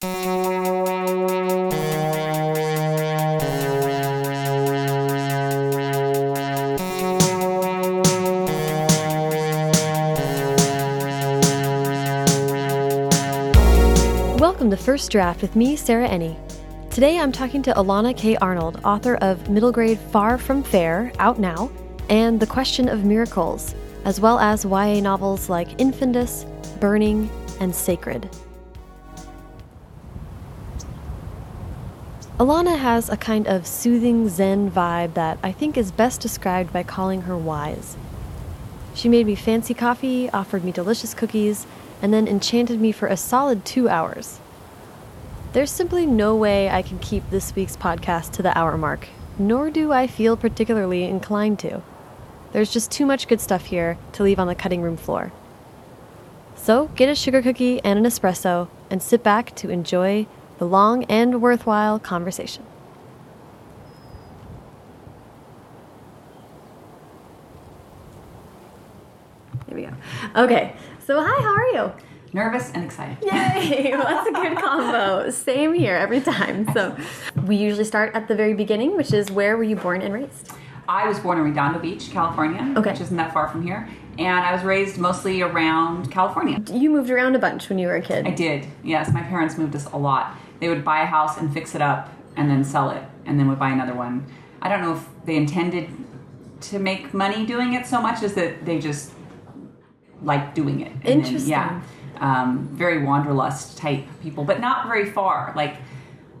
Welcome 0.00 0.10
to 14.70 14.76
First 14.76 15.10
Draft 15.10 15.42
with 15.42 15.56
me, 15.56 15.74
Sarah 15.74 16.08
Enni. 16.08 16.36
Today 16.90 17.18
I'm 17.18 17.32
talking 17.32 17.60
to 17.62 17.72
Elana 17.72 18.16
K. 18.16 18.36
Arnold, 18.36 18.80
author 18.84 19.16
of 19.16 19.50
middle 19.50 19.72
grade 19.72 19.98
Far 19.98 20.38
From 20.38 20.62
Fair, 20.62 21.10
out 21.18 21.40
now, 21.40 21.72
and 22.08 22.38
The 22.38 22.46
Question 22.46 22.88
of 22.88 23.04
Miracles, 23.04 23.74
as 24.04 24.20
well 24.20 24.38
as 24.38 24.64
YA 24.64 25.00
novels 25.00 25.48
like 25.48 25.80
Infandous, 25.80 26.46
Burning, 26.78 27.28
and 27.58 27.74
Sacred. 27.74 28.30
Elana 32.38 32.78
has 32.78 33.08
a 33.08 33.16
kind 33.16 33.48
of 33.48 33.66
soothing 33.66 34.28
Zen 34.28 34.70
vibe 34.70 35.14
that 35.14 35.40
I 35.42 35.50
think 35.50 35.76
is 35.76 35.90
best 35.90 36.20
described 36.20 36.72
by 36.72 36.84
calling 36.84 37.22
her 37.22 37.36
wise. 37.36 37.96
She 38.94 39.08
made 39.08 39.26
me 39.26 39.34
fancy 39.34 39.74
coffee, 39.74 40.30
offered 40.30 40.62
me 40.62 40.70
delicious 40.70 41.14
cookies, 41.14 41.66
and 42.00 42.14
then 42.14 42.28
enchanted 42.28 42.80
me 42.80 42.92
for 42.92 43.08
a 43.08 43.16
solid 43.16 43.64
two 43.64 43.88
hours. 43.88 44.38
There's 45.52 45.72
simply 45.72 46.06
no 46.06 46.36
way 46.36 46.70
I 46.70 46.80
can 46.80 47.00
keep 47.00 47.28
this 47.28 47.56
week's 47.56 47.76
podcast 47.76 48.30
to 48.34 48.42
the 48.42 48.56
hour 48.56 48.78
mark, 48.78 49.08
nor 49.36 49.68
do 49.68 49.90
I 49.90 50.06
feel 50.06 50.36
particularly 50.36 51.02
inclined 51.02 51.58
to. 51.60 51.82
There's 52.52 52.72
just 52.72 52.92
too 52.92 53.04
much 53.04 53.26
good 53.26 53.40
stuff 53.40 53.64
here 53.64 53.98
to 54.12 54.22
leave 54.22 54.38
on 54.38 54.46
the 54.46 54.54
cutting 54.54 54.80
room 54.80 54.96
floor. 54.96 55.32
So 56.54 56.86
get 56.94 57.08
a 57.08 57.16
sugar 57.16 57.42
cookie 57.42 57.82
and 57.82 57.98
an 57.98 58.04
espresso 58.04 58.68
and 58.90 59.02
sit 59.02 59.24
back 59.24 59.56
to 59.56 59.70
enjoy 59.70 60.28
the 60.58 60.64
long 60.66 61.04
and 61.04 61.40
worthwhile 61.40 61.98
conversation. 61.98 62.64
Here 69.66 69.76
we 69.76 69.82
go. 69.82 69.92
Okay, 70.36 70.74
so 71.04 71.20
hi, 71.22 71.42
how 71.42 71.54
are 71.54 71.66
you? 71.86 71.92
Nervous 72.32 72.70
and 72.72 72.84
excited. 72.84 73.16
Yay! 73.22 73.90
Well, 73.98 74.04
that's 74.06 74.28
a 74.28 74.32
good 74.32 74.56
combo. 74.58 75.30
Same 75.30 75.72
here 75.74 75.96
every 75.96 76.20
time. 76.20 76.70
So, 76.72 76.96
we 77.46 77.56
usually 77.56 77.84
start 77.84 78.14
at 78.14 78.28
the 78.28 78.34
very 78.36 78.54
beginning, 78.54 78.96
which 78.96 79.12
is 79.12 79.30
where 79.30 79.56
were 79.56 79.64
you 79.64 79.76
born 79.76 80.02
and 80.02 80.12
raised? 80.14 80.52
I 80.88 81.08
was 81.08 81.18
born 81.18 81.38
in 81.38 81.44
Redondo 81.44 81.78
Beach, 81.80 82.10
California, 82.10 82.74
Okay. 82.78 82.92
which 82.92 83.00
isn't 83.00 83.16
that 83.16 83.32
far 83.32 83.48
from 83.48 83.62
here. 83.62 83.88
And 84.18 84.44
I 84.44 84.52
was 84.52 84.62
raised 84.62 84.98
mostly 84.98 85.42
around 85.42 86.10
California. 86.10 86.60
You 86.72 86.90
moved 86.90 87.10
around 87.10 87.34
a 87.34 87.38
bunch 87.38 87.68
when 87.68 87.78
you 87.78 87.86
were 87.88 87.96
a 87.96 88.02
kid. 88.02 88.26
I 88.26 88.30
did, 88.30 88.66
yes. 88.82 89.12
My 89.12 89.22
parents 89.22 89.56
moved 89.58 89.74
us 89.76 89.86
a 89.86 89.96
lot. 89.96 90.34
They 90.60 90.68
would 90.68 90.84
buy 90.84 91.02
a 91.02 91.06
house 91.06 91.36
and 91.38 91.52
fix 91.52 91.74
it 91.74 91.82
up 91.82 92.12
and 92.36 92.50
then 92.50 92.64
sell 92.64 92.90
it 92.90 93.02
and 93.26 93.38
then 93.38 93.48
would 93.48 93.58
buy 93.58 93.70
another 93.70 93.94
one. 93.94 94.26
I 94.62 94.68
don't 94.68 94.80
know 94.82 94.94
if 94.94 95.06
they 95.24 95.36
intended 95.36 95.88
to 96.62 96.78
make 96.78 97.14
money 97.14 97.46
doing 97.46 97.74
it 97.74 97.86
so 97.86 98.00
much 98.02 98.22
as 98.22 98.34
that 98.34 98.64
they 98.64 98.78
just 98.78 99.12
liked 100.22 100.54
doing 100.54 100.80
it. 100.80 100.92
And 100.92 101.02
then- 101.02 101.18
Interesting. 101.18 101.50
yeah. 101.50 101.80
Um, 102.20 102.68
very 102.72 103.04
wanderlust 103.04 103.78
type 103.78 104.04
people, 104.22 104.42
but 104.42 104.58
not 104.60 104.88
very 104.88 105.08
far. 105.08 105.52
Like 105.54 105.76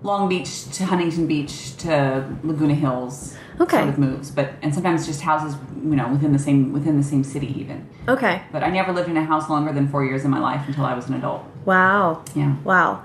Long 0.02 0.28
Beach 0.28 0.64
to 0.72 0.84
Huntington 0.84 1.28
Beach 1.28 1.76
to 1.78 2.24
Laguna 2.42 2.74
Hills. 2.74 3.36
Okay. 3.60 3.76
Sort 3.78 3.88
of 3.88 3.98
moves, 3.98 4.30
but 4.32 4.54
and 4.62 4.74
sometimes 4.74 5.06
just 5.06 5.20
houses, 5.22 5.56
you 5.76 5.94
know, 5.96 6.08
within 6.08 6.32
the 6.32 6.38
same 6.38 6.72
within 6.72 6.96
the 6.96 7.02
same 7.04 7.22
city 7.22 7.48
even. 7.60 7.88
Okay. 8.08 8.42
But 8.50 8.64
I 8.64 8.70
never 8.70 8.92
lived 8.92 9.08
in 9.08 9.16
a 9.16 9.24
house 9.24 9.48
longer 9.48 9.72
than 9.72 9.88
four 9.88 10.04
years 10.04 10.24
in 10.24 10.30
my 10.32 10.40
life 10.40 10.62
until 10.66 10.84
I 10.84 10.94
was 10.94 11.08
an 11.08 11.14
adult. 11.14 11.44
Wow. 11.64 12.22
Yeah. 12.34 12.56
Wow. 12.64 13.02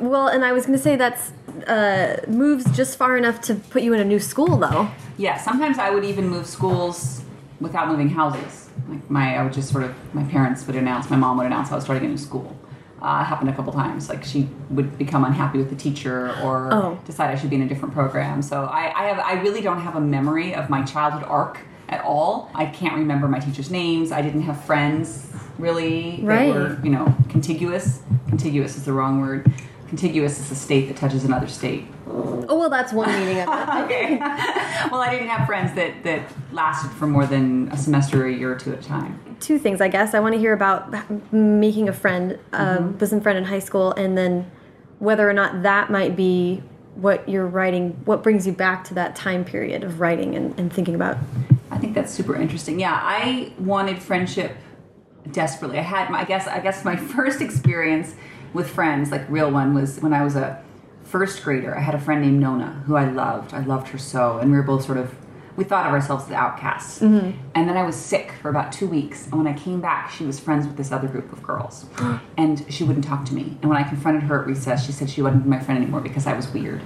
Well, 0.00 0.28
and 0.28 0.44
I 0.44 0.52
was 0.52 0.66
going 0.66 0.76
to 0.76 0.82
say 0.82 0.96
that's 0.96 1.32
uh, 1.66 2.20
moves 2.28 2.64
just 2.76 2.96
far 2.98 3.16
enough 3.16 3.40
to 3.42 3.54
put 3.54 3.82
you 3.82 3.92
in 3.94 4.00
a 4.00 4.04
new 4.04 4.18
school, 4.18 4.56
though. 4.56 4.90
Yeah, 5.16 5.36
sometimes 5.38 5.78
I 5.78 5.90
would 5.90 6.04
even 6.04 6.28
move 6.28 6.46
schools 6.46 7.22
without 7.60 7.88
moving 7.88 8.08
houses. 8.08 8.70
Like 8.88 9.08
my, 9.10 9.36
I 9.36 9.42
would 9.42 9.52
just 9.52 9.70
sort 9.70 9.84
of, 9.84 9.94
my 10.14 10.22
parents 10.24 10.66
would 10.66 10.76
announce, 10.76 11.10
my 11.10 11.16
mom 11.16 11.36
would 11.38 11.46
announce 11.46 11.70
I 11.72 11.74
was 11.74 11.84
starting 11.84 12.06
a 12.06 12.08
new 12.10 12.18
school. 12.18 12.56
Uh, 13.02 13.20
it 13.22 13.24
happened 13.26 13.50
a 13.50 13.52
couple 13.54 13.72
times. 13.72 14.08
Like 14.08 14.24
she 14.24 14.48
would 14.70 14.96
become 14.98 15.24
unhappy 15.24 15.58
with 15.58 15.70
the 15.70 15.76
teacher 15.76 16.34
or 16.42 16.72
Oh. 16.72 17.00
decide 17.06 17.30
I 17.30 17.36
should 17.36 17.50
be 17.50 17.56
in 17.56 17.62
a 17.62 17.68
different 17.68 17.94
program. 17.94 18.42
So 18.42 18.64
I, 18.64 18.92
I 18.96 19.04
have, 19.08 19.18
I 19.20 19.40
really 19.42 19.60
don't 19.60 19.80
have 19.80 19.96
a 19.96 20.00
memory 20.00 20.54
of 20.54 20.68
my 20.70 20.82
childhood 20.84 21.24
arc 21.24 21.58
at 21.88 22.04
all. 22.04 22.50
I 22.54 22.66
can't 22.66 22.94
remember 22.94 23.28
my 23.28 23.38
teachers' 23.40 23.70
names. 23.70 24.10
I 24.12 24.20
didn't 24.22 24.42
have 24.42 24.64
friends 24.64 25.26
really 25.58 26.20
Right. 26.22 26.52
that 26.52 26.54
were, 26.54 26.80
you 26.84 26.90
know, 26.90 27.14
contiguous. 27.28 28.00
Contiguous 28.28 28.76
is 28.76 28.84
the 28.84 28.92
wrong 28.92 29.20
word. 29.20 29.50
Contiguous 29.88 30.38
is 30.38 30.50
a 30.50 30.54
state 30.54 30.88
that 30.88 30.96
touches 30.96 31.24
another 31.24 31.46
state. 31.48 31.86
Oh, 32.06 32.58
well, 32.58 32.68
that's 32.68 32.92
one 32.92 33.08
meaning 33.08 33.40
of 33.40 33.48
it. 33.48 33.68
okay. 33.84 34.16
well, 34.90 35.00
I 35.00 35.10
didn't 35.10 35.28
have 35.28 35.46
friends 35.46 35.74
that 35.76 36.02
that 36.04 36.30
lasted 36.52 36.90
for 36.90 37.06
more 37.06 37.26
than 37.26 37.68
a 37.72 37.76
semester 37.76 38.22
or 38.24 38.26
a 38.28 38.32
year 38.32 38.52
or 38.52 38.56
two 38.56 38.72
at 38.72 38.80
a 38.80 38.82
time. 38.82 39.36
Two 39.40 39.58
things, 39.58 39.80
I 39.80 39.88
guess. 39.88 40.12
I 40.14 40.20
want 40.20 40.34
to 40.34 40.38
hear 40.38 40.52
about 40.52 40.92
making 41.32 41.88
a 41.88 41.92
friend, 41.92 42.38
uh, 42.52 42.78
Mm-hmm. 42.78 42.92
bosom 42.98 43.20
friend 43.22 43.38
in 43.38 43.44
high 43.44 43.58
school, 43.60 43.92
and 43.92 44.16
then 44.18 44.50
whether 44.98 45.28
or 45.28 45.32
not 45.32 45.62
that 45.62 45.90
might 45.90 46.16
be 46.16 46.62
what 46.96 47.26
you're 47.28 47.46
writing, 47.46 47.92
what 48.04 48.22
brings 48.22 48.46
you 48.46 48.52
back 48.52 48.84
to 48.84 48.94
that 48.94 49.14
time 49.16 49.44
period 49.44 49.84
of 49.84 50.00
writing 50.00 50.34
and, 50.34 50.58
and 50.58 50.72
thinking 50.72 50.94
about. 50.96 51.16
I 51.70 51.78
think 51.78 51.94
that's 51.94 52.12
super 52.12 52.34
interesting. 52.36 52.80
Yeah, 52.80 52.98
I 53.00 53.52
wanted 53.58 54.02
friendship 54.02 54.56
desperately. 55.30 55.78
I 55.78 55.82
had, 55.82 56.10
my, 56.10 56.20
I 56.20 56.24
guess, 56.24 56.46
I 56.48 56.58
guess 56.58 56.84
my 56.84 56.96
first 57.14 57.40
experience 57.40 58.14
with 58.52 58.68
friends, 58.70 59.10
like 59.10 59.28
real 59.28 59.50
one, 59.50 59.74
was 59.74 60.00
when 60.00 60.12
I 60.12 60.24
was 60.24 60.36
a 60.36 60.62
first 61.04 61.42
grader. 61.42 61.76
I 61.76 61.80
had 61.80 61.94
a 61.94 61.98
friend 61.98 62.20
named 62.20 62.40
Nona 62.40 62.82
who 62.86 62.96
I 62.96 63.08
loved. 63.10 63.54
I 63.54 63.60
loved 63.60 63.88
her 63.88 63.98
so, 63.98 64.38
and 64.38 64.50
we 64.50 64.56
were 64.56 64.62
both 64.62 64.84
sort 64.84 64.98
of. 64.98 65.14
We 65.56 65.64
thought 65.64 65.86
of 65.86 65.92
ourselves 65.92 66.26
as 66.26 66.30
outcasts. 66.30 67.00
Mm-hmm. 67.00 67.36
And 67.56 67.68
then 67.68 67.76
I 67.76 67.82
was 67.82 67.96
sick 67.96 68.30
for 68.40 68.48
about 68.48 68.70
two 68.70 68.86
weeks. 68.86 69.26
And 69.26 69.38
when 69.42 69.48
I 69.48 69.58
came 69.58 69.80
back, 69.80 70.08
she 70.08 70.24
was 70.24 70.38
friends 70.38 70.68
with 70.68 70.76
this 70.76 70.92
other 70.92 71.08
group 71.08 71.32
of 71.32 71.42
girls. 71.42 71.86
and 72.36 72.64
she 72.72 72.84
wouldn't 72.84 73.04
talk 73.04 73.24
to 73.24 73.34
me. 73.34 73.58
And 73.60 73.68
when 73.68 73.76
I 73.76 73.82
confronted 73.82 74.22
her 74.22 74.40
at 74.40 74.46
recess, 74.46 74.86
she 74.86 74.92
said 74.92 75.10
she 75.10 75.20
wasn't 75.20 75.48
my 75.48 75.58
friend 75.58 75.82
anymore 75.82 76.00
because 76.00 76.28
I 76.28 76.34
was 76.34 76.46
weird. 76.52 76.80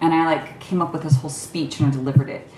And 0.00 0.14
I 0.14 0.24
like 0.24 0.60
came 0.60 0.80
up 0.80 0.92
with 0.92 1.02
this 1.02 1.16
whole 1.16 1.30
speech 1.30 1.80
and 1.80 1.88
I 1.88 1.90
delivered 1.90 2.28
it 2.28 2.48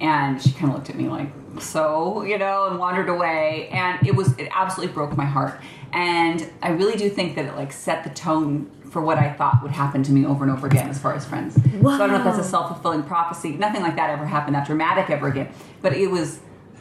and 0.00 0.40
she 0.40 0.52
kind 0.52 0.70
of 0.70 0.74
looked 0.76 0.90
at 0.90 0.96
me 0.96 1.08
like 1.08 1.28
so? 1.60 2.22
You 2.22 2.38
know 2.38 2.66
and 2.68 2.78
wandered 2.78 3.08
away. 3.08 3.68
And 3.72 4.06
it 4.06 4.14
was 4.14 4.36
it 4.38 4.48
absolutely 4.52 4.94
broke 4.94 5.16
my 5.16 5.24
heart. 5.24 5.60
And 5.92 6.48
i 6.62 6.68
really 6.70 6.96
do 6.96 7.08
think 7.08 7.34
that 7.36 7.46
it 7.46 7.54
like 7.56 7.72
set 7.72 8.04
the 8.04 8.10
tone 8.10 8.70
for 8.90 9.00
what 9.02 9.18
i 9.18 9.30
thought 9.32 9.62
would 9.62 9.70
happen 9.72 10.02
to 10.02 10.12
me 10.12 10.24
over 10.24 10.44
and 10.44 10.52
over 10.52 10.66
again 10.66 10.88
as 10.88 10.98
far 10.98 11.14
as 11.14 11.24
friends. 11.26 11.54
So 11.54 11.60
i 11.88 11.98
don't 11.98 12.08
know 12.10 12.16
if 12.16 12.24
that's 12.24 12.38
a 12.38 12.44
self-fulfilling 12.44 13.04
prophecy. 13.04 13.50
Nothing 13.52 13.82
like 13.82 13.96
that 13.96 14.10
ever 14.10 14.26
happened 14.26 14.54
that 14.54 14.66
dramatic 14.66 15.10
ever 15.10 15.28
again. 15.28 15.48
But 15.82 15.92
it 15.94 16.10
was 16.10 16.40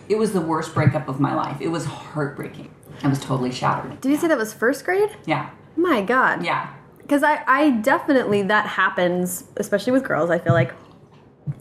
it 0.09 0.17
was 0.17 0.31
the 0.33 0.41
worst 0.41 0.73
breakup 0.73 1.07
of 1.09 1.19
my 1.19 1.33
life. 1.35 1.59
It 1.61 1.67
was 1.69 1.85
heartbreaking. 1.85 2.69
I 3.03 3.07
was 3.09 3.19
totally 3.19 3.51
shattered. 3.51 3.99
Did 4.01 4.09
you 4.11 4.17
say 4.17 4.27
that 4.27 4.37
was 4.37 4.53
first 4.53 4.83
grade? 4.85 5.09
yeah. 5.25 5.49
My 5.75 6.01
God. 6.01 6.43
yeah. 6.43 6.73
Because 6.97 7.21
I, 7.23 7.43
I 7.47 7.69
definitely, 7.69 8.41
that 8.41 8.65
happens, 8.65 9.43
especially 9.57 9.93
with 9.93 10.03
girls, 10.03 10.29
I 10.29 10.39
feel 10.39 10.53
like, 10.53 10.73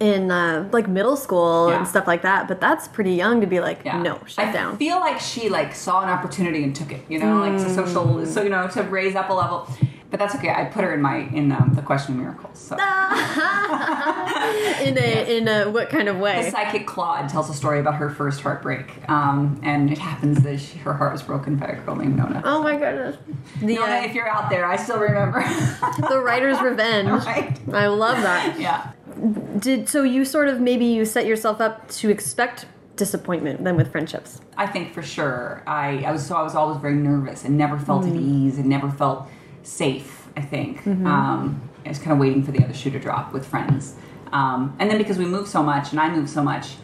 in 0.01 0.31
uh, 0.31 0.69
like 0.73 0.89
middle 0.89 1.17
school 1.17 1.69
Yeah. 1.71 1.79
and 1.79 1.87
stuff 1.89 2.07
like 2.07 2.23
that. 2.23 2.49
But 2.49 2.61
that's 2.61 2.89
pretty 2.89 3.13
young 3.15 3.41
to 3.41 3.47
be 3.47 3.61
like, 3.61 3.83
Yeah. 3.85 4.01
no, 4.03 4.19
shut 4.27 4.47
down. 4.47 4.49
I 4.49 4.53
down. 4.53 4.77
feel 4.79 4.99
like 5.01 5.21
she 5.21 5.49
like 5.49 5.75
saw 5.75 6.03
an 6.03 6.09
opportunity 6.09 6.63
and 6.65 6.75
took 6.75 6.93
it, 6.93 7.03
you 7.09 7.19
know, 7.19 7.37
like 7.39 7.57
to 7.63 7.69
social, 7.73 8.25
so 8.27 8.43
you 8.43 8.51
know, 8.51 8.69
to 8.69 8.83
raise 8.83 9.15
up 9.15 9.31
a 9.31 9.33
level. 9.33 9.69
But 10.09 10.21
that's 10.21 10.37
okay. 10.37 10.51
I 10.51 10.67
put 10.67 10.85
her 10.85 10.95
in 10.95 11.03
my 11.03 11.17
in 11.33 11.51
um, 11.51 11.73
the 11.75 11.83
question 11.83 12.15
of 12.15 12.21
miracles. 12.21 12.59
So 12.61 12.77
in 14.85 14.97
a 14.97 15.37
in 15.37 15.49
a 15.49 15.65
what 15.71 15.91
kind 15.91 16.09
of 16.09 16.19
way? 16.19 16.45
the 16.45 16.51
psychic 16.53 16.87
Claude 16.87 17.29
tells 17.29 17.51
a 17.51 17.55
story 17.55 17.81
about 17.81 17.97
her 17.97 18.09
first 18.11 18.41
heartbreak, 18.41 18.87
um, 19.11 19.61
and 19.65 19.91
it 19.91 19.99
happens 19.99 20.43
that 20.43 20.61
she, 20.61 20.79
her 20.79 20.93
heart 20.95 21.13
was 21.13 21.23
broken 21.25 21.57
by 21.57 21.67
a 21.67 21.81
girl 21.81 21.97
named 21.97 22.17
Nona. 22.17 22.41
Oh 22.45 22.63
my 22.63 22.77
goodness. 22.77 23.17
The, 23.61 23.75
Nona, 23.75 23.95
uh, 23.97 24.05
if 24.05 24.15
you're 24.15 24.29
out 24.29 24.49
there, 24.49 24.65
I 24.65 24.77
still 24.77 24.99
remember. 25.01 25.41
the 26.09 26.21
writer's 26.21 26.61
revenge. 26.63 27.09
right? 27.25 27.59
I 27.73 27.89
love 27.89 28.23
that. 28.23 28.59
Yeah. 28.61 28.93
Did 29.59 29.89
so 29.89 30.03
you 30.03 30.25
sort 30.25 30.49
of 30.49 30.61
maybe 30.61 30.85
you 30.85 31.05
set 31.05 31.27
yourself 31.27 31.61
up 31.61 31.89
to 31.93 32.11
expect 32.11 32.67
disappointment 32.97 33.63
then 33.65 33.77
with 33.77 33.91
friendships. 33.93 34.41
I 34.57 34.67
think 34.67 34.93
for 34.93 35.03
sure. 35.03 35.63
I, 35.67 36.03
I 36.05 36.13
was 36.13 36.27
so 36.27 36.37
I 36.37 36.43
was 36.43 36.55
always 36.55 36.79
very 36.81 36.95
nervous 36.95 37.45
and 37.45 37.57
never 37.57 37.79
felt 37.79 38.07
at 38.07 38.15
ease 38.15 38.59
and 38.59 38.67
never 38.67 38.91
felt 38.91 39.29
safe. 39.63 40.29
I 40.37 40.43
think 40.43 40.87
um, 40.87 41.63
I 41.85 41.89
was 41.89 41.99
kind 41.99 42.13
of 42.13 42.19
waiting 42.19 42.43
for 42.43 42.53
the 42.53 42.63
other 42.63 42.75
shoe 42.75 42.91
to 42.91 42.99
drop 42.99 43.33
with 43.33 43.47
friends. 43.47 43.97
Um, 44.33 44.77
and 44.79 44.91
then 44.91 44.99
because 44.99 45.19
we 45.19 45.25
moved 45.25 45.49
so 45.49 45.63
much 45.63 45.93
and 45.93 46.01
I 46.01 46.11
moved 46.15 46.29
so 46.29 46.43
much, 46.43 46.75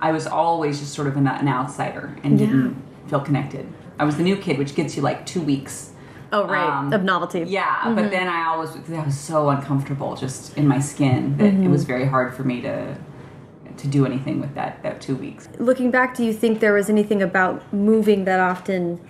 I 0.00 0.10
was 0.10 0.26
always 0.26 0.80
just 0.80 0.94
sort 0.94 1.06
of 1.06 1.16
an, 1.16 1.26
an 1.28 1.46
outsider 1.48 2.16
and 2.24 2.40
Yeah. 2.40 2.46
didn't 2.46 2.82
feel 3.06 3.20
connected. 3.20 3.68
I 4.00 4.04
was 4.04 4.16
the 4.16 4.22
new 4.22 4.36
kid, 4.36 4.58
which 4.58 4.74
gets 4.74 4.96
you 4.96 5.02
like 5.02 5.26
two 5.26 5.40
weeks. 5.40 5.92
Oh 6.32 6.46
right, 6.46 6.68
Um, 6.68 6.92
of 6.92 7.04
novelty. 7.04 7.40
Yeah, 7.46 7.92
but 7.94 8.10
then 8.10 8.28
I 8.28 8.46
always 8.48 8.70
I 8.90 9.04
was 9.04 9.18
so 9.18 9.48
uncomfortable 9.48 10.14
just 10.16 10.56
in 10.56 10.66
my 10.68 10.78
skin 10.78 11.36
that 11.38 11.54
it 11.54 11.68
was 11.68 11.84
very 11.84 12.06
hard 12.06 12.34
for 12.34 12.44
me 12.44 12.60
to 12.62 12.96
to 13.76 13.86
do 13.86 14.04
anything 14.04 14.40
with 14.40 14.54
that 14.54 14.82
that 14.82 15.00
two 15.00 15.16
weeks. 15.16 15.48
Looking 15.58 15.90
back, 15.90 16.14
do 16.16 16.24
you 16.24 16.32
think 16.32 16.60
there 16.60 16.74
was 16.74 16.90
anything 16.90 17.22
about 17.22 17.72
moving 17.72 18.24
that 18.24 18.40
often 18.40 19.00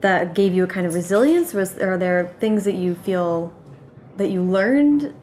that 0.00 0.34
gave 0.34 0.52
you 0.52 0.64
a 0.64 0.66
kind 0.66 0.86
of 0.86 0.94
resilience? 0.94 1.54
Was 1.54 1.78
are 1.78 1.96
there 1.96 2.34
things 2.40 2.64
that 2.64 2.74
you 2.74 2.94
feel 2.94 3.54
that 4.16 4.28
you 4.28 4.42
learned 4.42 5.14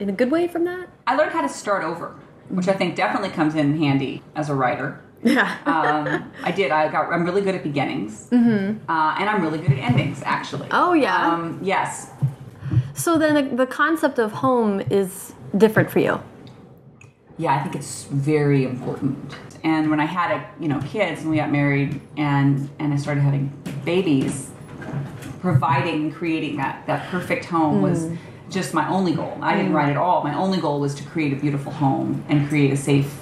in 0.00 0.08
a 0.08 0.12
good 0.12 0.30
way 0.30 0.46
from 0.48 0.64
that? 0.64 0.88
I 1.06 1.16
learned 1.16 1.32
how 1.32 1.40
to 1.42 1.48
start 1.48 1.84
over, 1.84 2.14
which 2.50 2.68
I 2.68 2.72
think 2.74 2.96
definitely 2.96 3.30
comes 3.30 3.54
in 3.54 3.78
handy 3.78 4.22
as 4.34 4.50
a 4.50 4.54
writer. 4.54 5.00
Yeah. 5.22 5.56
um, 5.66 6.32
I 6.42 6.52
did. 6.52 6.70
I 6.70 6.90
got. 6.90 7.12
I'm 7.12 7.24
really 7.24 7.42
good 7.42 7.54
at 7.54 7.62
beginnings, 7.62 8.28
mm-hmm. 8.30 8.90
uh, 8.90 9.16
and 9.18 9.28
I'm 9.28 9.42
really 9.42 9.58
good 9.58 9.72
at 9.72 9.78
endings. 9.78 10.22
Actually. 10.24 10.68
Oh, 10.70 10.92
yeah? 10.92 11.32
Um, 11.32 11.58
yes. 11.62 12.10
so 12.94 13.18
then 13.18 13.34
the, 13.34 13.56
the 13.56 13.66
concept 13.66 14.18
of 14.18 14.32
home 14.32 14.80
is 14.90 15.32
different 15.56 15.90
for 15.90 15.98
you. 15.98 16.20
Yeah, 17.36 17.54
I 17.54 17.62
think 17.62 17.76
it's 17.76 18.04
very 18.04 18.64
important. 18.64 19.34
And 19.64 19.90
when 19.90 20.00
I 20.00 20.04
had 20.04 20.30
a, 20.30 20.50
you 20.60 20.68
know 20.68 20.80
kids 20.82 21.22
and 21.22 21.30
we 21.30 21.36
got 21.36 21.50
married 21.50 22.00
and 22.16 22.68
and 22.78 22.92
I 22.92 22.96
started 22.96 23.20
having 23.20 23.48
babies, 23.84 24.50
providing 25.40 26.04
and 26.04 26.14
creating 26.14 26.56
that 26.56 26.86
that 26.86 27.08
perfect 27.10 27.44
home 27.44 27.82
was 27.82 28.08
just 28.50 28.72
my 28.72 28.88
only 28.88 29.14
goal. 29.14 29.36
I 29.42 29.56
didn't 29.56 29.72
write 29.72 29.90
at 29.90 29.96
all. 29.96 30.22
My 30.24 30.34
only 30.34 30.58
goal 30.58 30.80
was 30.80 30.94
to 30.96 31.04
create 31.04 31.32
a 31.32 31.36
beautiful 31.36 31.72
home 31.72 32.24
and 32.28 32.48
create 32.48 32.72
a 32.72 32.76
safe 32.76 33.14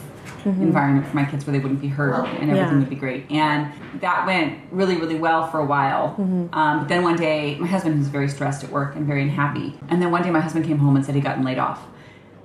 environment 0.45 1.07
for 1.07 1.17
my 1.17 1.25
kids 1.25 1.47
where 1.47 1.53
they 1.53 1.59
wouldn't 1.59 1.81
be 1.81 1.89
hurt 1.89 2.15
and 2.27 2.51
everything 2.51 2.57
Yeah. 2.75 2.79
would 2.79 2.91
be 2.91 2.97
great. 2.97 3.31
And 3.31 3.73
that 4.01 4.27
went 4.27 4.59
really, 4.71 4.97
really 4.97 5.19
well 5.19 5.47
for 5.49 5.59
a 5.59 5.65
while. 5.65 6.15
Um, 6.19 6.49
but 6.81 6.89
then 6.89 7.03
one 7.03 7.17
day, 7.17 7.57
my 7.59 7.67
husband 7.67 7.99
was 7.99 8.09
very 8.09 8.29
stressed 8.29 8.65
at 8.65 8.71
work 8.71 8.97
and 8.97 9.07
very 9.07 9.23
unhappy. 9.23 9.79
And 9.89 10.01
then 10.01 10.11
one 10.11 10.23
day, 10.23 10.31
my 10.31 10.41
husband 10.41 10.65
came 10.67 10.79
home 10.79 10.97
and 10.97 11.05
said 11.05 11.15
he'd 11.15 11.25
gotten 11.25 11.45
laid 11.45 11.59
off. 11.59 11.87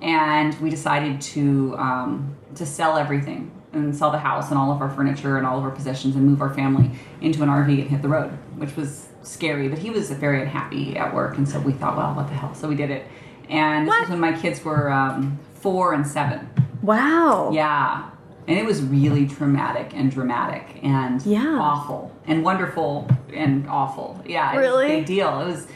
And 0.00 0.58
we 0.60 0.68
decided 0.70 1.20
to 1.20 1.74
um, 1.78 2.34
to 2.56 2.66
sell 2.66 2.96
everything 2.96 3.50
and 3.72 3.96
sell 3.96 4.10
the 4.10 4.18
house 4.18 4.50
and 4.50 4.58
all 4.58 4.70
of 4.72 4.82
our 4.82 4.90
furniture 4.90 5.38
and 5.38 5.46
all 5.46 5.56
of 5.58 5.64
our 5.64 5.70
possessions 5.70 6.14
and 6.16 6.26
move 6.26 6.42
our 6.42 6.52
family 6.52 6.90
into 7.22 7.42
an 7.42 7.48
RV 7.48 7.80
and 7.80 7.88
hit 7.88 8.02
the 8.02 8.08
road, 8.08 8.30
which 8.56 8.76
was 8.76 9.08
scary. 9.22 9.68
But 9.68 9.78
he 9.78 9.90
was 9.90 10.10
very 10.10 10.42
unhappy 10.42 10.96
at 10.96 11.14
work, 11.14 11.38
and 11.38 11.48
so 11.48 11.58
we 11.60 11.72
thought, 11.72 11.96
well, 11.96 12.14
what 12.14 12.26
the 12.28 12.34
hell? 12.34 12.52
So 12.54 12.68
we 12.68 12.74
did 12.74 12.90
it. 12.90 13.06
And 13.48 13.86
this 13.86 13.98
was 14.00 14.10
when 14.10 14.20
my 14.20 14.32
kids 14.32 14.64
were 14.64 14.90
um, 14.90 15.38
four 15.54 15.94
and 15.94 16.06
seven. 16.06 16.48
Wow. 16.82 17.50
Yeah. 17.52 18.10
And 18.48 18.58
it 18.58 18.64
was 18.64 18.82
really 18.82 19.26
traumatic 19.26 19.92
and 19.94 20.10
dramatic 20.10 20.80
and 20.82 21.24
Yeah. 21.24 21.58
awful 21.60 22.10
and 22.26 22.42
wonderful 22.42 23.08
and 23.32 23.66
awful. 23.68 24.20
Yeah. 24.26 24.52
It 24.52 24.58
Really? 24.58 24.84
Was 24.86 24.92
a 24.92 24.96
big 24.96 25.06
deal. 25.06 25.40
It 25.40 25.46
was, 25.46 25.68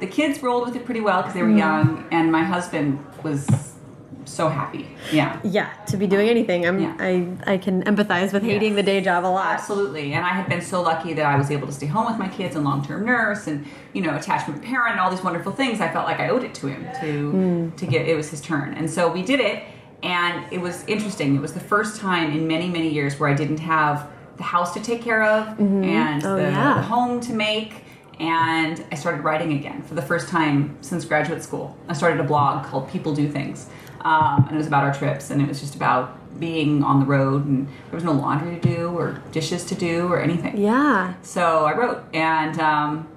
the 0.00 0.06
kids 0.06 0.42
rolled 0.42 0.66
with 0.66 0.76
it 0.76 0.84
pretty 0.84 1.00
well 1.00 1.22
because 1.22 1.34
they 1.34 1.42
were 1.42 1.48
mm-hmm. 1.48 1.58
young, 1.58 2.04
and 2.10 2.30
my 2.30 2.42
husband 2.42 3.04
was 3.22 3.46
so 4.24 4.48
happy. 4.48 4.86
Yeah. 5.10 5.40
Yeah, 5.42 5.70
to 5.86 5.96
be 5.96 6.06
doing 6.06 6.28
anything. 6.28 6.66
I'm 6.66 6.78
Yeah. 6.78 6.94
I 6.98 7.26
I 7.46 7.56
can 7.56 7.82
empathize 7.84 8.32
with 8.32 8.42
hating 8.42 8.74
Yes. 8.74 8.76
the 8.76 8.82
day 8.82 9.00
job 9.00 9.24
a 9.24 9.26
lot. 9.26 9.54
Absolutely. 9.54 10.12
And 10.12 10.24
I 10.24 10.28
had 10.28 10.48
been 10.48 10.60
so 10.60 10.82
lucky 10.82 11.14
that 11.14 11.24
I 11.24 11.36
was 11.36 11.50
able 11.50 11.66
to 11.66 11.72
stay 11.72 11.86
home 11.86 12.06
with 12.06 12.18
my 12.18 12.28
kids 12.28 12.54
and 12.54 12.64
long 12.64 12.84
term 12.84 13.04
nurse 13.04 13.46
and, 13.46 13.66
you 13.92 14.02
know, 14.02 14.14
attachment 14.14 14.62
parent 14.62 14.92
and 14.92 15.00
all 15.00 15.10
these 15.10 15.24
wonderful 15.24 15.52
things. 15.52 15.80
I 15.80 15.88
felt 15.88 16.06
like 16.06 16.20
I 16.20 16.28
owed 16.28 16.44
it 16.44 16.54
to 16.56 16.66
him 16.66 16.84
to 17.00 17.32
mm. 17.32 17.76
to 17.76 17.86
get 17.86 18.06
it 18.06 18.16
was 18.16 18.30
his 18.30 18.40
turn. 18.40 18.74
And 18.74 18.90
so 18.90 19.10
we 19.10 19.22
did 19.22 19.40
it 19.40 19.62
and 20.02 20.44
it 20.52 20.60
was 20.60 20.84
interesting. 20.86 21.34
It 21.36 21.40
was 21.40 21.52
the 21.54 21.60
first 21.60 22.00
time 22.00 22.30
in 22.32 22.46
many, 22.46 22.68
many 22.68 22.88
years 22.88 23.18
where 23.18 23.28
I 23.28 23.34
didn't 23.34 23.58
have 23.60 24.08
the 24.36 24.42
house 24.44 24.72
to 24.74 24.80
take 24.80 25.02
care 25.02 25.24
of 25.24 25.58
and 25.58 26.24
Oh, 26.24 26.36
the, 26.36 26.42
yeah. 26.42 26.74
the 26.74 26.82
home 26.82 27.20
to 27.22 27.32
make. 27.32 27.84
And 28.20 28.84
I 28.90 28.94
started 28.96 29.22
writing 29.22 29.52
again 29.52 29.82
for 29.82 29.94
the 29.94 30.02
first 30.02 30.28
time 30.28 30.76
since 30.80 31.04
graduate 31.04 31.42
school. 31.42 31.76
I 31.88 31.92
started 31.92 32.18
a 32.20 32.24
blog 32.24 32.64
called 32.66 32.88
People 32.90 33.14
Do 33.14 33.28
Things. 33.28 33.66
Um, 34.02 34.44
and 34.46 34.52
it 34.54 34.58
was 34.58 34.68
about 34.68 34.84
our 34.84 34.94
trips, 34.94 35.30
and 35.30 35.42
it 35.42 35.48
was 35.48 35.60
just 35.60 35.74
about 35.74 36.16
being 36.38 36.84
on 36.84 37.00
the 37.00 37.06
road, 37.06 37.44
and 37.46 37.66
there 37.66 37.94
was 37.94 38.04
no 38.04 38.12
laundry 38.12 38.54
to 38.58 38.60
do, 38.76 38.88
or 38.96 39.20
dishes 39.32 39.64
to 39.66 39.74
do, 39.74 40.06
or 40.06 40.20
anything. 40.20 40.56
Yeah. 40.56 41.14
So 41.22 41.64
I 41.64 41.76
wrote, 41.76 42.04
and 42.14 42.58
um, 42.60 43.08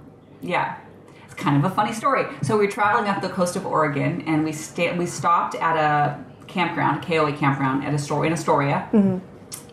yeah, 0.42 0.78
it's 1.26 1.36
kind 1.36 1.64
of 1.64 1.72
a 1.72 1.74
funny 1.76 1.94
story. 1.94 2.26
So 2.42 2.58
we 2.58 2.66
were 2.66 2.72
traveling 2.72 3.08
up 3.08 3.22
the 3.22 3.30
coast 3.30 3.56
of 3.56 3.66
Oregon, 3.68 4.24
and 4.26 4.44
we 4.44 4.52
sta- 4.52 4.96
we 4.98 5.06
stopped 5.06 5.54
at 5.56 5.78
a 5.78 6.20
campground, 6.56 7.04
a 7.04 7.08
KOA 7.08 7.34
campground, 7.34 7.84
at 7.84 7.94
Astoria, 7.94 8.28
in 8.28 8.34
Astoria, 8.34 8.88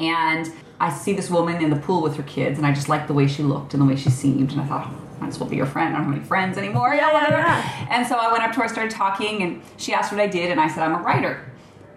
and 0.00 0.52
I 0.80 0.90
see 0.92 1.12
this 1.12 1.28
woman 1.28 1.62
in 1.62 1.70
the 1.70 1.76
pool 1.76 2.02
with 2.02 2.16
her 2.16 2.22
kids, 2.22 2.56
and 2.58 2.66
I 2.66 2.72
just 2.72 2.88
liked 2.88 3.08
the 3.08 3.14
way 3.14 3.26
she 3.26 3.42
looked 3.42 3.74
and 3.74 3.82
the 3.82 3.86
way 3.86 3.96
she 3.96 4.10
seemed, 4.10 4.52
and 4.52 4.60
I 4.60 4.64
thought. 4.64 4.86
"Oh, 4.88 5.20
Might 5.20 5.28
as 5.28 5.40
well 5.40 5.48
be 5.48 5.56
your 5.56 5.66
friend. 5.66 5.88
I 5.94 5.98
don't 5.98 6.06
have 6.06 6.14
any 6.14 6.24
friends 6.24 6.56
anymore. 6.56 6.94
Yeah, 6.94 7.08
yeah, 7.10 7.12
whatever. 7.20 7.38
yeah. 7.38 7.86
And 7.90 8.06
so 8.06 8.16
I 8.16 8.30
went 8.30 8.44
up 8.44 8.52
to 8.52 8.60
her, 8.60 8.68
started 8.68 8.92
talking, 8.92 9.42
and 9.42 9.60
she 9.76 9.92
asked 9.92 10.12
what 10.12 10.20
I 10.20 10.28
did, 10.28 10.50
and 10.52 10.60
I 10.60 10.68
said 10.68 10.84
I'm 10.84 10.94
a 10.94 11.02
writer, 11.02 11.50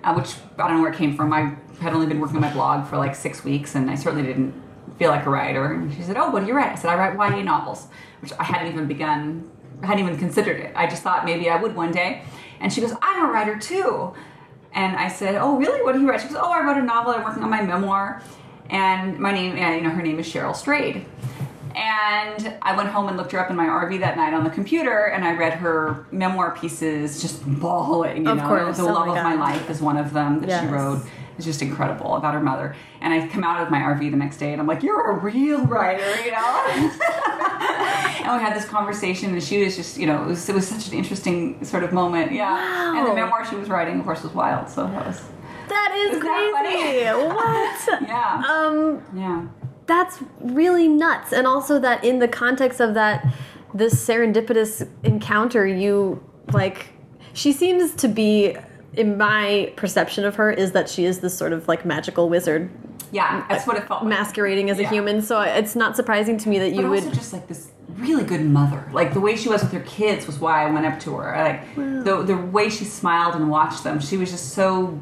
uh, 0.04 0.14
which 0.16 0.34
I 0.58 0.68
don't 0.68 0.78
know 0.78 0.82
where 0.82 0.92
it 0.92 0.98
came 0.98 1.16
from. 1.16 1.32
I 1.32 1.54
had 1.80 1.94
only 1.94 2.08
been 2.08 2.20
working 2.20 2.38
on 2.38 2.42
my 2.42 2.52
blog 2.52 2.88
for 2.88 2.98
like 2.98 3.14
six 3.16 3.44
weeks, 3.44 3.76
and 3.76 3.92
I 3.92 3.96
certainly 3.96 4.26
didn't 4.26 4.54
feel 4.98 5.12
like 5.12 5.26
a 5.28 5.30
writer. 5.30 5.66
And 5.74 5.94
she 5.94 6.02
said, 6.02 6.18
"Oh, 6.18 6.32
what 6.32 6.40
do 6.42 6.48
you 6.48 6.56
write?" 6.56 6.72
I 6.72 6.76
said, 6.76 6.90
"I 6.90 6.96
write 6.96 7.14
YA 7.38 7.44
novels," 7.44 7.88
which 8.24 8.32
I 8.40 8.44
hadn't 8.44 8.72
even 8.74 8.88
begun, 8.88 9.48
hadn't 9.84 10.04
even 10.04 10.18
considered 10.18 10.60
it. 10.60 10.74
I 10.76 10.88
just 10.88 11.04
thought 11.04 11.24
maybe 11.24 11.48
I 11.52 11.58
would 11.62 11.76
one 11.76 11.92
day. 11.92 12.24
And 12.60 12.74
she 12.74 12.82
goes, 12.82 12.94
"I'm 13.04 13.26
a 13.30 13.32
writer 13.32 13.56
too." 13.60 14.14
And 14.74 14.96
I 14.96 15.08
said, 15.10 15.36
"Oh, 15.36 15.58
really? 15.58 15.82
What 15.84 15.94
do 15.94 16.02
you 16.02 16.10
write?" 16.10 16.22
She 16.22 16.28
goes, 16.28 16.38
"Oh, 16.40 16.52
I 16.52 16.62
wrote 16.64 16.78
a 16.78 16.82
novel. 16.82 17.14
I'm 17.14 17.24
working 17.24 17.44
on 17.44 17.50
my 17.50 17.62
memoir." 17.62 18.22
And 18.70 19.20
my 19.20 19.32
name, 19.34 19.58
yeah, 19.58 19.76
you 19.76 19.82
know, 19.82 19.90
her 19.90 20.02
name 20.02 20.18
is 20.20 20.26
Cheryl 20.28 20.56
Strayed. 20.56 21.06
And 21.76 22.54
I 22.62 22.76
went 22.76 22.90
home 22.90 23.08
and 23.08 23.18
looked 23.18 23.32
her 23.34 23.40
up 23.40 23.50
in 23.50 23.56
my 23.56 23.66
RV 23.66 24.00
that 24.00 24.18
night 24.18 24.34
on 24.34 24.44
the 24.44 24.50
computer, 24.50 25.06
and 25.06 25.24
I 25.24 25.36
read 25.36 25.54
her 25.56 26.06
memoir 26.12 26.52
pieces, 26.52 27.22
just 27.22 27.44
bawling. 27.46 28.26
You 28.26 28.32
Of 28.32 28.38
know, 28.40 28.48
course. 28.48 28.78
the 28.78 28.84
Oh 28.84 28.88
love 28.94 29.08
my 29.08 29.18
of 29.18 29.24
my 29.24 29.36
life 29.36 29.70
is 29.70 29.82
one 29.82 29.98
of 29.98 30.14
them 30.14 30.42
that 30.42 30.62
she 30.62 30.68
wrote. 30.68 31.02
It's 31.42 31.48
just 31.48 31.64
incredible 31.64 32.16
about 32.18 32.36
her 32.36 32.40
mother. 32.40 32.76
And 33.02 33.12
I 33.12 33.28
come 33.28 33.44
out 33.44 33.62
of 33.64 33.72
my 33.72 33.80
RV 33.80 34.12
the 34.12 34.18
next 34.18 34.38
day, 34.38 34.52
and 34.52 34.62
I'm 34.62 34.68
like, 34.68 34.84
"You're 34.84 35.10
a 35.10 35.16
real 35.18 35.66
writer," 35.66 36.06
you 36.24 36.30
know. 36.30 36.66
and 38.24 38.38
we 38.38 38.44
had 38.46 38.56
this 38.56 38.66
conversation, 38.66 39.32
and 39.34 39.42
she 39.42 39.64
was 39.64 39.76
just, 39.76 39.98
you 39.98 40.06
know, 40.06 40.24
it 40.24 40.28
was, 40.28 40.48
it 40.48 40.54
was 40.54 40.68
such 40.68 40.88
an 40.90 40.94
interesting 40.94 41.64
sort 41.66 41.84
of 41.84 41.94
moment. 41.94 42.32
Yeah. 42.32 42.52
Wow. 42.54 43.00
And 43.00 43.08
the 43.08 43.16
memoir 43.16 43.44
she 43.46 43.56
was 43.56 43.70
writing, 43.70 43.98
of 44.00 44.06
course, 44.06 44.22
was 44.22 44.34
wild. 44.34 44.70
So 44.70 44.86
that 44.86 45.08
was, 45.08 45.22
That 45.68 45.92
is 45.98 46.18
Isn't 46.18 46.24
that 46.24 46.62
crazy. 46.64 47.98
what? 47.98 48.02
yeah, 48.08 48.44
Um 48.48 49.04
yeah. 49.16 49.48
that's 49.88 50.20
really 50.42 50.88
nuts 50.88 51.34
and 51.34 51.48
also 51.48 51.80
that 51.80 52.04
in 52.04 52.20
the 52.20 52.28
context 52.28 52.80
of 52.80 52.94
that 52.94 53.26
this 53.74 53.94
serendipitous 54.08 54.88
encounter 55.04 55.66
you 55.66 56.22
like 56.54 56.90
she 57.34 57.52
seems 57.52 57.94
to 57.96 58.08
be 58.08 58.56
in 58.94 59.18
my 59.18 59.72
perception 59.76 60.26
of 60.26 60.36
her 60.36 60.52
is 60.52 60.74
that 60.74 60.90
she 60.90 61.06
is 61.06 61.20
this 61.20 61.38
sort 61.38 61.54
of 61.54 61.68
like 61.68 61.86
magical 61.86 62.30
wizard 62.30 62.70
Yeah, 63.12 63.46
that's 63.50 63.66
what 63.68 63.78
it 63.78 63.88
felt 63.88 64.04
like. 64.04 64.10
masquerading 64.10 64.70
as 64.70 64.80
a 64.80 64.84
Yeah. 64.84 64.90
human 64.90 65.22
so 65.22 65.42
it's 65.42 65.76
not 65.76 65.96
surprising 65.96 66.38
to 66.40 66.50
me 66.50 66.60
that 66.60 66.74
you 66.74 66.90
would 66.90 67.04
also 67.04 67.16
just 67.16 67.34
like 67.34 67.48
this 67.48 67.72
really 67.98 68.24
good 68.24 68.46
mother. 68.46 68.88
Like 68.92 69.14
the 69.14 69.20
way 69.20 69.36
she 69.36 69.50
was 69.50 69.62
with 69.62 69.72
her 69.72 69.82
kids 69.82 70.26
was 70.28 70.40
why 70.40 70.66
I 70.68 70.72
went 70.72 70.86
up 70.86 71.00
to 71.02 71.16
her. 71.16 71.38
Like 71.38 71.76
the 71.76 72.24
the 72.24 72.38
way 72.38 72.70
she 72.70 72.86
smiled 72.86 73.36
and 73.36 73.50
watched 73.50 73.84
them, 73.84 74.00
she 74.00 74.18
was 74.18 74.32
just 74.32 74.50
so 74.50 75.00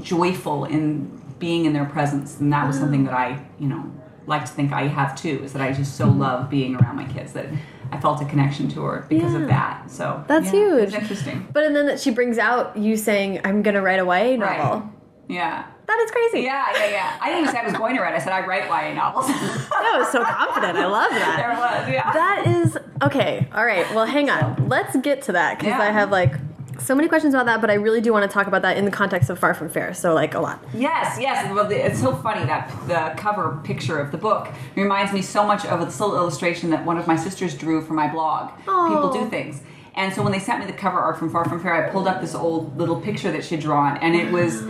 joyful 0.00 0.64
in 0.64 1.20
being 1.38 1.64
in 1.64 1.72
their 1.72 1.84
presence, 1.84 2.38
and 2.40 2.52
that 2.52 2.66
was 2.66 2.78
something 2.78 3.04
that 3.04 3.14
I, 3.14 3.44
you 3.58 3.68
know, 3.68 3.90
like 4.26 4.44
to 4.44 4.52
think 4.52 4.72
I 4.72 4.86
have 4.86 5.16
too. 5.16 5.40
Is 5.44 5.52
that 5.54 5.62
I 5.62 5.72
just 5.72 5.96
so 5.96 6.06
mm-hmm. 6.06 6.20
love 6.20 6.50
being 6.50 6.76
around 6.76 6.96
my 6.96 7.06
kids 7.06 7.32
that 7.32 7.46
I 7.92 8.00
felt 8.00 8.20
a 8.22 8.24
connection 8.24 8.68
to 8.70 8.82
her 8.84 9.06
because 9.08 9.32
Yeah. 9.34 9.40
of 9.42 9.48
that. 9.48 9.90
So 9.90 10.24
That's 10.26 10.46
yeah, 10.46 10.50
huge. 10.52 10.84
It's 10.88 10.94
interesting, 10.94 11.46
but 11.52 11.64
and 11.64 11.76
then 11.76 11.86
that 11.86 12.00
she 12.00 12.10
brings 12.10 12.38
out 12.38 12.76
you 12.76 12.96
saying 12.96 13.40
i'm 13.44 13.62
gonna 13.62 13.82
write 13.82 14.00
a 14.00 14.04
YA 14.04 14.36
novel 14.36 14.80
right? 14.80 14.88
Yeah. 15.28 15.64
that 15.86 15.98
is 16.04 16.10
crazy 16.10 16.40
Yeah, 16.40 16.66
yeah, 16.74 16.90
yeah. 16.90 17.18
I 17.20 17.26
didn't 17.28 17.42
even 17.42 17.54
say 17.54 17.60
I 17.60 17.64
was 17.64 17.74
going 17.74 17.94
to 17.96 18.02
write. 18.02 18.14
I 18.14 18.18
said 18.18 18.32
I 18.32 18.44
write 18.46 18.64
YA 18.66 18.94
novels. 18.94 19.26
that 19.28 19.94
was 19.98 20.10
so 20.10 20.24
confident 20.24 20.76
i 20.78 20.86
love 20.86 21.10
that 21.10 21.36
there 21.36 21.50
was, 21.50 21.88
yeah. 21.92 22.12
That 22.12 22.46
is 22.46 22.78
okay. 23.02 23.46
All 23.54 23.64
right. 23.64 23.86
Well, 23.94 24.06
hang 24.06 24.28
on. 24.30 24.68
Let's 24.68 24.96
get 24.96 25.22
to 25.22 25.32
that 25.32 25.58
because 25.58 25.72
Yeah. 25.78 25.80
I 25.88 25.90
have 25.92 26.10
like 26.10 26.34
so 26.82 26.94
many 26.94 27.08
questions 27.08 27.34
about 27.34 27.46
that, 27.46 27.60
but 27.60 27.70
I 27.70 27.74
really 27.74 28.00
do 28.00 28.12
want 28.12 28.28
to 28.28 28.32
talk 28.32 28.46
about 28.46 28.62
that 28.62 28.76
in 28.76 28.84
the 28.84 28.90
context 28.90 29.30
of 29.30 29.38
Far 29.38 29.54
From 29.54 29.68
Fair. 29.68 29.94
So 29.94 30.14
like 30.14 30.34
a 30.34 30.40
lot. 30.40 30.62
Yes, 30.74 31.18
yes. 31.20 31.52
Well, 31.54 31.66
the- 31.66 31.86
it's 31.86 32.00
so 32.00 32.14
funny 32.16 32.44
that 32.46 32.70
the 32.88 33.14
cover 33.20 33.58
picture 33.64 33.98
of 33.98 34.10
the 34.12 34.18
book 34.18 34.48
reminds 34.76 35.12
me 35.12 35.22
so 35.22 35.46
much 35.46 35.64
of 35.64 35.80
a 35.80 35.84
little 35.84 36.16
illustration 36.16 36.70
that 36.70 36.84
one 36.84 36.98
of 36.98 37.06
my 37.06 37.16
sisters 37.16 37.54
drew 37.56 37.80
for 37.82 37.94
my 37.94 38.08
blog. 38.08 38.50
People 38.58 39.12
do 39.12 39.28
things. 39.28 39.62
And 39.94 40.12
so 40.14 40.22
when 40.22 40.32
they 40.32 40.38
sent 40.38 40.60
me 40.60 40.66
the 40.66 40.72
cover 40.72 40.98
art 40.98 41.18
from 41.18 41.30
Far 41.30 41.44
From 41.44 41.60
Fair, 41.62 41.74
I 41.86 41.90
pulled 41.90 42.08
up 42.08 42.20
this 42.20 42.34
old 42.34 42.78
little 42.78 42.98
picture 43.00 43.30
that 43.32 43.44
she'd 43.44 43.60
drawn, 43.60 43.96
and 43.98 44.14
it 44.14 44.32
was. 44.32 44.62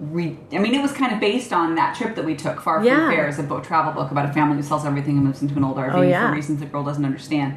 Re- 0.00 0.36
I 0.52 0.58
mean, 0.58 0.74
it 0.74 0.82
was 0.82 0.90
kind 0.92 1.12
of 1.12 1.20
based 1.20 1.52
on 1.52 1.76
that 1.76 1.94
trip 1.96 2.16
that 2.16 2.24
we 2.24 2.34
took. 2.34 2.60
Far 2.60 2.78
From 2.78 2.86
Yeah. 2.86 3.08
Fair 3.08 3.28
is 3.28 3.38
a 3.38 3.44
book, 3.44 3.62
travel 3.62 3.92
book 3.92 4.10
about 4.10 4.28
a 4.28 4.32
family 4.32 4.56
who 4.56 4.62
sells 4.62 4.84
everything 4.84 5.16
and 5.16 5.24
moves 5.24 5.40
into 5.40 5.54
an 5.56 5.62
old 5.62 5.76
RV 5.78 5.94
Oh, 5.94 6.02
yeah. 6.02 6.26
for 6.28 6.34
reasons 6.34 6.58
the 6.58 6.66
girl 6.66 6.82
doesn't 6.82 7.04
understand. 7.04 7.56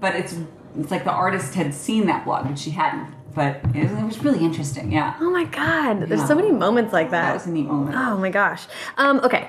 But 0.00 0.14
it's 0.16 0.34
it's 0.78 0.90
like 0.90 1.04
the 1.04 1.12
artist 1.12 1.54
had 1.54 1.74
seen 1.74 2.06
that 2.06 2.24
blog, 2.24 2.46
but 2.48 2.58
she 2.58 2.70
hadn't. 2.70 3.06
But 3.34 3.60
it 3.74 3.82
was, 3.90 3.92
it 3.92 4.04
was 4.04 4.24
really 4.24 4.44
interesting. 4.44 4.92
Yeah, 4.92 5.14
Oh 5.20 5.30
my 5.30 5.44
God. 5.44 6.00
There's 6.08 6.20
Yeah. 6.20 6.26
so 6.26 6.34
many 6.34 6.52
moments 6.52 6.92
like 6.92 7.10
that. 7.10 7.22
that 7.26 7.34
was 7.34 7.46
a 7.46 7.50
neat 7.50 7.66
moment. 7.66 7.96
Oh 7.98 8.16
my 8.16 8.30
gosh. 8.30 8.66
Um, 8.96 9.20
okay. 9.24 9.48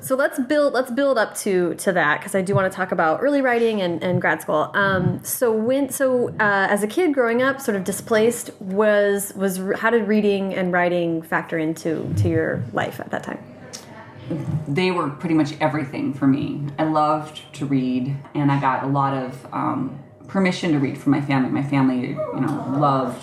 So 0.00 0.16
let's 0.16 0.40
build 0.40 0.72
let's 0.72 0.90
build 0.90 1.16
up 1.16 1.36
to 1.38 1.74
to 1.74 1.92
that 1.92 2.18
because 2.18 2.34
I 2.34 2.42
do 2.42 2.56
want 2.56 2.70
to 2.72 2.76
talk 2.76 2.90
about 2.90 3.20
early 3.22 3.40
writing 3.40 3.80
and, 3.80 4.02
and 4.02 4.20
grad 4.20 4.42
school. 4.42 4.68
Um, 4.74 5.22
so 5.22 5.52
when 5.52 5.90
so 5.90 6.30
uh, 6.40 6.66
as 6.70 6.82
a 6.82 6.88
kid 6.88 7.14
growing 7.14 7.40
up, 7.40 7.60
sort 7.60 7.76
of 7.76 7.84
displaced, 7.84 8.50
was 8.60 9.32
was 9.36 9.60
how 9.78 9.90
did 9.90 10.08
reading 10.08 10.54
and 10.54 10.72
writing 10.72 11.22
factor 11.22 11.56
into 11.56 12.12
to 12.16 12.28
your 12.28 12.64
life 12.72 12.98
at 12.98 13.10
that 13.12 13.22
time? 13.22 13.38
they 14.66 14.90
were 14.90 15.10
pretty 15.10 15.34
much 15.34 15.52
everything 15.60 16.14
for 16.14 16.26
me. 16.26 16.62
I 16.78 16.84
loved 16.84 17.42
to 17.54 17.66
read, 17.66 18.16
and 18.34 18.50
I 18.50 18.60
got 18.60 18.82
a 18.84 18.86
lot 18.86 19.14
of 19.14 19.46
um, 19.52 19.98
permission 20.32 20.72
to 20.72 20.78
read 20.78 20.96
from 20.96 21.12
my 21.12 21.20
family. 21.20 21.50
My 21.50 21.62
family, 21.62 22.08
you 22.08 22.40
know, 22.40 22.74
loved 22.78 23.22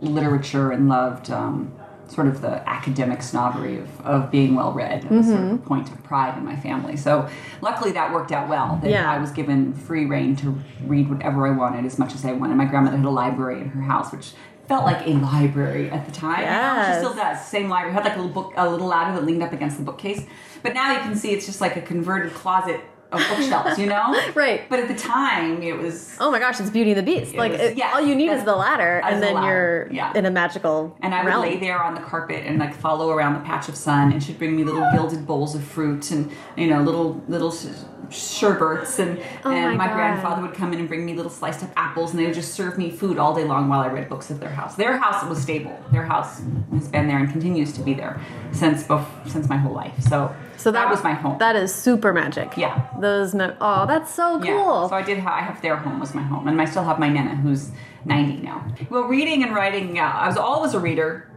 literature 0.00 0.72
and 0.72 0.88
loved 0.88 1.30
um, 1.30 1.70
sort 2.08 2.26
of 2.26 2.40
the 2.40 2.66
academic 2.66 3.22
snobbery 3.22 3.78
of, 3.78 4.00
of 4.00 4.30
being 4.30 4.54
well 4.54 4.72
read. 4.72 5.04
It 5.04 5.10
was 5.10 5.26
sort 5.26 5.38
of 5.42 5.52
a 5.52 5.58
point 5.58 5.90
of 5.90 6.02
pride 6.02 6.38
in 6.38 6.44
my 6.46 6.56
family. 6.56 6.96
So 6.96 7.28
luckily 7.60 7.92
that 7.92 8.10
worked 8.10 8.32
out 8.32 8.48
well. 8.48 8.78
That 8.82 8.90
Yeah. 8.90 9.12
I 9.12 9.18
was 9.18 9.30
given 9.32 9.74
free 9.74 10.06
reign 10.06 10.34
to 10.36 10.58
read 10.86 11.10
whatever 11.10 11.46
I 11.46 11.50
wanted 11.50 11.84
as 11.84 11.98
much 11.98 12.14
as 12.14 12.24
I 12.24 12.32
wanted. 12.32 12.56
My 12.56 12.64
grandmother 12.64 12.96
had 12.96 13.04
a 13.04 13.10
library 13.10 13.60
in 13.60 13.68
her 13.68 13.82
house, 13.82 14.10
which 14.10 14.32
felt 14.66 14.84
like 14.84 15.06
a 15.06 15.10
library 15.10 15.90
at 15.90 16.06
the 16.06 16.12
time. 16.12 16.40
Yes. 16.40 16.96
She 16.96 17.04
still 17.04 17.14
does. 17.14 17.46
Same 17.46 17.68
library. 17.68 17.92
Had 17.92 18.04
like 18.04 18.14
a 18.14 18.16
little 18.16 18.32
book, 18.32 18.54
a 18.56 18.66
little 18.66 18.86
ladder 18.86 19.12
that 19.14 19.26
leaned 19.26 19.42
up 19.42 19.52
against 19.52 19.76
the 19.76 19.84
bookcase. 19.84 20.24
But 20.62 20.72
now 20.72 20.92
you 20.94 21.00
can 21.00 21.14
see 21.16 21.32
it's 21.32 21.44
just 21.44 21.60
like 21.60 21.76
a 21.76 21.82
converted 21.82 22.32
closet 22.32 22.80
of 23.12 23.20
bookshelves. 23.28 23.78
You 23.78 23.86
know. 23.86 24.18
Right. 24.34 24.68
But 24.70 24.78
at 24.80 24.88
the 24.88 24.94
time, 24.94 25.62
it 25.62 25.76
was 25.76 26.16
Oh 26.20 26.30
my 26.30 26.38
gosh, 26.38 26.60
it's 26.60 26.70
Beauty 26.70 26.92
and 26.92 26.98
the 26.98 27.02
Beast. 27.02 27.34
like, 27.34 27.52
was- 27.52 27.60
it, 27.60 27.76
yes, 27.76 27.92
all 27.94 28.00
you 28.00 28.14
need 28.14 28.30
is 28.30 28.44
the 28.44 28.54
ladder, 28.54 29.00
and 29.04 29.22
then 29.22 29.34
ladder, 29.34 29.86
you're 29.90 29.92
yeah. 29.96 30.12
in 30.16 30.24
a 30.26 30.30
magical 30.30 30.96
And 31.02 31.14
I 31.14 31.22
would 31.24 31.28
realm. 31.28 31.42
lay 31.42 31.56
there 31.58 31.82
on 31.82 31.94
the 31.94 32.00
carpet 32.00 32.44
and 32.46 32.58
like 32.58 32.74
follow 32.74 33.10
around 33.10 33.34
the 33.34 33.40
patch 33.40 33.68
of 33.68 33.76
sun, 33.76 34.12
and 34.12 34.22
she'd 34.22 34.38
bring 34.38 34.54
me 34.56 34.64
little 34.64 34.88
gilded 34.92 35.26
bowls 35.26 35.54
of 35.54 35.62
fruit 35.64 36.10
and 36.10 36.30
you 36.56 36.68
know 36.68 36.80
little 36.82 37.22
little 37.28 37.50
sh- 37.52 37.66
sherbets, 38.10 38.98
and 38.98 39.18
Oh 39.44 39.50
and 39.50 39.76
my 39.76 39.86
my, 39.88 39.92
grandfather 39.92 40.42
would 40.42 40.54
come 40.54 40.72
in 40.72 40.78
and 40.78 40.88
bring 40.88 41.04
me 41.04 41.14
little 41.14 41.30
sliced 41.30 41.62
up 41.64 41.70
apples, 41.76 42.10
and 42.10 42.18
they 42.20 42.26
would 42.26 42.34
just 42.34 42.54
serve 42.54 42.78
me 42.78 42.90
food 42.90 43.18
all 43.18 43.34
day 43.34 43.44
long 43.44 43.68
while 43.68 43.80
I 43.80 43.88
read 43.88 44.08
books 44.08 44.30
at 44.30 44.40
their 44.40 44.50
house. 44.50 44.74
Their 44.76 44.96
house 44.98 45.24
was 45.28 45.40
stable. 45.40 45.78
Their 45.92 46.04
house 46.04 46.40
has 46.72 46.88
been 46.88 47.08
there 47.08 47.18
and 47.18 47.30
continues 47.30 47.72
to 47.74 47.80
be 47.82 47.94
there 47.94 48.20
since 48.52 48.84
since 49.26 49.48
my 49.48 49.56
whole 49.56 49.74
life. 49.74 49.94
So 50.00 50.34
So 50.60 50.70
that, 50.70 50.90
was 50.90 51.02
my 51.02 51.14
home. 51.14 51.38
That 51.38 51.56
is 51.56 51.74
super 51.74 52.12
magic. 52.12 52.56
Yeah. 52.56 52.86
Those. 53.00 53.34
Oh, 53.34 53.86
that's 53.86 54.12
so 54.12 54.38
cool. 54.38 54.44
Yeah. 54.46 54.88
So 54.88 54.94
I 54.94 55.02
did. 55.02 55.18
Ha- 55.18 55.36
I 55.36 55.40
have 55.40 55.62
their 55.62 55.76
home 55.76 55.98
was 56.00 56.14
my 56.14 56.22
home, 56.22 56.46
and 56.48 56.60
I 56.60 56.64
still 56.66 56.84
have 56.84 56.98
my 56.98 57.08
nana 57.08 57.34
who's 57.36 57.70
ninety 58.04 58.36
now. 58.36 58.66
Well, 58.90 59.04
reading 59.04 59.42
and 59.42 59.54
writing. 59.54 59.96
Yeah, 59.96 60.10
I 60.12 60.26
was 60.28 60.36
always 60.36 60.74
a 60.74 60.78
reader, 60.80 61.30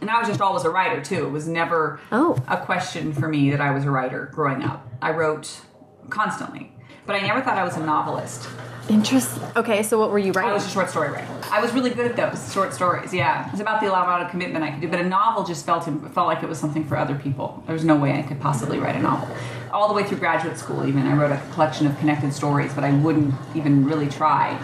and 0.00 0.08
I 0.08 0.18
was 0.20 0.28
just 0.28 0.40
always 0.40 0.64
a 0.64 0.70
writer 0.70 1.02
too. 1.02 1.26
It 1.26 1.30
was 1.30 1.48
never 1.48 1.98
Oh. 2.12 2.36
a 2.48 2.56
question 2.58 3.12
for 3.12 3.28
me 3.28 3.50
that 3.50 3.60
I 3.60 3.70
was 3.72 3.84
a 3.84 3.90
writer 3.90 4.30
growing 4.32 4.62
up. 4.62 4.86
I 5.02 5.10
wrote 5.10 5.62
constantly, 6.08 6.72
but 7.10 7.20
I 7.20 7.26
never 7.26 7.40
thought 7.40 7.58
I 7.58 7.64
was 7.64 7.76
a 7.76 7.84
novelist. 7.84 8.48
Interesting. 8.88 9.42
Okay, 9.56 9.82
so 9.82 9.98
what 9.98 10.12
were 10.12 10.20
you 10.20 10.30
writing? 10.30 10.52
I 10.52 10.54
was 10.54 10.64
a 10.64 10.68
short 10.68 10.90
story 10.90 11.10
writer. 11.10 11.26
I 11.50 11.60
was 11.60 11.72
really 11.72 11.90
good 11.90 12.06
at 12.06 12.16
those 12.16 12.52
short 12.52 12.72
stories. 12.72 13.12
Yeah, 13.12 13.48
it 13.48 13.50
was 13.50 13.60
about 13.60 13.80
the 13.80 13.88
amount 13.88 14.22
of 14.22 14.30
commitment 14.30 14.64
I 14.64 14.70
could 14.70 14.80
do. 14.80 14.86
But 14.88 15.00
a 15.00 15.08
novel 15.08 15.42
just 15.42 15.66
felt 15.66 15.86
felt 15.86 16.28
like 16.28 16.44
it 16.44 16.48
was 16.48 16.60
something 16.60 16.84
for 16.84 16.96
other 16.96 17.16
people. 17.16 17.64
There 17.66 17.72
was 17.72 17.84
no 17.84 17.96
way 17.96 18.16
I 18.16 18.22
could 18.22 18.40
possibly 18.40 18.78
write 18.78 18.94
a 18.94 19.00
novel. 19.00 19.28
All 19.72 19.88
the 19.88 19.94
way 19.94 20.04
through 20.04 20.18
graduate 20.18 20.56
school, 20.56 20.86
even 20.86 21.04
I 21.04 21.14
wrote 21.14 21.32
a 21.32 21.42
collection 21.52 21.88
of 21.88 21.98
connected 21.98 22.32
stories, 22.32 22.72
but 22.74 22.84
I 22.84 22.92
wouldn't 22.92 23.34
even 23.56 23.84
really 23.84 24.08
try 24.08 24.56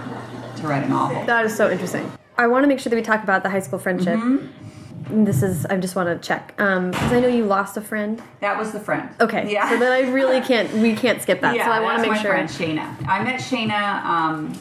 to 0.59 0.69
write 0.69 0.85
a 0.85 0.89
novel. 0.89 1.27
that 1.27 1.45
is 1.45 1.57
so 1.57 1.69
interesting. 1.69 2.13
I 2.39 2.47
want 2.47 2.63
to 2.63 2.69
make 2.69 2.79
sure 2.79 2.91
that 2.91 2.97
we 2.97 3.03
talk 3.03 3.25
about 3.25 3.43
the 3.43 3.51
high 3.51 3.59
school 3.59 3.81
friendship. 3.81 4.21
Mm-hmm. 4.21 4.37
And 4.37 4.55
This 5.09 5.43
is. 5.43 5.65
I 5.67 5.77
just 5.77 5.95
want 5.95 6.09
to 6.21 6.27
check 6.27 6.49
because 6.57 7.13
I 7.13 7.21
know 7.21 7.29
you 7.29 7.45
lost 7.45 7.77
a 7.77 7.81
friend. 7.81 8.21
That 8.41 8.59
was 8.59 8.73
the 8.73 8.81
friend. 8.81 9.09
Okay. 9.21 9.51
Yeah. 9.53 9.69
So 9.71 9.79
then 9.79 9.93
I 9.93 10.11
really 10.11 10.41
can't. 10.47 10.73
We 10.75 10.95
can't 10.97 11.23
skip 11.23 11.41
that. 11.43 11.55
yeah, 11.55 11.67
so 11.67 11.71
I 11.73 11.81
want 11.81 11.97
to 11.99 12.03
make 12.03 12.11
my 12.13 12.23
sure. 12.23 12.33
friend 12.33 12.49
Shayna. 12.49 13.09
I 13.09 13.23
met 13.23 13.41
Shayna 13.41 14.05
um, 14.05 14.61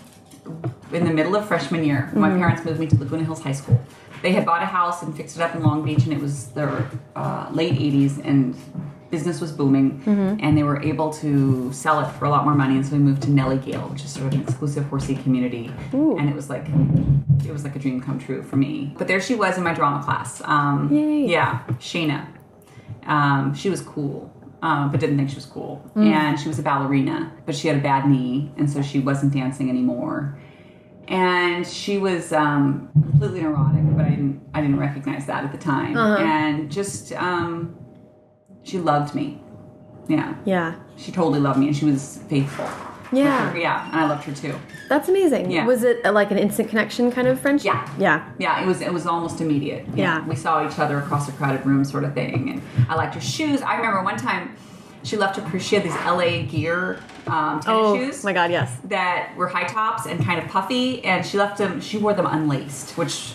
in 0.94 1.06
the 1.06 1.12
middle 1.14 1.36
of 1.36 1.48
freshman 1.48 1.84
year. 1.84 2.12
My 2.14 2.30
Mm-hmm. 2.30 2.40
parents 2.40 2.64
moved 2.66 2.80
me 2.80 2.88
to 2.88 2.96
Laguna 2.98 3.24
Hills 3.24 3.42
High 3.42 3.54
School. 3.54 3.82
They 4.22 4.32
had 4.32 4.46
bought 4.46 4.62
a 4.62 4.66
house 4.68 5.02
and 5.04 5.16
fixed 5.16 5.36
it 5.36 5.42
up 5.42 5.56
in 5.56 5.64
Long 5.64 5.84
Beach, 5.84 6.04
and 6.04 6.14
it 6.14 6.20
was 6.22 6.48
the 6.50 6.86
uh, 7.16 7.48
late 7.52 7.74
'80s, 7.74 8.24
and 8.24 8.56
business 9.12 9.40
was 9.42 9.52
booming, 9.52 10.00
Mm-hmm. 10.06 10.38
and 10.44 10.58
they 10.58 10.64
were 10.64 10.82
able 10.82 11.12
to 11.14 11.72
sell 11.74 12.00
it 12.00 12.10
for 12.14 12.26
a 12.26 12.30
lot 12.30 12.44
more 12.44 12.56
money. 12.56 12.76
And 12.76 12.86
so 12.86 12.94
we 12.94 13.00
moved 13.00 13.22
to 13.24 13.32
Nellie 13.32 13.58
Gail, 13.60 13.82
which 13.90 14.04
is 14.04 14.12
sort 14.12 14.28
of 14.28 14.34
an 14.34 14.42
exclusive 14.42 14.86
horsey 14.86 15.16
community, 15.16 15.72
Ooh. 15.94 16.18
and 16.18 16.30
it 16.30 16.36
was 16.36 16.50
like 16.50 16.66
it 17.46 17.52
was 17.52 17.64
like 17.64 17.76
a 17.76 17.80
dream 17.80 18.02
come 18.02 18.20
true 18.20 18.42
for 18.44 18.56
me. 18.56 18.94
But 18.98 19.08
there 19.08 19.22
she 19.22 19.36
was 19.36 19.58
in 19.58 19.64
my 19.64 19.74
drama 19.74 20.04
class. 20.04 20.42
Um, 20.46 20.90
Yay. 20.94 21.28
Yeah, 21.28 21.64
Shayna. 21.74 22.28
Um, 23.06 23.54
she 23.54 23.70
was 23.70 23.82
cool, 23.82 24.32
um, 24.64 24.90
but 24.92 25.00
didn't 25.00 25.18
think 25.18 25.30
she 25.30 25.36
was 25.36 25.46
cool. 25.46 25.90
Mm. 25.96 26.08
And 26.08 26.40
she 26.40 26.48
was 26.48 26.58
a 26.60 26.64
ballerina, 26.64 27.32
but 27.46 27.56
she 27.56 27.68
had 27.68 27.78
a 27.78 27.82
bad 27.82 28.10
knee, 28.10 28.52
and 28.58 28.68
so 28.70 28.82
she 28.82 29.00
wasn't 29.00 29.34
dancing 29.34 29.70
anymore. 29.70 30.40
And 31.08 31.68
she 31.68 32.00
was 32.00 32.34
um, 32.34 32.90
completely 32.94 33.42
neurotic, 33.42 33.84
but 33.96 34.06
I 34.06 34.10
didn't 34.10 34.42
I 34.56 34.62
didn't 34.62 34.80
recognize 34.80 35.28
that 35.28 35.44
at 35.44 35.52
the 35.52 35.58
time. 35.60 35.96
Uh-huh. 35.96 36.24
And 36.24 36.72
just 36.72 37.12
um, 37.14 37.78
she 38.66 38.78
loved 38.80 39.16
me. 39.16 39.40
Yeah, 40.08 40.36
Yeah. 40.44 40.76
she 40.98 41.12
totally 41.14 41.40
loved 41.40 41.58
me, 41.60 41.68
and 41.68 41.76
she 41.76 41.86
was 41.86 42.20
faithful. 42.28 42.68
Yeah. 43.12 43.56
yeah, 43.56 43.86
and 43.92 44.02
I 44.02 44.08
loved 44.10 44.24
her 44.26 44.34
too. 44.34 44.56
That's 44.90 45.08
amazing. 45.08 45.50
Yeah. 45.50 45.66
Was 45.66 45.84
it 45.84 46.04
uh, 46.06 46.12
like 46.12 46.32
an 46.32 46.38
instant 46.38 46.70
connection 46.70 47.12
kind 47.12 47.28
of 47.28 47.40
friendship? 47.40 47.66
Yeah. 47.68 47.90
Yeah. 47.98 48.30
Yeah, 48.40 48.62
it 48.64 48.68
was 48.68 48.82
it 48.82 48.92
was 48.92 49.06
almost 49.08 49.40
immediate. 49.42 49.86
Yeah. 49.96 50.26
we 50.28 50.36
saw 50.36 50.68
each 50.68 50.78
other 50.80 50.98
across 51.00 51.30
a 51.30 51.32
crowded 51.32 51.66
room, 51.66 51.86
sort 51.86 52.04
of 52.04 52.14
thing. 52.14 52.50
And 52.50 52.90
I 52.90 52.96
liked 52.96 53.16
her 53.16 53.22
shoes. 53.22 53.62
I 53.62 53.78
remember 53.78 54.04
one 54.04 54.18
time 54.18 54.56
she 55.04 55.18
left 55.18 55.38
her. 55.38 55.60
She 55.60 55.76
had 55.76 55.86
these 55.86 55.96
LA 56.04 56.44
Gear 56.52 57.00
um, 57.28 57.60
tennis 57.62 57.66
Oh 57.68 57.96
shoes 57.96 58.24
my 58.24 58.34
God. 58.34 58.52
Yes. 58.52 58.76
that 58.86 59.34
were 59.38 59.48
high 59.48 59.66
tops 59.68 60.08
and 60.08 60.24
kind 60.24 60.40
of 60.44 60.50
puffy, 60.50 61.04
and 61.06 61.26
she 61.26 61.38
left 61.38 61.58
them. 61.58 61.80
She 61.82 61.98
wore 61.98 62.14
them 62.14 62.26
unlaced, 62.26 62.98
which 62.98 63.34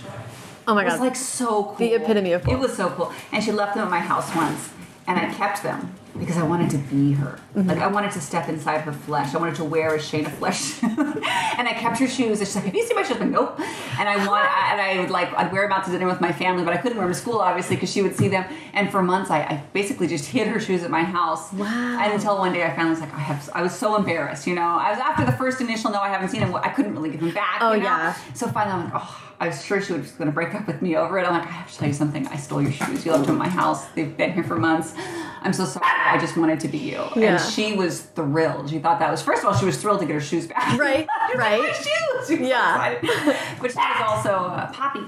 Oh 0.69 0.75
my 0.75 0.83
god. 0.85 0.93
was 0.93 1.01
like 1.01 1.17
so 1.17 1.65
cool. 1.65 1.75
The 1.77 1.95
epitome 1.95 2.33
of 2.33 2.45
cool. 2.45 2.55
It 2.55 2.59
was 2.61 2.77
so 2.77 2.91
cool. 2.91 3.13
And 3.33 3.43
she 3.43 3.51
left 3.53 3.75
them 3.75 3.85
at 3.85 3.91
my 3.91 4.01
house 4.01 4.35
once, 4.37 4.71
and 5.07 5.19
I 5.19 5.33
kept 5.35 5.63
them 5.63 5.95
because 6.19 6.37
I 6.37 6.43
wanted 6.43 6.71
to 6.71 6.79
be 6.79 7.13
her. 7.13 7.39
Mm-hmm. 7.55 7.69
Like 7.69 7.79
I 7.79 7.87
wanted 7.87 8.11
to 8.13 8.21
step 8.21 8.49
inside 8.49 8.81
her 8.83 8.93
flesh. 8.93 9.35
I 9.35 9.39
wanted 9.39 9.55
to 9.57 9.65
wear 9.65 9.95
a 9.95 10.01
shade 10.01 10.27
of 10.27 10.33
flesh. 10.35 10.83
and 10.83 11.69
I 11.69 11.73
kept 11.73 11.99
her 11.99 12.09
shoes. 12.09 12.39
And 12.39 12.49
she's 12.49 12.57
like, 12.57 12.65
"Have 12.65 12.75
you 12.75 12.87
seen 12.87 12.97
my 12.97 13.03
shoes?" 13.03 13.17
I'm 13.17 13.23
like, 13.23 13.31
"Nope." 13.31 13.61
And 13.99 14.09
I 14.09 14.17
want, 14.27 14.45
and 14.45 14.81
I 14.81 15.01
would 15.01 15.11
like, 15.11 15.33
I'd 15.35 15.53
wear 15.53 15.63
them 15.63 15.73
out 15.73 15.85
to 15.85 15.91
dinner 15.91 16.07
with 16.07 16.21
my 16.21 16.33
family, 16.33 16.65
but 16.65 16.73
I 16.73 16.79
couldn't 16.79 16.99
wear 16.99 17.07
them 17.07 17.15
to 17.15 17.21
school 17.21 17.39
obviously 17.39 17.77
because 17.77 17.91
she 17.91 18.03
would 18.03 18.17
see 18.17 18.29
them. 18.29 18.45
And 18.73 18.91
for 18.91 19.03
months, 19.03 19.31
I, 19.31 19.41
I 19.41 19.63
basically 19.73 20.07
just 20.07 20.27
hid 20.27 20.49
her 20.49 20.61
shoes 20.61 20.83
at 20.83 20.91
my 20.91 21.03
house. 21.03 21.53
Wow. 21.53 21.99
And 22.01 22.13
until 22.13 22.39
one 22.39 22.53
day, 22.53 22.65
I 22.65 22.71
finally 22.71 22.91
was 22.91 23.01
like, 23.01 23.15
I 23.15 23.21
have. 23.21 23.49
I 23.55 23.63
was 23.63 23.77
so 23.77 23.97
embarrassed. 23.97 24.47
You 24.47 24.55
know, 24.55 24.63
I 24.63 24.91
was 24.91 24.99
after 24.99 25.25
the 25.25 25.33
first 25.33 25.61
initial 25.61 25.91
no, 25.91 26.01
I 26.01 26.09
haven't 26.09 26.29
seen 26.29 26.41
them. 26.41 26.55
I 26.55 26.69
couldn't 26.69 26.95
really 26.95 27.11
give 27.11 27.21
them 27.21 27.33
back. 27.33 27.59
Oh, 27.61 27.73
you 27.73 27.81
know? 27.81 27.85
yeah. 27.85 28.15
So 28.35 28.49
finally, 28.49 28.77
I'm 28.77 28.85
like, 28.93 29.03
oh, 29.03 29.30
I 29.41 29.47
was 29.47 29.65
sure 29.65 29.81
she 29.81 29.95
was 29.95 30.03
just 30.03 30.19
going 30.19 30.29
to 30.29 30.35
break 30.35 30.55
up 30.55 30.67
with 30.67 30.83
me 30.83 30.97
over 30.97 31.19
it. 31.19 31.27
I'm 31.27 31.33
like, 31.33 31.49
I 31.49 31.51
have 31.51 31.73
to 31.73 31.79
tell 31.79 31.89
you 31.89 31.95
something. 31.95 32.27
I 32.27 32.37
stole 32.37 32.61
your 32.61 32.73
shoes. 32.73 33.07
You 33.07 33.13
left 33.13 33.25
them 33.27 33.37
at 33.37 33.39
my 33.39 33.49
house. 33.49 33.87
They've 33.89 34.15
been 34.15 34.35
here 34.35 34.45
for 34.45 34.57
months. 34.57 34.95
I'm 35.41 35.55
so 35.55 35.65
sorry. 35.65 35.87
I 35.87 36.19
just 36.19 36.37
wanted 36.37 36.61
to 36.61 36.69
be 36.69 36.77
you. 36.77 37.03
Yeah. 37.17 37.37
And 37.37 37.41
she 37.41 37.73
was 37.73 38.03
thrilled. 38.03 38.69
She 38.69 38.79
thought 38.79 38.99
that 38.99 39.11
was, 39.11 39.23
first 39.23 39.43
of 39.43 39.49
all, 39.49 39.59
she 39.59 39.65
was 39.65 39.81
thrilled 39.81 40.01
to 40.01 40.07
get 40.07 40.13
her 40.13 40.21
shoes 40.21 40.47
back. 40.47 40.61
Right, 40.79 41.07
like, 41.29 41.37
right. 41.37 41.59
"My 41.59 41.73
shoes. 41.73 42.29
She 42.29 42.49
Yeah. 42.49 42.99
But 43.61 43.71
she 43.71 43.79
was 43.79 44.03
also 44.03 44.31
uh, 44.31 44.71
Poppy. 44.73 45.01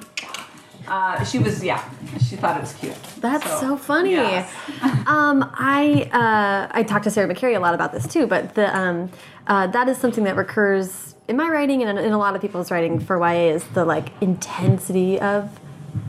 Uh, 0.89 1.23
she 1.25 1.39
was, 1.39 1.63
yeah, 1.63 1.89
she 2.19 2.37
thought 2.37 2.57
it 2.57 2.61
was 2.61 2.73
cute. 2.73 2.97
That's 3.21 3.49
so, 3.61 3.77
funny. 3.77 4.13
yes. 4.13 4.53
um, 5.07 5.49
I 5.55 6.09
uh, 6.13 6.77
I 6.77 6.83
talked 6.83 7.05
to 7.05 7.11
Sarah 7.11 7.33
McCarry 7.33 7.57
a 7.57 7.61
lot 7.61 7.75
about 7.75 7.93
this 7.93 8.07
too, 8.09 8.27
but 8.27 8.55
the 8.55 8.77
um, 8.77 9.11
uh, 9.47 9.69
that 9.69 9.89
is 9.89 9.99
something 9.99 10.25
that 10.25 10.37
recurs 10.37 11.12
in 11.29 11.37
my 11.37 11.49
writing 11.49 11.83
and 11.83 11.99
in, 11.99 12.13
a 12.13 12.19
lot 12.19 12.35
of 12.35 12.41
people's 12.41 12.71
writing 12.71 12.99
for 13.01 13.19
YA 13.19 13.55
is 13.55 13.65
the 13.75 13.85
like 13.85 14.09
intensity 14.21 15.21
of 15.21 15.59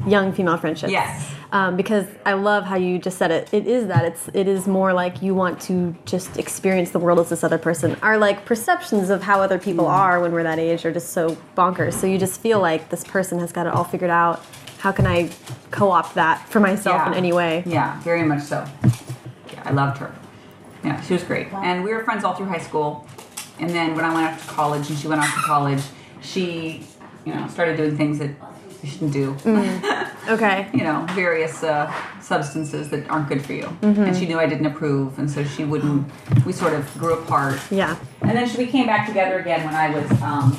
young 0.08 0.32
female 0.34 0.58
friendships. 0.58 0.92
Yes. 0.92 1.30
Um, 1.52 1.76
because 1.78 2.08
I 2.26 2.34
love 2.34 2.64
how 2.64 2.78
you 2.78 2.98
just 2.98 3.18
said 3.20 3.30
it. 3.30 3.48
It 3.54 3.68
is 3.68 3.88
that 3.88 4.06
it's 4.06 4.28
it 4.34 4.48
is 4.48 4.66
more 4.68 4.92
like 4.92 5.22
you 5.22 5.36
want 5.36 5.62
to 5.64 5.96
just 6.06 6.38
experience 6.38 6.90
the 6.92 7.00
world 7.00 7.20
as 7.20 7.30
this 7.30 7.44
other 7.44 7.60
person. 7.60 7.96
Our 8.02 8.18
like 8.18 8.44
perceptions 8.46 9.10
of 9.12 9.22
how 9.22 9.40
other 9.42 9.60
people 9.60 9.86
Mm. 9.86 9.90
are 9.92 10.20
when 10.20 10.32
we're 10.32 10.44
that 10.44 10.58
age 10.58 10.84
are 10.86 10.92
just 10.92 11.10
so 11.10 11.38
bonkers. 11.56 11.94
So 11.94 12.08
you 12.08 12.18
just 12.18 12.40
feel 12.42 12.60
like 12.60 12.90
this 12.90 13.04
person 13.04 13.40
has 13.40 13.52
got 13.52 13.68
it 13.68 13.74
all 13.74 13.84
figured 13.84 14.10
out. 14.10 14.44
How 14.80 14.92
can 14.92 15.06
I 15.06 15.30
co-opt 15.72 16.16
that 16.16 16.48
for 16.50 16.60
myself 16.60 16.96
Yeah. 16.96 17.08
in 17.10 17.14
any 17.14 17.32
way? 17.32 17.64
Yeah, 17.66 18.00
very 18.02 18.24
much 18.24 18.42
so. 18.42 18.66
Yeah, 19.54 19.62
I 19.64 19.72
loved 19.72 20.00
her. 20.00 20.12
Yeah, 20.84 21.00
she 21.02 21.14
was 21.14 21.24
great. 21.24 21.54
And 21.54 21.84
we 21.84 21.94
were 21.94 22.04
friends 22.04 22.24
all 22.26 22.34
through 22.34 22.48
high 22.48 22.58
school. 22.58 23.08
And 23.64 23.72
then 23.72 23.96
when 23.96 24.04
I 24.04 24.14
went 24.14 24.28
off 24.28 24.46
to 24.46 24.54
college 24.54 24.90
and 24.90 25.00
she 25.00 25.08
went 25.08 25.22
off 25.22 25.34
to 25.34 25.42
college, 25.42 25.82
she, 26.22 26.84
you 27.24 27.34
know, 27.34 27.48
started 27.48 27.78
doing 27.78 27.96
things 27.96 28.20
that 28.20 28.32
you 28.84 28.90
shouldn't 28.90 29.14
do. 29.14 29.38
Okay. 30.26 30.70
you 30.74 30.86
know, 30.86 31.06
various 31.10 31.64
uh, 31.64 31.94
substances 32.22 32.90
that 32.92 33.10
aren't 33.10 33.28
good 33.28 33.42
for 33.46 33.52
you. 33.52 33.66
Mm-hmm. 33.66 34.04
And 34.04 34.16
she 34.16 34.26
knew 34.26 34.40
I 34.40 34.46
didn't 34.46 34.68
approve, 34.68 35.20
and 35.20 35.30
so 35.30 35.44
she 35.44 35.66
wouldn't. 35.66 36.10
We 36.46 36.54
sort 36.54 36.74
of 36.74 36.90
grew 36.98 37.16
apart. 37.16 37.60
Yeah. 37.70 37.98
And 38.22 38.32
then 38.32 38.48
she, 38.48 38.58
we 38.58 38.68
came 38.68 38.86
back 38.86 39.06
together 39.06 39.40
again 39.40 39.66
when 39.66 39.76
I 39.76 39.90
was 39.90 40.10
um, 40.22 40.58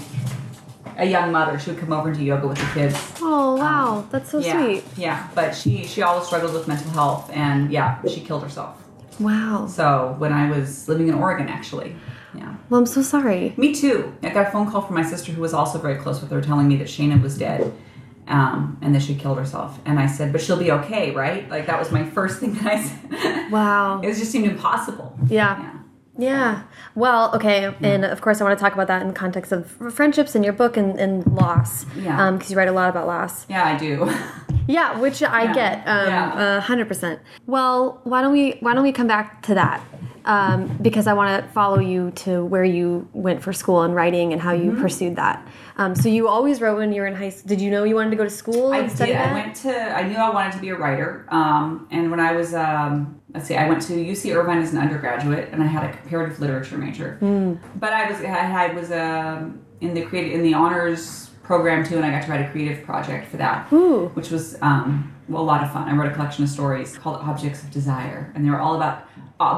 a 0.99 1.07
young 1.07 1.33
mother. 1.33 1.59
She 1.59 1.71
would 1.71 1.81
come 1.81 1.95
over 1.95 2.09
and 2.11 2.19
do 2.19 2.23
yoga 2.23 2.47
with 2.47 2.59
the 2.59 2.71
kids. 2.75 2.95
Oh 3.23 3.57
wow, 3.57 4.07
that's 4.11 4.31
so 4.31 4.39
yeah, 4.39 4.63
sweet. 4.63 4.85
yeah. 4.99 5.31
But 5.35 5.55
she 5.55 5.87
she 5.87 6.03
always 6.03 6.27
struggled 6.27 6.53
with 6.53 6.69
mental 6.69 6.91
health, 6.91 7.31
and 7.33 7.73
yeah, 7.73 8.03
she 8.07 8.21
killed 8.21 8.43
herself. 8.43 8.77
Wow. 9.19 9.67
So 9.67 10.15
when 10.19 10.35
I 10.35 10.51
was 10.51 10.89
living 10.91 11.09
in 11.09 11.15
Oregon, 11.15 11.49
actually, 11.49 11.97
yeah. 12.37 12.55
Well, 12.71 12.81
I'm 12.81 12.87
so 12.87 13.03
sorry. 13.03 13.55
Me 13.57 13.75
too. 13.75 14.15
I 14.23 14.31
got 14.31 14.49
a 14.49 14.51
phone 14.51 14.71
call 14.71 14.83
from 14.83 14.95
my 14.97 15.03
sister, 15.03 15.33
who 15.33 15.41
was 15.43 15.53
also 15.55 15.79
very 15.79 15.97
close 15.97 16.21
with 16.21 16.31
her, 16.31 16.41
telling 16.41 16.67
me 16.69 16.77
that 16.77 16.89
Shayna 16.89 17.21
was 17.23 17.37
dead, 17.39 17.73
um, 18.29 18.79
and 18.83 18.95
that 18.95 19.03
she 19.03 19.15
killed 19.15 19.39
herself. 19.39 19.79
And 19.85 19.99
I 20.01 20.07
said, 20.07 20.33
"But 20.33 20.41
she'll 20.41 20.57
be 20.59 20.71
okay, 20.73 21.11
right?" 21.13 21.49
Like 21.49 21.67
that 21.67 21.79
was 21.79 21.93
my 21.93 22.05
first 22.05 22.39
thing 22.41 22.55
that 22.55 22.67
I 22.67 22.83
said. 22.83 23.53
Wow. 23.53 24.01
It 24.01 24.15
just 24.15 24.31
seemed 24.33 24.47
impossible. 24.47 25.17
Yeah. 25.29 25.59
Yeah. 25.61 25.71
Yeah. 26.17 26.63
Well, 26.95 27.35
okay, 27.35 27.75
and 27.83 28.05
of 28.05 28.21
course, 28.21 28.41
I 28.41 28.45
want 28.45 28.57
to 28.57 28.63
talk 28.63 28.73
about 28.73 28.87
that 28.87 29.03
in 29.03 29.09
the 29.09 29.15
context 29.15 29.51
of 29.51 29.69
friendships 29.93 30.37
in 30.37 30.45
your 30.45 30.53
book 30.53 30.77
and, 30.77 30.97
and 30.99 31.27
loss. 31.27 31.87
Yeah. 31.97 32.31
Because 32.31 32.51
you 32.53 32.57
write 32.57 32.69
a 32.69 32.73
lot 32.73 32.89
about 32.89 33.09
loss. 33.09 33.47
Yeah, 33.49 33.65
I 33.65 33.77
do. 33.77 34.11
Yeah, 34.67 34.99
which 34.99 35.23
I 35.23 35.43
Yeah. 35.43 35.53
get. 35.53 35.75
Um, 35.87 36.07
Yeah. 36.09 36.57
a 36.57 36.61
hundred 36.61 36.89
percent. 36.89 37.21
Well, 37.47 38.01
why 38.05 38.23
don't 38.23 38.33
we 38.33 38.53
why 38.61 38.73
don't 38.73 38.83
we 38.83 38.93
come 38.93 39.07
back 39.07 39.43
to 39.43 39.55
that? 39.55 39.83
Um, 40.27 40.79
because 40.81 41.07
I 41.07 41.13
want 41.13 41.45
to 41.45 41.51
follow 41.53 41.79
you 41.81 42.11
to 42.13 42.45
where 42.47 42.65
you 42.65 43.07
went 43.13 43.43
for 43.43 43.53
school 43.53 43.83
and 43.83 43.95
writing 43.95 44.33
and 44.33 44.41
how 44.41 44.53
you 44.53 44.71
Mm-hmm. 44.71 44.81
pursued 44.81 45.17
that. 45.17 45.47
Um, 45.77 45.95
so 45.95 46.09
you 46.09 46.29
always 46.29 46.61
wrote 46.63 46.79
when 46.79 46.93
you 46.93 47.03
were 47.03 47.07
in 47.07 47.15
high 47.15 47.29
school. 47.29 47.49
Did 47.49 47.61
you 47.61 47.71
know 47.71 47.85
you 47.85 47.95
wanted 47.95 48.11
to 48.11 48.17
go 48.17 48.25
to 48.25 48.31
school 48.31 48.73
I 48.73 48.79
and 48.79 48.91
study 48.91 49.13
did. 49.13 49.21
that? 49.21 49.31
I 49.31 49.35
went 49.35 49.55
to. 49.57 49.77
I 49.77 50.09
knew 50.09 50.17
I 50.17 50.31
wanted 50.31 50.53
to 50.55 50.59
be 50.61 50.71
a 50.71 50.77
writer. 50.77 51.27
Um, 51.29 51.87
and 51.91 52.11
when 52.11 52.21
I 52.21 52.33
was, 52.33 52.55
um, 52.55 53.21
let's 53.35 53.47
see, 53.49 53.57
I 53.57 53.69
went 53.69 53.83
to 53.83 53.93
UC 53.93 54.35
Irvine 54.35 54.59
as 54.63 54.73
an 54.73 54.79
undergraduate, 54.79 55.51
and 55.53 55.63
I 55.63 55.67
had 55.67 55.85
a 55.91 55.93
comparative 55.97 56.41
literature 56.41 56.79
major. 56.79 57.17
Hmm. 57.17 57.55
But 57.77 57.93
I 57.93 58.11
was, 58.11 58.21
I, 58.23 58.69
I 58.69 58.73
was 58.73 58.91
um, 58.93 59.61
in 59.83 59.93
the 59.93 60.03
creative, 60.07 60.33
in 60.33 60.43
the 60.43 60.55
honors 60.55 61.31
program 61.43 61.85
too, 61.85 61.97
and 61.97 62.07
I 62.07 62.11
got 62.11 62.23
to 62.25 62.31
write 62.31 62.41
a 62.41 62.51
creative 62.51 62.85
project 62.87 63.29
for 63.31 63.37
that, 63.37 63.71
Ooh. 63.73 64.09
which 64.15 64.31
was 64.31 64.57
um, 64.63 65.13
well, 65.29 65.43
a 65.43 65.45
lot 65.45 65.63
of 65.63 65.71
fun. 65.73 65.87
I 65.89 65.93
wrote 65.95 66.11
a 66.11 66.15
collection 66.15 66.45
of 66.45 66.51
stories 66.51 66.97
called 66.97 67.17
Objects 67.21 67.63
of 67.63 67.71
Desire, 67.71 68.33
and 68.35 68.45
they 68.47 68.51
were 68.51 68.61
all 68.61 68.77
about. 68.77 69.07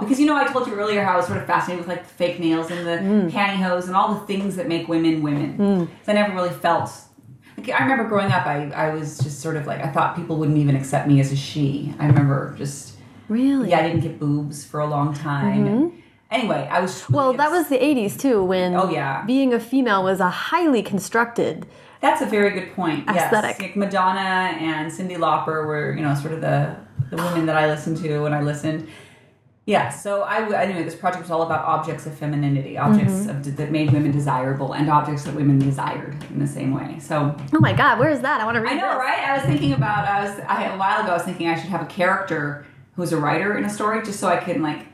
Because 0.01 0.19
you 0.21 0.27
know, 0.27 0.37
I 0.37 0.45
told 0.47 0.67
you 0.67 0.75
earlier 0.75 1.03
how 1.05 1.15
I 1.15 1.17
was 1.17 1.27
sort 1.27 1.39
of 1.39 1.47
fascinated 1.47 1.87
with 1.87 1.89
like 1.97 2.03
the 2.07 2.15
fake 2.15 2.39
nails 2.41 2.71
and 2.71 2.87
the 2.87 2.99
Hmm. 2.99 3.29
pantyhose 3.37 3.87
and 3.87 3.95
all 3.97 4.15
the 4.15 4.21
things 4.27 4.57
that 4.57 4.67
make 4.69 4.89
women 4.89 5.23
women. 5.23 5.89
So 6.05 6.13
I 6.13 6.15
never 6.15 6.35
really 6.35 6.51
felt 6.67 6.91
like, 7.57 7.71
I 7.71 7.83
remember 7.83 8.05
growing 8.09 8.31
up, 8.33 8.47
I, 8.47 8.71
I 8.75 8.95
was 8.95 9.19
just 9.19 9.41
sort 9.41 9.57
of 9.57 9.67
like, 9.67 9.81
I 9.81 9.89
thought 9.89 10.15
people 10.17 10.37
wouldn't 10.37 10.59
even 10.59 10.77
accept 10.77 11.09
me 11.09 11.21
as 11.21 11.33
a 11.33 11.37
she. 11.37 11.95
I 11.99 12.07
remember 12.07 12.55
just, 12.59 12.97
Really? 13.29 13.71
yeah, 13.71 13.79
I 13.79 13.83
didn't 13.89 14.01
get 14.01 14.19
boobs 14.21 14.65
for 14.65 14.81
a 14.81 14.87
long 14.87 15.15
time. 15.15 15.67
And 15.67 15.93
anyway, 16.31 16.69
I 16.71 16.81
was. 16.81 16.93
Mm-hmm. 17.03 17.15
Well, 17.15 17.33
that 17.33 17.51
was 17.51 17.69
the 17.69 17.79
'80s 17.79 18.19
too, 18.19 18.45
when 18.45 18.75
Oh, 18.77 18.91
yeah. 18.91 19.25
being 19.27 19.53
a 19.55 19.59
female 19.61 20.03
was 20.05 20.21
a 20.21 20.29
highly 20.31 20.83
constructed. 20.83 21.67
That's 22.03 22.21
a 22.21 22.27
very 22.27 22.51
good 22.51 22.73
point. 22.75 23.09
Aesthetic. 23.09 23.57
Yes. 23.59 23.61
Like 23.61 23.77
Madonna 23.77 24.21
and 24.61 24.93
Cyndi 24.93 25.17
Lauper 25.17 25.67
were, 25.67 25.95
you 25.97 26.03
know, 26.03 26.15
sort 26.15 26.35
of 26.35 26.41
the, 26.43 26.77
the 27.11 27.17
women 27.17 27.47
that 27.47 27.57
I 27.57 27.67
listened 27.67 27.97
to 27.99 28.19
when 28.21 28.35
I 28.35 28.43
listened. 28.43 28.87
Yeah, 29.67 29.89
so 29.91 30.23
I 30.23 30.63
anyway, 30.63 30.85
this 30.85 30.95
project 30.95 31.23
was 31.23 31.31
all 31.33 31.43
about 31.43 31.65
objects 31.65 32.07
of 32.07 32.17
femininity, 32.17 32.79
objects 32.79 33.13
Mm-hmm. 33.15 33.31
of, 33.31 33.57
that 33.57 33.73
made 33.73 33.93
women 33.93 34.13
desirable, 34.13 34.73
and 34.75 34.89
objects 34.89 35.25
that 35.25 35.35
women 35.35 35.59
desired 35.59 36.17
in 36.31 36.39
the 36.39 36.47
same 36.47 36.73
way. 36.73 37.01
So 37.01 37.37
Oh 37.53 37.59
my 37.59 37.73
God, 37.73 37.99
where 37.99 38.11
is 38.11 38.21
that? 38.21 38.41
I 38.41 38.45
want 38.45 38.55
to 38.55 38.61
read. 38.61 38.73
I 38.73 38.77
know, 38.77 38.91
this. 38.91 38.99
right? 38.99 39.29
I 39.29 39.35
was 39.37 39.43
thinking 39.45 39.73
about 39.73 40.07
I 40.07 40.25
was 40.25 40.39
I, 40.47 40.65
a 40.73 40.79
while 40.79 41.01
ago. 41.03 41.11
I 41.11 41.15
was 41.15 41.25
thinking 41.25 41.49
I 41.49 41.57
should 41.59 41.71
have 41.71 41.83
a 41.83 41.87
character 41.87 42.65
who's 42.95 43.13
a 43.13 43.17
writer 43.19 43.59
in 43.59 43.65
a 43.65 43.69
story, 43.71 44.03
just 44.05 44.21
so 44.21 44.29
I 44.29 44.37
can 44.37 44.63
like 44.63 44.87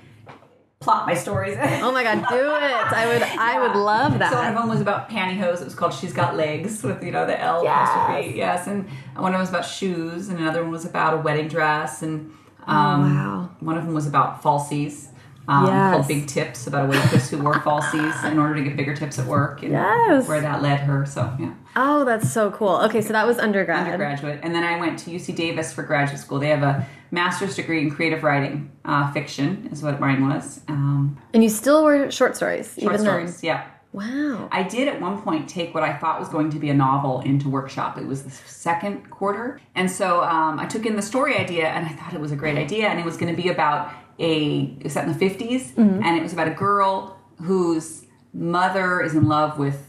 plot 0.80 1.06
my 1.06 1.14
stories. 1.14 1.56
Oh 1.60 1.92
my 1.92 2.02
God, 2.02 2.26
do 2.30 2.34
it! 2.36 2.92
I 2.92 3.06
would, 3.12 3.22
I 3.22 3.60
would 3.68 3.76
love 3.76 4.18
that. 4.20 4.30
So 4.32 4.38
one 4.38 4.48
of 4.48 4.54
them 4.54 4.68
was 4.70 4.80
about 4.80 5.10
pantyhose. 5.10 5.60
It 5.60 5.64
was 5.66 5.74
called 5.74 5.92
"She's 5.92 6.14
Got 6.14 6.34
Legs" 6.34 6.82
with 6.82 7.04
you 7.04 7.10
know 7.10 7.26
the 7.26 7.38
L 7.38 7.62
Yes. 7.62 7.88
apostrophe. 7.90 8.32
Yes, 8.38 8.66
and 8.68 8.88
one 9.16 9.26
of 9.26 9.32
them 9.32 9.40
was 9.40 9.50
about 9.50 9.66
shoes, 9.66 10.30
and 10.30 10.38
another 10.38 10.62
one 10.62 10.72
was 10.72 10.86
about 10.86 11.12
a 11.12 11.18
wedding 11.18 11.48
dress, 11.48 12.00
and 12.02 12.32
um, 12.66 13.02
Oh, 13.02 13.14
wow. 13.14 13.50
one 13.60 13.76
of 13.78 13.84
them 13.84 13.94
was 13.94 14.06
about 14.06 14.42
falsies. 14.42 15.08
Um, 15.48 15.66
Yes. 15.66 15.94
Called 15.94 16.08
Big 16.08 16.26
Tips 16.28 16.68
about 16.68 16.84
a 16.86 16.88
waitress 16.88 17.28
who 17.28 17.38
wore 17.38 17.54
falsies 17.54 18.24
in 18.30 18.38
order 18.38 18.54
to 18.54 18.62
get 18.62 18.76
bigger 18.76 18.94
tips 18.94 19.18
at 19.18 19.26
work, 19.26 19.62
and 19.64 19.72
Yes. 19.72 20.28
where 20.28 20.40
that 20.40 20.62
led 20.62 20.78
her. 20.80 21.04
So 21.04 21.32
yeah. 21.38 21.52
oh, 21.74 22.04
that's 22.04 22.30
so 22.32 22.52
cool. 22.52 22.76
Okay, 22.84 23.00
so 23.00 23.12
that 23.12 23.26
was 23.26 23.38
undergrad. 23.40 23.84
undergraduate, 23.86 24.38
and 24.44 24.54
then 24.54 24.62
I 24.62 24.78
went 24.78 25.00
to 25.00 25.10
UC 25.10 25.34
Davis 25.34 25.72
for 25.72 25.82
graduate 25.82 26.20
school. 26.20 26.38
They 26.38 26.48
have 26.50 26.62
a 26.62 26.86
master's 27.10 27.56
degree 27.56 27.80
in 27.82 27.90
creative 27.90 28.22
writing, 28.22 28.70
uh, 28.84 29.12
fiction 29.12 29.68
is 29.72 29.82
what 29.82 29.98
mine 29.98 30.26
was. 30.28 30.60
Um, 30.68 31.18
And 31.34 31.42
you 31.42 31.48
still 31.48 31.82
were 31.84 32.08
short 32.12 32.36
stories, 32.36 32.74
short 32.80 32.94
even 32.94 33.04
stories, 33.04 33.42
yeah. 33.42 33.64
Wow. 33.92 34.48
I 34.50 34.62
did 34.62 34.88
at 34.88 35.00
one 35.00 35.20
point 35.20 35.48
take 35.48 35.74
what 35.74 35.82
I 35.82 35.92
thought 35.92 36.18
was 36.18 36.28
going 36.30 36.50
to 36.50 36.58
be 36.58 36.70
a 36.70 36.74
novel 36.74 37.20
into 37.20 37.50
workshop. 37.50 37.98
It 37.98 38.06
was 38.06 38.22
the 38.22 38.30
second 38.30 39.10
quarter, 39.10 39.60
and 39.74 39.90
so 39.90 40.22
um, 40.24 40.58
I 40.58 40.66
took 40.66 40.86
in 40.86 40.96
the 40.96 41.02
story 41.02 41.36
idea, 41.36 41.66
and 41.68 41.84
I 41.86 41.90
thought 41.90 42.14
it 42.14 42.20
was 42.20 42.32
a 42.32 42.36
great 42.36 42.56
idea, 42.56 42.88
and 42.88 42.98
it 42.98 43.04
was 43.04 43.16
going 43.18 43.34
to 43.34 43.42
be 43.42 43.48
about 43.50 43.92
a 44.18 44.60
it 44.78 44.84
was 44.84 44.94
set 44.94 45.06
in 45.06 45.12
the 45.12 45.18
50s, 45.18 45.76
and 46.02 46.16
it 46.16 46.22
was 46.22 46.32
about 46.32 46.48
a 46.48 46.52
girl 46.54 47.18
whose 47.42 48.06
mother 48.32 49.02
is 49.02 49.14
in 49.14 49.28
love 49.28 49.58
with 49.58 49.88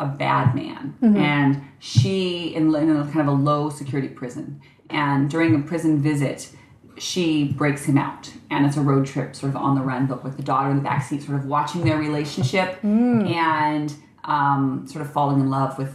a 0.00 0.06
bad 0.06 0.54
man, 0.56 0.96
and 1.16 1.62
she 1.78 2.54
in, 2.56 2.74
in 2.74 2.90
a 2.96 3.04
kind 3.04 3.20
of 3.20 3.28
a 3.28 3.32
low 3.32 3.70
security 3.70 4.08
prison, 4.08 4.60
and 4.90 5.30
during 5.30 5.54
a 5.54 5.60
prison 5.60 6.02
visit 6.02 6.50
she 6.98 7.44
breaks 7.44 7.84
him 7.84 7.98
out. 7.98 8.32
And 8.50 8.64
it's 8.66 8.76
a 8.76 8.80
road 8.80 9.06
trip 9.06 9.34
sort 9.34 9.50
of 9.50 9.56
on 9.56 9.74
the 9.74 9.80
run 9.82 10.06
but 10.06 10.22
with 10.22 10.36
the 10.36 10.42
daughter 10.42 10.70
in 10.70 10.82
the 10.82 10.88
backseat 10.88 11.22
sort 11.26 11.38
of 11.38 11.46
watching 11.46 11.84
their 11.84 11.98
relationship 11.98 12.78
and 13.26 13.94
um, 14.24 14.86
sort 14.86 15.04
of 15.04 15.12
falling 15.12 15.40
in 15.40 15.50
love 15.50 15.76
with 15.76 15.92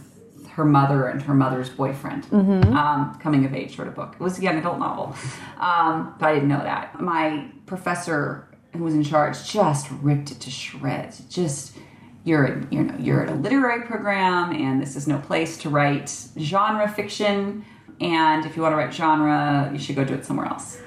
her 0.50 0.64
mother 0.64 1.06
and 1.06 1.22
her 1.22 1.32
mother's 1.34 1.70
boyfriend 1.70 2.26
um, 2.32 3.14
coming 3.22 3.44
of 3.46 3.54
age 3.54 3.76
sort 3.76 3.88
of 3.88 3.94
book. 3.94 4.14
It 4.14 4.22
was 4.22 4.38
a 4.38 4.42
young 4.42 4.58
adult 4.58 4.78
novel 4.78 5.14
um, 5.58 6.14
but 6.18 6.28
i 6.28 6.34
didn't 6.34 6.48
know 6.48 6.62
that. 6.62 7.00
My 7.00 7.46
professor 7.66 8.48
who 8.76 8.84
was 8.84 8.94
in 8.94 9.02
charge 9.02 9.50
just 9.50 9.90
ripped 10.02 10.30
it 10.32 10.40
to 10.40 10.50
shreds. 10.50 11.20
Just 11.30 11.76
you're 12.24 12.44
in, 12.44 12.68
you 12.70 12.82
know 12.84 12.94
you're 12.98 13.22
at 13.22 13.30
a 13.30 13.34
literary 13.34 13.86
program 13.86 14.52
and 14.52 14.82
this 14.82 14.96
is 14.96 15.08
no 15.08 15.18
place 15.18 15.56
to 15.58 15.70
write 15.70 16.14
genre 16.38 16.88
fiction. 16.88 17.64
And 18.00 18.44
if 18.44 18.54
you 18.56 18.62
want 18.62 18.72
to 18.74 18.76
write 18.76 18.92
genre 18.92 19.70
you 19.72 19.78
should 19.78 19.96
go 19.96 20.04
do 20.04 20.14
it 20.14 20.26
somewhere 20.26 20.46
else 20.46 20.78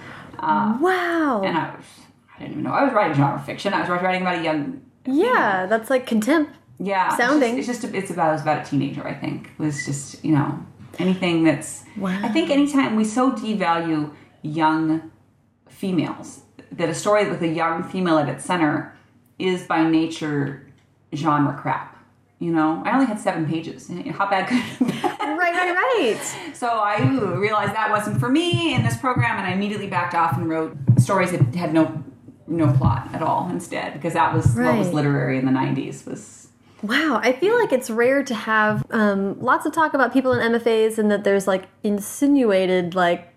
Uh, 0.44 0.78
wow. 0.80 1.42
and 1.44 1.58
I 1.58 1.76
was, 1.76 1.86
I 2.36 2.40
didn't 2.40 2.52
even 2.54 2.64
know 2.64 2.72
I 2.72 2.84
was 2.84 2.94
writing 2.94 3.16
genre 3.16 3.42
fiction. 3.42 3.74
I 3.74 3.80
was 3.82 3.90
writing 3.90 4.22
about 4.22 4.40
a 4.40 4.44
young, 4.44 4.82
yeah, 5.06 5.66
that's 5.66 5.90
like 5.90 6.06
contempt. 6.08 6.52
yeah, 6.80 7.08
it's 7.08 7.18
Sounding. 7.18 7.56
just- 7.58 7.70
It's 7.70 7.82
just, 7.82 7.94
it's 7.96 8.12
about, 8.12 8.30
it 8.30 8.34
was 8.34 8.42
about 8.42 8.66
a 8.66 8.70
teenager. 8.70 9.08
I 9.08 9.14
think 9.14 9.50
it 9.58 9.62
was 9.62 9.86
just 9.86 10.24
you 10.26 10.34
know 10.36 10.60
anything 11.00 11.44
that's. 11.44 11.84
Wow. 11.98 12.20
I 12.24 12.30
think 12.30 12.50
anytime 12.50 12.96
we 12.96 13.04
so 13.06 13.32
devalue 13.32 14.12
young 14.42 15.12
females 15.68 16.42
that 16.72 16.90
a 16.90 16.94
story 16.94 17.30
with 17.30 17.42
a 17.42 17.48
young 17.48 17.84
female 17.84 18.18
at 18.18 18.28
its 18.30 18.46
center 18.46 18.96
is 19.40 19.64
by 19.64 19.84
nature 19.88 20.68
genre 21.14 21.58
crap. 21.60 21.93
You 22.40 22.52
know, 22.52 22.82
I 22.86 22.94
only 22.94 23.06
had 23.06 23.20
seven 23.20 23.48
pages. 23.48 23.90
How 24.12 24.30
bad 24.30 24.48
could? 24.50 24.92
Right, 25.44 25.54
right, 25.54 25.76
right. 25.76 26.54
So 26.54 26.68
I 26.68 27.02
realized 27.36 27.74
that 27.74 27.90
wasn't 27.90 28.20
for 28.20 28.30
me 28.30 28.74
in 28.74 28.84
this 28.84 28.98
program, 28.98 29.38
and 29.38 29.46
I 29.46 29.52
immediately 29.52 29.88
backed 29.88 30.16
off 30.16 30.38
and 30.38 30.48
wrote 30.48 30.76
stories 30.98 31.32
that 31.32 31.56
had 31.56 31.74
no 31.74 32.04
no 32.48 32.72
plot 32.74 33.10
at 33.14 33.22
all 33.22 33.50
instead, 33.50 33.94
because 33.94 34.14
that 34.14 34.34
was 34.34 34.56
what 34.56 34.78
was 34.78 34.92
literary 34.92 35.38
in 35.38 35.46
the 35.46 35.52
'90s. 35.52 36.06
Was 36.06 36.50
Wow, 36.84 37.22
I 37.24 37.32
feel 37.32 37.58
like 37.58 37.72
it's 37.72 37.90
rare 37.90 38.24
to 38.24 38.36
have 38.36 38.86
um, 38.92 39.40
lots 39.40 39.66
of 39.66 39.74
talk 39.74 39.94
about 39.94 40.12
people 40.12 40.34
in 40.34 40.52
MFAs 40.52 40.98
and 40.98 41.10
that 41.12 41.24
there's 41.24 41.48
like 41.48 41.70
insinuated 41.82 42.94
like 42.94 43.30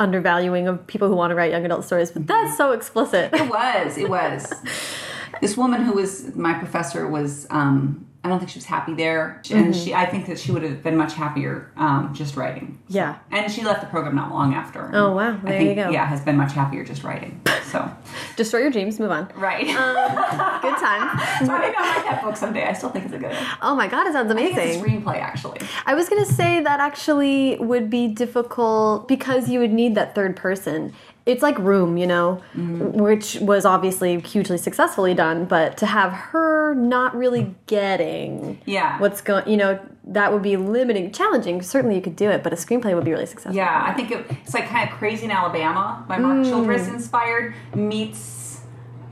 undervaluing 0.00 0.66
of 0.66 0.84
people 0.88 1.08
who 1.08 1.14
want 1.14 1.30
to 1.30 1.36
write 1.36 1.52
young 1.52 1.64
adult 1.64 1.84
stories, 1.84 2.10
but 2.10 2.26
that's 2.26 2.56
so 2.56 2.72
explicit. 2.72 3.32
it 3.32 3.48
was 3.48 3.96
it 3.96 4.08
was 4.08 4.52
this 5.40 5.56
woman 5.56 5.84
who 5.84 5.92
was 5.92 6.34
my 6.34 6.54
professor 6.54 7.08
was. 7.08 7.46
Um, 7.50 8.04
I 8.24 8.28
don't 8.28 8.40
think 8.40 8.50
she 8.50 8.58
was 8.58 8.64
happy 8.66 8.94
there, 8.94 9.40
and 9.52 9.74
she. 9.74 9.94
I 9.94 10.04
think 10.04 10.26
that 10.26 10.38
she 10.40 10.50
would 10.50 10.64
have 10.64 10.82
been 10.82 10.96
much 10.96 11.14
happier 11.14 11.70
um, 11.76 12.12
just 12.12 12.36
writing. 12.36 12.78
Yeah. 12.88 13.18
and 13.30 13.50
she 13.50 13.62
left 13.62 13.80
the 13.80 13.86
program 13.86 14.16
not 14.16 14.32
long 14.32 14.54
after. 14.54 14.90
Oh, 14.92 15.12
wow. 15.12 15.34
I 15.34 15.36
There 15.36 15.58
think, 15.58 15.68
you 15.70 15.74
go. 15.84 15.90
Yeah, 15.90 16.04
has 16.04 16.20
been 16.22 16.36
much 16.36 16.52
happier 16.52 16.84
just 16.84 17.04
writing. 17.04 17.40
So 17.70 17.88
Destroy 18.36 18.60
your 18.60 18.70
dreams, 18.70 18.98
move 18.98 19.12
on. 19.12 19.30
right. 19.36 19.64
Good 19.66 19.74
time. 20.78 21.18
so 21.46 21.58
maybe 21.58 21.74
I'll 21.76 21.94
write 21.94 22.04
that 22.10 22.22
book 22.24 22.36
someday. 22.36 22.64
I 22.64 22.72
still 22.72 22.90
think 22.90 23.04
it's 23.04 23.14
a 23.14 23.18
good. 23.18 23.32
I 23.32 23.56
Oh 23.62 23.76
my 23.76 23.86
god, 23.86 24.06
it 24.08 24.12
sounds 24.14 24.32
think 24.32 24.50
it's 24.50 24.58
a 24.58 24.62
amazing. 24.78 24.82
screenplay 25.02 25.20
actually. 25.20 25.60
I 25.86 25.94
was 25.94 26.08
gonna 26.08 26.24
say 26.26 26.60
that 26.62 26.80
actually 26.80 27.56
would 27.60 27.88
be 27.88 28.08
difficult 28.08 29.06
because 29.06 29.48
you 29.48 29.60
would 29.60 29.72
need 29.72 29.94
that 29.94 30.14
third 30.14 30.34
person. 30.36 30.92
It's 31.28 31.42
like 31.42 31.58
Room, 31.58 31.98
you 31.98 32.06
know, 32.06 32.42
mm-hmm. 32.56 32.92
which 32.92 33.36
was 33.40 33.66
obviously 33.66 34.18
hugely 34.20 34.56
successfully 34.56 35.12
done, 35.12 35.44
but 35.44 35.76
to 35.76 35.86
have 35.86 36.10
her 36.12 36.74
not 36.74 37.14
really 37.14 37.54
getting 37.66 38.58
Yeah. 38.64 38.98
what's 38.98 39.20
going, 39.20 39.46
you 39.48 39.58
know, 39.58 39.78
that 40.04 40.32
would 40.32 40.42
be 40.42 40.56
limiting, 40.56 41.12
challenging. 41.12 41.60
Certainly, 41.60 41.96
you 41.96 42.00
could 42.00 42.16
do 42.16 42.30
it, 42.30 42.42
but 42.42 42.54
a 42.54 42.56
screenplay 42.56 42.94
would 42.94 43.04
be 43.04 43.10
really 43.10 43.26
successful. 43.26 43.54
Yeah, 43.54 43.84
I 43.86 43.92
think 43.92 44.10
it, 44.10 44.24
it's 44.42 44.54
like 44.54 44.66
kind 44.68 44.88
of 44.88 44.96
Crazy 44.96 45.26
in 45.26 45.30
Alabama 45.30 46.02
by 46.08 46.16
Mark 46.16 46.46
Childress 46.46 46.88
mm. 46.88 46.94
inspired 46.94 47.54
meets 47.74 48.47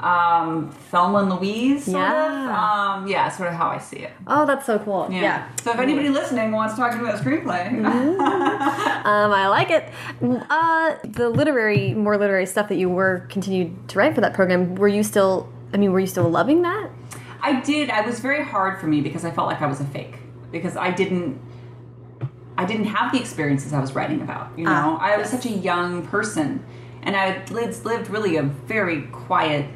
um, 0.01 0.71
Thelma 0.91 1.19
and 1.19 1.31
Louise. 1.31 1.85
Sort 1.85 1.97
Yeah. 1.97 2.45
Of. 2.97 3.03
Um, 3.03 3.09
yeah, 3.09 3.29
sort 3.31 3.49
of 3.49 3.55
how 3.55 3.69
I 3.69 3.79
see 3.79 3.99
it. 3.99 4.13
Oh, 4.27 4.45
that's 4.47 4.67
so 4.67 4.79
cool. 4.79 5.09
Yeah. 5.11 5.21
Yeah. 5.23 5.49
So 5.63 5.73
if 5.73 5.79
anybody 5.79 6.09
listening 6.09 6.53
wants 6.53 6.75
to 6.75 6.81
talk 6.81 6.95
about 6.95 7.15
a 7.15 7.19
screenplay, 7.19 7.71
Um, 9.07 9.33
I 9.33 9.49
like 9.49 9.71
it. 9.71 9.89
Uh, 10.51 10.97
the 11.05 11.29
literary, 11.31 11.95
more 11.95 12.17
literary 12.17 12.47
stuff 12.47 12.69
that 12.69 12.77
you 12.77 12.89
were 12.89 13.25
continued 13.29 13.89
to 13.89 13.99
write 13.99 14.15
for 14.15 14.21
that 14.21 14.35
program. 14.35 14.75
Were 14.75 14.89
you 14.89 15.03
still? 15.03 15.49
I 15.73 15.77
mean, 15.77 15.93
were 15.93 16.01
you 16.01 16.07
still 16.07 16.29
loving 16.29 16.63
that? 16.63 16.91
I 17.43 17.61
did. 17.61 17.91
I 17.91 18.01
was 18.01 18.19
very 18.21 18.43
hard 18.45 18.81
for 18.81 18.87
me 18.87 19.01
because 19.01 19.25
I 19.25 19.31
felt 19.31 19.47
like 19.49 19.61
I 19.63 19.67
was 19.67 19.81
a 19.81 19.85
fake 19.87 20.17
because 20.51 20.77
I 20.77 20.91
didn't. 20.91 21.41
I 22.59 22.65
didn't 22.65 22.87
have 22.87 23.13
the 23.13 23.21
experiences 23.21 23.73
I 23.75 23.81
was 23.81 23.95
writing 23.95 24.23
about. 24.23 24.51
You 24.59 24.65
know, 24.65 24.71
Ah, 24.73 24.99
I 24.99 25.17
was 25.19 25.29
such 25.29 25.45
a 25.45 25.51
young 25.51 26.07
person, 26.07 26.65
and 27.03 27.15
I 27.15 27.45
lived, 27.51 27.85
lived 27.85 28.09
really 28.09 28.37
a 28.37 28.43
very 28.43 29.03
quiet 29.09 29.67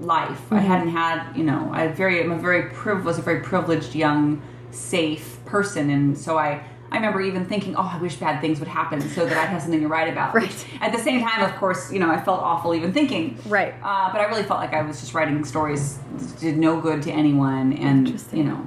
life. 0.00 0.52
I 0.52 0.60
hadn't 0.60 0.88
had, 0.88 1.36
you 1.36 1.44
know, 1.44 1.70
I 1.72 1.88
very, 1.88 2.22
I'm 2.22 2.32
a 2.32 2.38
very 2.38 2.70
priv- 2.70 3.04
was 3.04 3.18
a 3.18 3.22
very 3.22 3.40
privileged 3.40 3.94
young, 3.94 4.42
safe 4.70 5.38
person, 5.44 5.90
and 5.90 6.16
so 6.16 6.38
I. 6.38 6.64
I 6.90 6.96
remember 6.96 7.22
even 7.22 7.46
thinking, 7.46 7.74
"Oh, 7.74 7.90
I 7.90 7.96
wish 7.96 8.16
bad 8.16 8.42
things 8.42 8.58
would 8.58 8.68
happen 8.68 9.00
so 9.00 9.24
that 9.24 9.34
I'd 9.34 9.48
have 9.48 9.62
something 9.62 9.80
to 9.80 9.88
write 9.88 10.12
about." 10.12 10.34
Right. 10.34 10.66
At 10.78 10.92
the 10.92 10.98
same 10.98 11.22
time, 11.22 11.42
of 11.42 11.56
course, 11.56 11.90
you 11.90 11.98
know, 11.98 12.10
I 12.10 12.20
felt 12.20 12.40
awful 12.40 12.74
even 12.74 12.92
thinking. 12.92 13.38
Right. 13.46 13.72
Uh, 13.82 14.12
but 14.12 14.20
I 14.20 14.24
really 14.24 14.42
felt 14.42 14.60
like 14.60 14.74
I 14.74 14.82
was 14.82 15.00
just 15.00 15.14
writing 15.14 15.42
stories 15.42 15.98
that 16.18 16.38
did 16.38 16.58
no 16.58 16.78
good 16.78 17.00
to 17.04 17.10
anyone, 17.10 17.72
and 17.72 18.22
you 18.30 18.44
know. 18.44 18.66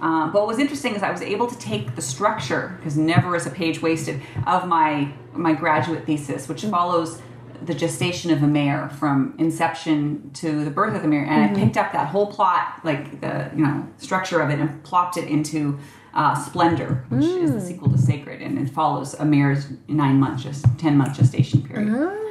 Uh, 0.00 0.26
but 0.30 0.34
what 0.40 0.46
was 0.46 0.58
interesting 0.58 0.94
is 0.94 1.02
I 1.02 1.10
was 1.10 1.20
able 1.20 1.46
to 1.46 1.58
take 1.58 1.94
the 1.94 2.00
structure 2.00 2.74
because 2.78 2.96
never 2.96 3.36
is 3.36 3.46
a 3.46 3.50
page 3.50 3.82
wasted 3.82 4.22
of 4.46 4.66
my 4.66 5.12
my 5.34 5.52
graduate 5.52 6.06
thesis, 6.06 6.48
which 6.48 6.64
follows 6.64 7.20
the 7.62 7.74
gestation 7.74 8.30
of 8.30 8.42
a 8.42 8.46
mare 8.46 8.88
from 8.88 9.34
inception 9.38 10.30
to 10.34 10.64
the 10.64 10.70
birth 10.70 10.94
of 10.94 11.02
the 11.02 11.08
mare, 11.08 11.24
and 11.24 11.56
I 11.56 11.60
picked 11.60 11.76
up 11.76 11.92
that 11.92 12.08
whole 12.08 12.26
plot, 12.26 12.80
like 12.84 13.20
the 13.20 13.50
you 13.54 13.62
know 13.62 13.86
structure 13.98 14.40
of 14.40 14.50
it, 14.50 14.58
and 14.58 14.82
plopped 14.84 15.16
it 15.16 15.28
into 15.28 15.78
uh, 16.14 16.34
Splendor, 16.34 17.04
which 17.08 17.24
is 17.24 17.52
the 17.52 17.60
sequel 17.60 17.90
to 17.90 17.98
Sacred, 17.98 18.42
and 18.42 18.58
it 18.58 18.70
follows 18.70 19.14
a 19.14 19.24
mare's 19.24 19.68
nine 19.88 20.18
month, 20.18 20.42
just 20.42 20.64
ten 20.78 20.96
month 20.96 21.16
gestation 21.16 21.62
period. 21.62 21.88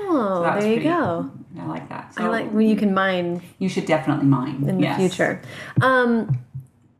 Oh, 0.09 0.41
was 0.41 0.63
there 0.63 0.71
you 0.71 0.77
pretty- 0.77 0.89
go. 0.89 1.31
I 1.59 1.65
like 1.65 1.89
that. 1.89 2.13
So 2.13 2.23
I 2.23 2.27
like 2.27 2.51
when 2.51 2.67
you 2.67 2.75
can 2.75 2.93
mine 2.93 3.41
you 3.57 3.67
should 3.67 3.85
definitely 3.85 4.25
mine 4.25 4.63
in 4.67 4.77
the 4.77 4.83
yes. 4.83 4.97
future. 4.97 5.41
Um, 5.81 6.39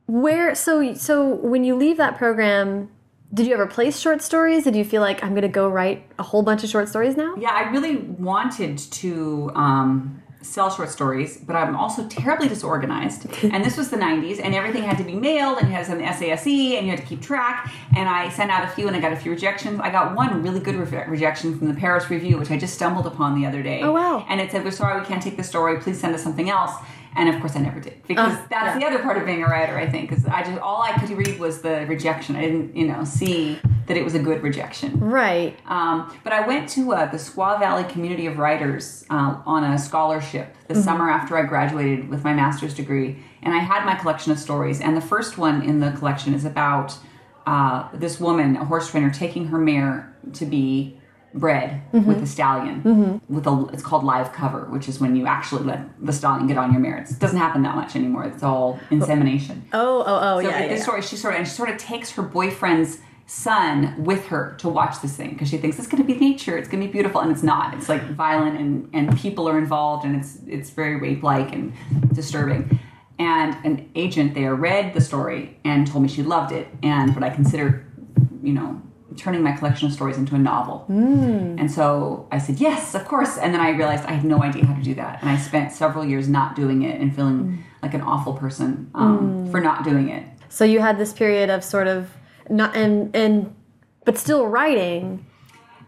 where 0.08 0.56
so 0.56 0.94
so 0.96 1.36
when 1.36 1.64
you 1.64 1.76
leave 1.76 1.98
that 1.98 2.18
program, 2.18 2.90
did 3.34 3.46
you 3.46 3.54
ever 3.54 3.68
place 3.68 4.00
short 4.00 4.22
stories? 4.22 4.64
Did 4.64 4.76
you 4.76 4.86
feel 4.86 5.02
like 5.02 5.24
I'm 5.24 5.32
going 5.32 5.42
to 5.42 5.48
go 5.48 5.68
write 5.68 6.10
a 6.18 6.24
whole 6.24 6.44
bunch 6.44 6.64
of 6.64 6.70
short 6.70 6.88
stories 6.88 7.18
now? 7.18 7.36
Yeah, 7.36 7.52
I 7.52 7.70
really 7.72 7.98
wanted 7.98 8.78
to 8.78 9.52
um, 9.54 10.24
sell 10.42 10.70
short 10.70 10.90
stories, 10.90 11.38
but 11.38 11.56
I'm 11.56 11.76
also 11.76 12.08
terribly 12.08 12.48
disorganized. 12.48 13.28
and 13.44 13.66
this 13.66 13.76
was 13.76 13.90
the 13.90 13.98
90s, 13.98 14.40
and 14.42 14.56
everything 14.56 14.84
had 14.84 14.98
to 15.00 15.04
be 15.04 15.14
mailed, 15.14 15.58
and 15.58 15.68
you 15.68 15.74
had 15.74 15.86
the 15.88 16.04
SASE, 16.04 16.78
and 16.78 16.86
you 16.86 16.92
had 16.92 17.00
to 17.00 17.06
keep 17.06 17.22
track. 17.22 17.72
And 17.98 18.08
I 18.08 18.30
sent 18.30 18.50
out 18.50 18.64
a 18.64 18.70
few, 18.70 18.88
and 18.88 18.96
I 18.96 19.02
got 19.02 19.12
a 19.12 19.18
few 19.18 19.32
rejections. 19.32 19.80
I 19.82 19.90
got 19.90 20.16
one 20.16 20.42
really 20.42 20.62
good 20.62 20.76
re- 20.76 21.06
rejection 21.08 21.58
from 21.58 21.68
the 21.68 21.74
Paris 21.74 22.10
Review, 22.10 22.38
which 22.38 22.50
I 22.50 22.58
just 22.58 22.76
stumbled 22.76 23.08
upon 23.08 23.40
the 23.40 23.46
other 23.46 23.62
day. 23.62 23.82
Oh, 23.82 23.92
wow. 23.92 24.26
And 24.30 24.40
it 24.40 24.52
said, 24.52 24.64
"We're 24.64 24.72
sorry, 24.72 25.00
we 25.00 25.06
can't 25.06 25.22
take 25.22 25.36
the 25.36 25.44
story. 25.44 25.80
Please 25.80 26.00
send 26.00 26.16
us 26.16 26.24
something 26.24 26.50
else." 26.50 26.72
And 27.18 27.30
of 27.30 27.40
course, 27.42 27.56
I 27.56 27.60
never 27.62 27.80
did 27.80 27.96
because 28.08 28.34
Oh, 28.34 28.46
that's 28.50 28.80
yeah. 28.80 28.80
the 28.80 28.86
other 28.86 29.04
part 29.04 29.18
of 29.18 29.26
being 29.26 29.44
a 29.44 29.48
writer. 29.48 29.76
I 29.78 29.90
think 29.90 30.08
because 30.10 30.26
I 30.28 30.44
just 30.44 30.60
all 30.62 30.84
I 30.84 30.98
could 31.00 31.10
read 31.10 31.40
was 31.40 31.62
the 31.62 31.86
rejection. 31.88 32.36
I 32.36 32.42
didn't, 32.42 32.76
you 32.76 32.88
know, 32.88 33.04
see 33.04 33.60
that 33.88 33.98
it 33.98 34.04
was 34.04 34.14
a 34.16 34.20
good 34.20 34.44
rejection. 34.44 35.00
Right. 35.00 35.58
Um, 35.66 36.14
but 36.24 36.32
I 36.34 36.46
went 36.46 36.70
to 36.72 36.94
uh, 36.94 37.06
the 37.10 37.18
Squaw 37.18 37.58
Valley 37.58 37.86
Community 37.86 38.28
of 38.28 38.38
Writers 38.38 39.04
uh, 39.10 39.42
on 39.46 39.64
a 39.64 39.78
scholarship 39.80 40.56
the 40.68 40.76
summer 40.76 41.10
after 41.10 41.38
I 41.38 41.44
graduated 41.44 42.10
with 42.10 42.24
my 42.24 42.34
master's 42.34 42.74
degree, 42.76 43.18
and 43.42 43.54
I 43.54 43.60
had 43.60 43.86
my 43.86 43.96
collection 43.96 44.32
of 44.32 44.38
stories. 44.40 44.80
And 44.82 44.96
the 44.96 45.02
first 45.02 45.38
one 45.38 45.62
in 45.64 45.80
the 45.80 45.92
collection 45.92 46.34
is 46.34 46.46
about 46.46 46.98
uh, 47.48 47.88
this 47.94 48.20
woman, 48.20 48.58
a 48.58 48.66
horse 48.66 48.92
trainer, 48.92 49.10
taking 49.10 49.48
her 49.48 49.58
mare 49.58 50.14
to 50.34 50.46
be 50.46 50.97
bred 51.40 51.82
mm-hmm. 51.92 52.06
with 52.06 52.22
a 52.22 52.28
stallion. 52.28 52.84
Mm-hmm. 52.84 53.34
With 53.34 53.48
a, 53.48 53.70
it's 53.74 53.84
called 53.84 54.04
live 54.04 54.34
cover, 54.34 54.66
which 54.66 54.88
is 54.88 55.00
when 55.00 55.16
you 55.16 55.26
actually 55.26 55.64
let 55.64 56.06
the 56.06 56.14
stallion 56.14 56.48
get 56.48 56.58
on 56.58 56.72
your 56.72 56.82
mare. 56.82 56.98
It 56.98 57.20
doesn't 57.20 57.38
happen 57.38 57.64
that 57.64 57.76
much 57.76 57.96
anymore. 57.96 58.26
It's 58.26 58.44
all 58.44 58.80
insemination. 58.90 59.68
Oh, 59.74 60.04
oh, 60.06 60.06
oh, 60.08 60.42
So 60.42 60.50
yeah. 60.50 60.60
yeah, 60.60 60.68
this 60.68 60.80
yeah. 60.80 60.84
story, 60.84 61.02
she 61.02 61.16
sort 61.16 61.34
of 61.34 61.40
and 61.40 61.48
she 61.48 61.54
sort 61.54 61.70
of 61.70 61.78
takes 61.78 62.12
her 62.12 62.24
boyfriend's 62.24 63.00
son 63.30 63.94
with 64.04 64.28
her 64.28 64.56
to 64.58 64.70
watch 64.70 65.02
this 65.02 65.18
thing 65.18 65.32
because 65.32 65.50
she 65.50 65.58
thinks 65.58 65.78
it's 65.78 65.88
going 65.88 66.02
to 66.02 66.08
be 66.08 66.18
nature, 66.18 66.58
it's 66.58 66.70
going 66.70 66.82
to 66.82 66.88
be 66.88 66.92
beautiful, 66.92 67.22
and 67.22 67.32
it's 67.32 67.44
not. 67.44 67.74
It's 67.74 67.90
like 67.90 68.02
violent 68.12 68.60
and 68.60 68.90
and 68.94 69.18
people 69.18 69.48
are 69.50 69.58
involved, 69.58 70.06
and 70.06 70.16
it's 70.16 70.40
it's 70.48 70.70
very 70.70 70.96
rape 70.96 71.24
like 71.24 71.52
and 71.52 71.74
disturbing. 72.14 72.80
And 73.20 73.56
an 73.66 73.90
agent 73.96 74.36
there 74.36 74.54
read 74.54 74.94
the 74.94 75.02
story 75.02 75.60
and 75.66 75.88
told 75.88 76.04
me 76.04 76.10
she 76.10 76.24
loved 76.24 76.52
it, 76.52 76.68
and 76.84 77.16
what 77.16 77.24
I 77.24 77.30
consider 77.30 77.88
you 78.44 78.54
know, 78.54 78.82
turning 79.18 79.44
my 79.44 79.52
collection 79.52 79.88
of 79.88 79.94
stories 79.94 80.18
into 80.18 80.36
a 80.36 80.38
novel. 80.40 80.86
And 80.90 81.70
so 81.72 82.28
I 82.32 82.38
said, 82.38 82.60
yes, 82.60 82.96
of 82.96 83.06
course. 83.06 83.38
And 83.38 83.54
then 83.54 83.62
I 83.62 83.70
realized 83.72 84.06
I 84.06 84.12
had 84.14 84.24
no 84.26 84.42
idea 84.44 84.66
how 84.66 84.76
to 84.76 84.82
do 84.84 84.94
that. 84.96 85.22
And 85.22 85.30
I 85.30 85.38
spent 85.38 85.72
several 85.72 86.06
years 86.06 86.28
not 86.30 86.56
doing 86.56 86.84
it 86.84 87.00
and 87.02 87.16
feeling 87.16 87.64
like 87.84 87.94
an 87.94 88.02
awful 88.02 88.34
person 88.34 88.90
um, 88.96 89.50
for 89.52 89.60
not 89.60 89.84
doing 89.84 90.10
it. 90.10 90.24
So 90.50 90.64
you 90.66 90.80
had 90.80 90.98
this 90.98 91.14
period 91.14 91.50
of 91.50 91.64
sort 91.64 91.88
of 91.88 92.10
not 92.50 92.76
and 92.76 93.14
and 93.16 93.54
but 94.06 94.18
still 94.18 94.48
writing. 94.48 95.26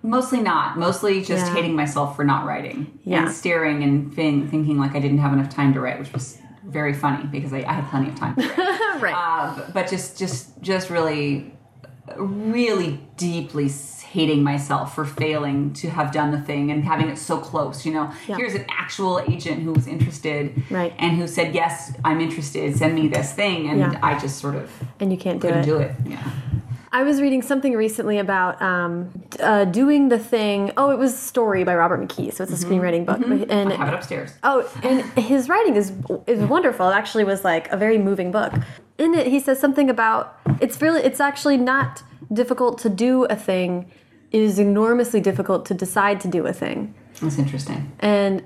Mostly 0.02 0.42
not. 0.42 0.78
Mostly 0.78 1.22
just 1.24 1.46
Yeah. 1.48 1.54
hating 1.56 1.76
myself 1.76 2.16
for 2.16 2.24
not 2.24 2.46
writing. 2.46 3.00
Yeah. 3.04 3.24
And 3.26 3.32
staring 3.32 3.84
and 3.84 4.14
fin- 4.14 4.48
thinking 4.50 4.78
like 4.78 4.96
I 4.96 5.00
didn't 5.00 5.20
have 5.20 5.34
enough 5.34 5.50
time 5.50 5.74
to 5.74 5.80
write, 5.80 6.00
which 6.00 6.12
was 6.14 6.38
very 6.66 6.94
funny 6.94 7.26
because 7.28 7.52
I, 7.54 7.60
I 7.60 7.74
had 7.74 7.90
plenty 7.90 8.10
of 8.10 8.16
time 8.16 8.36
to 8.36 8.42
write. 8.48 9.02
right. 9.02 9.14
uh, 9.16 9.56
but- 9.56 9.74
but 9.74 9.88
just, 9.90 10.18
just, 10.18 10.62
just 10.62 10.90
really, 10.90 11.54
really 12.18 13.00
deeply 13.18 13.70
hating 14.10 14.42
myself 14.44 14.96
for 14.96 15.06
failing 15.06 15.72
to 15.74 15.90
have 15.90 16.12
done 16.12 16.32
the 16.32 16.42
thing 16.42 16.72
and 16.72 16.84
having 16.84 17.10
it 17.10 17.18
so 17.18 17.38
close. 17.38 17.86
You 17.86 17.94
know, 17.94 18.12
Yeah. 18.28 18.38
here's 18.38 18.56
an 18.56 18.66
actual 18.70 19.20
agent 19.28 19.62
who 19.62 19.72
was 19.72 19.86
interested, 19.88 20.64
Right. 20.72 20.94
and 20.98 21.16
who 21.18 21.28
said, 21.28 21.54
"Yes, 21.54 21.94
I'm 22.04 22.20
interested. 22.20 22.76
Send 22.76 22.96
me 22.96 23.08
this 23.08 23.34
thing," 23.34 23.70
and 23.70 23.80
Yeah. 23.80 24.00
I 24.02 24.18
just 24.18 24.40
sort 24.40 24.56
of 24.56 24.72
and 25.00 25.12
you 25.12 25.18
can't 25.18 25.40
do 25.40 25.48
couldn't 25.48 25.64
it. 25.64 25.66
do 25.68 25.78
it. 25.78 25.92
Yeah. 26.08 26.18
I 26.92 27.04
was 27.04 27.22
reading 27.22 27.42
something 27.42 27.74
recently 27.74 28.18
about 28.18 28.62
um, 28.62 29.12
uh, 29.40 29.66
doing 29.66 30.10
the 30.10 30.18
thing. 30.18 30.72
Oh, 30.76 30.90
it 30.90 30.98
was 30.98 31.18
Story 31.18 31.64
by 31.64 31.76
Robert 31.76 32.02
McKee, 32.02 32.34
so 32.34 32.44
it's 32.44 32.64
a 32.64 32.66
screenwriting 32.66 33.06
book. 33.06 33.22
And 33.50 33.72
I 33.72 33.76
have 33.76 33.90
it 33.90 33.94
upstairs. 33.94 34.32
Oh, 34.44 34.70
and 34.84 35.02
his 35.18 35.50
writing 35.50 35.76
is 35.76 35.94
is 36.26 36.44
wonderful. 36.44 36.90
It 36.90 36.94
actually 36.96 37.24
was 37.24 37.44
like 37.44 37.72
a 37.72 37.78
very 37.78 37.98
moving 37.98 38.32
book. 38.32 38.54
In 38.98 39.14
it, 39.14 39.28
he 39.28 39.40
says 39.40 39.60
something 39.60 39.90
about 39.90 40.40
it's 40.60 40.82
really 40.82 41.02
it's 41.02 41.20
actually 41.20 41.58
not 41.58 42.04
difficult 42.34 42.80
to 42.80 42.90
do 42.90 43.26
a 43.26 43.36
thing. 43.36 43.92
It 44.32 44.42
is 44.42 44.60
enormously 44.60 45.22
difficult 45.22 45.66
to 45.68 45.74
decide 45.74 46.20
to 46.22 46.28
do 46.28 46.46
a 46.46 46.54
thing. 46.54 46.94
That's 47.22 47.38
interesting. 47.38 47.92
And 48.00 48.44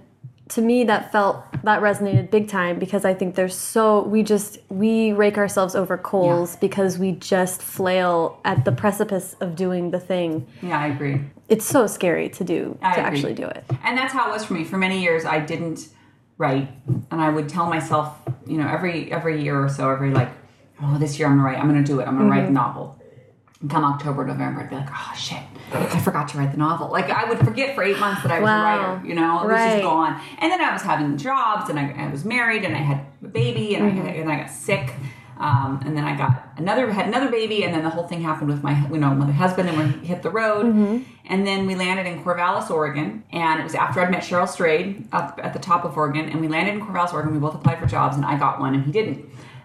to 0.53 0.61
me, 0.61 0.83
that 0.83 1.11
felt 1.11 1.43
that 1.63 1.81
resonated 1.81 2.29
big 2.29 2.47
time 2.47 2.77
because 2.77 3.05
I 3.05 3.13
think 3.15 3.33
there's 3.33 3.55
so 3.55 4.03
we 4.03 4.21
just 4.21 4.59
we 4.69 5.11
rake 5.11 5.37
ourselves 5.37 5.73
over 5.75 5.97
coals 5.97 6.55
because 6.57 6.99
we 6.99 7.13
just 7.13 7.63
flail 7.63 8.39
at 8.45 8.63
the 8.63 8.71
precipice 8.71 9.35
of 9.39 9.55
doing 9.55 9.89
the 9.89 9.99
thing. 9.99 10.45
Yeah, 10.61 10.79
I 10.79 10.87
agree. 10.87 11.21
It's 11.49 11.65
so 11.65 11.87
scary 11.87 12.29
to 12.29 12.43
do 12.43 12.77
I 12.83 12.93
to 12.93 12.99
agree. 12.99 13.17
actually 13.17 13.33
do 13.33 13.47
it. 13.47 13.63
And 13.83 13.97
that's 13.97 14.13
how 14.13 14.29
it 14.29 14.31
was 14.31 14.45
for 14.45 14.53
me. 14.53 14.63
For 14.63 14.77
many 14.77 15.01
years, 15.01 15.25
I 15.25 15.39
didn't 15.39 15.89
write, 16.37 16.69
and 17.09 17.19
I 17.19 17.29
would 17.29 17.49
tell 17.49 17.67
myself, 17.67 18.15
you 18.45 18.57
know, 18.57 18.67
every 18.67 19.11
every 19.11 19.41
year 19.41 19.59
or 19.59 19.69
so, 19.69 19.89
every 19.89 20.11
like, 20.11 20.29
oh, 20.83 20.99
this 20.99 21.17
year 21.17 21.27
I'm 21.27 21.37
gonna 21.37 21.47
write. 21.47 21.57
I'm 21.57 21.67
gonna 21.67 21.83
do 21.83 21.99
it. 21.99 22.07
I'm 22.07 22.15
gonna 22.15 22.29
write 22.29 22.43
mm-hmm. 22.43 22.49
a 22.49 22.61
novel. 22.61 22.99
And 23.63 23.71
come 23.71 23.85
October, 23.85 24.25
November, 24.25 24.59
I'd 24.61 24.69
be 24.69 24.75
like, 24.75 24.89
oh 24.91 25.13
shit, 25.17 25.41
I 25.71 25.97
forgot 25.99 26.27
to 26.29 26.37
write 26.37 26.51
the 26.51 26.57
novel. 26.57 26.89
Like 26.91 27.09
I 27.09 27.23
would 27.29 27.39
forget 27.39 27.73
for 27.75 27.81
eight 27.83 27.97
months 27.97 28.21
that 28.23 28.31
I 28.31 28.41
was 28.41 28.47
Wow. 28.49 28.59
a 28.59 28.63
writer. 28.97 29.07
You 29.07 29.15
know, 29.15 29.41
it 29.41 29.47
was 29.47 29.57
just 29.57 29.81
gone. 29.81 30.21
And 30.39 30.51
then 30.51 30.59
I 30.61 30.73
was 30.73 30.81
having 30.81 31.15
jobs, 31.17 31.69
and 31.69 31.79
I, 31.79 31.95
I 31.97 32.11
was 32.11 32.25
married, 32.25 32.65
and 32.65 32.75
I 32.75 32.79
had 32.79 33.05
a 33.23 33.27
baby, 33.29 33.75
and 33.75 33.85
I 33.85 34.11
and 34.11 34.29
I 34.29 34.35
got 34.41 34.49
sick. 34.49 34.93
Um, 35.39 35.81
and 35.85 35.97
then 35.97 36.03
I 36.03 36.15
got 36.15 36.49
another 36.57 36.91
had 36.91 37.07
another 37.07 37.31
baby, 37.31 37.63
and 37.63 37.73
then 37.73 37.83
the 37.83 37.89
whole 37.89 38.05
thing 38.05 38.21
happened 38.21 38.49
with 38.49 38.61
my 38.63 38.85
you 38.89 38.97
know 38.97 39.09
with 39.11 39.17
my 39.19 39.31
husband, 39.31 39.69
and 39.69 39.77
we 40.01 40.05
hit 40.07 40.21
the 40.23 40.29
road. 40.29 40.65
And 41.25 41.47
then 41.47 41.65
we 41.65 41.75
landed 41.75 42.05
in 42.05 42.21
Corvallis, 42.21 42.69
Oregon, 42.69 43.23
and 43.31 43.61
it 43.61 43.63
was 43.63 43.75
after 43.75 44.01
I'd 44.01 44.11
met 44.11 44.23
Cheryl 44.23 44.47
Strayed 44.47 45.07
up 45.13 45.39
at 45.41 45.53
the 45.53 45.59
top 45.59 45.85
of 45.85 45.95
Oregon, 45.95 46.27
and 46.27 46.41
we 46.41 46.49
landed 46.49 46.75
in 46.75 46.81
Corvallis, 46.81 47.13
Oregon. 47.13 47.31
We 47.33 47.39
both 47.39 47.55
applied 47.55 47.79
for 47.79 47.85
jobs, 47.85 48.17
and 48.17 48.25
I 48.25 48.37
got 48.37 48.59
one, 48.59 48.73
and 48.75 48.83
he 48.83 48.91
didn't. 48.91 49.19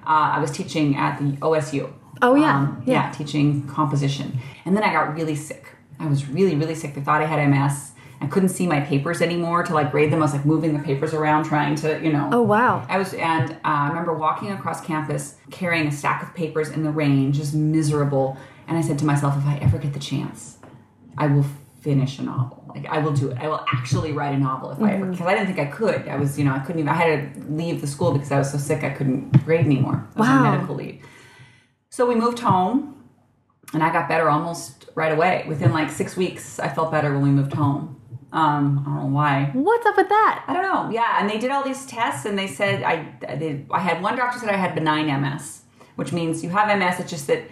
Uh, 0.06 0.37
I 0.37 0.38
was 0.38 0.52
teaching 0.52 0.96
at 0.96 1.18
the 1.18 1.32
OSU. 1.38 1.92
Oh, 2.22 2.35
yeah. 2.35 2.57
Um, 2.59 2.83
Yeah. 2.87 3.11
teaching 3.11 3.66
composition, 3.68 4.38
and 4.64 4.76
then 4.76 4.83
I 4.83 4.92
got 4.92 5.14
really 5.14 5.35
sick. 5.37 5.64
I 6.00 6.07
was 6.07 6.28
really 6.28 6.54
really 6.54 6.74
sick. 6.76 6.94
They 6.94 7.00
thought 7.00 7.20
I 7.20 7.26
had 7.26 7.40
MS. 7.48 7.92
I 8.20 8.26
couldn't 8.26 8.48
see 8.50 8.66
my 8.66 8.81
papers 8.81 9.22
anymore 9.22 9.62
to 9.64 9.72
like 9.74 9.90
grade 9.92 10.11
them. 10.12 10.18
I 10.20 10.22
was 10.22 10.33
like 10.33 10.44
moving 10.44 10.72
the 10.76 10.83
papers 10.83 11.14
around, 11.14 11.44
trying 11.44 11.74
to 11.76 12.00
you 12.02 12.12
know. 12.12 12.28
Oh 12.33 12.42
wow. 12.42 12.85
I 12.88 12.98
was, 12.98 13.14
and 13.14 13.52
uh, 13.52 13.57
I 13.64 13.88
remember 13.88 14.12
walking 14.14 14.50
across 14.52 14.81
campus 14.81 15.37
carrying 15.50 15.87
a 15.87 15.92
stack 15.92 16.22
of 16.22 16.35
papers 16.35 16.68
in 16.70 16.83
the 16.83 16.90
rain, 16.90 17.33
just 17.33 17.54
miserable. 17.54 18.37
And 18.66 18.76
I 18.76 18.81
said 18.83 18.98
to 19.00 19.04
myself, 19.04 19.37
if 19.37 19.46
I 19.46 19.57
ever 19.59 19.78
get 19.78 19.92
the 19.92 19.98
chance, 20.00 20.59
I 21.16 21.26
will 21.28 21.46
finish 21.81 22.18
a 22.18 22.22
novel. 22.22 22.64
Like 22.74 22.87
I 22.87 22.98
will 22.98 23.12
do 23.12 23.31
it. 23.31 23.38
I 23.38 23.48
will 23.48 23.64
actually 23.72 24.12
write 24.12 24.35
a 24.35 24.38
novel 24.38 24.70
if 24.72 24.81
I 24.83 24.92
ever, 24.94 25.07
because 25.07 25.26
I 25.26 25.35
didn't 25.35 25.46
think 25.46 25.59
I 25.61 25.70
could. 25.70 26.07
I 26.09 26.16
was, 26.16 26.38
you 26.38 26.44
know, 26.44 26.52
I 26.52 26.59
couldn't 26.59 26.81
even. 26.81 26.88
I 26.88 26.94
had 26.94 27.35
to 27.35 27.40
leave 27.52 27.81
the 27.81 27.87
school 27.87 28.12
because 28.12 28.31
I 28.33 28.38
was 28.38 28.50
so 28.52 28.59
sick 28.59 28.83
I 28.85 28.90
couldn't 28.90 29.44
grade 29.44 29.64
anymore. 29.64 30.07
I 30.16 30.18
was 30.18 30.28
Wow. 30.28 30.37
on 30.46 30.52
medical 30.52 30.74
leave. 30.74 31.02
So 31.98 32.06
we 32.06 32.14
moved 32.14 32.38
home, 32.38 32.94
and 33.74 33.82
I 33.82 33.92
got 33.92 34.08
better 34.08 34.30
almost 34.30 34.88
right 34.94 35.11
away. 35.11 35.44
Within 35.48 35.72
like 35.72 35.90
six 35.90 36.16
weeks, 36.16 36.61
I 36.61 36.68
felt 36.68 36.92
better 36.92 37.12
when 37.12 37.22
we 37.22 37.30
moved 37.30 37.52
home. 37.52 38.00
Um, 38.32 38.84
I 38.87 38.90
don't 38.90 39.11
know 39.11 39.16
why. 39.16 39.50
What's 39.52 39.84
up 39.84 39.96
with 39.96 40.08
that? 40.08 40.44
I 40.46 40.52
don't 40.52 40.62
know. 40.62 40.90
Yeah, 40.92 41.16
and 41.18 41.28
they 41.28 41.38
did 41.38 41.50
all 41.50 41.64
these 41.64 41.87
tests, 41.87 42.24
and 42.24 42.38
they 42.38 42.46
said 42.46 42.84
I 42.84 43.04
I. 43.28 43.64
I 43.72 43.80
had 43.80 44.00
one 44.00 44.14
doctor 44.16 44.38
said 44.38 44.48
I 44.48 44.56
had 44.56 44.76
benign 44.76 45.06
MS, 45.22 45.62
which 45.96 46.12
means 46.12 46.44
you 46.44 46.50
have 46.50 46.68
MS. 46.78 47.00
It's 47.00 47.11
just 47.11 47.26
that 47.26 47.42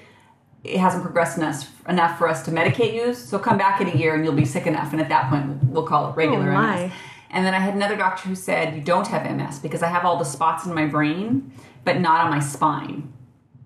it 0.63 0.79
hasn't 0.79 1.03
progressed 1.03 1.39
enough 1.39 1.69
enough 1.89 2.17
for 2.17 2.29
us 2.29 2.45
to 2.45 2.53
medicate 2.53 2.95
you. 2.95 3.15
So 3.15 3.41
come 3.41 3.59
back 3.59 3.81
in 3.81 3.89
a 3.89 3.97
year, 3.97 4.15
and 4.15 4.25
you'll 4.25 4.33
be 4.33 4.45
sick 4.45 4.69
enough, 4.69 4.93
and 4.93 5.01
at 5.01 5.09
that 5.09 5.29
point, 5.29 5.65
we'll 5.65 5.89
call 5.89 6.11
it 6.11 6.15
regular 6.15 6.53
Oh. 6.53 6.61
MS. 6.63 6.93
And 7.31 7.45
then 7.45 7.53
I 7.53 7.59
had 7.59 7.75
another 7.75 7.97
doctor 7.97 8.29
who 8.29 8.37
said, 8.37 8.77
You 8.77 8.81
don't 8.81 9.09
have 9.09 9.29
MS 9.29 9.59
because 9.59 9.83
I 9.83 9.89
have 9.89 10.05
all 10.05 10.19
the 10.19 10.25
spots 10.25 10.67
in 10.67 10.73
my 10.73 10.87
brain, 10.87 11.51
but 11.85 11.99
not 11.99 12.25
on 12.25 12.31
my 12.31 12.39
spine. 12.39 13.13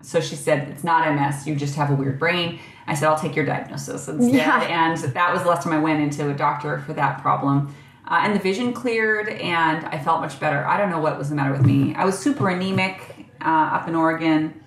So 0.02 0.20
she 0.20 0.34
said, 0.36 0.68
It's 0.68 0.84
not 0.84 1.12
MS, 1.14 1.46
you 1.46 1.54
just 1.54 1.74
have 1.76 1.90
a 1.90 1.94
weird 1.94 2.18
brain. 2.18 2.58
I 2.86 2.94
said, 2.94 3.08
I'll 3.08 3.18
take 3.18 3.36
your 3.36 3.44
diagnosis 3.44 4.08
instead. 4.08 4.34
Yeah. 4.34 4.62
And 4.90 4.96
that 5.14 5.32
was 5.32 5.42
the 5.42 5.48
last 5.48 5.62
time 5.64 5.72
I 5.72 5.78
went 5.78 6.00
into 6.00 6.28
a 6.30 6.34
doctor 6.34 6.78
for 6.80 6.92
that 6.94 7.20
problem. 7.22 7.74
Uh, 8.08 8.20
and 8.22 8.34
the 8.34 8.40
vision 8.40 8.72
cleared, 8.72 9.28
and 9.28 9.86
I 9.86 9.98
felt 9.98 10.20
much 10.20 10.40
better. 10.40 10.66
I 10.66 10.76
don't 10.78 10.90
know 10.90 10.98
what 10.98 11.16
was 11.16 11.28
the 11.28 11.36
matter 11.36 11.52
with 11.52 11.64
me. 11.64 11.94
I 11.94 12.04
was 12.04 12.18
super 12.18 12.48
anemic 12.48 13.00
uh, 13.40 13.44
up 13.74 13.86
in 13.86 13.94
Oregon. 13.94 14.60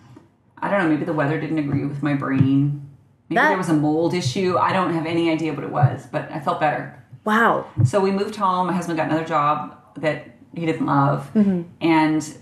I 0.60 0.69
don't 0.69 0.80
know, 0.84 0.88
maybe 0.89 1.04
the 1.04 1.12
weather 1.13 1.38
didn't 1.41 1.60
agree 1.60 1.86
with 1.86 2.02
my 2.02 2.13
brain. 2.13 2.88
Maybe 3.28 3.36
That- 3.41 3.50
there 3.50 3.58
was 3.58 3.67
a 3.69 3.74
mold 3.74 4.13
issue. 4.13 4.58
I 4.58 4.72
don't 4.72 4.93
have 4.93 5.06
any 5.06 5.30
idea 5.30 5.52
what 5.54 5.65
it 5.65 5.72
was, 5.72 6.08
but 6.10 6.32
I 6.32 6.39
felt 6.39 6.62
better. 6.62 7.04
Wow. 7.26 7.65
So 7.84 8.00
we 8.00 8.12
moved 8.12 8.36
home. 8.38 8.67
My 8.67 8.74
husband 8.74 8.98
got 8.98 9.08
another 9.10 9.26
job 9.26 9.78
that 9.98 10.28
he 10.56 10.65
didn't 10.65 10.86
love, 10.86 11.30
and 11.82 12.38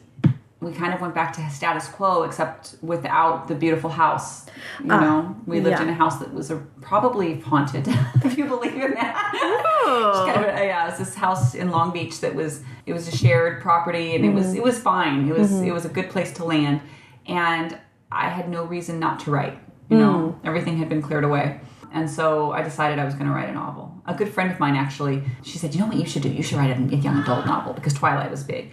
we 0.61 0.71
kind 0.71 0.93
of 0.93 1.01
went 1.01 1.15
back 1.15 1.33
to 1.33 1.49
status 1.49 1.87
quo, 1.87 2.21
except 2.21 2.75
without 2.83 3.47
the 3.47 3.55
beautiful 3.55 3.89
house. 3.89 4.45
You 4.83 4.91
ah, 4.91 4.99
know, 4.99 5.35
we 5.47 5.59
lived 5.59 5.79
yeah. 5.79 5.83
in 5.83 5.89
a 5.89 5.93
house 5.93 6.19
that 6.19 6.31
was 6.31 6.51
a, 6.51 6.57
probably 6.81 7.39
haunted, 7.39 7.87
if 8.23 8.37
you 8.37 8.45
believe 8.45 8.75
in 8.75 8.93
that. 8.93 9.31
Oh. 9.33 10.23
Kind 10.27 10.45
of, 10.45 10.55
uh, 10.55 10.61
yeah, 10.61 10.85
it 10.85 10.91
was 10.91 10.99
this 10.99 11.15
house 11.15 11.55
in 11.55 11.71
Long 11.71 11.91
Beach 11.91 12.19
that 12.21 12.35
was 12.35 12.61
it 12.85 12.93
was 12.93 13.07
a 13.07 13.17
shared 13.17 13.61
property, 13.61 14.15
and 14.15 14.23
it 14.23 14.33
was 14.33 14.47
mm-hmm. 14.47 14.57
it 14.57 14.63
was 14.63 14.79
fine. 14.79 15.27
It 15.27 15.37
was 15.37 15.51
mm-hmm. 15.51 15.65
it 15.65 15.73
was 15.73 15.85
a 15.85 15.89
good 15.89 16.11
place 16.11 16.31
to 16.33 16.45
land, 16.45 16.81
and 17.25 17.77
I 18.11 18.29
had 18.29 18.47
no 18.47 18.63
reason 18.63 18.99
not 18.99 19.19
to 19.21 19.31
write. 19.31 19.57
You 19.89 19.97
know, 19.97 20.39
mm. 20.41 20.47
everything 20.47 20.77
had 20.77 20.87
been 20.87 21.01
cleared 21.01 21.25
away. 21.25 21.59
And 21.93 22.09
so 22.09 22.51
I 22.51 22.61
decided 22.61 22.99
I 22.99 23.05
was 23.05 23.15
going 23.15 23.27
to 23.27 23.33
write 23.33 23.49
a 23.49 23.53
novel. 23.53 23.93
A 24.05 24.13
good 24.13 24.29
friend 24.29 24.51
of 24.51 24.59
mine 24.59 24.75
actually, 24.75 25.23
she 25.43 25.57
said, 25.57 25.73
"You 25.73 25.81
know 25.81 25.87
what 25.87 25.97
you 25.97 26.05
should 26.05 26.21
do? 26.21 26.29
You 26.29 26.41
should 26.41 26.57
write 26.57 26.71
a 26.75 26.95
young 26.95 27.19
adult 27.21 27.45
novel 27.45 27.73
because 27.73 27.93
Twilight 27.93 28.31
was 28.31 28.43
big." 28.43 28.71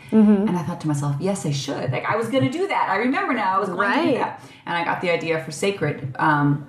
And 0.48 0.57
I 0.57 0.62
thought 0.62 0.81
to 0.83 0.88
myself, 0.88 1.16
"Yes, 1.20 1.44
I 1.44 1.50
should." 1.50 1.90
Like 1.90 2.04
I 2.04 2.16
was 2.16 2.28
going 2.28 2.44
to 2.44 2.50
do 2.50 2.68
that. 2.68 2.88
I 2.88 2.96
remember 2.96 3.35
now 3.35 3.57
I 3.57 3.59
was 3.59 3.68
going 3.68 3.78
to 3.92 4.12
do 4.12 4.18
that. 4.18 4.42
And 4.66 4.76
I 4.76 4.85
got 4.85 5.00
the 5.00 5.11
idea 5.11 5.42
for 5.44 5.50
Sacred. 5.50 6.14
Um, 6.18 6.68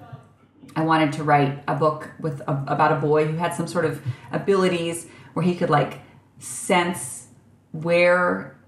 I 0.75 0.83
wanted 0.83 1.13
to 1.13 1.23
write 1.23 1.63
a 1.67 1.75
book 1.75 2.12
with 2.19 2.41
a, 2.41 2.63
about 2.67 2.91
a 2.91 2.95
boy 2.95 3.25
who 3.25 3.38
had 3.38 3.53
some 3.53 3.67
sort 3.67 3.85
of 3.85 4.01
abilities 4.31 5.07
where 5.33 5.43
he 5.45 5.55
could 5.55 5.69
like 5.69 5.99
sense 6.39 7.27
where 7.71 8.59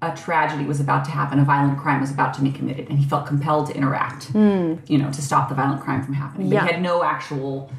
a 0.00 0.14
tragedy 0.16 0.64
was 0.64 0.78
about 0.80 1.04
to 1.04 1.10
happen, 1.10 1.38
a 1.40 1.44
violent 1.44 1.78
crime 1.78 2.00
was 2.00 2.10
about 2.10 2.32
to 2.34 2.40
be 2.40 2.52
committed, 2.52 2.88
and 2.88 2.98
he 2.98 3.04
felt 3.04 3.26
compelled 3.26 3.66
to 3.66 3.74
interact, 3.76 4.32
you 4.34 4.96
know, 4.98 5.10
to 5.10 5.20
stop 5.20 5.48
the 5.48 5.54
violent 5.54 5.80
crime 5.82 6.02
from 6.04 6.14
happening. 6.14 6.48
But 6.48 6.54
Yeah. 6.54 6.66
he 6.66 6.72
had 6.72 6.82
no 6.82 7.02
actual 7.02 7.70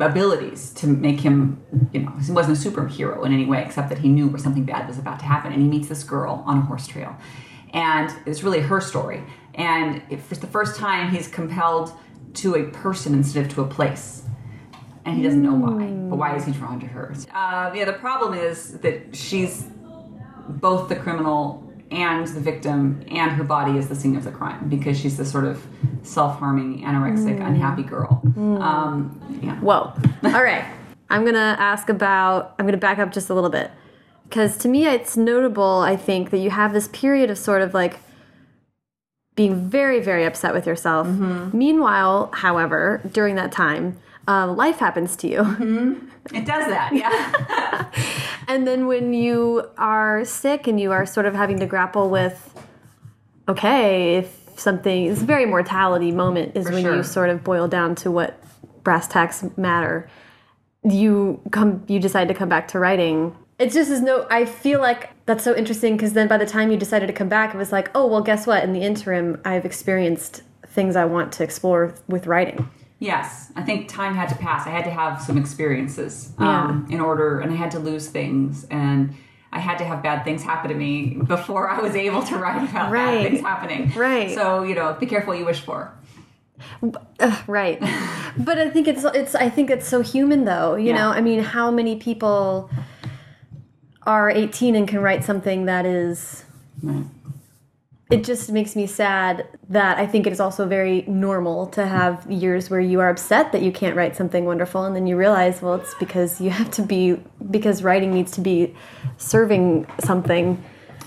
abilities 0.00 0.72
to 0.74 0.86
make 0.86 1.20
him, 1.20 1.58
you 1.92 2.00
know, 2.00 2.12
he 2.24 2.32
wasn't 2.32 2.56
a 2.58 2.70
superhero 2.70 3.24
in 3.24 3.32
any 3.32 3.44
way, 3.46 3.62
except 3.62 3.88
that 3.90 3.98
he 3.98 4.08
knew 4.08 4.28
where 4.28 4.38
something 4.38 4.64
bad 4.64 4.88
was 4.88 4.98
about 4.98 5.18
to 5.20 5.26
happen. 5.26 5.52
And 5.52 5.62
he 5.62 5.68
meets 5.68 5.88
this 5.88 6.02
girl 6.04 6.42
on 6.46 6.58
a 6.58 6.60
horse 6.62 6.86
trail. 6.86 7.14
And 7.72 8.12
it's 8.24 8.42
really 8.42 8.60
her 8.60 8.80
story. 8.80 9.22
And 9.54 10.02
for 10.22 10.34
the 10.36 10.46
first 10.46 10.76
time, 10.76 11.10
he's 11.10 11.28
compelled 11.28 11.92
to 12.34 12.54
a 12.56 12.64
person 12.64 13.14
instead 13.14 13.46
of 13.46 13.52
to 13.54 13.62
a 13.62 13.66
place. 13.66 14.22
And 15.04 15.16
he 15.16 15.22
doesn't 15.22 15.42
know 15.42 15.54
why. 15.54 15.86
But 16.10 16.16
why 16.16 16.34
is 16.36 16.44
he 16.44 16.52
drawn 16.52 16.80
to 16.80 16.86
her? 16.86 17.14
Uh, 17.34 17.70
yeah, 17.74 17.84
the 17.84 17.92
problem 17.92 18.34
is 18.34 18.78
that 18.80 19.14
she's 19.14 19.66
both 20.48 20.88
the 20.88 20.96
criminal 20.96 21.62
and 21.90 22.26
the 22.26 22.40
victim, 22.40 23.04
and 23.10 23.30
her 23.32 23.44
body 23.44 23.78
is 23.78 23.88
the 23.88 23.94
scene 23.94 24.16
of 24.16 24.24
the 24.24 24.32
crime 24.32 24.68
because 24.68 24.98
she's 24.98 25.16
this 25.16 25.30
sort 25.30 25.44
of 25.44 25.64
self-harming, 26.02 26.82
anorexic, 26.82 27.38
mm. 27.38 27.46
unhappy 27.46 27.84
girl. 27.84 28.20
Mm. 28.24 28.60
Um, 28.60 29.40
yeah. 29.42 29.56
Whoa. 29.60 29.92
All 30.24 30.42
right. 30.42 30.64
I'm 31.08 31.22
going 31.22 31.34
to 31.34 31.40
ask 31.40 31.88
about, 31.88 32.56
I'm 32.58 32.64
going 32.66 32.72
to 32.72 32.78
back 32.78 32.98
up 32.98 33.12
just 33.12 33.30
a 33.30 33.34
little 33.34 33.50
bit. 33.50 33.70
Because 34.24 34.56
to 34.58 34.68
me, 34.68 34.86
it's 34.86 35.16
notable, 35.16 35.78
I 35.80 35.96
think, 35.96 36.30
that 36.30 36.38
you 36.38 36.50
have 36.50 36.72
this 36.72 36.88
period 36.88 37.30
of 37.30 37.38
sort 37.38 37.62
of 37.62 37.72
like 37.72 38.00
being 39.36 39.70
very, 39.70 40.00
very 40.00 40.24
upset 40.24 40.52
with 40.52 40.66
yourself. 40.66 41.06
Mm-hmm. 41.06 41.56
Meanwhile, 41.56 42.30
however, 42.32 43.00
during 43.12 43.36
that 43.36 43.52
time, 43.52 44.00
uh, 44.28 44.52
life 44.52 44.78
happens 44.78 45.16
to 45.16 45.28
you. 45.28 46.08
It 46.34 46.44
does 46.44 46.66
that, 46.66 46.92
yeah. 46.92 47.86
And 48.48 48.66
then 48.66 48.88
when 48.88 49.14
you 49.14 49.70
are 49.78 50.24
sick 50.24 50.66
and 50.66 50.80
you 50.80 50.90
are 50.90 51.06
sort 51.06 51.24
of 51.24 51.34
having 51.34 51.60
to 51.60 51.66
grapple 51.66 52.10
with, 52.10 52.52
okay, 53.48 54.16
if 54.16 54.40
something, 54.56 55.06
it's 55.06 55.22
a 55.22 55.24
very 55.24 55.46
mortality 55.46 56.10
moment 56.10 56.56
is 56.56 56.66
For 56.66 56.72
when 56.72 56.82
sure. 56.82 56.96
you 56.96 57.02
sort 57.04 57.30
of 57.30 57.44
boil 57.44 57.68
down 57.68 57.94
to 57.96 58.10
what 58.10 58.40
brass 58.82 59.06
tacks 59.06 59.44
matter. 59.56 60.08
You 60.82 61.40
come, 61.52 61.84
you 61.86 62.00
decide 62.00 62.26
to 62.28 62.34
come 62.34 62.48
back 62.48 62.66
to 62.68 62.80
writing. 62.80 63.36
It's 63.60 63.74
just 63.74 63.90
as 63.90 64.00
no, 64.00 64.26
I 64.28 64.44
feel 64.44 64.80
like 64.80 65.10
that's 65.26 65.44
so 65.44 65.54
interesting 65.54 65.96
because 65.96 66.12
then 66.12 66.26
by 66.26 66.38
the 66.38 66.46
time 66.46 66.70
you 66.72 66.76
decided 66.76 67.06
to 67.06 67.12
come 67.12 67.28
back, 67.28 67.54
it 67.54 67.58
was 67.58 67.70
like, 67.70 67.90
oh, 67.94 68.06
well, 68.06 68.20
guess 68.22 68.46
what? 68.48 68.64
In 68.64 68.72
the 68.72 68.80
interim, 68.80 69.40
I've 69.44 69.64
experienced 69.64 70.42
things 70.66 70.96
I 70.96 71.04
want 71.04 71.32
to 71.34 71.44
explore 71.44 71.94
with 72.08 72.26
writing. 72.26 72.68
Yes, 72.98 73.52
I 73.56 73.62
think 73.62 73.88
time 73.88 74.14
had 74.14 74.28
to 74.30 74.34
pass. 74.36 74.66
I 74.66 74.70
had 74.70 74.84
to 74.84 74.90
have 74.90 75.20
some 75.22 75.36
experiences 75.38 76.32
um, 76.38 76.86
in 76.90 77.00
order, 77.00 77.40
and 77.40 77.52
I 77.52 77.56
had 77.56 77.70
to 77.72 77.78
lose 77.78 78.08
things, 78.08 78.64
and 78.70 79.14
I 79.52 79.58
had 79.60 79.78
to 79.78 79.84
have 79.84 80.02
bad 80.02 80.24
things 80.24 80.42
happen 80.42 80.70
to 80.70 80.76
me 80.76 81.18
before 81.26 81.68
I 81.70 81.80
was 81.80 81.94
able 81.94 82.22
to 82.24 82.36
write 82.36 82.68
about 82.68 82.90
Right. 82.90 83.22
bad 83.22 83.30
things 83.30 83.40
happening. 83.40 83.92
Right. 83.94 84.34
So, 84.34 84.62
you 84.64 84.74
know, 84.74 84.94
be 84.98 85.06
careful 85.06 85.32
what 85.32 85.38
you 85.38 85.44
wish 85.46 85.60
for. 85.60 85.92
Ugh, 87.20 87.38
right 87.46 87.78
but 88.38 88.56
i 88.58 88.70
think 88.70 88.88
it's 88.88 89.04
it's 89.04 89.34
i 89.34 89.50
think 89.50 89.68
it's 89.68 89.86
so 89.86 90.00
human 90.00 90.46
though 90.46 90.74
you 90.74 90.86
Yeah. 90.88 90.94
know 90.94 91.10
i 91.10 91.20
mean 91.20 91.40
how 91.40 91.70
many 91.70 91.96
people 91.96 92.70
are 94.06 94.30
18 94.30 94.74
and 94.74 94.88
can 94.88 95.00
write 95.00 95.22
something 95.22 95.66
that 95.66 95.84
is 95.84 96.44
Right. 96.82 97.04
It 98.08 98.22
just 98.22 98.52
makes 98.52 98.76
me 98.76 98.86
sad 98.86 99.48
that 99.68 99.98
i 99.98 100.06
think 100.06 100.26
it 100.26 100.32
is 100.32 100.38
also 100.38 100.64
very 100.66 101.02
normal 101.08 101.66
to 101.66 101.86
have 101.86 102.24
years 102.30 102.70
where 102.70 102.78
you 102.78 103.00
are 103.00 103.10
upset 103.10 103.50
that 103.50 103.62
you 103.62 103.72
can't 103.72 103.96
write 103.96 104.14
something 104.14 104.44
wonderful 104.44 104.84
and 104.84 104.94
then 104.94 105.08
you 105.08 105.16
realize 105.16 105.60
well 105.60 105.74
it's 105.74 105.94
because 105.94 106.40
you 106.40 106.50
have 106.50 106.70
to 106.70 106.82
be 106.82 107.20
because 107.50 107.82
writing 107.82 108.14
needs 108.14 108.32
to 108.32 108.40
be 108.40 108.74
serving 109.16 109.86
something. 110.00 110.62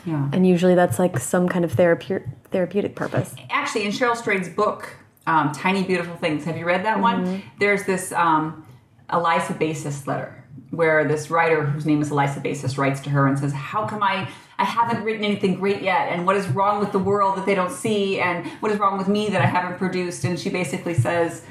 Yeah. 0.05 0.29
and 0.31 0.47
usually 0.47 0.75
that's 0.75 0.97
like 0.97 1.19
some 1.19 1.49
kind 1.49 1.65
of 1.65 1.73
therapeutic 1.73 2.27
therapeutic 2.51 2.95
purpose. 2.95 3.35
Actually 3.49 3.85
in 3.85 3.91
cheryl 3.91 4.15
strayed's 4.15 4.49
book 4.49 4.95
um, 5.27 5.51
tiny 5.51 5.83
beautiful 5.83 6.15
things 6.15 6.43
have 6.45 6.57
you 6.57 6.65
read 6.65 6.83
that 6.85 6.99
one? 6.99 7.43
There's 7.59 7.83
this 7.83 8.11
um, 8.11 8.65
Elissa 9.11 9.53
Bassist 9.53 10.07
letter 10.07 10.38
where 10.71 11.07
this 11.07 11.29
writer 11.31 11.63
whose 11.63 11.85
name 11.85 12.01
is 12.01 12.11
Elissa 12.11 12.39
Bassist 12.39 12.77
writes 12.77 12.99
to 13.01 13.09
her 13.09 13.25
and 13.27 13.37
says 13.39 13.51
how 13.53 13.87
come 13.87 14.03
i 14.03 14.29
i 14.59 14.63
haven't 14.63 15.03
written 15.03 15.23
anything 15.23 15.55
great 15.55 15.81
yet? 15.81 16.09
And 16.11 16.25
what 16.25 16.35
is 16.35 16.47
wrong 16.49 16.79
with 16.79 16.91
the 16.91 16.99
world 16.99 17.37
that 17.37 17.45
they 17.45 17.55
don't 17.55 17.71
see? 17.71 18.19
And 18.19 18.45
what 18.61 18.71
is 18.71 18.77
wrong 18.77 18.97
with 18.97 19.07
me 19.07 19.29
that 19.29 19.41
i 19.41 19.45
haven't 19.45 19.77
produced? 19.77 20.23
And 20.25 20.39
she 20.39 20.49
basically 20.49 20.93
says 20.93 21.43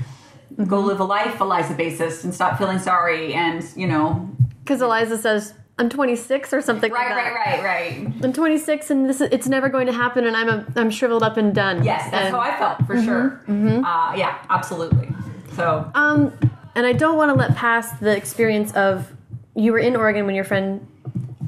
go 0.67 0.81
live 0.81 1.01
a 1.01 1.05
life 1.05 1.41
Elissa 1.41 1.75
Bassist 1.75 2.25
and 2.25 2.35
stop 2.35 2.59
feeling 2.59 2.79
sorry 2.79 3.35
and 3.35 3.65
you 3.77 3.87
know. 3.87 4.29
Because 4.65 4.81
Elissa 4.83 5.19
says 5.19 5.55
i'm 5.81 5.89
26 5.89 6.53
or 6.53 6.61
something 6.61 6.91
right 6.91 7.15
like 7.15 7.25
that. 7.25 7.35
right 7.35 7.65
right. 7.65 8.05
Right 8.05 8.25
I'm 8.25 8.33
26 8.33 8.91
and 8.91 9.09
this 9.09 9.21
is, 9.21 9.29
it's 9.31 9.47
never 9.47 9.69
going 9.69 9.87
to 9.87 9.93
happen 9.93 10.27
and 10.27 10.37
I'm 10.37 10.49
a, 10.49 10.67
I'm 10.75 10.91
shriveled 10.91 11.23
up 11.23 11.37
and 11.37 11.55
done. 11.55 11.85
yes 11.85 12.11
that's 12.11 12.27
and, 12.27 12.35
how 12.35 12.41
i 12.41 12.57
felt 12.57 12.85
for 12.87 13.01
sure. 13.01 13.41
uh, 13.49 14.15
yeah 14.17 14.45
absolutely. 14.51 15.09
So 15.55 15.91
Um 15.95 16.33
and 16.79 16.87
I 16.87 16.93
don't 16.93 17.17
want 17.17 17.31
to 17.31 17.35
let 17.35 17.57
pass 17.57 17.91
the 17.99 18.17
experience 18.17 18.73
of 18.75 19.13
you 19.57 19.73
were 19.73 19.81
in 19.81 19.97
Oregon 19.97 20.27
when 20.27 20.37
your 20.37 20.45
friend 20.45 20.87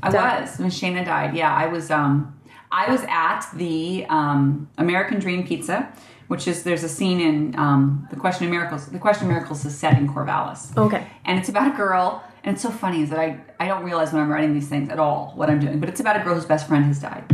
I 0.02 0.40
was 0.40 0.58
when 0.58 0.70
Shayna 0.70 1.04
died. 1.04 1.36
Yeah, 1.36 1.54
I 1.54 1.66
was. 1.66 1.90
Um, 1.90 2.36
I 2.72 2.90
was 2.90 3.02
at 3.08 3.48
the 3.54 4.06
um, 4.08 4.68
American 4.78 5.20
Dream 5.20 5.46
Pizza, 5.46 5.92
which 6.28 6.48
is 6.48 6.64
there's 6.64 6.82
a 6.82 6.88
scene 6.88 7.20
in 7.20 7.56
um, 7.58 8.08
the 8.10 8.16
Question 8.16 8.46
of 8.46 8.50
Miracles. 8.50 8.86
The 8.86 8.98
Question 8.98 9.26
of 9.26 9.32
Miracles 9.32 9.64
is 9.64 9.76
set 9.76 9.96
in 9.98 10.08
Corvallis. 10.08 10.76
Okay. 10.76 11.06
And 11.24 11.38
it's 11.38 11.48
about 11.48 11.72
a 11.72 11.76
girl, 11.76 12.24
and 12.42 12.54
it's 12.54 12.62
so 12.62 12.70
funny 12.70 13.02
is 13.02 13.10
that 13.10 13.20
I 13.20 13.38
I 13.60 13.68
don't 13.68 13.84
realize 13.84 14.12
when 14.12 14.22
I'm 14.22 14.30
writing 14.30 14.52
these 14.52 14.68
things 14.68 14.88
at 14.88 14.98
all 14.98 15.32
what 15.36 15.48
I'm 15.48 15.60
doing, 15.60 15.78
but 15.78 15.88
it's 15.88 16.00
about 16.00 16.20
a 16.20 16.24
girl 16.24 16.34
whose 16.34 16.46
best 16.46 16.66
friend 16.66 16.84
has 16.86 16.98
died. 17.00 17.24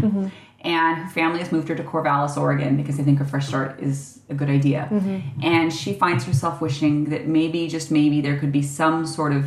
And 0.61 0.99
her 0.99 1.09
family 1.11 1.38
has 1.38 1.53
moved 1.53 1.69
her 1.69 1.75
to 1.77 1.83
Corvallis, 1.85 2.37
Oregon, 2.37 2.77
because 2.77 2.97
they 2.97 3.05
think 3.05 3.21
a 3.21 3.25
fresh 3.25 3.47
start 3.47 3.79
is 3.81 4.21
a 4.29 4.35
good 4.35 4.49
idea. 4.51 4.88
And 5.42 5.73
she 5.73 5.92
finds 5.92 6.25
herself 6.25 6.61
wishing 6.61 7.05
that 7.11 7.27
maybe, 7.29 7.69
just 7.69 7.90
maybe, 7.92 8.21
there 8.21 8.38
could 8.38 8.53
be 8.53 8.62
some 8.62 9.07
sort 9.07 9.33
of 9.33 9.47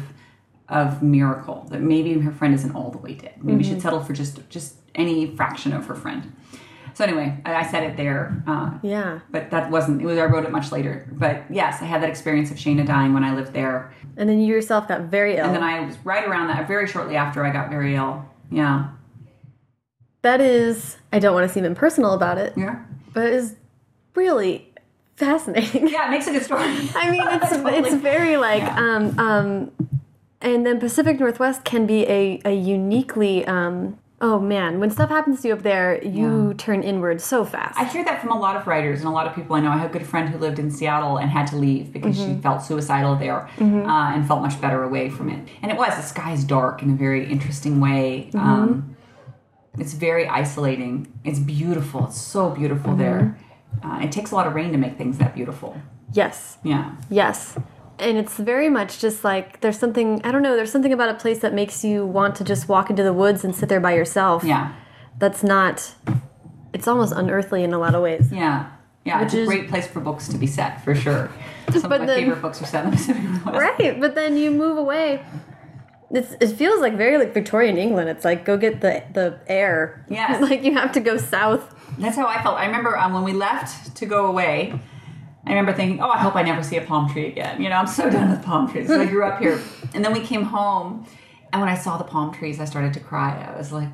of 0.69 1.01
miracle 1.01 1.65
that 1.71 1.81
maybe 1.81 2.13
her 2.19 2.31
friend 2.31 2.53
isn't 2.53 2.75
all 2.75 2.91
the 2.91 2.99
way 2.99 3.15
dead. 3.15 3.33
Maybe 3.43 3.63
she'd 3.63 3.81
settle 3.81 4.01
for 4.03 4.13
just 4.13 4.47
just 4.49 4.75
any 4.93 5.35
fraction 5.35 5.73
of 5.73 5.87
her 5.87 5.95
friend. 5.95 6.31
So 6.93 7.03
anyway, 7.05 7.37
I, 7.45 7.65
said 7.65 7.83
it 7.83 7.97
there. 7.97 8.43
Uh, 8.45 8.71
Yeah. 8.83 9.19
but 9.31 9.49
that 9.51 9.71
wasn't. 9.71 10.01
It 10.01 10.05
was. 10.05 10.17
I 10.19 10.25
wrote 10.25 10.43
it 10.45 10.51
much 10.51 10.71
later. 10.71 11.07
But 11.11 11.43
yes, 11.49 11.81
I 11.81 11.85
had 11.85 12.03
that 12.03 12.09
experience 12.09 12.51
of 12.51 12.57
Shayna 12.57 12.85
dying 12.85 13.13
when 13.13 13.23
I 13.23 13.33
lived 13.33 13.53
there, 13.53 13.91
And 14.17 14.29
then 14.29 14.39
you 14.39 14.53
yourself 14.53 14.87
got 14.87 15.01
very 15.03 15.37
ill. 15.37 15.45
and 15.45 15.55
then 15.55 15.63
I 15.63 15.79
was 15.85 15.97
right 16.03 16.27
around 16.27 16.47
that. 16.49 16.67
Very 16.67 16.87
shortly 16.87 17.15
after, 17.15 17.43
I 17.45 17.51
got 17.51 17.69
very 17.71 17.95
ill. 17.95 18.25
Yeah, 18.51 18.89
that 20.21 20.41
is 20.41 20.97
I 21.13 21.19
don't 21.19 21.33
want 21.33 21.47
to 21.47 21.53
seem 21.53 21.65
impersonal 21.65 22.13
about 22.13 22.37
it, 22.37 22.53
yeah, 22.57 22.83
but 23.13 23.25
it 23.27 23.33
is 23.33 23.55
really 24.15 24.67
fascinating. 25.15 25.87
yeah. 25.89 26.07
It 26.07 26.11
makes 26.11 26.27
a 26.27 26.31
good 26.31 26.43
story. 26.43 26.63
I 26.95 27.11
mean, 27.11 27.23
it's 27.27 27.49
Totally. 27.55 27.73
it's 27.77 27.93
very 27.95 28.37
like 28.37 28.61
Yeah. 28.63 28.77
um 28.79 29.19
um 29.19 29.71
and 30.41 30.65
then 30.65 30.79
Pacific 30.79 31.19
Northwest 31.19 31.65
can 31.65 31.85
be 31.85 32.05
a, 32.07 32.39
a 32.45 32.53
uniquely 32.53 33.45
um, 33.45 33.97
oh 34.21 34.39
man 34.39 34.79
when 34.79 34.89
stuff 34.89 35.09
happens 35.09 35.41
to 35.41 35.47
you 35.49 35.53
up 35.53 35.63
there 35.63 36.01
you 36.03 36.53
turn 36.55 36.81
inward 36.83 37.19
so 37.21 37.43
fast 37.45 37.77
I 37.77 37.83
hear 37.85 38.03
that 38.05 38.21
from 38.21 38.31
a 38.31 38.39
lot 38.39 38.55
of 38.57 38.65
writers 38.67 38.99
and 38.99 39.07
a 39.07 39.11
lot 39.11 39.27
of 39.27 39.35
people 39.35 39.55
I 39.57 39.59
know. 39.61 39.69
I 39.71 39.77
have 39.77 39.89
a 39.89 39.93
good 39.97 40.05
friend 40.07 40.27
who 40.29 40.37
lived 40.37 40.59
in 40.59 40.69
Seattle 40.71 41.17
and 41.17 41.29
had 41.29 41.47
to 41.47 41.55
leave 41.57 41.91
because 41.93 42.15
she 42.17 42.35
felt 42.35 42.61
suicidal 42.61 43.15
there 43.17 43.49
uh, 43.59 44.13
and 44.13 44.25
felt 44.27 44.41
much 44.41 44.59
better 44.61 44.83
away 44.83 45.09
from 45.09 45.29
it. 45.29 45.47
And 45.61 45.71
it 45.71 45.77
was 45.77 45.95
the 45.95 46.01
sky 46.01 46.33
is 46.33 46.43
dark 46.45 46.81
in 46.83 46.89
a 46.91 46.95
very 46.95 47.29
interesting 47.29 47.79
way. 47.81 48.29
Um, 48.33 48.95
it's 49.79 49.93
very 49.93 50.27
isolating. 50.27 51.07
It's 51.23 51.39
beautiful. 51.39 52.05
It's 52.07 52.19
so 52.21 52.49
beautiful 52.49 52.95
there. 52.95 53.37
Uh, 53.83 53.99
it 54.03 54.11
takes 54.11 54.31
a 54.31 54.35
lot 54.35 54.47
of 54.47 54.53
rain 54.55 54.71
to 54.71 54.77
make 54.77 54.97
things 54.97 55.17
that 55.19 55.33
beautiful. 55.35 55.71
yes 56.13 56.57
Yeah. 56.63 56.95
yes 57.09 57.55
and 57.99 58.17
it's 58.17 58.35
very 58.37 58.67
much 58.69 58.91
just 58.99 59.23
like 59.23 59.59
there's 59.61 59.77
something 59.77 60.07
i 60.25 60.31
don't 60.31 60.41
know 60.41 60.55
there's 60.55 60.71
something 60.71 60.91
about 60.93 61.09
a 61.09 61.13
place 61.23 61.39
that 61.45 61.53
makes 61.53 61.83
you 61.83 62.03
want 62.17 62.33
to 62.39 62.43
just 62.43 62.67
walk 62.67 62.89
into 62.89 63.03
the 63.03 63.13
woods 63.13 63.43
and 63.45 63.53
sit 63.55 63.69
there 63.69 63.79
by 63.87 63.93
yourself 63.93 64.43
Yeah. 64.43 64.73
that's 65.19 65.43
not 65.43 65.75
it's 66.73 66.87
almost 66.87 67.13
unearthly 67.21 67.61
in 67.63 67.71
a 67.73 67.77
lot 67.85 67.93
of 67.93 68.01
ways 68.01 68.31
Yeah. 68.31 68.71
Yeah. 69.05 69.21
it's 69.21 69.33
Which 69.33 69.39
a 69.39 69.41
is- 69.43 69.47
great 69.49 69.67
place 69.69 69.85
for 69.85 69.99
books 69.99 70.27
to 70.29 70.37
be 70.43 70.47
set 70.47 70.83
for 70.83 70.95
sure. 70.95 71.29
Some 71.71 71.81
But 71.83 71.91
of 71.91 71.99
my 72.01 72.05
then- 72.07 72.19
favorite 72.21 72.41
books 72.41 72.59
are 72.63 72.65
set 72.73 72.85
in 72.85 72.89
the 72.91 72.97
Pacific 72.97 73.23
Northwest. 73.23 73.59
right 73.67 73.99
but 74.03 74.15
then 74.15 74.35
you 74.35 74.49
move 74.49 74.77
away 74.85 75.21
it's, 76.11 76.35
it 76.39 76.55
feels 76.55 76.81
like 76.81 76.95
very 76.97 77.17
like 77.17 77.33
Victorian 77.33 77.77
England. 77.77 78.09
It's 78.09 78.25
like 78.25 78.45
go 78.45 78.57
get 78.57 78.81
the 78.81 79.03
the 79.13 79.39
air. 79.47 80.05
Yes. 80.09 80.41
like 80.49 80.63
you 80.63 80.73
have 80.73 80.91
to 80.93 80.99
go 80.99 81.17
south. 81.17 81.75
That's 81.97 82.15
how 82.15 82.27
I 82.27 82.41
felt. 82.41 82.57
I 82.57 82.65
remember 82.65 82.97
um, 82.97 83.13
when 83.13 83.23
we 83.23 83.33
left 83.33 83.95
to 83.97 84.05
go 84.05 84.25
away. 84.25 84.79
I 85.45 85.49
remember 85.51 85.73
thinking, 85.73 86.01
"Oh, 86.01 86.09
I 86.09 86.19
hope 86.19 86.35
I 86.35 86.43
never 86.43 86.61
see 86.61 86.77
a 86.77 86.81
palm 86.81 87.09
tree 87.09 87.27
again." 87.27 87.61
You 87.61 87.69
know, 87.69 87.75
I'm 87.75 87.87
so 87.87 88.09
done 88.09 88.29
with 88.29 88.43
palm 88.43 88.69
trees. 88.71 88.87
So 88.87 89.01
I 89.01 89.05
grew 89.05 89.23
up 89.23 89.39
here, 89.39 89.59
and 89.93 90.03
then 90.03 90.13
we 90.13 90.19
came 90.19 90.43
home, 90.43 91.07
and 91.51 91.61
when 91.61 91.69
I 91.69 91.75
saw 91.75 91.97
the 91.97 92.03
palm 92.03 92.33
trees, 92.33 92.59
I 92.59 92.65
started 92.65 92.93
to 92.95 92.99
cry. 92.99 93.49
I 93.51 93.57
was 93.57 93.71
like, 93.71 93.89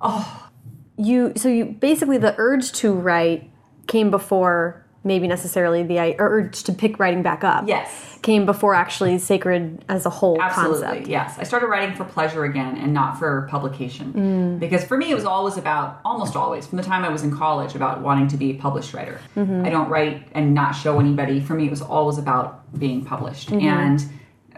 "Oh, 0.00 0.50
You 0.96 1.32
so 1.36 1.48
you 1.48 1.64
basically 1.64 2.18
the 2.18 2.34
urge 2.38 2.70
to 2.72 2.92
write 2.92 3.50
came 3.88 4.10
before 4.10 4.83
maybe 5.04 5.28
necessarily 5.28 5.82
the 5.82 6.16
urge 6.18 6.62
to 6.64 6.72
pick 6.72 6.98
writing 6.98 7.22
back 7.22 7.44
up. 7.44 7.68
yes, 7.68 8.18
came 8.22 8.46
before 8.46 8.74
actually 8.74 9.18
sacred 9.18 9.84
as 9.88 10.06
a 10.06 10.10
whole 10.10 10.40
absolutely, 10.40 10.82
concept. 10.82 11.08
yes." 11.08 11.38
I 11.38 11.44
started 11.44 11.66
writing 11.66 11.94
for 11.94 12.04
pleasure 12.04 12.44
again, 12.44 12.76
and 12.78 12.92
not 12.92 13.18
for 13.18 13.46
publication, 13.50 14.12
mm. 14.12 14.58
because 14.58 14.84
for 14.84 14.96
me, 14.96 15.10
it 15.10 15.14
was 15.14 15.24
always 15.24 15.56
about, 15.56 16.00
almost 16.04 16.34
always, 16.34 16.66
from 16.66 16.76
the 16.76 16.84
time 16.84 17.04
I 17.04 17.10
was 17.10 17.22
in 17.22 17.36
college, 17.36 17.74
about 17.74 18.00
wanting 18.00 18.28
to 18.28 18.36
be 18.36 18.50
a 18.52 18.54
published 18.54 18.94
writer. 18.94 19.20
Mm-hmm. 19.36 19.66
I 19.66 19.70
don't 19.70 19.88
write 19.88 20.26
and 20.32 20.54
not 20.54 20.72
show 20.72 20.98
anybody. 20.98 21.40
For 21.40 21.54
me, 21.54 21.66
it 21.66 21.70
was 21.70 21.82
always 21.82 22.18
about 22.18 22.78
being 22.78 23.04
published, 23.04 23.50
mm-hmm. 23.50 23.66
and. 23.66 24.04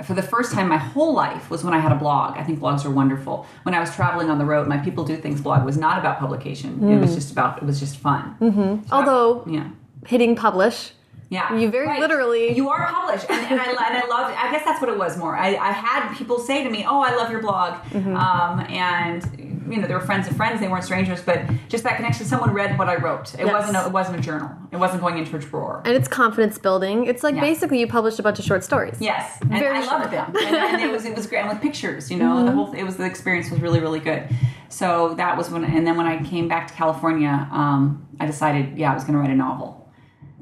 for 0.04 0.12
the 0.12 0.22
first 0.22 0.52
time 0.52 0.68
my 0.68 0.76
whole 0.76 1.14
life 1.14 1.48
was 1.48 1.64
when 1.64 1.72
I 1.72 1.78
had 1.78 1.90
a 1.90 1.94
blog. 1.94 2.36
I 2.36 2.44
think 2.44 2.60
blogs 2.60 2.84
are 2.84 2.90
wonderful. 2.90 3.46
When 3.62 3.74
I 3.74 3.80
was 3.80 3.94
traveling 3.94 4.28
on 4.28 4.36
the 4.36 4.44
road, 4.44 4.68
my 4.68 4.76
People 4.76 5.04
Do 5.04 5.16
Things 5.16 5.40
blog 5.40 5.64
was 5.64 5.78
not 5.78 5.98
about 5.98 6.18
publication. 6.18 6.86
It 6.92 7.00
was 7.00 7.12
mm. 7.12 7.14
just 7.14 7.32
about, 7.32 7.62
it 7.62 7.64
was 7.64 7.80
just 7.80 7.96
fun. 7.96 8.36
Mm-hmm. 8.38 8.92
Although 8.92 9.44
Yeah. 9.46 9.70
Hitting 10.06 10.34
publish, 10.36 10.92
Yeah. 11.28 11.52
You 11.56 11.70
very 11.70 11.98
literally- 12.00 12.52
You 12.56 12.68
are 12.70 12.86
published. 12.86 13.26
And, 13.28 13.40
and, 13.50 13.60
I, 13.60 13.64
and 13.64 13.96
I 14.02 14.06
love, 14.08 14.32
I 14.36 14.50
guess 14.52 14.64
that's 14.64 14.80
what 14.80 14.88
it 14.90 14.96
was 14.98 15.16
more. 15.18 15.36
I, 15.36 15.48
I 15.56 15.72
had 15.72 16.14
people 16.16 16.38
say 16.38 16.62
to 16.62 16.70
me, 16.70 16.84
oh, 16.88 17.00
I 17.00 17.16
love 17.16 17.30
your 17.30 17.40
blog. 17.40 17.74
Mm-hmm. 17.90 18.16
Um, 18.16 18.60
and, 18.70 19.22
you 19.68 19.80
know, 19.80 19.88
they 19.88 19.94
were 19.94 20.00
friends 20.00 20.28
of 20.28 20.36
friends. 20.36 20.60
They 20.60 20.68
weren't 20.68 20.84
strangers, 20.84 21.20
but 21.22 21.40
just 21.68 21.82
that 21.82 21.96
connection. 21.96 22.26
Someone 22.26 22.52
read 22.54 22.78
what 22.78 22.88
I 22.88 22.94
wrote. 22.94 23.34
It 23.34 23.40
Yes. 23.46 23.52
wasn't, 23.52 23.76
a, 23.76 23.86
it 23.86 23.92
wasn't 23.92 24.18
a 24.18 24.22
journal. 24.22 24.50
It 24.70 24.76
wasn't 24.76 25.00
going 25.00 25.18
into 25.18 25.34
a 25.34 25.40
drawer. 25.40 25.82
and 25.84 25.96
it's 25.96 26.06
confidence 26.06 26.58
building. 26.58 27.06
It's 27.06 27.24
like 27.24 27.34
Yeah. 27.34 27.40
basically 27.40 27.80
you 27.80 27.88
published 27.88 28.20
a 28.20 28.22
bunch 28.22 28.38
of 28.38 28.44
short 28.44 28.62
stories. 28.62 28.96
Yes, 29.00 29.40
and 29.40 29.50
Very 29.50 29.78
I 29.78 29.84
loved 29.84 30.12
them, 30.12 30.32
and, 30.36 30.54
and 30.56 30.80
it 30.80 30.92
was 30.92 31.04
it 31.04 31.16
was 31.16 31.26
great 31.26 31.40
and 31.40 31.48
with 31.48 31.60
pictures. 31.60 32.08
You 32.10 32.18
know, 32.18 32.36
Mm-hmm. 32.36 32.46
the 32.46 32.52
whole 32.52 32.72
it 32.72 32.84
was 32.84 32.96
the 32.98 33.04
experience 33.04 33.50
was 33.50 33.60
really 33.60 33.80
really 33.80 33.98
good. 34.00 34.28
So 34.68 35.14
that 35.16 35.36
was 35.36 35.50
when, 35.50 35.64
and 35.64 35.84
then 35.86 35.96
when 35.96 36.06
I 36.06 36.22
came 36.22 36.46
back 36.48 36.68
to 36.68 36.74
California, 36.74 37.48
um, 37.50 38.06
I 38.20 38.26
decided, 38.26 38.76
yeah, 38.78 38.90
I 38.92 38.94
was 38.94 39.02
going 39.04 39.14
to 39.14 39.18
write 39.20 39.30
a 39.30 39.34
novel. 39.34 39.85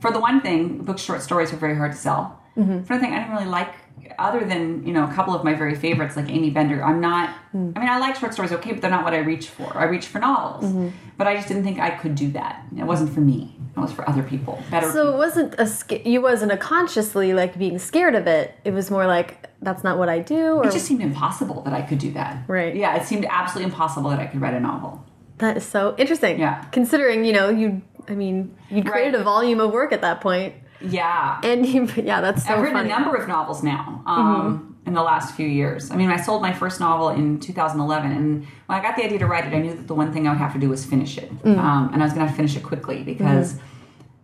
For 0.05 0.11
the 0.13 0.21
one 0.21 0.39
thing, 0.47 0.61
book 0.89 0.99
short 0.99 1.21
stories 1.23 1.51
were 1.53 1.59
very 1.67 1.77
hard 1.77 1.93
to 1.93 1.99
sell. 1.99 2.23
Mm-hmm. 2.59 2.83
For 2.87 2.93
the 2.95 3.01
thing, 3.01 3.13
I 3.15 3.19
didn't 3.21 3.33
really 3.37 3.47
like, 3.61 3.73
other 4.19 4.43
than 4.51 4.87
you 4.87 4.93
know 4.93 5.05
a 5.11 5.13
couple 5.17 5.35
of 5.35 5.43
my 5.49 5.55
very 5.63 5.75
favorites 5.75 6.15
like 6.19 6.29
Aimee 6.35 6.51
Bender. 6.51 6.79
I'm 6.89 7.01
not. 7.01 7.27
Mm. 7.55 7.73
I 7.75 7.81
mean, 7.81 7.89
I 7.89 7.99
like 7.99 8.15
short 8.17 8.33
stories, 8.35 8.53
okay, 8.59 8.73
but 8.73 8.81
they're 8.83 8.91
not 8.99 9.03
what 9.09 9.15
I 9.15 9.23
reach 9.33 9.47
for. 9.57 9.69
I 9.85 9.85
reach 9.95 10.07
for 10.13 10.19
novels, 10.19 10.65
Mm-hmm. 10.65 10.89
but 11.19 11.27
I 11.27 11.33
just 11.37 11.49
didn't 11.49 11.65
think 11.65 11.79
I 11.89 11.91
could 12.01 12.15
do 12.25 12.29
that. 12.33 12.55
It 12.83 12.85
wasn't 12.93 13.11
for 13.15 13.23
me. 13.33 13.57
It 13.77 13.81
was 13.81 13.93
for 13.93 14.05
other 14.13 14.23
people, 14.23 14.55
better. 14.71 14.89
So 14.93 15.01
it 15.15 15.17
wasn't 15.25 15.51
a 15.65 15.67
you 16.15 16.21
wasn't 16.31 16.53
a 16.53 16.57
consciously 16.59 17.29
like 17.41 17.53
being 17.65 17.79
scared 17.91 18.15
of 18.15 18.27
it. 18.39 18.47
It 18.69 18.73
was 18.79 18.87
more 18.91 19.07
like 19.17 19.31
that's 19.67 19.83
not 19.83 19.95
what 20.01 20.09
I 20.17 20.19
do. 20.21 20.43
Or 20.59 20.67
It 20.69 20.73
just 20.79 20.87
seemed 20.87 21.01
impossible 21.11 21.63
that 21.63 21.73
I 21.81 21.83
could 21.89 21.99
do 22.07 22.11
that. 22.13 22.33
Right. 22.47 22.77
Yeah, 22.77 22.95
it 22.99 23.05
seemed 23.11 23.25
absolutely 23.39 23.73
impossible 23.73 24.11
that 24.11 24.21
I 24.21 24.27
could 24.27 24.41
write 24.43 24.55
a 24.55 24.61
novel. 24.61 24.93
that 25.39 25.57
is 25.57 25.65
so 25.77 25.81
interesting. 25.99 26.35
Yeah. 26.39 26.57
Considering 26.79 27.25
you 27.29 27.33
know 27.39 27.49
you, 27.61 27.69
I 28.09 28.15
mean, 28.15 28.57
you'd 28.71 28.87
created 28.87 29.15
Right. 29.15 29.21
a 29.21 29.25
volume 29.25 29.61
of 29.61 29.73
work 29.73 29.93
at 29.93 30.01
that 30.03 30.21
point, 30.21 30.55
Yeah. 30.81 31.41
and 31.43 31.65
you, 31.67 31.89
yeah, 31.97 32.21
that's 32.21 32.45
so 32.47 32.55
I've 32.55 32.61
written 32.61 32.77
funny. 32.77 32.91
a 32.91 32.99
number 32.99 33.15
of 33.17 33.29
novels 33.29 33.63
now 33.63 34.03
um, 34.07 34.77
in 34.87 34.95
the 34.95 35.03
last 35.03 35.35
few 35.35 35.47
years. 35.47 35.91
I 35.91 35.97
mean, 35.97 36.11
I 36.11 36.17
sold 36.17 36.43
my 36.43 36.53
first 36.53 36.81
novel 36.81 37.09
in 37.11 37.41
2011, 37.41 38.13
and 38.13 38.47
when 38.67 38.79
I 38.79 38.83
got 38.83 38.97
the 38.97 39.05
idea 39.05 39.19
to 39.21 39.27
write 39.27 39.47
it, 39.47 39.55
I 39.55 39.61
knew 39.61 39.75
that 39.75 39.87
the 39.87 39.95
one 39.95 40.13
thing 40.13 40.27
I 40.27 40.31
would 40.31 40.39
have 40.39 40.53
to 40.55 40.59
do 40.59 40.69
was 40.69 40.85
finish 40.85 41.17
it. 41.19 41.31
Um, 41.45 41.91
and 41.93 42.03
I 42.03 42.05
was 42.05 42.13
going 42.13 42.27
to 42.27 42.33
finish 42.33 42.57
it 42.57 42.63
quickly 42.63 43.03
because 43.03 43.59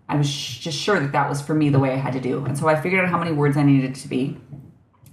I 0.09 0.17
was 0.17 0.29
sh- 0.29 0.59
just 0.59 0.79
sure 0.79 0.99
that 1.01 1.13
that 1.13 1.29
was 1.29 1.41
for 1.41 1.55
me 1.55 1.69
the 1.71 1.79
way 1.79 1.93
I 1.93 1.97
had 1.97 2.13
to 2.15 2.21
do. 2.21 2.45
And 2.45 2.59
so 2.59 2.69
I 2.69 2.81
figured 2.81 3.03
out 3.05 3.09
how 3.11 3.19
many 3.19 3.33
words 3.33 3.57
I 3.57 3.63
needed 3.63 3.95
to 3.97 4.09
be. 4.09 4.37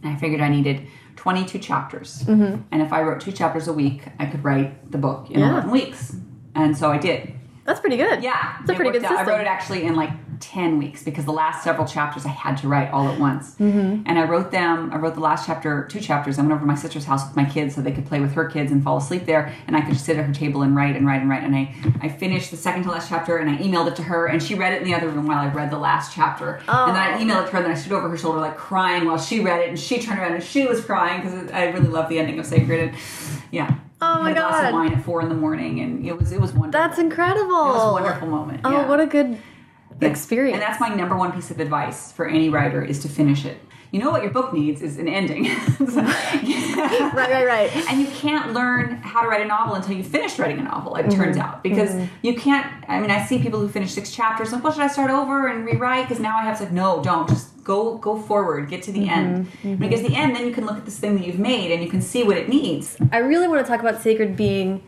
And 0.03 0.13
I 0.13 0.15
figured 0.17 0.41
I 0.41 0.49
needed 0.49 0.87
22 1.17 1.59
chapters. 1.59 2.27
And 2.27 2.63
if 2.71 2.91
I 2.93 3.01
wrote 3.03 3.19
two 3.21 3.31
chapters 3.31 3.67
a 3.67 3.73
week, 3.73 4.03
I 4.19 4.25
could 4.25 4.43
write 4.43 4.91
the 4.91 4.97
book 4.97 5.29
in 5.31 5.39
Yeah. 5.39 5.51
11 5.51 5.71
weeks. 5.71 6.15
And 6.55 6.75
so 6.77 6.91
I 6.91 6.97
did. 6.97 7.33
That's 7.67 7.79
pretty 7.81 7.97
good. 7.97 8.23
Yeah, 8.23 8.57
it's 8.61 8.69
a 8.69 8.73
pretty 8.73 8.91
good 8.91 9.03
out. 9.03 9.09
system. 9.11 9.27
I 9.27 9.29
wrote 9.29 9.41
it 9.41 9.47
actually 9.47 9.83
in 9.83 9.95
like 9.95 10.09
ten 10.39 10.77
weeks 10.77 11.03
because 11.03 11.25
the 11.25 11.33
last 11.33 11.63
several 11.63 11.85
chapters 11.85 12.25
I 12.25 12.29
had 12.29 12.55
to 12.59 12.67
write 12.69 12.91
all 12.91 13.09
at 13.09 13.19
once, 13.19 13.55
Mm-hmm. 13.55 14.03
and 14.05 14.17
I 14.17 14.23
wrote 14.23 14.51
them. 14.51 14.91
I 14.93 14.97
wrote 14.97 15.15
the 15.15 15.19
last 15.19 15.45
chapter, 15.45 15.85
two 15.91 15.99
chapters. 15.99 16.39
I 16.39 16.43
went 16.43 16.53
over 16.53 16.61
to 16.61 16.65
my 16.65 16.75
sister's 16.75 17.03
house 17.05 17.27
with 17.27 17.35
my 17.35 17.43
kids 17.43 17.75
so 17.75 17.81
they 17.81 17.91
could 17.91 18.05
play 18.05 18.21
with 18.21 18.31
her 18.33 18.45
kids 18.45 18.71
and 18.71 18.81
fall 18.83 18.97
asleep 18.97 19.25
there, 19.25 19.53
and 19.67 19.75
I 19.75 19.81
could 19.81 19.93
just 19.93 20.05
sit 20.05 20.15
at 20.15 20.25
her 20.25 20.33
table 20.33 20.61
and 20.61 20.75
write 20.77 20.95
and 20.95 21.05
write 21.05 21.21
and 21.21 21.29
write. 21.29 21.43
And 21.43 21.53
I, 21.55 21.75
I 22.01 22.07
finished 22.07 22.51
the 22.51 22.57
second 22.57 22.83
to 22.83 22.91
last 22.91 23.09
chapter, 23.09 23.37
and 23.37 23.49
I 23.49 23.57
emailed 23.57 23.87
it 23.87 23.95
to 23.97 24.03
her, 24.03 24.27
and 24.27 24.41
she 24.41 24.55
read 24.55 24.71
it 24.73 24.81
in 24.81 24.87
the 24.87 24.93
other 24.95 25.09
room 25.09 25.27
while 25.27 25.39
I 25.39 25.51
read 25.51 25.69
the 25.69 25.77
last 25.79 26.15
chapter. 26.15 26.61
Oh. 26.69 26.85
And 26.85 26.95
then 26.95 27.03
I 27.03 27.17
emailed 27.21 27.43
it 27.43 27.45
to 27.47 27.51
her, 27.51 27.57
and 27.57 27.65
then 27.65 27.71
I 27.73 27.75
stood 27.75 27.91
over 27.91 28.07
her 28.09 28.17
shoulder 28.17 28.39
like 28.39 28.55
crying 28.55 29.05
while 29.05 29.17
she 29.17 29.41
read 29.41 29.59
it, 29.59 29.67
and 29.69 29.77
she 29.77 29.99
turned 30.01 30.19
around 30.19 30.33
and 30.35 30.43
she 30.43 30.65
was 30.67 30.79
crying 30.85 31.21
because 31.21 31.51
I 31.51 31.65
really 31.65 31.89
love 31.89 32.07
the 32.07 32.17
ending 32.19 32.39
of 32.39 32.45
Sacred. 32.45 32.79
And 32.89 32.97
yeah. 33.51 33.75
Oh 33.99 34.21
my 34.21 34.29
Had 34.29 34.37
a 34.37 34.39
glass 34.41 34.67
of 34.67 34.73
wine 34.73 34.93
at 34.93 35.03
four 35.03 35.21
in 35.21 35.29
the 35.29 35.35
morning, 35.35 35.79
and 35.79 36.05
it 36.05 36.17
was 36.17 36.31
it 36.31 36.39
was 36.39 36.51
wonderful. 36.53 36.71
That's 36.87 36.99
incredible. 36.99 37.49
It 37.49 37.73
was 37.73 37.89
a 37.89 37.91
wonderful 37.93 38.27
moment. 38.27 38.61
Oh, 38.63 38.71
yeah. 38.71 38.87
what 38.87 38.99
a 38.99 39.07
good 39.07 39.39
Yes. 39.99 40.11
experience. 40.11 40.53
And 40.53 40.61
that's 40.61 40.79
my 40.79 40.89
number 40.89 41.17
one 41.17 41.31
piece 41.31 41.49
of 41.49 41.59
advice 41.59 42.11
for 42.11 42.27
any 42.27 42.49
writer 42.49 42.83
is 42.83 42.99
to 42.99 43.09
finish 43.09 43.45
it. 43.45 43.57
You 43.91 43.99
know 43.99 44.11
what 44.11 44.21
your 44.21 44.31
book 44.31 44.53
needs 44.53 44.81
is 44.81 44.97
an 44.97 45.07
ending. 45.07 45.43
right, 45.79 47.13
right, 47.13 47.45
right. 47.45 47.89
And 47.89 48.01
you 48.01 48.07
can't 48.07 48.53
learn 48.53 48.97
how 48.97 49.21
to 49.21 49.27
write 49.27 49.41
a 49.41 49.45
novel 49.45 49.75
until 49.75 49.95
you've 49.95 50.07
finished 50.07 50.37
writing 50.39 50.59
a 50.59 50.63
novel, 50.63 50.95
it 50.95 51.09
turns 51.09 51.37
mm-hmm. 51.37 51.39
out. 51.39 51.63
Because 51.63 51.91
mm-hmm. 51.91 52.05
you 52.21 52.35
can't, 52.35 52.67
I 52.89 52.99
mean, 52.99 53.11
I 53.11 53.25
see 53.25 53.39
people 53.39 53.59
who 53.59 53.69
finish 53.69 53.91
six 53.91 54.11
chapters, 54.11 54.51
like, 54.51 54.63
well, 54.63 54.73
should 54.73 54.81
I 54.81 54.87
start 54.87 55.09
over 55.09 55.47
and 55.47 55.65
rewrite? 55.65 56.07
Because 56.07 56.21
now 56.21 56.37
I 56.37 56.43
have 56.43 56.57
to, 56.57 56.65
like, 56.65 56.73
no, 56.73 57.01
don't. 57.01 57.29
Just 57.29 57.63
go 57.63 57.97
go 57.97 58.19
forward, 58.21 58.69
get 58.69 58.81
to 58.83 58.91
the 58.91 59.07
mm-hmm. 59.07 59.63
end. 59.63 59.79
Because 59.79 60.01
the 60.01 60.15
end, 60.15 60.35
then 60.35 60.45
you 60.47 60.53
can 60.53 60.65
look 60.65 60.77
at 60.77 60.85
this 60.85 60.99
thing 60.99 61.15
that 61.15 61.25
you've 61.25 61.39
made 61.39 61.71
and 61.71 61.83
you 61.83 61.89
can 61.89 62.01
see 62.01 62.23
what 62.23 62.37
it 62.37 62.49
needs. 62.49 62.97
I 63.11 63.17
really 63.17 63.47
want 63.47 63.65
to 63.65 63.69
talk 63.69 63.81
about 63.81 64.01
sacred 64.01 64.35
being 64.35 64.83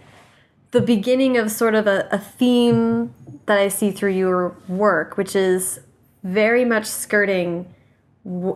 the 0.71 0.81
beginning 0.81 1.37
of 1.37 1.51
sort 1.51 1.75
of 1.75 1.87
a, 1.87 2.07
a 2.11 2.19
theme 2.19 3.13
that 3.45 3.57
I 3.57 3.67
see 3.69 3.91
through 3.91 4.11
your 4.11 4.55
work, 4.67 5.17
which 5.17 5.35
is 5.35 5.79
very 6.23 6.63
much 6.65 6.85
skirting 6.85 7.73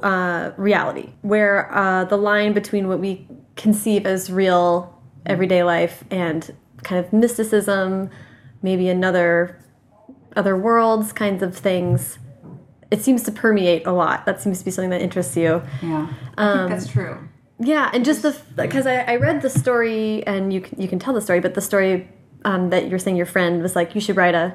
uh, 0.03 0.51
reality, 0.57 1.09
where 1.21 1.73
uh, 1.73 2.05
the 2.05 2.17
line 2.17 2.53
between 2.53 2.87
what 2.87 2.99
we 2.99 3.27
conceive 3.55 4.05
as 4.05 4.31
real 4.31 5.01
everyday 5.25 5.63
life 5.63 6.03
and 6.11 6.53
kind 6.83 7.03
of 7.03 7.11
mysticism, 7.13 8.09
maybe 8.61 8.89
another 8.89 9.59
other 10.35 10.57
worlds 10.57 11.13
kinds 11.13 11.43
of 11.43 11.55
things. 11.55 12.17
It 12.91 13.01
seems 13.01 13.23
to 13.23 13.31
permeate 13.31 13.87
a 13.87 13.91
lot. 13.91 14.25
That 14.25 14.41
seems 14.41 14.59
to 14.59 14.65
be 14.65 14.71
something 14.71 14.89
that 14.91 15.01
interests 15.01 15.35
you. 15.35 15.61
Yeah. 15.81 16.07
I 16.37 16.53
think 16.57 16.69
that's 16.69 16.87
true. 16.87 17.17
Yeah, 17.59 17.89
and 17.93 18.03
just 18.03 18.21
the 18.23 18.39
because 18.55 18.85
I, 18.87 18.97
I 19.01 19.15
read 19.15 19.41
the 19.41 19.49
story 19.49 20.25
and 20.27 20.51
you 20.53 20.61
can 20.61 20.79
you 20.81 20.87
can 20.87 20.99
tell 20.99 21.13
the 21.13 21.21
story, 21.21 21.39
but 21.39 21.53
the 21.53 21.61
story 21.61 22.09
um, 22.45 22.69
that 22.71 22.89
you're 22.89 22.99
saying 22.99 23.15
your 23.15 23.25
friend 23.25 23.61
was 23.61 23.75
like 23.75 23.95
you 23.95 24.01
should 24.01 24.17
write 24.17 24.35
a 24.35 24.53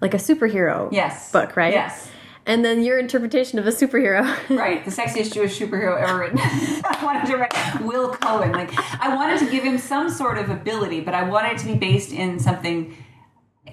like 0.00 0.14
a 0.14 0.18
superhero 0.18 0.90
Yes. 0.92 1.32
book, 1.32 1.56
right? 1.56 1.72
Yes. 1.72 2.10
And 2.46 2.64
then 2.64 2.84
your 2.84 2.98
interpretation 2.98 3.58
of 3.58 3.66
a 3.66 3.70
superhero. 3.70 4.24
Right, 4.56 4.84
the 4.84 4.90
sexiest 4.90 5.34
Jewish 5.34 5.58
superhero 5.58 6.00
ever 6.00 6.18
written. 6.18 6.38
I 6.40 7.00
wanted 7.02 7.26
to 7.26 7.36
write 7.36 7.82
Will 7.82 8.12
Cohen. 8.12 8.52
Like 8.52 8.70
I 9.00 9.14
wanted 9.14 9.40
to 9.40 9.50
give 9.50 9.64
him 9.64 9.78
some 9.78 10.08
sort 10.08 10.38
of 10.38 10.48
ability, 10.48 11.00
but 11.00 11.14
I 11.14 11.28
wanted 11.28 11.52
it 11.52 11.58
to 11.58 11.66
be 11.66 11.74
based 11.74 12.12
in 12.12 12.38
something 12.38 12.96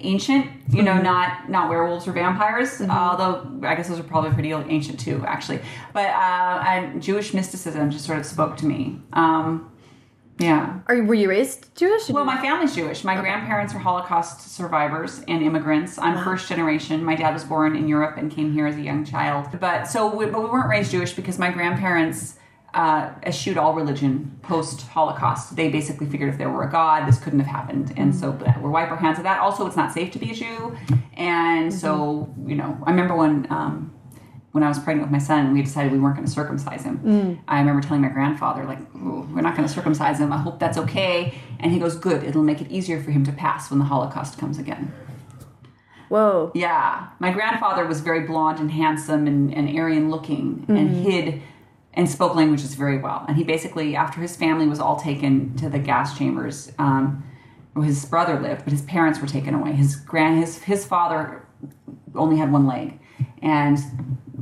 ancient 0.00 0.50
you 0.70 0.82
know 0.82 1.00
not 1.00 1.48
not 1.48 1.68
werewolves 1.70 2.08
or 2.08 2.12
vampires 2.12 2.80
although 2.80 3.48
i 3.62 3.76
guess 3.76 3.88
those 3.88 4.00
are 4.00 4.02
probably 4.02 4.30
pretty 4.32 4.50
ancient 4.50 4.98
too 4.98 5.22
actually 5.24 5.60
but 5.92 6.08
uh 6.08 6.64
and 6.66 7.00
jewish 7.00 7.32
mysticism 7.32 7.90
just 7.90 8.04
sort 8.04 8.18
of 8.18 8.26
spoke 8.26 8.56
to 8.56 8.66
me 8.66 9.00
um 9.12 9.70
yeah 10.38 10.80
Are 10.88 10.96
you, 10.96 11.04
were 11.04 11.14
you 11.14 11.28
raised 11.28 11.74
Jewish? 11.76 12.08
well, 12.10 12.24
my 12.24 12.40
family's 12.40 12.74
Jewish. 12.74 13.04
My 13.04 13.18
grandparents 13.20 13.74
are 13.74 13.78
Holocaust 13.78 14.54
survivors 14.54 15.22
and 15.28 15.42
immigrants. 15.42 15.98
I'm 15.98 16.22
first 16.24 16.48
generation. 16.48 17.04
My 17.04 17.14
dad 17.14 17.32
was 17.32 17.44
born 17.44 17.76
in 17.76 17.86
Europe 17.88 18.16
and 18.16 18.30
came 18.30 18.52
here 18.52 18.66
as 18.66 18.76
a 18.76 18.82
young 18.82 19.04
child. 19.04 19.48
But 19.60 19.84
so, 19.84 20.14
we, 20.14 20.26
but 20.26 20.42
we 20.42 20.48
weren't 20.50 20.68
raised 20.68 20.90
Jewish 20.90 21.12
because 21.12 21.38
my 21.38 21.50
grandparents 21.50 22.36
uh, 22.74 23.10
eschewed 23.22 23.56
all 23.56 23.72
religion 23.74 24.36
post 24.42 24.82
Holocaust. 24.88 25.54
They 25.54 25.68
basically 25.68 26.08
figured 26.08 26.28
if 26.30 26.38
there 26.38 26.50
were 26.50 26.64
a 26.64 26.70
God, 26.70 27.06
this 27.06 27.18
couldn't 27.20 27.38
have 27.38 27.48
happened, 27.48 27.92
and 27.96 28.12
so 28.12 28.32
we 28.60 28.68
wipe 28.68 28.90
our 28.90 28.96
hands 28.96 29.18
of 29.18 29.24
that. 29.24 29.40
Also, 29.40 29.64
it's 29.66 29.76
not 29.76 29.92
safe 29.92 30.10
to 30.12 30.18
be 30.18 30.32
a 30.32 30.34
Jew, 30.34 30.76
and 31.16 31.72
so 31.72 32.34
you 32.44 32.56
know, 32.56 32.76
I 32.84 32.90
remember 32.90 33.14
when. 33.14 33.46
Um, 33.50 33.93
when 34.54 34.62
I 34.62 34.68
was 34.68 34.78
pregnant 34.78 35.08
with 35.08 35.12
my 35.12 35.18
son, 35.18 35.52
we 35.52 35.62
decided 35.62 35.90
we 35.90 35.98
weren't 35.98 36.14
going 36.14 36.24
to 36.24 36.32
circumcise 36.32 36.84
him. 36.84 37.40
I 37.48 37.58
remember 37.58 37.82
telling 37.82 38.02
my 38.02 38.08
grandfather, 38.08 38.64
like, 38.64 38.78
we're 38.94 39.40
not 39.40 39.56
going 39.56 39.66
to 39.66 39.74
circumcise 39.74 40.20
him. 40.20 40.32
I 40.32 40.38
hope 40.38 40.60
that's 40.60 40.78
okay. 40.78 41.34
And 41.58 41.72
he 41.72 41.80
goes, 41.80 41.96
good. 41.96 42.22
It'll 42.22 42.44
make 42.44 42.60
it 42.60 42.70
easier 42.70 43.02
for 43.02 43.10
him 43.10 43.24
to 43.24 43.32
pass 43.32 43.68
when 43.68 43.80
the 43.80 43.84
Holocaust 43.86 44.38
comes 44.38 44.60
again. 44.60 44.94
Whoa. 46.08 46.52
Yeah. 46.54 47.08
My 47.18 47.32
grandfather 47.32 47.84
was 47.84 47.98
very 47.98 48.20
blonde 48.28 48.60
and 48.60 48.70
handsome 48.70 49.26
and, 49.26 49.52
and 49.52 49.76
Aryan 49.76 50.08
looking 50.08 50.64
and 50.68 51.04
hid 51.04 51.42
and 51.94 52.08
spoke 52.08 52.36
languages 52.36 52.76
very 52.76 52.98
well. 52.98 53.24
And 53.26 53.36
he 53.36 53.42
basically, 53.42 53.96
after 53.96 54.20
his 54.20 54.36
family 54.36 54.68
was 54.68 54.78
all 54.78 55.00
taken 55.00 55.56
to 55.56 55.68
the 55.68 55.80
gas 55.80 56.16
chambers, 56.16 56.70
um, 56.78 57.24
where 57.72 57.86
his 57.86 58.04
brother 58.04 58.38
lived, 58.38 58.62
but 58.62 58.72
his 58.72 58.82
parents 58.82 59.20
were 59.20 59.26
taken 59.26 59.52
away. 59.52 59.72
His 59.72 59.96
grand, 59.96 60.38
his 60.38 60.62
his 60.62 60.84
father 60.86 61.44
only 62.14 62.36
had 62.36 62.52
one 62.52 62.68
leg, 62.68 63.00
and 63.42 63.78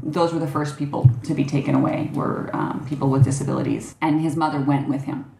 those 0.02 0.32
were 0.32 0.40
the 0.40 0.48
first 0.48 0.78
people 0.78 1.10
to 1.24 1.34
be 1.34 1.44
taken 1.44 1.74
away. 1.74 2.10
Were 2.14 2.50
um, 2.52 2.84
people 2.88 3.08
with 3.08 3.24
disabilities, 3.24 3.94
and 4.00 4.20
his 4.20 4.36
mother 4.36 4.60
went 4.60 4.88
with 4.88 5.04
him. 5.04 5.30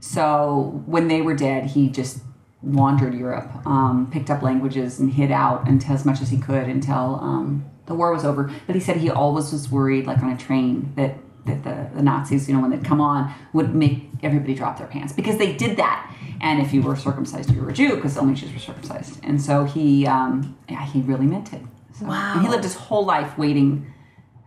So 0.00 0.82
when 0.86 1.08
they 1.08 1.20
were 1.22 1.34
dead, 1.34 1.66
he 1.66 1.88
just 1.88 2.20
wandered 2.62 3.14
Europe, 3.14 3.50
um, 3.66 4.08
picked 4.10 4.30
up 4.30 4.42
languages, 4.42 5.00
and 5.00 5.12
hid 5.12 5.30
out 5.30 5.68
until 5.68 5.94
as 5.94 6.04
much 6.04 6.20
as 6.20 6.30
he 6.30 6.38
could 6.38 6.68
until 6.68 7.18
um, 7.20 7.68
the 7.86 7.94
war 7.94 8.12
was 8.12 8.24
over. 8.24 8.52
But 8.66 8.74
he 8.74 8.80
said 8.80 8.98
he 8.98 9.10
always 9.10 9.52
was 9.52 9.70
worried, 9.70 10.06
like 10.06 10.18
on 10.22 10.30
a 10.30 10.36
train, 10.36 10.92
that 10.96 11.16
that 11.44 11.64
the, 11.64 11.90
the 11.96 12.02
Nazis, 12.02 12.48
you 12.48 12.54
know, 12.54 12.60
when 12.60 12.70
they'd 12.70 12.84
come 12.84 13.00
on, 13.00 13.34
would 13.52 13.74
make 13.74 14.08
everybody 14.22 14.54
drop 14.54 14.78
their 14.78 14.86
pants 14.86 15.12
because 15.12 15.38
they 15.38 15.52
did 15.52 15.76
that. 15.76 16.14
And 16.40 16.60
if 16.60 16.72
you 16.72 16.82
were 16.82 16.96
circumcised, 16.96 17.52
you 17.52 17.60
were 17.60 17.70
a 17.70 17.72
Jew 17.72 17.96
because 17.96 18.16
only 18.16 18.34
Jews 18.34 18.52
were 18.52 18.58
circumcised. 18.58 19.20
And 19.24 19.40
so 19.40 19.64
he, 19.64 20.06
um, 20.06 20.56
yeah, 20.68 20.84
he 20.84 21.00
really 21.00 21.26
meant 21.26 21.52
it. 21.52 21.62
So, 22.02 22.08
Wow. 22.08 22.40
He 22.40 22.48
lived 22.48 22.64
his 22.64 22.74
whole 22.74 23.04
life 23.04 23.38
waiting 23.38 23.92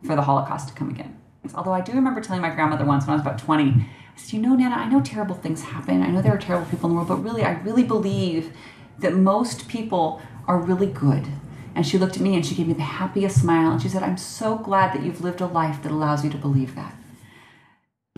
for 0.03 0.15
the 0.15 0.21
Holocaust 0.21 0.69
to 0.69 0.73
come 0.73 0.89
again. 0.89 1.19
Although 1.53 1.73
I 1.73 1.81
do 1.81 1.93
remember 1.93 2.21
telling 2.21 2.41
my 2.41 2.49
grandmother 2.49 2.85
once 2.85 3.05
when 3.05 3.11
I 3.11 3.13
was 3.13 3.21
about 3.21 3.39
20, 3.39 3.63
I 3.71 3.87
said, 4.15 4.33
You 4.33 4.41
know, 4.41 4.55
Nana, 4.55 4.75
I 4.75 4.89
know 4.89 5.01
terrible 5.01 5.35
things 5.35 5.61
happen. 5.61 6.01
I 6.01 6.07
know 6.07 6.21
there 6.21 6.33
are 6.33 6.37
terrible 6.37 6.65
people 6.69 6.89
in 6.89 6.95
the 6.95 6.95
world, 6.95 7.07
but 7.07 7.23
really, 7.23 7.43
I 7.43 7.53
really 7.61 7.83
believe 7.83 8.51
that 8.99 9.13
most 9.13 9.67
people 9.67 10.21
are 10.47 10.59
really 10.59 10.87
good. 10.87 11.27
And 11.75 11.85
she 11.85 11.97
looked 11.97 12.15
at 12.15 12.21
me 12.21 12.35
and 12.35 12.45
she 12.45 12.55
gave 12.55 12.67
me 12.67 12.73
the 12.73 12.81
happiest 12.81 13.41
smile 13.41 13.71
and 13.71 13.81
she 13.81 13.89
said, 13.89 14.01
I'm 14.01 14.17
so 14.17 14.57
glad 14.57 14.93
that 14.93 15.03
you've 15.03 15.21
lived 15.21 15.41
a 15.41 15.45
life 15.45 15.83
that 15.83 15.91
allows 15.91 16.23
you 16.23 16.29
to 16.31 16.37
believe 16.37 16.75
that. 16.75 16.95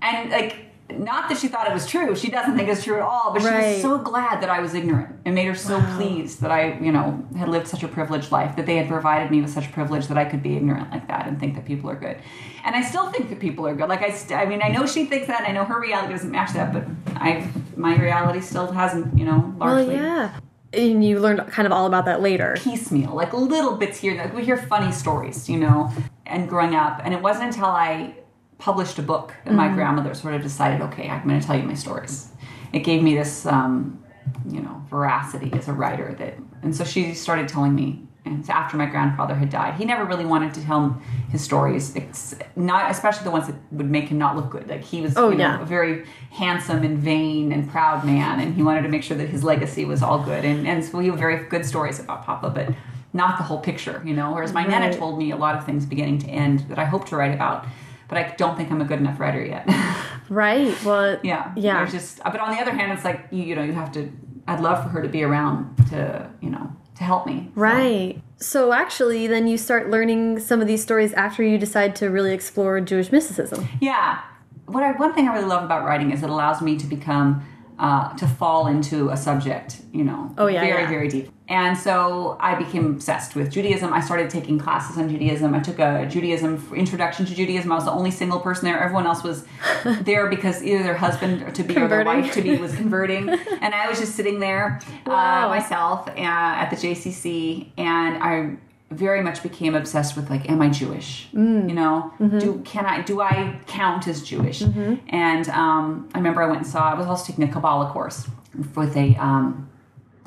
And 0.02 0.30
like, 0.30 0.67
not 1.00 1.30
that 1.30 1.38
she 1.38 1.48
thought 1.48 1.68
it 1.68 1.74
was 1.74 1.86
true. 1.88 2.16
She 2.16 2.30
doesn't 2.30 2.56
think 2.58 2.70
it's 2.70 2.84
true 2.84 2.96
at 2.96 3.02
all. 3.02 3.34
But 3.34 3.42
she 3.42 3.50
was 3.74 3.82
so 3.82 3.98
glad 3.98 4.42
that 4.42 4.50
I 4.50 4.60
was 4.60 4.74
ignorant. 4.74 5.16
It 5.26 5.32
made 5.32 5.46
her 5.46 5.56
so 5.56 5.82
pleased 5.96 6.42
that 6.42 6.52
I, 6.52 6.78
you 6.80 6.92
know, 6.92 7.26
had 7.38 7.50
lived 7.50 7.68
such 7.68 7.84
a 7.84 7.88
privileged 7.88 8.32
life, 8.32 8.56
that 8.56 8.66
they 8.66 8.76
had 8.78 8.88
provided 8.88 9.32
me 9.32 9.42
with 9.42 9.50
such 9.52 9.72
privilege 9.72 10.08
that 10.08 10.18
I 10.18 10.26
could 10.26 10.42
be 10.44 10.56
ignorant 10.58 10.92
like 10.92 11.08
that 11.08 11.28
and 11.28 11.40
think 11.40 11.56
that 11.56 11.66
people 11.66 11.90
are 11.90 11.96
good. 11.96 12.18
And 12.66 12.76
I 12.76 12.82
still 12.82 13.12
think 13.12 13.30
that 13.30 13.40
people 13.40 13.66
are 13.68 13.76
good. 13.76 13.90
Like 13.90 14.02
I, 14.02 14.12
st- 14.12 14.40
I 14.40 14.46
mean, 14.46 14.62
I 14.62 14.70
know 14.70 14.86
she 14.86 15.06
thinks 15.06 15.28
that. 15.28 15.40
And 15.42 15.48
I 15.50 15.52
know 15.52 15.66
her 15.66 15.80
reality 15.80 16.14
doesn't 16.14 16.32
match 16.32 16.54
that, 16.54 16.74
but 16.74 16.86
I, 17.16 17.48
my 17.76 17.96
reality 17.98 18.42
still 18.42 18.72
hasn't, 18.72 19.18
you 19.18 19.26
know, 19.26 19.54
Well, 19.58 19.74
largely 19.76 19.96
yeah. 19.96 20.40
And 20.74 21.04
you 21.04 21.20
learned 21.20 21.48
kind 21.48 21.66
of 21.66 21.72
all 21.72 21.86
about 21.88 22.04
that 22.06 22.22
later. 22.22 22.56
piecemeal, 22.60 23.16
like 23.16 23.32
little 23.34 23.78
bits 23.78 24.00
here. 24.00 24.16
Like 24.18 24.34
we 24.36 24.44
hear 24.44 24.58
funny 24.58 24.92
stories, 24.92 25.48
you 25.50 25.58
know, 25.58 25.90
and 26.26 26.50
growing 26.50 26.76
up. 26.76 27.00
And 27.06 27.14
it 27.14 27.22
wasn't 27.22 27.46
until 27.46 27.68
I 27.68 28.16
published 28.58 28.98
a 29.00 29.02
book 29.04 29.34
that 29.46 29.54
my 29.54 29.68
grandmother 29.68 30.14
sort 30.14 30.34
of 30.34 30.42
decided, 30.42 30.82
okay, 30.82 31.10
I'm 31.10 31.28
going 31.28 31.40
to 31.40 31.46
tell 31.46 31.58
you 31.58 31.64
my 31.64 31.74
stories. 31.76 32.30
It 32.74 32.80
gave 32.80 33.02
me 33.04 33.16
this, 33.16 33.46
um, 33.46 34.04
you 34.50 34.62
know, 34.62 34.84
veracity 34.90 35.52
as 35.54 35.68
a 35.68 35.74
writer. 35.74 36.16
That, 36.18 36.38
and 36.64 36.76
so 36.76 36.84
she 36.84 37.14
started 37.14 37.48
telling 37.48 37.76
me. 37.76 38.04
And 38.26 38.50
after 38.50 38.76
my 38.76 38.88
grandfather 38.88 39.34
had 39.36 39.50
died, 39.50 39.76
he 39.76 39.86
never 39.86 40.04
really 40.04 40.26
wanted 40.26 40.54
to 40.56 40.62
tell 40.66 41.02
his 41.30 41.42
stories, 41.42 41.96
it's 41.96 42.36
not 42.58 42.92
especially 42.92 43.24
the 43.24 43.32
ones 43.32 43.48
that 43.48 43.56
would 43.72 43.90
make 43.90 44.10
him 44.10 44.18
not 44.18 44.36
look 44.36 44.50
good. 44.50 44.68
Like 44.68 44.84
he 44.84 45.00
was, 45.00 45.16
Oh, 45.16 45.30
you 45.30 45.38
know, 45.38 45.46
yeah. 45.46 45.62
a 45.62 45.66
very 45.66 46.06
handsome 46.32 46.84
and 46.84 46.98
vain 46.98 47.54
and 47.54 47.70
proud 47.70 48.04
man, 48.04 48.42
and 48.42 48.54
he 48.54 48.64
wanted 48.64 48.82
to 48.82 48.90
make 48.90 49.02
sure 49.04 49.16
that 49.16 49.30
his 49.30 49.46
legacy 49.46 49.86
was 49.86 50.04
all 50.04 50.22
good. 50.22 50.44
And 50.44 50.68
and 50.68 50.84
so 50.84 51.00
he 51.00 51.08
had 51.08 51.18
very 51.18 51.46
good 51.48 51.66
stories 51.66 52.02
about 52.02 52.26
Papa, 52.26 52.50
but 52.50 52.76
not 53.14 53.38
the 53.38 53.46
whole 53.46 53.60
picture, 53.60 54.02
you 54.06 54.14
know. 54.14 54.34
Whereas 54.34 54.52
my 54.52 54.66
nana 54.66 54.94
told 54.94 55.18
me 55.18 55.32
a 55.32 55.38
lot 55.38 55.56
of 55.56 55.66
things 55.66 55.86
beginning 55.86 56.18
to 56.20 56.28
end 56.28 56.66
that 56.68 56.78
I 56.78 56.84
hope 56.84 57.08
to 57.08 57.16
write 57.16 57.34
about, 57.34 57.66
but 58.08 58.18
I 58.18 58.34
don't 58.38 58.56
think 58.58 58.72
I'm 58.72 58.82
a 58.82 58.86
good 58.86 59.00
enough 59.00 59.20
writer 59.20 59.44
yet. 59.46 59.68
Right. 60.30 60.76
Well, 60.84 61.20
yeah, 61.24 61.54
Yeah. 61.56 61.78
There's 61.78 61.94
just, 61.94 62.22
but 62.22 62.38
on 62.42 62.52
the 62.52 62.60
other 62.62 62.72
hand, 62.72 62.92
it's 62.92 63.06
like 63.06 63.28
you, 63.32 63.44
you 63.44 63.56
know, 63.56 63.64
you 63.64 63.72
have 63.72 63.94
to. 63.94 64.12
I'd 64.46 64.60
love 64.60 64.84
for 64.84 64.90
her 64.90 65.02
to 65.02 65.08
be 65.08 65.24
around 65.24 65.78
to, 65.90 66.30
you 66.42 66.50
know, 66.50 66.70
to 66.98 67.04
help 67.06 67.26
me. 67.26 67.50
So- 67.56 67.62
Right. 67.62 68.22
So 68.36 68.74
actually, 68.74 69.28
then 69.28 69.48
you 69.48 69.58
start 69.58 69.90
learning 69.90 70.40
some 70.40 70.60
of 70.60 70.68
these 70.68 70.84
stories 70.84 71.14
after 71.14 71.44
you 71.44 71.58
decide 71.58 71.96
to 71.98 72.10
really 72.10 72.34
explore 72.34 72.80
Jewish 72.82 73.10
mysticism. 73.10 73.70
Yeah. 73.80 74.20
What 74.66 74.84
I, 74.84 74.92
one 74.92 75.14
thing 75.14 75.30
I 75.30 75.34
really 75.34 75.48
love 75.48 75.64
about 75.64 75.86
writing 75.86 76.12
is 76.12 76.22
it 76.24 76.30
allows 76.30 76.62
me 76.62 76.76
to 76.78 76.86
become, 76.86 77.42
uh, 77.80 78.14
to 78.18 78.28
fall 78.28 78.68
into 78.68 79.10
a 79.10 79.18
subject, 79.18 79.82
you 79.94 80.04
know, 80.04 80.34
Oh, 80.38 80.48
yeah, 80.48 80.62
very, 80.62 80.82
yeah. 80.84 80.90
very 80.90 81.08
deep. 81.08 81.30
And 81.50 81.78
so 81.78 82.36
I 82.42 82.56
became 82.56 82.88
obsessed 82.88 83.36
with 83.36 83.52
Judaism. 83.52 83.94
I 83.94 84.02
started 84.02 84.30
taking 84.30 84.60
classes 84.60 84.98
on 84.98 85.08
Judaism. 85.10 85.54
I 85.54 85.60
took 85.60 85.80
a 85.80 86.06
Judaism 86.06 86.62
introduction 86.76 87.26
to 87.28 87.34
Judaism. 87.36 87.72
I 87.72 87.76
was 87.76 87.86
the 87.86 87.92
only 87.92 88.12
single 88.12 88.40
person 88.42 88.66
there. 88.66 88.80
Everyone 88.80 89.06
else 89.06 89.24
was 89.24 89.46
there 90.02 90.28
because 90.28 90.62
either 90.64 90.84
their 90.84 90.98
husband 90.98 91.56
to 91.56 91.64
be 91.64 91.78
or 91.78 91.88
their 91.88 92.04
wife 92.04 92.34
to 92.34 92.42
be 92.42 92.58
was 92.58 92.76
converting, 92.76 93.30
and 93.30 93.74
I 93.74 93.88
was 93.90 93.98
just 94.00 94.16
sitting 94.16 94.40
there 94.40 94.82
Wow. 95.06 95.46
uh, 95.46 95.50
myself 95.50 96.08
uh, 96.10 96.12
at 96.22 96.70
the 96.70 96.76
JCC, 96.76 97.70
and 97.78 98.22
I 98.22 98.58
very 98.90 99.22
much 99.22 99.44
became 99.44 99.76
obsessed 99.76 100.16
with 100.16 100.30
like, 100.30 100.50
am 100.50 100.62
I 100.62 100.70
Jewish? 100.70 101.28
Mm. 101.34 101.68
You 101.70 101.76
know, 101.76 102.14
Mm-hmm. 102.20 102.40
do 102.40 102.62
can 102.64 102.86
I 102.86 103.02
do 103.02 103.22
I 103.22 103.60
count 103.68 104.08
as 104.08 104.24
Jewish? 104.24 104.62
And 104.62 105.50
um, 105.50 106.10
I 106.14 106.18
remember 106.20 106.42
I 106.42 106.48
went 106.48 106.60
and 106.60 106.68
saw. 106.68 106.90
I 106.92 106.94
was 106.94 107.06
also 107.08 107.26
taking 107.32 107.44
a 107.44 107.52
Kabbalah 107.52 107.92
course 107.92 108.28
with 108.76 108.96
a 108.96 109.16
um, 109.16 109.70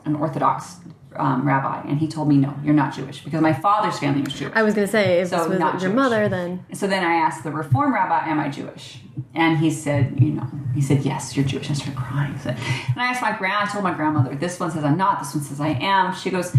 an 0.05 0.15
Orthodox 0.17 0.77
um, 1.17 1.47
rabbi, 1.47 1.81
and 1.89 1.99
he 1.99 2.07
told 2.07 2.29
me, 2.29 2.37
no, 2.37 2.55
you're 2.63 2.73
not 2.75 2.95
Jewish 2.95 3.23
because 3.25 3.41
my 3.41 3.53
father's 3.53 3.99
family 3.99 4.23
was 4.23 4.33
Jewish. 4.35 4.53
I 4.55 4.63
was 4.63 4.75
going 4.75 4.87
to 4.87 4.91
say, 4.93 5.21
if 5.21 5.29
So 5.29 5.39
this 5.39 5.49
was 5.49 5.59
not 5.59 5.73
your 5.75 5.91
Jewish. 5.91 5.95
mother, 5.97 6.29
then 6.29 6.65
So 6.73 6.87
then 6.87 7.03
I 7.03 7.15
asked 7.15 7.43
the 7.43 7.51
Reform 7.51 7.93
rabbi, 7.93 8.29
"Am 8.29 8.39
I 8.39 8.49
Jewish?" 8.49 9.01
And 9.35 9.59
he 9.59 9.71
said, 9.71 10.21
"You 10.21 10.33
know." 10.33 10.47
He 10.75 10.81
said, 10.83 10.99
"Yes, 11.03 11.35
you're 11.37 11.45
Jewish." 11.47 11.69
I 11.71 11.75
started 11.75 11.97
crying. 11.97 12.39
So- 12.39 12.51
And 12.51 12.99
I 13.03 13.07
asked 13.07 13.23
my 13.23 13.33
grand. 13.37 13.69
I 13.69 13.73
told 13.73 13.83
my 13.85 13.93
grandmother, 13.95 14.35
"This 14.37 14.61
one 14.61 14.71
says 14.71 14.85
I'm 14.85 14.97
not. 14.99 15.19
This 15.19 15.35
one 15.35 15.43
says 15.43 15.61
I 15.61 15.71
am." 15.81 16.15
She 16.15 16.31
goes, 16.31 16.55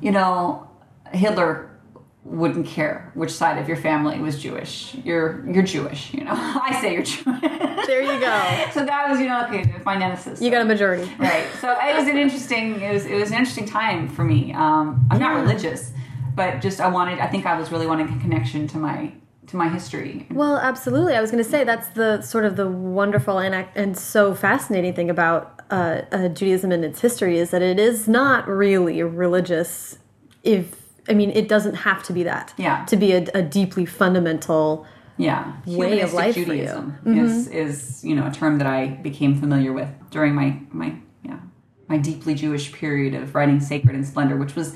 "You 0.00 0.10
know, 0.10 0.66
Hitler 1.12 1.70
wouldn't 2.24 2.66
care 2.66 3.10
which 3.14 3.30
side 3.32 3.58
of 3.58 3.66
your 3.66 3.76
family 3.76 4.18
was 4.20 4.40
Jewish. 4.40 4.94
You're 5.04 5.44
you're 5.50 5.64
Jewish. 5.64 6.14
You 6.14 6.24
know. 6.24 6.32
I 6.34 6.78
say 6.80 6.94
you're 6.94 7.02
Jewish." 7.02 7.24
there 7.86 8.02
you 8.02 8.20
go. 8.20 8.70
so 8.72 8.84
that 8.84 9.08
was, 9.10 9.18
you 9.18 9.26
know, 9.26 9.44
okay, 9.46 9.74
my 9.84 9.96
nemesis. 9.96 10.40
You 10.40 10.50
got 10.50 10.62
a 10.62 10.64
majority. 10.64 11.12
right. 11.18 11.46
So 11.60 11.76
it 11.80 11.96
was 11.96 12.06
an 12.08 12.16
interesting. 12.16 12.80
It 12.80 12.92
was 12.92 13.06
it 13.06 13.14
was 13.14 13.30
an 13.30 13.38
interesting 13.38 13.66
time 13.66 14.08
for 14.08 14.24
me. 14.24 14.52
Um, 14.52 15.06
I'm 15.10 15.18
not 15.18 15.40
religious, 15.40 15.92
but 16.34 16.60
just 16.60 16.80
I 16.80 16.88
wanted. 16.88 17.18
I 17.18 17.26
think 17.26 17.46
I 17.46 17.58
was 17.58 17.72
really 17.72 17.86
wanting 17.86 18.08
a 18.08 18.20
connection 18.20 18.68
to 18.68 18.78
my 18.78 19.12
to 19.48 19.56
my 19.56 19.68
history. 19.68 20.26
Well, 20.30 20.58
absolutely. 20.58 21.14
I 21.14 21.20
was 21.20 21.30
going 21.30 21.42
to 21.42 21.48
say 21.48 21.64
that's 21.64 21.88
the 21.88 22.22
sort 22.22 22.44
of 22.44 22.56
the 22.56 22.68
wonderful 22.68 23.38
and 23.38 23.66
and 23.74 23.98
so 23.98 24.34
fascinating 24.34 24.94
thing 24.94 25.10
about 25.10 25.60
uh, 25.70 26.02
uh, 26.12 26.28
Judaism 26.28 26.70
and 26.70 26.84
its 26.84 27.00
history 27.00 27.38
is 27.38 27.50
that 27.50 27.62
it 27.62 27.80
is 27.80 28.06
not 28.06 28.46
really 28.46 29.02
religious. 29.02 29.98
If 30.44 30.81
I 31.08 31.14
mean, 31.14 31.30
it 31.30 31.48
doesn't 31.48 31.74
have 31.74 32.02
to 32.04 32.12
be 32.12 32.22
that. 32.24 32.54
Yeah. 32.56 32.84
To 32.86 32.96
be 32.96 33.12
a, 33.12 33.26
a 33.34 33.42
deeply 33.42 33.86
fundamental. 33.86 34.86
Yeah, 35.18 35.52
way 35.66 36.00
of 36.00 36.14
life 36.14 36.34
for 36.34 36.54
you. 36.54 36.64
Mm-hmm. 36.64 37.18
Is 37.18 37.46
is 37.48 38.04
you 38.04 38.14
know 38.16 38.26
a 38.26 38.30
term 38.30 38.58
that 38.58 38.66
I 38.66 38.86
became 38.88 39.38
familiar 39.38 39.72
with 39.72 39.88
during 40.10 40.34
my 40.34 40.58
my 40.70 40.94
yeah 41.22 41.38
my 41.86 41.98
deeply 41.98 42.34
Jewish 42.34 42.72
period 42.72 43.14
of 43.14 43.34
writing 43.34 43.60
Sacred 43.60 43.94
and 43.94 44.06
Splendor, 44.06 44.36
which 44.36 44.54
was. 44.54 44.74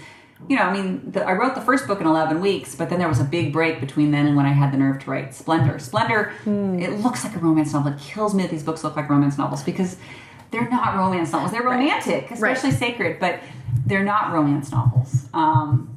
You 0.50 0.56
know, 0.56 0.64
I 0.64 0.72
mean, 0.74 1.10
the, 1.12 1.24
I 1.26 1.32
wrote 1.32 1.54
the 1.54 1.62
first 1.62 1.86
book 1.86 1.98
in 1.98 2.06
11 2.06 2.42
weeks, 2.42 2.74
but 2.74 2.90
then 2.90 2.98
there 2.98 3.08
was 3.08 3.20
a 3.20 3.24
big 3.24 3.54
break 3.54 3.80
between 3.80 4.10
then 4.10 4.26
and 4.26 4.36
when 4.36 4.44
I 4.44 4.52
had 4.52 4.70
the 4.70 4.76
nerve 4.76 5.02
to 5.04 5.10
write 5.10 5.34
Splendor. 5.34 5.78
Splendor, 5.78 6.24
Hmm. 6.44 6.78
it 6.78 7.00
looks 7.00 7.24
like 7.24 7.34
a 7.34 7.38
romance 7.38 7.72
novel. 7.72 7.92
It 7.94 7.98
kills 7.98 8.34
me 8.34 8.42
that 8.42 8.50
these 8.50 8.62
books 8.62 8.84
look 8.84 8.96
like 8.96 9.08
romance 9.08 9.38
novels 9.38 9.62
because 9.62 9.96
they're 10.50 10.68
not 10.68 10.94
romance 10.94 11.32
novels. 11.32 11.52
They're 11.52 11.62
romantic, 11.62 12.30
especially 12.30 12.70
Sacred. 12.72 13.18
But 13.18 13.40
they're 13.86 14.04
not 14.04 14.30
romance 14.34 14.70
novels. 14.70 15.26
Um, 15.32 15.95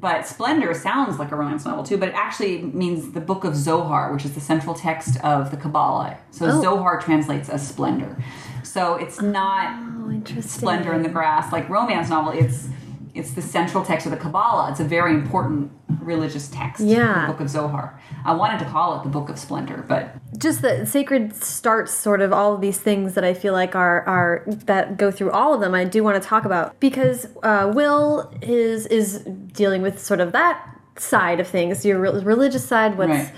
but 0.00 0.26
Splendor 0.26 0.72
sounds 0.74 1.18
like 1.18 1.30
a 1.30 1.36
romance 1.36 1.64
novel 1.64 1.84
too, 1.84 1.96
but 1.98 2.08
it 2.08 2.14
actually 2.14 2.62
means 2.62 3.12
the 3.12 3.20
book 3.20 3.44
of 3.44 3.54
Zohar, 3.54 4.12
which 4.12 4.24
is 4.24 4.32
the 4.34 4.40
central 4.40 4.74
text 4.74 5.18
of 5.22 5.50
the 5.50 5.56
Kabbalah. 5.56 6.16
So 6.30 6.46
Oh. 6.46 6.60
Zohar 6.62 7.00
translates 7.00 7.48
as 7.48 7.66
splendor. 7.66 8.16
So 8.62 8.94
it's 8.94 9.20
not 9.20 9.74
Oh, 10.08 10.40
splendor 10.40 10.92
in 10.92 11.02
the 11.02 11.08
grass 11.08 11.52
like 11.52 11.68
romance 11.68 12.08
novel. 12.10 12.32
It's 12.32 12.68
it's 13.14 13.32
the 13.32 13.42
central 13.42 13.84
text 13.84 14.06
of 14.06 14.12
the 14.12 14.18
Kabbalah. 14.18 14.70
It's 14.70 14.80
a 14.80 14.84
very 14.84 15.14
important 15.14 15.72
religious 16.00 16.48
text. 16.48 16.80
Yeah. 16.82 17.26
the 17.26 17.32
book 17.32 17.40
of 17.40 17.50
Zohar. 17.50 18.00
I 18.24 18.32
wanted 18.34 18.58
to 18.60 18.64
call 18.66 18.98
it 18.98 19.02
the 19.02 19.08
book 19.10 19.28
of 19.28 19.38
splendor, 19.38 19.84
but 19.88 20.14
just 20.38 20.62
the 20.62 20.86
sacred 20.86 21.34
starts 21.34 21.92
sort 21.92 22.20
of 22.20 22.32
all 22.32 22.54
of 22.54 22.60
these 22.60 22.78
things 22.78 23.14
that 23.14 23.24
I 23.24 23.34
feel 23.34 23.52
like 23.52 23.74
are 23.74 24.02
are 24.06 24.44
that 24.66 24.96
go 24.96 25.10
through 25.10 25.30
all 25.32 25.52
of 25.54 25.60
them. 25.60 25.74
I 25.74 25.84
do 25.84 26.02
want 26.04 26.22
to 26.22 26.26
talk 26.28 26.44
about 26.44 26.78
because 26.80 27.26
uh, 27.42 27.70
Will 27.74 28.32
is 28.42 28.86
is 28.86 29.18
dealing 29.52 29.82
with 29.82 29.98
sort 29.98 30.20
of 30.20 30.32
that 30.32 30.64
side 30.96 31.40
of 31.40 31.46
things, 31.48 31.84
your 31.84 31.98
re- 31.98 32.22
religious 32.22 32.64
side. 32.66 32.96
What's 32.98 33.10
Right. 33.10 33.32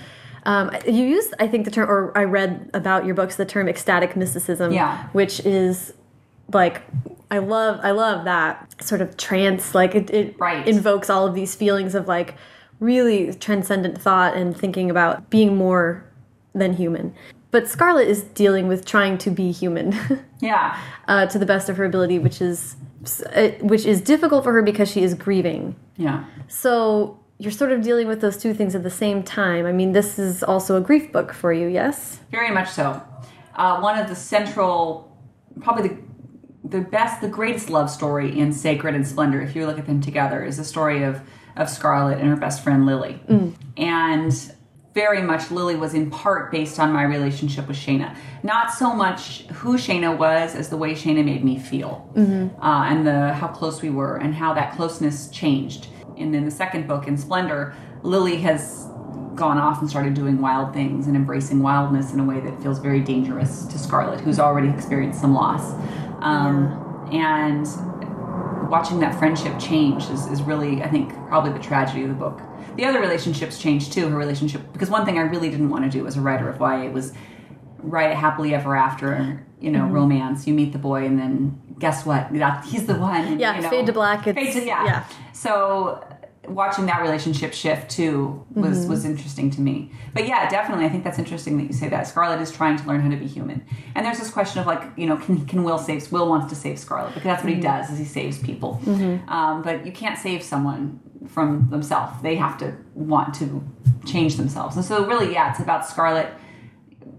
um, 0.45 0.71
you 0.85 1.05
used, 1.05 1.33
I 1.39 1.47
think, 1.47 1.63
the 1.65 1.71
term, 1.71 1.89
or 1.89 2.11
I 2.17 2.23
read 2.25 2.69
about 2.73 3.05
your 3.05 3.15
books, 3.15 3.35
the 3.37 3.45
term 3.45 3.69
ecstatic 3.69 4.15
mysticism, 4.17 4.71
Yeah. 4.73 5.07
which 5.13 5.39
is 5.45 5.93
like 6.51 6.81
I 7.31 7.39
love, 7.39 7.79
I 7.83 7.91
love 7.91 8.25
that 8.25 8.83
sort 8.83 9.01
of 9.01 9.17
trance. 9.17 9.73
Like 9.73 9.95
it, 9.95 10.09
it 10.11 10.35
Right. 10.39 10.67
invokes 10.67 11.09
all 11.09 11.25
of 11.25 11.33
these 11.33 11.55
feelings 11.55 11.95
of 11.95 12.07
like 12.07 12.35
really 12.79 13.33
transcendent 13.33 13.99
thought 14.01 14.35
and 14.35 14.55
thinking 14.55 14.89
about 14.91 15.29
being 15.29 15.55
more 15.55 16.03
than 16.53 16.73
human. 16.73 17.13
But 17.51 17.67
Scarlett 17.67 18.07
is 18.07 18.23
dealing 18.23 18.67
with 18.67 18.85
trying 18.85 19.17
to 19.19 19.29
be 19.31 19.51
human 19.51 19.95
yeah, 20.41 20.77
uh, 21.07 21.25
to 21.27 21.37
the 21.39 21.45
best 21.45 21.69
of 21.69 21.77
her 21.77 21.85
ability, 21.85 22.19
which 22.19 22.41
is 22.41 22.75
uh, 23.35 23.49
which 23.61 23.85
is 23.85 24.01
difficult 24.01 24.43
for 24.43 24.53
her 24.53 24.61
because 24.61 24.89
she 24.89 25.03
is 25.03 25.13
grieving. 25.13 25.75
yeah. 25.97 26.25
So 26.47 27.19
you're 27.39 27.51
sort 27.51 27.71
of 27.71 27.81
dealing 27.81 28.07
with 28.07 28.21
those 28.21 28.37
two 28.37 28.53
things 28.53 28.73
at 28.75 28.83
the 28.83 28.89
same 28.89 29.21
time. 29.23 29.65
I 29.65 29.71
mean, 29.71 29.91
this 29.91 30.17
is 30.19 30.43
also 30.43 30.77
a 30.77 30.81
grief 30.81 31.11
book 31.11 31.33
for 31.33 31.51
you, 31.51 31.67
yes? 31.67 32.19
Very 32.31 32.51
much 32.51 32.69
so. 32.69 33.01
Uh, 33.55 33.79
one 33.81 33.97
of 33.99 34.07
the 34.07 34.15
central, 34.15 35.11
probably 35.61 35.89
the 35.89 35.97
the 36.63 36.81
best, 36.81 37.21
the 37.21 37.27
greatest 37.27 37.69
love 37.69 37.89
story 37.89 38.37
in 38.39 38.53
Sacred 38.53 38.95
and 38.95 39.05
Splendor, 39.07 39.41
if 39.41 39.55
you 39.55 39.65
look 39.65 39.77
at 39.79 39.85
them 39.85 40.01
together, 40.01 40.43
is 40.43 40.57
the 40.57 40.63
story 40.63 41.03
of 41.03 41.21
of 41.55 41.69
Scarlett 41.69 42.17
and 42.19 42.27
her 42.29 42.35
best 42.35 42.63
friend 42.63 42.85
Lily. 42.85 43.19
And 43.77 44.33
very 44.95 45.21
much 45.21 45.51
Lily 45.51 45.75
was 45.75 45.93
in 45.93 46.09
part 46.09 46.51
based 46.51 46.79
on 46.79 46.91
my 46.91 47.03
relationship 47.03 47.67
with 47.67 47.77
Shayna. 47.77 48.15
Not 48.43 48.71
so 48.71 48.93
much 48.93 49.41
who 49.47 49.77
Shayna 49.77 50.17
was 50.17 50.55
as 50.55 50.69
the 50.69 50.77
way 50.77 50.93
Shayna 50.93 51.23
made 51.23 51.43
me 51.43 51.59
feel, 51.59 52.11
uh, 52.61 52.85
and 52.87 53.05
the 53.05 53.33
how 53.33 53.47
close 53.47 53.81
we 53.81 53.89
were, 53.89 54.17
and 54.17 54.33
how 54.33 54.53
that 54.53 54.75
closeness 54.75 55.29
changed. 55.29 55.87
And 56.17 56.35
in 56.35 56.45
the 56.45 56.51
second 56.51 56.87
book, 56.87 57.07
in 57.07 57.17
Splendor, 57.17 57.75
Lily 58.03 58.37
has 58.37 58.87
gone 59.35 59.57
off 59.57 59.81
and 59.81 59.89
started 59.89 60.13
doing 60.13 60.39
wild 60.41 60.73
things 60.73 61.07
and 61.07 61.15
embracing 61.15 61.61
wildness 61.63 62.13
in 62.13 62.19
a 62.19 62.23
way 62.23 62.39
that 62.39 62.61
feels 62.61 62.79
very 62.79 62.99
dangerous 62.99 63.65
to 63.65 63.79
Scarlett, 63.79 64.19
who's 64.21 64.39
already 64.39 64.69
experienced 64.69 65.19
some 65.21 65.33
loss. 65.33 65.73
Um, 66.21 66.79
And 67.11 67.67
watching 68.69 68.99
that 69.01 69.13
friendship 69.19 69.53
change 69.59 70.09
is, 70.09 70.25
is 70.27 70.41
really, 70.41 70.81
I 70.81 70.89
think, 70.89 71.13
probably 71.27 71.51
the 71.51 71.59
tragedy 71.59 72.03
of 72.03 72.09
the 72.09 72.15
book. 72.15 72.41
The 72.75 72.85
other 72.85 72.99
relationships 72.99 73.59
changed 73.59 73.93
too, 73.93 74.09
her 74.09 74.17
relationship, 74.17 74.61
because 74.73 74.89
one 74.89 75.05
thing 75.05 75.17
I 75.19 75.21
really 75.21 75.49
didn't 75.51 75.69
want 75.69 75.83
to 75.83 75.89
do 75.91 76.07
as 76.07 76.17
a 76.17 76.21
writer 76.21 76.49
of 76.49 76.59
YA 76.59 76.89
was 76.91 77.13
write 77.79 78.11
a 78.11 78.15
happily 78.15 78.55
ever 78.55 78.75
after, 78.75 79.45
you 79.59 79.69
know, 79.71 79.81
Mm-hmm. 79.83 79.93
romance. 79.93 80.47
You 80.47 80.53
meet 80.55 80.71
the 80.73 80.79
boy 80.79 81.05
and 81.05 81.19
then 81.19 81.61
guess 81.77 82.05
what? 82.05 82.33
That, 82.33 82.65
he's 82.65 82.85
the 82.87 82.95
one. 82.95 83.21
and, 83.25 83.39
Yeah, 83.39 83.55
you 83.57 83.61
know, 83.61 83.69
fade 83.69 83.85
to 83.87 83.93
black, 83.93 84.23
fade 84.23 84.53
to- 84.53 84.65
yeah. 84.65 84.85
yeah. 84.85 85.03
So 85.33 86.03
watching 86.47 86.85
that 86.87 87.01
relationship 87.01 87.53
shift 87.53 87.89
too 87.89 88.45
was 88.53 88.79
Mm-hmm. 88.79 88.89
was 88.89 89.05
interesting 89.05 89.49
to 89.51 89.61
me. 89.61 89.91
But 90.13 90.27
yeah, 90.27 90.49
definitely, 90.49 90.85
I 90.85 90.89
think 90.89 91.03
that's 91.03 91.17
interesting 91.19 91.57
that 91.57 91.63
you 91.63 91.73
say 91.73 91.87
that. 91.89 92.05
Scarlett 92.07 92.41
is 92.41 92.51
trying 92.51 92.77
to 92.77 92.87
learn 92.87 93.01
how 93.01 93.09
to 93.09 93.15
be 93.17 93.27
human, 93.27 93.65
and 93.95 94.05
there's 94.05 94.19
this 94.19 94.29
question 94.29 94.59
of 94.59 94.67
like, 94.67 94.83
you 94.97 95.05
know, 95.07 95.17
can 95.17 95.45
can 95.45 95.63
Will 95.63 95.77
save? 95.77 96.11
Will 96.11 96.27
wants 96.27 96.47
to 96.53 96.55
save 96.55 96.77
Scarlett 96.79 97.13
because 97.13 97.23
that's 97.23 97.43
what 97.43 97.49
he 97.51 97.59
Mm-hmm. 97.59 97.63
does 97.81 97.89
is 97.91 97.97
he 97.97 98.05
saves 98.05 98.39
people. 98.39 98.81
Um, 99.27 99.61
but 99.63 99.85
you 99.85 99.91
can't 99.91 100.17
save 100.19 100.43
someone 100.43 100.99
from 101.27 101.69
themselves. 101.69 102.21
They 102.21 102.35
have 102.35 102.57
to 102.57 102.75
want 102.93 103.33
to 103.35 103.63
change 104.05 104.35
themselves, 104.35 104.75
and 104.75 104.83
so 104.85 105.05
really, 105.05 105.31
yeah, 105.33 105.49
it's 105.51 105.59
about 105.61 105.87
Scarlett 105.87 106.29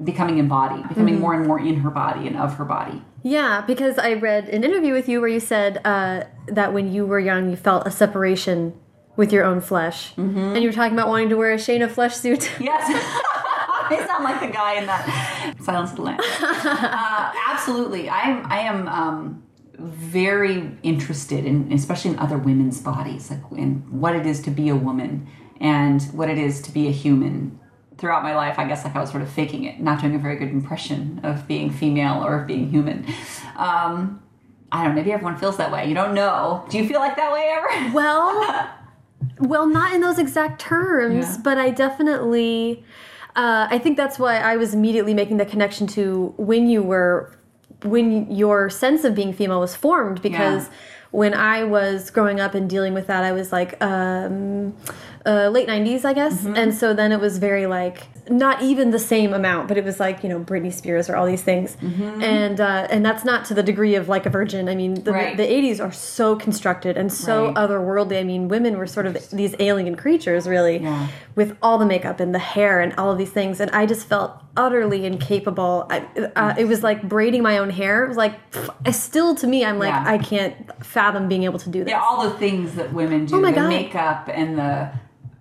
becoming 0.03 0.39
embodied, 0.39 0.81
Mm-hmm. 0.81 0.89
becoming 0.89 1.21
more 1.21 1.35
and 1.35 1.47
more 1.47 1.59
in 1.61 1.77
her 1.81 1.91
body 1.91 2.27
and 2.27 2.37
of 2.37 2.55
her 2.57 2.65
body. 2.65 3.03
Yeah, 3.23 3.63
because 3.67 3.97
I 3.99 4.13
read 4.15 4.49
an 4.51 4.65
interview 4.65 4.93
with 4.93 5.09
you 5.09 5.21
where 5.21 5.31
you 5.31 5.41
said 5.41 5.81
uh, 5.85 6.25
that 6.49 6.75
when 6.75 6.93
you 6.93 7.07
were 7.07 7.19
young, 7.21 7.49
you 7.49 7.57
felt 7.57 7.87
a 7.87 7.91
separation 7.91 8.75
with 9.17 9.33
your 9.33 9.45
own 9.45 9.61
flesh. 9.61 10.13
And 10.17 10.57
you 10.57 10.69
were 10.69 10.73
talking 10.73 10.93
about 10.93 11.09
wanting 11.09 11.29
to 11.31 11.37
wear 11.37 11.53
a 11.53 11.57
Shayna 11.57 11.91
flesh 11.91 12.17
suit. 12.17 12.51
Yes. 12.61 13.21
I 13.87 14.07
sound 14.07 14.25
like 14.25 14.41
the 14.41 14.47
guy 14.47 14.75
in 14.81 14.87
that 14.87 15.55
Silence 15.61 15.91
of 15.91 15.97
the 15.97 16.03
Lambs. 16.03 16.25
Uh, 16.41 17.33
absolutely. 17.49 18.09
I 18.09 18.23
am, 18.23 18.47
I 18.51 18.61
am 18.61 18.89
um, 18.89 19.43
very 19.79 20.71
interested 20.83 21.45
in, 21.45 21.71
especially 21.71 22.13
in 22.13 22.19
other 22.19 22.39
women's 22.39 22.81
bodies, 22.81 23.31
like 23.31 23.41
in 23.53 23.85
what 23.91 24.17
it 24.17 24.25
is 24.25 24.41
to 24.43 24.51
be 24.51 24.71
a 24.71 24.77
woman 24.77 25.27
and 25.61 26.03
what 26.15 26.31
it 26.31 26.39
is 26.39 26.63
to 26.63 26.73
be 26.73 26.89
a 26.89 26.91
human. 26.91 27.59
Throughout 27.99 28.23
my 28.23 28.35
life, 28.35 28.59
I 28.59 28.67
guess 28.67 28.85
like 28.85 28.97
I 28.97 29.01
was 29.01 29.11
sort 29.11 29.23
of 29.23 29.29
faking 29.31 29.65
it, 29.65 29.81
not 29.81 30.01
doing 30.01 30.15
a 30.15 30.19
very 30.19 30.37
good 30.37 30.49
impression 30.49 31.21
of 31.23 31.47
being 31.47 31.71
female 31.71 32.25
or 32.25 32.41
of 32.41 32.47
being 32.47 32.71
human. 32.71 33.07
Um, 33.57 34.23
I 34.73 34.83
don't 34.83 34.95
know. 34.95 35.01
Maybe 35.01 35.13
everyone 35.13 35.37
feels 35.37 35.59
that 35.59 35.71
way. 35.71 35.89
You 35.89 35.95
don't 35.95 36.15
know. 36.15 36.65
Do 36.71 36.79
you 36.79 36.89
feel 36.89 36.99
like 37.01 37.17
that 37.17 37.33
way 37.33 37.53
ever? 37.55 37.95
Well, 37.95 38.69
well, 39.39 39.67
not 39.67 39.95
in 39.95 40.01
those 40.01 40.19
exact 40.19 40.61
terms, 40.61 41.27
Yeah. 41.27 41.37
but 41.43 41.59
I 41.59 41.71
definitely. 41.71 42.85
Uh, 43.37 43.67
I 43.69 43.79
think 43.79 43.97
that's 43.97 44.17
why 44.19 44.37
I 44.39 44.57
was 44.57 44.75
immediately 44.75 45.13
making 45.15 45.39
the 45.39 45.45
connection 45.47 45.87
to 45.89 46.33
when 46.37 46.69
you 46.69 46.83
were, 46.83 47.37
when 47.83 48.31
your 48.31 48.71
sense 48.71 49.03
of 49.03 49.15
being 49.17 49.33
female 49.33 49.59
was 49.61 49.75
formed. 49.75 50.23
Because 50.23 50.67
Yeah. 50.67 50.73
when 51.11 51.35
I 51.35 51.65
was 51.65 52.11
growing 52.11 52.39
up 52.39 52.55
and 52.55 52.71
dealing 52.71 52.95
with 52.95 53.07
that, 53.09 53.25
I 53.25 53.33
was 53.33 53.51
like 53.53 53.83
um, 53.83 54.75
uh, 55.27 55.49
late 55.49 55.69
'90s, 55.69 56.05
I 56.05 56.13
guess, 56.13 56.43
Mm-hmm. 56.45 56.57
and 56.57 56.75
so 56.75 56.95
then 56.95 57.11
it 57.13 57.21
was 57.21 57.39
very 57.39 57.67
like 57.67 58.03
not 58.29 58.63
even 58.63 58.91
the 58.91 58.99
same 58.99 59.33
amount, 59.35 59.69
but 59.69 59.77
it 59.77 59.85
was 59.85 60.01
like 60.01 60.23
you 60.23 60.29
know 60.29 60.41
Britney 60.41 60.73
Spears 60.73 61.09
or 61.11 61.17
all 61.17 61.27
these 61.27 61.43
things, 61.43 61.77
and 61.83 62.61
uh, 62.61 62.87
and 62.91 63.05
that's 63.05 63.25
not 63.25 63.45
to 63.47 63.55
the 63.55 63.63
degree 63.63 63.95
of 63.95 64.09
like 64.09 64.27
a 64.27 64.31
virgin. 64.31 64.69
I 64.69 64.75
mean, 64.75 64.95
the. 65.05 65.13
Right. 65.13 65.37
the 65.37 65.43
'80s 65.45 65.81
are 65.85 65.93
so 65.93 66.35
constructed 66.37 66.97
and 66.97 67.13
so 67.13 67.47
Right. 67.47 67.55
otherworldly. 67.57 68.19
I 68.19 68.25
mean, 68.25 68.49
women 68.49 68.79
were 68.79 68.87
sort 68.87 69.07
of 69.07 69.31
these 69.31 69.55
alien 69.59 69.97
creatures, 69.97 70.47
really, 70.49 70.79
Yeah. 70.79 71.09
with 71.37 71.57
all 71.63 71.79
the 71.79 71.87
makeup 71.87 72.21
and 72.21 72.35
the 72.35 72.39
hair 72.39 72.81
and 72.81 72.95
all 72.99 73.11
of 73.11 73.19
these 73.19 73.31
things. 73.31 73.61
And 73.61 73.71
I 73.73 73.87
just 73.87 74.07
felt 74.07 74.33
utterly 74.57 75.05
incapable. 75.05 75.87
I, 75.91 76.05
uh, 76.37 76.55
it 76.57 76.67
was 76.67 76.83
like 76.83 77.03
braiding 77.09 77.43
my 77.43 77.59
own 77.59 77.71
hair. 77.71 78.05
It 78.05 78.09
was 78.09 78.17
like, 78.17 78.39
I 78.87 78.93
still 78.93 79.35
to 79.37 79.47
me, 79.47 79.65
I'm 79.65 79.79
like, 79.79 79.89
Yeah. 79.93 80.05
I 80.07 80.19
can't 80.19 80.55
fathom 80.85 81.29
being 81.29 81.43
able 81.43 81.59
to 81.59 81.71
do 81.71 81.81
that. 81.85 81.91
Yeah, 81.91 82.01
all 82.01 82.23
the 82.29 82.39
things 82.39 82.75
that 82.77 82.93
women 82.93 83.27
do, 83.27 83.37
Oh 83.37 83.41
my 83.41 83.51
the 83.51 83.57
God. 83.61 83.69
makeup 83.69 84.31
and 84.33 84.57
the 84.59 84.91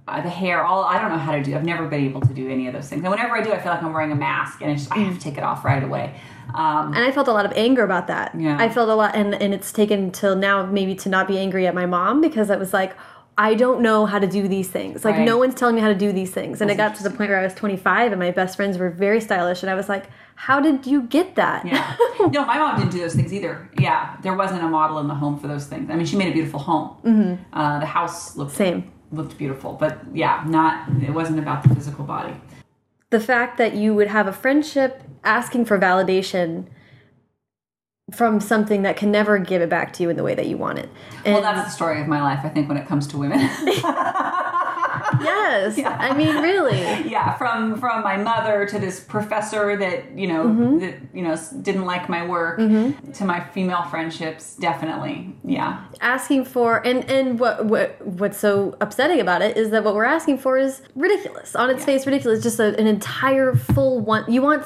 uh, 0.08 0.22
the 0.22 0.30
hair, 0.30 0.64
all 0.66 0.84
I 0.84 1.00
don't 1.02 1.12
know 1.12 1.18
how 1.18 1.32
to 1.32 1.42
do. 1.42 1.56
I've 1.56 1.64
never 1.64 1.88
been 1.88 2.04
able 2.06 2.22
to 2.22 2.34
do 2.34 2.50
any 2.50 2.68
of 2.68 2.74
those 2.74 2.90
things. 2.90 3.02
And 3.04 3.10
whenever 3.12 3.36
I 3.38 3.42
do, 3.42 3.54
I 3.54 3.60
feel 3.60 3.72
like 3.72 3.82
I'm 3.82 3.94
wearing 3.94 4.12
a 4.12 4.16
mask, 4.16 4.62
and 4.62 4.72
it's 4.72 4.84
just, 4.84 4.92
I 4.94 5.00
have 5.00 5.14
to 5.16 5.20
take 5.20 5.38
it 5.38 5.44
off 5.44 5.64
right 5.64 5.82
away. 5.84 6.16
Um, 6.54 6.94
and 6.94 7.06
I 7.06 7.12
felt 7.12 7.30
a 7.30 7.32
lot 7.32 7.46
of 7.46 7.54
anger 7.54 7.84
about 7.84 8.08
that. 8.08 8.36
Yeah. 8.38 8.58
I 8.60 8.68
felt 8.70 8.90
a 8.90 8.96
lot, 8.96 9.16
and 9.16 9.34
and 9.34 9.54
it's 9.54 9.72
taken 9.72 10.12
till 10.12 10.36
now 10.36 10.66
maybe 10.66 10.94
to 10.96 11.10
not 11.10 11.28
be 11.28 11.38
angry 11.40 11.68
at 11.68 11.74
my 11.74 11.86
mom 11.86 12.22
because 12.22 12.50
I 12.52 12.58
was 12.58 12.74
like. 12.74 12.96
I 13.36 13.56
don't 13.56 13.82
know 13.82 14.06
how 14.06 14.20
to 14.20 14.28
do 14.28 14.48
these 14.48 14.70
things. 14.70 15.04
Like 15.04 15.16
Right. 15.16 15.26
no 15.26 15.40
one's 15.40 15.56
telling 15.56 15.74
me 15.74 15.82
how 15.82 15.88
to 15.88 15.96
do 15.96 16.12
these 16.12 16.30
things. 16.30 16.62
And 16.62 16.70
That's 16.70 16.76
it 16.76 16.78
got 16.78 16.96
to 16.98 17.02
the 17.04 17.10
point 17.10 17.32
where 17.32 17.40
I 17.40 17.44
was 17.44 17.56
25 17.56 18.12
and 18.12 18.20
my 18.20 18.30
best 18.30 18.56
friends 18.56 18.78
were 18.78 18.92
very 18.92 19.20
stylish 19.20 19.64
and 19.64 19.72
I 19.72 19.74
was 19.74 19.90
like, 19.90 20.04
"How 20.36 20.60
did 20.60 20.86
you 20.86 21.02
get 21.02 21.34
that?" 21.34 21.66
yeah, 21.66 21.96
no, 22.32 22.46
my 22.46 22.60
mom 22.60 22.80
didn't 22.80 22.92
do 22.92 23.00
those 23.00 23.16
things 23.16 23.34
either. 23.34 23.68
Yeah, 23.80 24.18
there 24.22 24.36
wasn't 24.36 24.62
a 24.62 24.68
model 24.68 25.00
in 25.00 25.08
the 25.08 25.16
home 25.16 25.40
for 25.40 25.48
those 25.48 25.66
things. 25.66 25.90
I 25.90 25.96
mean, 25.96 26.06
she 26.06 26.16
made 26.16 26.30
a 26.30 26.32
beautiful 26.32 26.60
home. 26.60 26.96
Mm-hmm. 27.04 27.60
Uh, 27.60 27.80
the 27.80 27.88
house 27.88 28.38
looked 28.38 28.52
Same. 28.52 28.93
Looked 29.14 29.38
beautiful, 29.38 29.74
but 29.74 30.00
yeah, 30.14 30.44
not. 30.48 30.90
It 31.02 31.12
wasn't 31.12 31.40
about 31.40 31.64
the 31.64 31.74
physical 31.76 32.04
body. 32.06 32.34
the 33.12 33.20
fact 33.20 33.58
that 33.60 33.76
you 33.76 33.94
would 33.94 34.08
have 34.08 34.26
a 34.28 34.34
friendship 34.34 35.04
asking 35.24 35.66
for 35.66 35.78
validation 35.78 36.66
from 38.12 38.40
something 38.40 38.82
that 38.82 38.98
can 38.98 39.12
never 39.12 39.38
give 39.38 39.62
it 39.62 39.70
back 39.70 39.94
to 39.94 40.04
you 40.04 40.10
in 40.10 40.18
the 40.18 40.24
way 40.24 40.36
that 40.36 40.48
you 40.48 40.58
want 40.58 40.78
it. 40.80 40.90
And 41.24 41.36
Well, 41.36 41.44
that's 41.44 41.64
the 41.70 41.70
story 41.76 42.02
of 42.02 42.08
my 42.08 42.22
life. 42.22 42.40
I 42.44 42.50
think 42.50 42.68
when 42.68 42.78
it 42.78 42.88
comes 42.88 43.08
to 43.08 43.18
women. 43.18 43.40
yes, 45.22 45.78
I 45.86 46.16
mean, 46.16 46.36
really. 46.42 46.80
yeah 47.10 47.38
from 47.38 47.80
from 47.80 48.04
my 48.04 48.18
mother 48.18 48.66
to 48.68 48.80
this 48.80 49.00
professor 49.00 49.76
that 49.78 50.18
you 50.18 50.28
know 50.28 50.44
Mm-hmm. 50.44 50.80
that 50.80 50.96
you 51.14 51.22
know 51.22 51.36
didn't 51.62 51.86
like 51.86 52.10
my 52.10 52.26
work 52.28 52.58
to 52.58 53.26
my 53.26 53.40
female 53.54 53.84
friendships 53.84 54.56
definitely 54.56 55.36
yeah 55.44 55.86
Asking 56.02 56.44
for 56.46 56.86
and 56.86 57.10
and 57.10 57.40
what 57.40 57.66
what 57.66 58.06
what's 58.06 58.38
so 58.38 58.76
upsetting 58.82 59.20
about 59.20 59.42
it 59.42 59.56
is 59.58 59.70
that 59.72 59.84
what 59.84 59.96
we're 59.96 60.04
asking 60.06 60.38
for 60.40 60.58
is 60.58 60.82
ridiculous 60.96 61.56
on 61.56 61.70
its 61.70 61.84
face, 61.86 62.06
ridiculous. 62.06 62.42
Just 62.44 62.60
a, 62.60 62.78
an 62.80 62.88
entire 62.88 63.56
full 63.56 64.00
one. 64.00 64.24
You 64.32 64.42
want. 64.42 64.64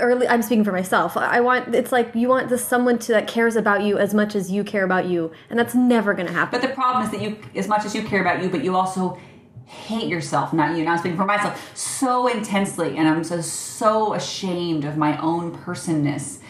or 0.00 0.10
I'm 0.28 0.42
speaking 0.42 0.64
for 0.64 0.72
myself. 0.72 1.16
I 1.16 1.40
want 1.40 1.74
it's 1.74 1.92
like 1.92 2.14
you 2.14 2.28
want 2.28 2.48
this 2.50 2.64
someone 2.64 2.98
to 3.00 3.12
that 3.12 3.26
cares 3.26 3.56
about 3.56 3.82
you 3.82 3.96
as 3.98 4.12
much 4.12 4.34
as 4.34 4.50
you 4.50 4.62
care 4.64 4.84
about 4.84 5.06
you, 5.06 5.30
and 5.48 5.58
that's 5.58 5.74
never 5.74 6.12
going 6.14 6.26
to 6.26 6.32
happen. 6.32 6.60
But 6.60 6.66
the 6.68 6.74
problem 6.74 7.04
is 7.04 7.10
that 7.12 7.22
you, 7.22 7.38
as 7.54 7.68
much 7.68 7.84
as 7.86 7.94
you 7.94 8.02
care 8.02 8.20
about 8.20 8.42
you, 8.42 8.50
but 8.50 8.62
you 8.62 8.76
also 8.76 9.18
hate 9.68 10.08
yourself, 10.08 10.52
not 10.54 10.76
you. 10.76 10.86
I'm 10.86 10.98
speaking 10.98 11.18
for 11.18 11.26
myself 11.26 11.76
so 11.76 12.26
intensely, 12.26 12.96
and 12.96 13.06
I'm 13.06 13.22
so 13.22 13.40
so 13.42 14.14
ashamed 14.14 14.84
of 14.84 14.96
my 14.96 15.20
own 15.20 15.56
personness 15.58 16.40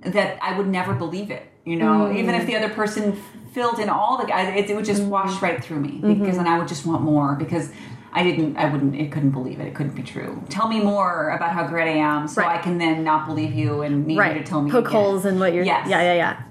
that 0.00 0.38
I 0.42 0.56
would 0.56 0.68
never 0.68 0.94
believe 0.94 1.30
it. 1.30 1.50
You 1.64 1.76
know, 1.76 2.12
even 2.12 2.34
if 2.34 2.42
mm. 2.42 2.46
the 2.46 2.56
other 2.56 2.68
person 2.68 3.20
filled 3.52 3.78
in 3.78 3.88
all 3.88 4.18
the, 4.18 4.26
it, 4.56 4.70
it 4.70 4.76
would 4.76 4.84
just 4.84 5.02
mm-hmm. 5.02 5.10
wash 5.10 5.42
right 5.42 5.62
through 5.62 5.80
me 5.80 6.00
mm-hmm. 6.00 6.20
because, 6.20 6.36
and 6.38 6.48
I 6.48 6.58
would 6.58 6.68
just 6.68 6.86
want 6.86 7.02
more 7.02 7.34
because. 7.34 7.72
I 8.10 8.22
didn't. 8.22 8.56
I 8.56 8.72
wouldn't. 8.72 8.96
It 8.96 9.12
couldn't 9.12 9.32
believe 9.32 9.60
it. 9.60 9.66
It 9.66 9.74
couldn't 9.74 9.94
be 9.94 10.02
true. 10.02 10.42
Tell 10.48 10.66
me 10.66 10.80
more 10.80 11.28
about 11.28 11.52
how 11.52 11.66
great 11.66 11.88
I 11.88 11.98
am, 11.98 12.26
so 12.26 12.40
Right. 12.40 12.58
I 12.58 12.62
can 12.62 12.78
then 12.78 13.04
not 13.04 13.26
believe 13.26 13.52
you 13.52 13.82
and 13.82 14.06
need 14.06 14.16
right. 14.16 14.34
you 14.34 14.42
to 14.42 14.48
tell 14.48 14.62
me. 14.62 14.70
Poke 14.70 14.88
again. 14.88 14.92
holes 14.92 15.26
in 15.26 15.38
what 15.38 15.52
you're. 15.52 15.62
Yes. 15.62 15.86
Yeah, 15.90 16.00
yeah, 16.00 16.14
yeah. 16.14 16.42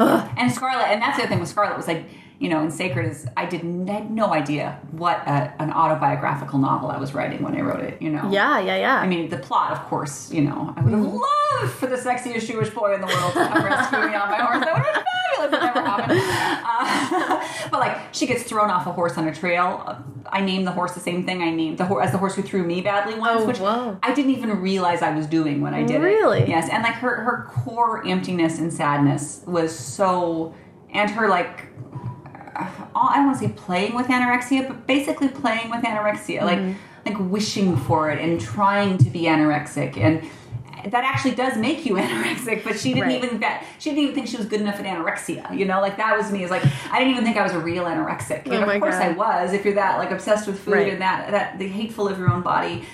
Ugh. 0.00 0.30
And 0.38 0.50
Scarlett, 0.50 0.88
and 0.88 1.02
that's 1.02 1.18
the 1.18 1.24
other 1.24 1.28
thing 1.28 1.40
with 1.40 1.50
Scarlett 1.50 1.76
was 1.76 1.86
like, 1.86 2.06
you 2.38 2.48
know, 2.48 2.62
in 2.62 2.70
Sacred 2.70 3.10
is 3.10 3.26
I 3.36 3.46
didn't 3.46 3.88
had 3.88 4.10
no 4.10 4.32
idea 4.32 4.78
what 4.92 5.16
a, 5.26 5.52
an 5.60 5.72
autobiographical 5.72 6.58
novel 6.58 6.88
I 6.90 6.96
was 6.96 7.12
writing 7.12 7.42
when 7.42 7.56
I 7.56 7.60
wrote 7.62 7.80
it. 7.80 8.00
You 8.00 8.10
know. 8.10 8.30
Yeah, 8.30 8.60
yeah, 8.60 8.76
yeah. 8.76 8.96
I 8.96 9.06
mean, 9.08 9.28
the 9.28 9.38
plot, 9.38 9.72
of 9.72 9.80
course, 9.86 10.32
you 10.32 10.42
know, 10.42 10.72
I 10.76 10.80
would 10.82 10.92
have 10.92 11.02
loved 11.02 11.72
for 11.78 11.86
the 11.86 11.96
sexiest 11.96 12.46
Jewish 12.46 12.70
boy 12.70 12.94
in 12.94 13.00
the 13.00 13.06
world 13.08 13.32
to 13.32 13.48
come 13.48 13.64
rescue 13.64 13.98
me 13.98 14.14
on 14.14 14.30
my 14.30 14.36
horse. 14.38 14.64
That 14.64 14.74
would 14.74 14.86
have 14.86 14.94
been 14.94 15.04
fabulous. 15.04 15.52
It 15.52 15.74
never 15.74 15.88
happened. 15.88 16.20
Uh, 16.64 17.68
but 17.70 17.80
like, 17.80 18.14
she 18.14 18.26
gets 18.26 18.42
thrown 18.44 18.70
off 18.70 18.86
a 18.86 18.92
horse 18.92 19.16
on 19.18 19.26
a 19.28 19.34
trail. 19.34 20.04
I 20.30 20.40
named 20.42 20.66
the 20.66 20.72
horse 20.72 20.92
the 20.92 21.00
same 21.00 21.24
thing 21.24 21.42
I 21.42 21.50
named 21.50 21.78
the 21.78 21.86
horse 21.86 22.06
as 22.06 22.12
the 22.12 22.18
horse 22.18 22.34
who 22.34 22.42
threw 22.42 22.62
me 22.62 22.82
badly 22.82 23.18
once, 23.18 23.42
Oh, 23.42 23.46
which 23.46 23.58
whoa. 23.58 23.98
I 24.02 24.12
didn't 24.14 24.32
even 24.32 24.60
realize 24.60 25.00
I 25.02 25.14
was 25.16 25.26
doing 25.26 25.60
when 25.62 25.74
I 25.74 25.82
did 25.84 25.96
it. 25.96 26.04
Really? 26.04 26.46
Yes, 26.48 26.68
and 26.70 26.82
like 26.82 26.94
her 26.96 27.16
her 27.22 27.46
core 27.50 28.06
emptiness 28.06 28.58
and 28.58 28.70
sadness 28.72 29.42
was 29.46 29.76
so, 29.76 30.54
and 30.92 31.10
her 31.12 31.28
like 31.28 31.66
all, 32.94 33.08
I 33.10 33.16
don't 33.16 33.26
want 33.26 33.38
to 33.40 33.46
say 33.46 33.52
playing 33.52 33.94
with 33.94 34.06
anorexia, 34.06 34.66
but 34.66 34.86
basically 34.86 35.28
playing 35.28 35.70
with 35.70 35.82
anorexia, 35.82 36.40
mm-hmm. 36.40 36.46
like 36.46 36.76
like 37.06 37.30
wishing 37.30 37.76
for 37.76 38.10
it 38.10 38.18
and 38.20 38.40
trying 38.40 38.98
to 38.98 39.08
be 39.10 39.22
anorexic, 39.22 39.96
and 39.96 40.28
that 40.92 41.04
actually 41.04 41.34
does 41.34 41.56
make 41.56 41.86
you 41.86 41.94
anorexic. 42.04 42.62
But 42.64 42.78
she 42.78 42.92
didn't 42.94 43.08
Right. 43.08 43.24
even 43.24 43.40
that 43.40 43.64
she 43.78 43.90
didn't 43.90 44.02
even 44.04 44.14
think 44.14 44.26
she 44.28 44.36
was 44.36 44.46
good 44.46 44.60
enough 44.60 44.76
at 44.80 44.84
anorexia. 44.84 45.56
You 45.56 45.64
know, 45.64 45.80
like 45.80 45.96
that 45.96 46.16
was 46.16 46.30
me. 46.32 46.42
Is 46.44 46.50
like 46.50 46.62
I 46.92 46.98
didn't 46.98 47.12
even 47.12 47.24
think 47.24 47.36
I 47.36 47.42
was 47.42 47.52
a 47.52 47.58
real 47.60 47.84
anorexic. 47.84 48.44
And 48.46 48.54
Oh 48.64 48.68
of 48.68 48.80
course 48.80 48.94
God. 48.96 49.02
I 49.02 49.12
was. 49.12 49.52
If 49.52 49.64
you're 49.64 49.74
that 49.74 49.98
like 49.98 50.10
obsessed 50.10 50.46
with 50.46 50.58
food 50.60 50.74
Right. 50.74 50.92
and 50.92 51.00
that 51.02 51.30
that 51.30 51.58
the 51.58 51.68
hateful 51.68 52.08
of 52.08 52.18
your 52.18 52.30
own 52.30 52.42
body, 52.42 52.84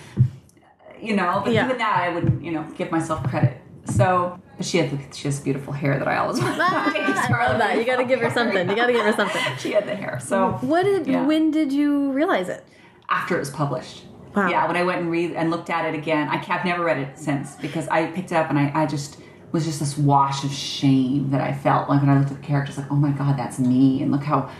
you 1.01 1.17
know. 1.17 1.43
But 1.45 1.53
Yeah. 1.53 1.65
even 1.67 1.79
that, 1.79 1.99
I 1.99 2.09
wouldn't 2.15 2.43
you 2.45 2.53
know 2.53 2.65
give 2.77 2.91
myself 2.91 3.23
credit. 3.29 3.61
So. 3.87 4.41
She 4.61 4.79
had 4.79 4.91
the, 4.91 5.17
she 5.17 5.27
has 5.27 5.41
beautiful 5.41 5.73
hair 5.73 5.99
that 5.99 6.07
I 6.07 6.17
always 6.19 6.41
want. 6.41 6.57
Ah, 6.61 6.93
I 6.95 7.49
love 7.49 7.59
that. 7.59 7.77
You 7.77 7.85
got 7.85 7.97
to 7.97 8.05
give 8.05 8.21
her 8.21 8.31
something. 8.31 8.69
You 8.69 8.77
got 8.77 8.87
to 8.87 8.93
give 8.93 9.05
her 9.05 9.13
something. 9.13 9.43
she 9.59 9.73
had 9.73 9.85
the 9.87 9.97
hair. 9.97 10.21
So 10.23 10.53
What 10.61 10.85
did? 10.85 11.09
Yeah. 11.09 11.27
When 11.27 11.51
did 11.51 11.73
you 11.73 12.13
realize 12.13 12.49
it? 12.49 12.65
after 13.11 13.37
it 13.37 13.41
was 13.41 13.51
published. 13.51 14.05
Wow. 14.35 14.49
Yeah, 14.49 14.67
when 14.67 14.77
I 14.77 14.83
went 14.83 15.01
and 15.03 15.11
read 15.11 15.33
and 15.33 15.51
looked 15.51 15.71
at 15.71 15.85
it 15.85 15.97
again, 15.97 16.29
I 16.29 16.37
have 16.37 16.65
never 16.65 16.83
read 16.85 16.99
it 16.99 17.19
since 17.19 17.55
because 17.57 17.87
I 17.89 18.07
picked 18.07 18.33
it 18.33 18.35
up 18.37 18.49
and 18.51 18.59
I, 18.59 18.73
I 18.75 18.87
just 18.87 19.19
was 19.53 19.65
just 19.65 19.79
this 19.79 19.97
wash 19.97 20.43
of 20.43 20.51
shame 20.53 21.31
that 21.31 21.41
I 21.41 21.53
felt 21.53 21.89
like 21.89 22.01
when 22.01 22.11
I 22.11 22.19
looked 22.19 22.33
at 22.33 22.41
the 22.41 22.47
characters, 22.47 22.77
like, 22.79 22.91
oh 22.91 22.97
my 22.97 23.11
god, 23.13 23.39
that's 23.39 23.59
me, 23.61 24.03
and 24.03 24.11
look 24.11 24.25
how 24.25 24.51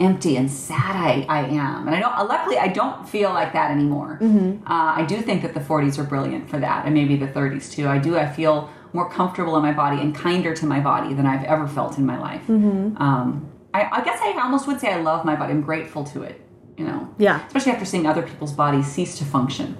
empty 0.00 0.36
and 0.36 0.50
sad 0.50 0.96
I, 0.96 1.26
I 1.28 1.40
am. 1.48 1.86
And 1.86 1.94
I 1.94 2.00
don't. 2.00 2.28
Luckily, 2.28 2.58
I 2.58 2.68
don't 2.68 3.08
feel 3.08 3.30
like 3.30 3.52
that 3.52 3.70
anymore. 3.70 4.18
Mm-hmm. 4.20 4.66
Uh, 4.66 4.94
I 4.96 5.04
do 5.06 5.20
think 5.20 5.42
that 5.42 5.54
the 5.54 5.60
40s 5.60 5.98
are 5.98 6.04
brilliant 6.04 6.48
for 6.48 6.58
that, 6.58 6.86
and 6.86 6.94
maybe 6.94 7.16
the 7.16 7.26
30s 7.28 7.70
too. 7.70 7.86
I 7.88 7.98
do. 7.98 8.16
I 8.16 8.26
feel 8.28 8.70
more 8.92 9.08
comfortable 9.10 9.56
in 9.56 9.62
my 9.62 9.72
body 9.72 10.00
and 10.00 10.14
kinder 10.14 10.54
to 10.54 10.66
my 10.66 10.80
body 10.80 11.14
than 11.14 11.26
I've 11.26 11.44
ever 11.44 11.68
felt 11.68 11.98
in 11.98 12.06
my 12.06 12.18
life. 12.18 12.42
Mm-hmm. 12.48 13.00
Um, 13.00 13.48
I, 13.72 13.88
I 13.92 14.00
guess 14.04 14.18
I 14.20 14.36
almost 14.42 14.66
would 14.66 14.80
say 14.80 14.92
I 14.92 15.00
love 15.00 15.24
my 15.24 15.36
body. 15.36 15.52
I'm 15.52 15.60
grateful 15.60 16.02
to 16.04 16.22
it. 16.22 16.40
You 16.78 16.86
know 16.86 17.14
Yeah. 17.18 17.44
especially 17.46 17.72
after 17.72 17.84
seeing 17.84 18.06
other 18.06 18.22
people's 18.22 18.54
bodies 18.54 18.86
cease 18.86 19.18
to 19.18 19.24
function. 19.26 19.76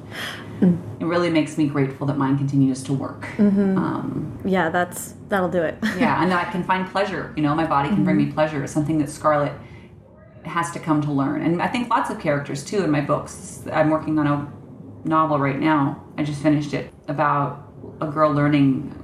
It 0.60 1.06
really 1.06 1.30
makes 1.30 1.56
me 1.56 1.66
grateful 1.66 2.06
that 2.08 2.18
mine 2.18 2.36
continues 2.36 2.82
to 2.82 2.92
work. 2.92 3.26
Um, 3.38 4.38
Yeah, 4.44 4.68
that's 4.68 5.14
that'll 5.30 5.48
do 5.48 5.62
it. 5.62 5.78
yeah, 5.98 6.22
and 6.22 6.30
that 6.30 6.46
I 6.48 6.50
can 6.52 6.62
find 6.62 6.86
pleasure. 6.86 7.32
You 7.36 7.42
know, 7.42 7.54
my 7.54 7.64
body 7.66 7.88
can 7.88 8.04
bring 8.04 8.18
me 8.18 8.26
pleasure. 8.26 8.62
It's 8.62 8.72
something 8.74 8.98
that 8.98 9.08
Scarlett 9.08 9.52
has 10.44 10.70
to 10.72 10.78
come 10.78 11.00
to 11.02 11.12
learn, 11.12 11.42
and 11.42 11.62
I 11.62 11.68
think 11.68 11.90
lots 11.90 12.10
of 12.10 12.20
characters 12.20 12.64
too 12.64 12.82
in 12.82 12.90
my 12.90 13.00
books. 13.00 13.62
I'm 13.72 13.90
working 13.90 14.18
on 14.18 14.26
a 14.26 14.52
novel 15.08 15.38
right 15.38 15.58
now. 15.58 16.04
I 16.16 16.22
just 16.22 16.42
finished 16.42 16.74
it 16.74 16.92
about 17.08 17.72
a 18.00 18.06
girl 18.06 18.32
learning 18.32 18.94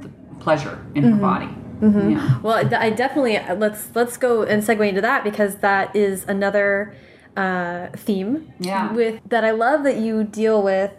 the 0.00 0.08
pleasure 0.42 0.84
in 0.94 1.04
her 1.04 1.10
mm-hmm. 1.10 1.20
body. 1.20 1.46
Mm-hmm. 1.80 2.10
Yeah. 2.10 2.40
Well, 2.40 2.74
I 2.74 2.90
definitely 2.90 3.36
uh, 3.36 3.56
let's 3.56 3.90
let's 3.94 4.16
go 4.16 4.42
and 4.42 4.62
segue 4.62 4.88
into 4.88 5.00
that 5.00 5.24
because 5.24 5.56
that 5.56 5.94
is 5.96 6.24
another 6.28 6.94
uh, 7.36 7.88
theme. 7.96 8.52
Yeah. 8.60 8.92
With 8.92 9.20
that, 9.28 9.44
I 9.44 9.50
love 9.50 9.82
that 9.84 9.96
you 9.96 10.24
deal 10.24 10.62
with 10.62 10.92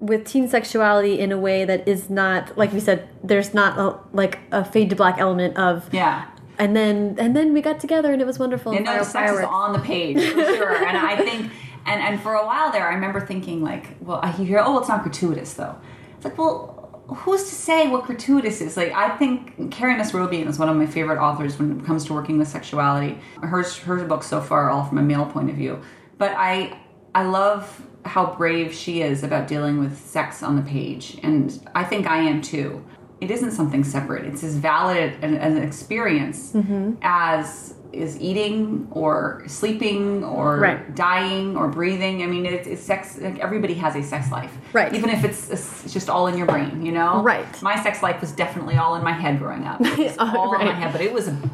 with 0.00 0.26
teen 0.26 0.46
sexuality 0.46 1.18
in 1.18 1.32
a 1.32 1.38
way 1.38 1.64
that 1.64 1.88
is 1.88 2.10
not 2.10 2.56
like 2.58 2.72
we 2.72 2.80
said. 2.80 3.08
There's 3.24 3.54
not 3.54 3.78
a, 3.78 3.98
like 4.14 4.40
a 4.52 4.64
fade 4.64 4.90
to 4.90 4.96
black 4.96 5.18
element 5.18 5.56
of 5.56 5.92
Yeah. 5.92 6.26
And 6.58 6.74
then 6.76 7.16
and 7.18 7.34
then 7.36 7.52
we 7.52 7.60
got 7.60 7.80
together 7.80 8.12
and 8.12 8.20
it 8.20 8.26
was 8.26 8.38
wonderful. 8.38 8.72
You 8.72 8.78
and 8.78 8.86
know, 8.86 8.92
fire- 8.92 8.98
the 9.04 9.04
sex 9.04 9.32
is 9.40 9.44
on 9.44 9.72
the 9.72 9.78
page 9.80 10.16
for 10.32 10.44
sure. 10.56 10.84
and 10.84 10.96
I 10.96 11.16
think, 11.16 11.52
and 11.86 12.00
and 12.00 12.20
for 12.20 12.34
a 12.34 12.44
while 12.44 12.70
there, 12.72 12.86
I 12.88 12.94
remember 12.94 13.20
thinking 13.20 13.62
like, 13.62 13.96
well, 14.00 14.20
I 14.22 14.30
hear, 14.32 14.62
oh, 14.64 14.78
it's 14.78 14.88
not 14.88 15.02
gratuitous 15.02 15.54
though. 15.54 15.76
It's 16.16 16.24
like, 16.24 16.36
well, 16.36 17.02
who's 17.08 17.44
to 17.44 17.54
say 17.54 17.88
what 17.88 18.04
gratuitous 18.04 18.60
is? 18.60 18.76
Like, 18.76 18.92
I 18.92 19.16
think 19.16 19.70
Carrie 19.70 19.94
Mesrobian 19.94 20.46
is 20.48 20.58
one 20.58 20.68
of 20.68 20.76
my 20.76 20.86
favorite 20.86 21.18
authors 21.18 21.58
when 21.58 21.80
it 21.80 21.86
comes 21.86 22.04
to 22.06 22.12
working 22.12 22.38
with 22.38 22.48
sexuality. 22.48 23.18
Her 23.42 23.62
her 23.62 24.04
books 24.04 24.26
so 24.26 24.40
far 24.40 24.64
are 24.66 24.70
all 24.70 24.84
from 24.84 24.98
a 24.98 25.02
male 25.02 25.26
point 25.26 25.48
of 25.50 25.56
view, 25.56 25.80
but 26.18 26.32
I 26.36 26.78
I 27.14 27.22
love 27.24 27.82
how 28.04 28.34
brave 28.34 28.72
she 28.72 29.02
is 29.02 29.22
about 29.22 29.48
dealing 29.48 29.78
with 29.78 29.98
sex 29.98 30.42
on 30.42 30.56
the 30.56 30.62
page, 30.62 31.18
and 31.22 31.58
I 31.74 31.84
think 31.84 32.06
I 32.06 32.18
am 32.18 32.40
too. 32.42 32.84
It 33.20 33.30
isn't 33.30 33.50
something 33.52 33.82
separate. 33.84 34.24
It's 34.26 34.44
as 34.44 34.56
valid 34.56 35.14
an, 35.22 35.34
an 35.34 35.58
experience 35.58 36.52
mm-hmm. 36.52 36.94
as 37.02 37.74
is 37.92 38.20
eating 38.20 38.86
or 38.90 39.42
sleeping 39.46 40.22
or 40.22 40.58
Right. 40.58 40.94
dying 40.94 41.56
or 41.56 41.68
breathing. 41.68 42.22
I 42.22 42.26
mean, 42.26 42.44
it's, 42.46 42.66
it's 42.66 42.82
sex. 42.82 43.18
Like 43.18 43.38
everybody 43.38 43.74
has 43.74 43.96
a 43.96 44.02
sex 44.02 44.30
life, 44.30 44.54
Right. 44.72 44.92
Even 44.94 45.10
if 45.10 45.24
it's, 45.24 45.48
it's 45.50 45.92
just 45.92 46.10
all 46.10 46.26
in 46.26 46.36
your 46.36 46.46
brain, 46.46 46.84
you 46.84 46.92
know, 46.92 47.22
Right. 47.22 47.46
My 47.62 47.82
sex 47.82 48.02
life 48.02 48.20
was 48.20 48.32
definitely 48.32 48.76
all 48.76 48.94
in 48.96 49.02
my 49.02 49.12
head 49.12 49.38
growing 49.38 49.64
up. 49.64 49.80
Oh, 50.20 50.36
all 50.38 50.54
in 50.60 50.66
my 50.66 50.72
head, 50.72 50.92
but 50.92 51.00
it 51.00 51.12
was 51.12 51.28
a 51.28 51.50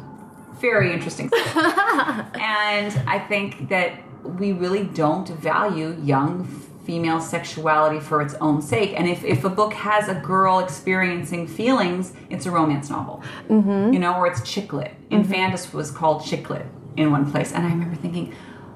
very 0.59 0.91
interesting. 0.91 1.29
and 1.55 2.93
I 3.07 3.23
think 3.27 3.69
that 3.69 3.99
we 4.23 4.51
really 4.53 4.83
don't 4.83 5.27
value 5.29 5.95
young 6.03 6.45
female 6.85 7.19
sexuality 7.19 7.99
for 7.99 8.21
its 8.21 8.33
own 8.35 8.61
sake. 8.61 8.93
And 8.97 9.07
if, 9.07 9.23
if 9.23 9.43
a 9.43 9.49
book 9.49 9.73
has 9.73 10.07
a 10.07 10.15
girl 10.15 10.59
experiencing 10.59 11.47
feelings, 11.47 12.13
it's 12.29 12.45
a 12.45 12.51
romance 12.51 12.89
novel, 12.89 13.23
Mm-hmm. 13.49 13.93
you 13.93 13.99
know, 13.99 14.15
or 14.15 14.27
it's 14.27 14.41
chick 14.49 14.71
lit. 14.73 14.93
Infandous 15.09 15.73
was 15.73 15.91
called 15.91 16.23
chick 16.25 16.49
lit 16.49 16.65
in 16.97 17.11
one 17.11 17.29
place. 17.31 17.51
And 17.51 17.65
I 17.65 17.69
remember 17.69 17.95
thinking, 17.95 18.33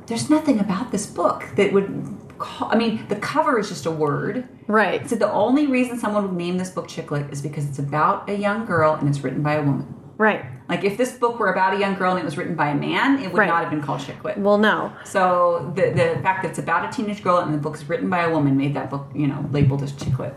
there's 0.07 0.30
nothing 0.30 0.60
about 0.60 0.91
this 0.91 1.05
book 1.05 1.43
that 1.55 1.72
would 1.72 2.18
call, 2.39 2.70
I 2.72 2.76
mean, 2.78 3.05
the 3.10 3.16
cover 3.18 3.60
is 3.60 3.70
just 3.70 3.86
a 3.86 3.91
word. 3.91 4.47
right. 4.68 5.07
So 5.10 5.16
the 5.16 5.32
only 5.32 5.68
reason 5.68 5.99
someone 5.99 6.24
would 6.24 6.34
name 6.38 6.57
this 6.57 6.72
book 6.72 6.88
chick 6.88 7.12
lit 7.12 7.32
is 7.32 7.41
because 7.41 7.68
it's 7.70 7.80
about 7.80 8.28
a 8.30 8.36
young 8.36 8.66
girl 8.66 8.93
and 8.95 9.07
it's 9.07 9.20
written 9.24 9.43
by 9.43 9.53
a 9.55 9.62
woman. 9.62 9.93
Right. 10.20 10.45
Like 10.67 10.84
if 10.84 10.97
this 10.97 11.13
book 11.13 11.39
were 11.39 11.51
about 11.51 11.74
a 11.74 11.80
young 11.80 11.95
girl 11.95 12.11
and 12.11 12.20
it 12.20 12.26
was 12.26 12.38
written 12.38 12.53
by 12.53 12.67
a 12.70 12.76
man, 12.76 13.20
it 13.20 13.32
would 13.32 13.38
Right. 13.39 13.47
not 13.47 13.61
have 13.61 13.72
been 13.72 13.82
called 13.82 14.01
chick 14.01 14.22
lit. 14.24 14.38
Well, 14.38 14.57
no. 14.57 14.91
So 15.05 15.72
the 15.76 15.89
the 15.91 16.20
fact 16.22 16.43
that 16.43 16.49
it's 16.49 16.59
about 16.59 16.88
a 16.88 16.95
teenage 16.95 17.24
girl 17.24 17.38
and 17.38 17.53
the 17.53 17.57
book's 17.57 17.88
written 17.89 18.09
by 18.09 18.24
a 18.24 18.30
woman 18.30 18.57
made 18.57 18.74
that 18.76 18.89
book, 18.89 19.07
you 19.15 19.28
know, 19.28 19.45
labeled 19.51 19.82
as 19.82 19.93
chick 19.93 20.20
lit. 20.20 20.36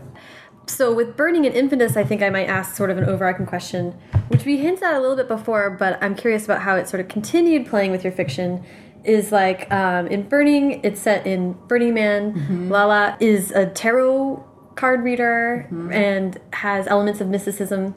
So 0.67 0.93
with 0.93 1.17
Burning 1.17 1.45
and 1.45 1.53
Infandous, 1.53 1.97
I 1.97 2.05
think 2.05 2.21
I 2.23 2.29
might 2.29 2.47
ask 2.47 2.75
sort 2.77 2.89
of 2.89 2.97
an 2.97 3.03
overarching 3.03 3.45
question, 3.45 3.91
which 4.29 4.45
we 4.45 4.57
hinted 4.57 4.83
at 4.83 4.93
a 4.93 4.99
little 5.01 5.17
bit 5.17 5.27
before, 5.27 5.69
but 5.71 6.01
I'm 6.01 6.15
curious 6.15 6.45
about 6.45 6.61
how 6.61 6.77
it 6.77 6.87
sort 6.87 7.01
of 7.01 7.09
continued 7.09 7.67
playing 7.67 7.91
with 7.91 8.03
your 8.05 8.13
fiction. 8.13 8.63
Is 9.03 9.33
like 9.33 9.69
um, 9.69 10.07
in 10.07 10.29
Burning, 10.29 10.79
it's 10.85 11.01
set 11.01 11.27
in 11.27 11.57
Burning 11.67 11.93
Man. 11.93 12.69
Lala 12.69 13.17
is 13.19 13.51
a 13.51 13.65
tarot 13.65 14.41
card 14.75 15.03
reader 15.03 15.67
and 15.91 16.39
has 16.53 16.87
elements 16.87 17.19
of 17.19 17.27
mysticism 17.27 17.95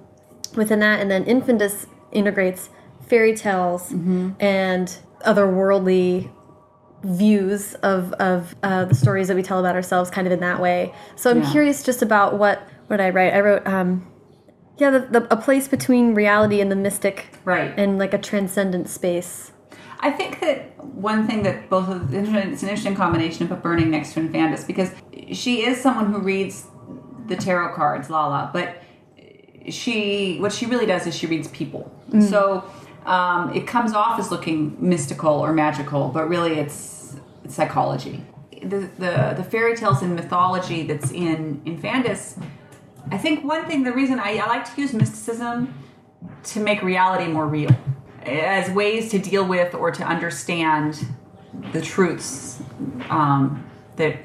within 0.56 0.80
that, 0.80 1.00
and 1.00 1.10
then 1.10 1.24
Infandous 1.24 1.86
integrates 2.12 2.70
fairy 3.06 3.34
tales 3.34 3.92
and 4.40 4.96
otherworldly 5.24 6.30
views 7.04 7.74
of 7.76 8.12
of 8.14 8.54
uh, 8.62 8.84
the 8.86 8.94
stories 8.94 9.28
that 9.28 9.36
we 9.36 9.42
tell 9.42 9.60
about 9.60 9.74
ourselves, 9.76 10.10
kind 10.10 10.26
of 10.26 10.32
in 10.32 10.40
that 10.40 10.60
way. 10.60 10.92
So 11.14 11.30
I'm 11.30 11.42
Yeah. 11.42 11.50
curious 11.52 11.82
just 11.82 12.02
about 12.02 12.38
what 12.38 12.62
what 12.88 13.00
I 13.00 13.10
write. 13.10 13.34
I 13.34 13.40
wrote, 13.40 13.66
um, 13.66 14.06
yeah, 14.78 14.90
the, 14.90 15.00
the, 15.00 15.32
a 15.32 15.36
place 15.36 15.66
between 15.68 16.14
reality 16.14 16.60
and 16.60 16.70
the 16.70 16.76
mystic, 16.76 17.26
Right. 17.44 17.72
and 17.76 17.98
like 17.98 18.14
a 18.14 18.18
transcendent 18.18 18.88
space. 18.88 19.50
I 20.00 20.10
think 20.10 20.40
that 20.40 20.84
one 20.84 21.26
thing 21.26 21.42
that 21.44 21.68
both 21.68 21.88
of 21.88 22.12
it's 22.14 22.28
an 22.28 22.68
interesting 22.68 22.94
combination 22.94 23.44
of 23.44 23.50
a 23.52 23.56
burning 23.56 23.90
next 23.90 24.12
to 24.14 24.20
Infandus 24.20 24.66
because 24.66 24.90
she 25.32 25.64
is 25.66 25.80
someone 25.80 26.12
who 26.12 26.18
reads 26.20 26.66
the 27.26 27.34
tarot 27.36 27.74
cards, 27.74 28.08
Lala, 28.10 28.50
but 28.52 28.82
she 29.68 30.38
what 30.38 30.52
she 30.52 30.66
really 30.66 30.86
does 30.86 31.06
is 31.06 31.14
she 31.14 31.26
reads 31.26 31.48
people. 31.48 31.90
So 32.20 32.64
um, 33.04 33.54
it 33.54 33.66
comes 33.66 33.92
off 33.92 34.18
as 34.18 34.30
looking 34.30 34.76
mystical 34.78 35.32
or 35.32 35.52
magical, 35.52 36.08
but 36.08 36.28
really 36.28 36.58
it's, 36.58 37.16
it's 37.44 37.54
psychology. 37.54 38.22
The, 38.62 38.88
the 38.98 39.34
the 39.36 39.44
fairy 39.44 39.76
tales 39.76 40.02
and 40.02 40.14
mythology 40.14 40.82
that's 40.84 41.10
in 41.12 41.60
Infandous, 41.64 42.36
I 43.10 43.18
think 43.18 43.44
one 43.44 43.66
thing 43.66 43.84
the 43.84 43.92
reason 43.92 44.18
I, 44.18 44.38
I 44.38 44.46
like 44.46 44.74
to 44.74 44.80
use 44.80 44.92
mysticism 44.92 45.74
to 46.44 46.60
make 46.60 46.82
reality 46.82 47.30
more 47.30 47.46
real 47.46 47.70
as 48.22 48.70
ways 48.70 49.10
to 49.10 49.18
deal 49.18 49.46
with 49.46 49.74
or 49.74 49.90
to 49.92 50.02
understand 50.02 51.06
the 51.72 51.80
truths 51.80 52.60
um, 53.08 53.64
that 53.96 54.16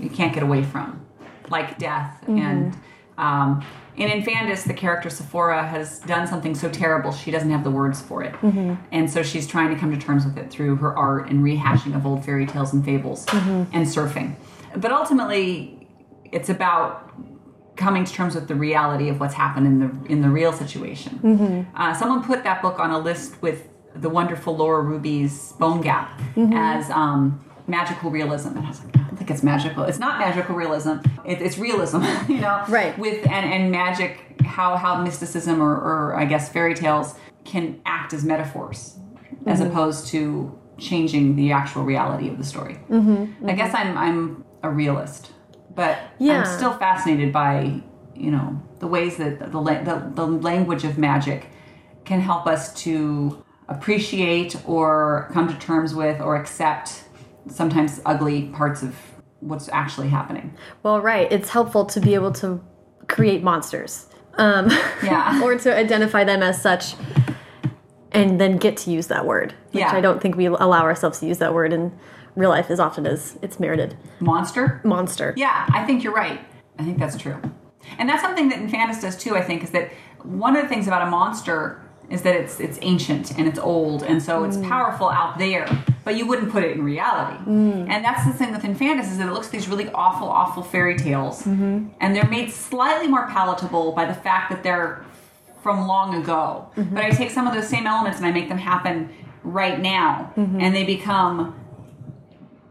you 0.00 0.10
can't 0.10 0.34
get 0.34 0.42
away 0.42 0.62
from, 0.62 1.04
like 1.50 1.78
death 1.78 2.22
and. 2.26 2.76
Um, 3.18 3.64
and 3.98 4.12
Infandous, 4.12 4.64
the 4.64 4.74
character 4.74 5.08
Sephora 5.10 5.66
has 5.66 6.00
done 6.00 6.26
something 6.26 6.54
so 6.54 6.68
terrible 6.68 7.12
she 7.12 7.30
doesn't 7.30 7.50
have 7.50 7.64
the 7.64 7.70
words 7.70 8.00
for 8.00 8.22
it, 8.22 8.34
and 8.92 9.10
so 9.10 9.22
she's 9.22 9.46
trying 9.46 9.72
to 9.74 9.80
come 9.80 9.90
to 9.90 9.98
terms 9.98 10.24
with 10.24 10.36
it 10.38 10.50
through 10.50 10.76
her 10.76 10.96
art 10.96 11.28
and 11.30 11.42
rehashing 11.44 11.94
of 11.96 12.06
old 12.06 12.24
fairy 12.24 12.46
tales 12.46 12.72
and 12.72 12.84
fables 12.84 13.24
and 13.72 13.86
surfing. 13.86 14.36
But 14.76 14.92
ultimately, 14.92 15.88
it's 16.32 16.48
about 16.48 17.10
coming 17.76 18.04
to 18.04 18.12
terms 18.12 18.34
with 18.34 18.48
the 18.48 18.54
reality 18.54 19.08
of 19.08 19.20
what's 19.20 19.34
happened 19.34 19.66
in 19.66 19.78
the 19.80 20.12
in 20.12 20.20
the 20.22 20.28
real 20.30 20.52
situation. 20.52 21.66
Uh, 21.74 21.94
someone 21.94 22.22
put 22.24 22.42
that 22.44 22.62
book 22.62 22.78
on 22.78 22.90
a 22.90 22.98
list 22.98 23.40
with 23.42 23.68
the 23.94 24.08
wonderful 24.10 24.54
Laura 24.56 24.82
Ruby's 24.82 25.52
Bone 25.58 25.80
Gap 25.80 26.20
as 26.54 26.90
um, 26.90 27.42
magical 27.66 28.10
realism, 28.10 28.48
and 28.48 28.66
I 28.66 28.68
was 28.68 28.84
like, 28.84 28.96
I 28.96 29.00
don't 29.00 29.16
think 29.16 29.30
it's 29.30 29.42
magical. 29.42 29.84
It's 29.84 29.98
not 29.98 30.18
magical 30.18 30.54
realism. 30.54 30.98
It, 31.24 31.42
it's 31.42 31.58
realism, 31.58 32.02
you 32.28 32.40
know. 32.40 32.64
Right. 32.68 32.96
With 32.98 33.26
and 33.26 33.52
and 33.52 33.70
magic, 33.70 34.40
how 34.44 34.76
how 34.76 35.02
mysticism 35.02 35.62
or, 35.62 35.74
or 35.74 36.16
I 36.16 36.24
guess 36.24 36.48
fairy 36.48 36.74
tales 36.74 37.14
can 37.44 37.80
act 37.86 38.12
as 38.12 38.24
metaphors, 38.24 38.96
as 39.46 39.60
mm-hmm. 39.60 39.70
opposed 39.70 40.08
to 40.08 40.58
changing 40.78 41.36
the 41.36 41.52
actual 41.52 41.84
reality 41.84 42.28
of 42.28 42.38
the 42.38 42.44
story. 42.44 42.74
Mm-hmm, 42.90 43.10
I 43.10 43.14
mm-hmm. 43.14 43.56
guess 43.56 43.74
I'm 43.74 43.96
I'm 43.96 44.44
a 44.62 44.70
realist, 44.70 45.32
but 45.74 45.98
Yeah. 46.18 46.40
I'm 46.40 46.46
still 46.46 46.76
fascinated 46.76 47.32
by 47.32 47.82
you 48.14 48.30
know 48.30 48.60
the 48.78 48.86
ways 48.86 49.16
that 49.16 49.38
the, 49.38 49.46
the 49.46 50.12
the 50.14 50.26
language 50.26 50.84
of 50.84 50.98
magic 50.98 51.48
can 52.04 52.20
help 52.20 52.46
us 52.46 52.72
to 52.82 53.42
appreciate 53.68 54.56
or 54.64 55.28
come 55.32 55.48
to 55.48 55.54
terms 55.58 55.94
with 55.94 56.20
or 56.20 56.36
accept 56.36 57.02
sometimes 57.48 58.00
ugly 58.04 58.48
parts 58.48 58.82
of 58.82 58.96
what's 59.40 59.68
actually 59.68 60.08
happening. 60.08 60.54
Well, 60.82 61.00
right. 61.00 61.30
It's 61.30 61.50
helpful 61.50 61.84
to 61.86 62.00
be 62.00 62.14
able 62.14 62.32
to 62.32 62.62
create 63.08 63.42
monsters. 63.42 64.06
Um, 64.34 64.70
Yeah. 65.02 65.40
or 65.44 65.56
to 65.58 65.74
identify 65.76 66.24
them 66.24 66.42
as 66.42 66.60
such 66.60 66.94
and 68.12 68.40
then 68.40 68.56
get 68.56 68.76
to 68.78 68.90
use 68.90 69.06
that 69.08 69.26
word. 69.26 69.54
Which 69.72 69.82
Yeah. 69.82 69.92
I 69.94 70.00
don't 70.00 70.20
think 70.20 70.36
we 70.36 70.46
allow 70.46 70.82
ourselves 70.82 71.20
to 71.20 71.26
use 71.26 71.38
that 71.38 71.54
word 71.54 71.72
in 71.72 71.92
real 72.34 72.50
life 72.50 72.70
as 72.70 72.80
often 72.80 73.06
as 73.06 73.38
it's 73.42 73.58
merited. 73.60 73.96
Monster? 74.20 74.80
Monster. 74.84 75.34
Yeah, 75.36 75.66
I 75.72 75.84
think 75.84 76.02
you're 76.04 76.12
right. 76.14 76.40
I 76.78 76.84
think 76.84 76.98
that's 76.98 77.16
true. 77.16 77.36
And 77.98 78.08
that's 78.08 78.22
something 78.22 78.48
that 78.48 78.58
Infandous 78.58 79.00
does 79.00 79.16
too, 79.16 79.36
I 79.36 79.42
think, 79.42 79.62
is 79.62 79.70
that 79.70 79.90
one 80.22 80.56
of 80.56 80.62
the 80.62 80.68
things 80.68 80.86
about 80.86 81.06
a 81.06 81.10
monster 81.10 81.80
is 82.08 82.22
that 82.22 82.36
it's 82.36 82.60
it's 82.60 82.78
ancient 82.82 83.36
and 83.36 83.48
it's 83.48 83.58
old 83.58 84.02
and 84.02 84.22
so 84.22 84.44
it's 84.44 84.56
mm. 84.56 84.68
powerful 84.68 85.08
out 85.08 85.38
there, 85.38 85.66
but 86.04 86.16
you 86.16 86.26
wouldn't 86.26 86.52
put 86.52 86.62
it 86.62 86.76
in 86.76 86.84
reality. 86.84 87.36
Mm. 87.44 87.88
And 87.88 88.04
that's 88.04 88.24
the 88.24 88.32
thing 88.32 88.52
with 88.52 88.64
Infandous 88.64 89.10
is 89.10 89.18
that 89.18 89.28
it 89.28 89.32
looks 89.32 89.46
at 89.46 89.52
these 89.52 89.68
really 89.68 89.90
awful, 89.90 90.28
awful 90.28 90.62
fairy 90.62 90.96
tales. 90.96 91.42
Mm-hmm. 91.42 91.88
And 92.00 92.14
they're 92.14 92.28
made 92.28 92.50
slightly 92.52 93.08
more 93.08 93.26
palatable 93.28 93.92
by 93.92 94.04
the 94.04 94.14
fact 94.14 94.50
that 94.50 94.62
they're 94.62 95.04
from 95.62 95.88
long 95.88 96.14
ago. 96.14 96.70
Mm-hmm. 96.76 96.94
But 96.94 97.04
I 97.04 97.10
take 97.10 97.30
some 97.30 97.46
of 97.46 97.54
those 97.54 97.68
same 97.68 97.86
elements 97.86 98.18
and 98.18 98.26
I 98.26 98.30
make 98.30 98.48
them 98.48 98.58
happen 98.58 99.10
right 99.42 99.80
now. 99.80 100.32
Mm-hmm. 100.36 100.60
And 100.60 100.74
they 100.74 100.84
become 100.84 101.60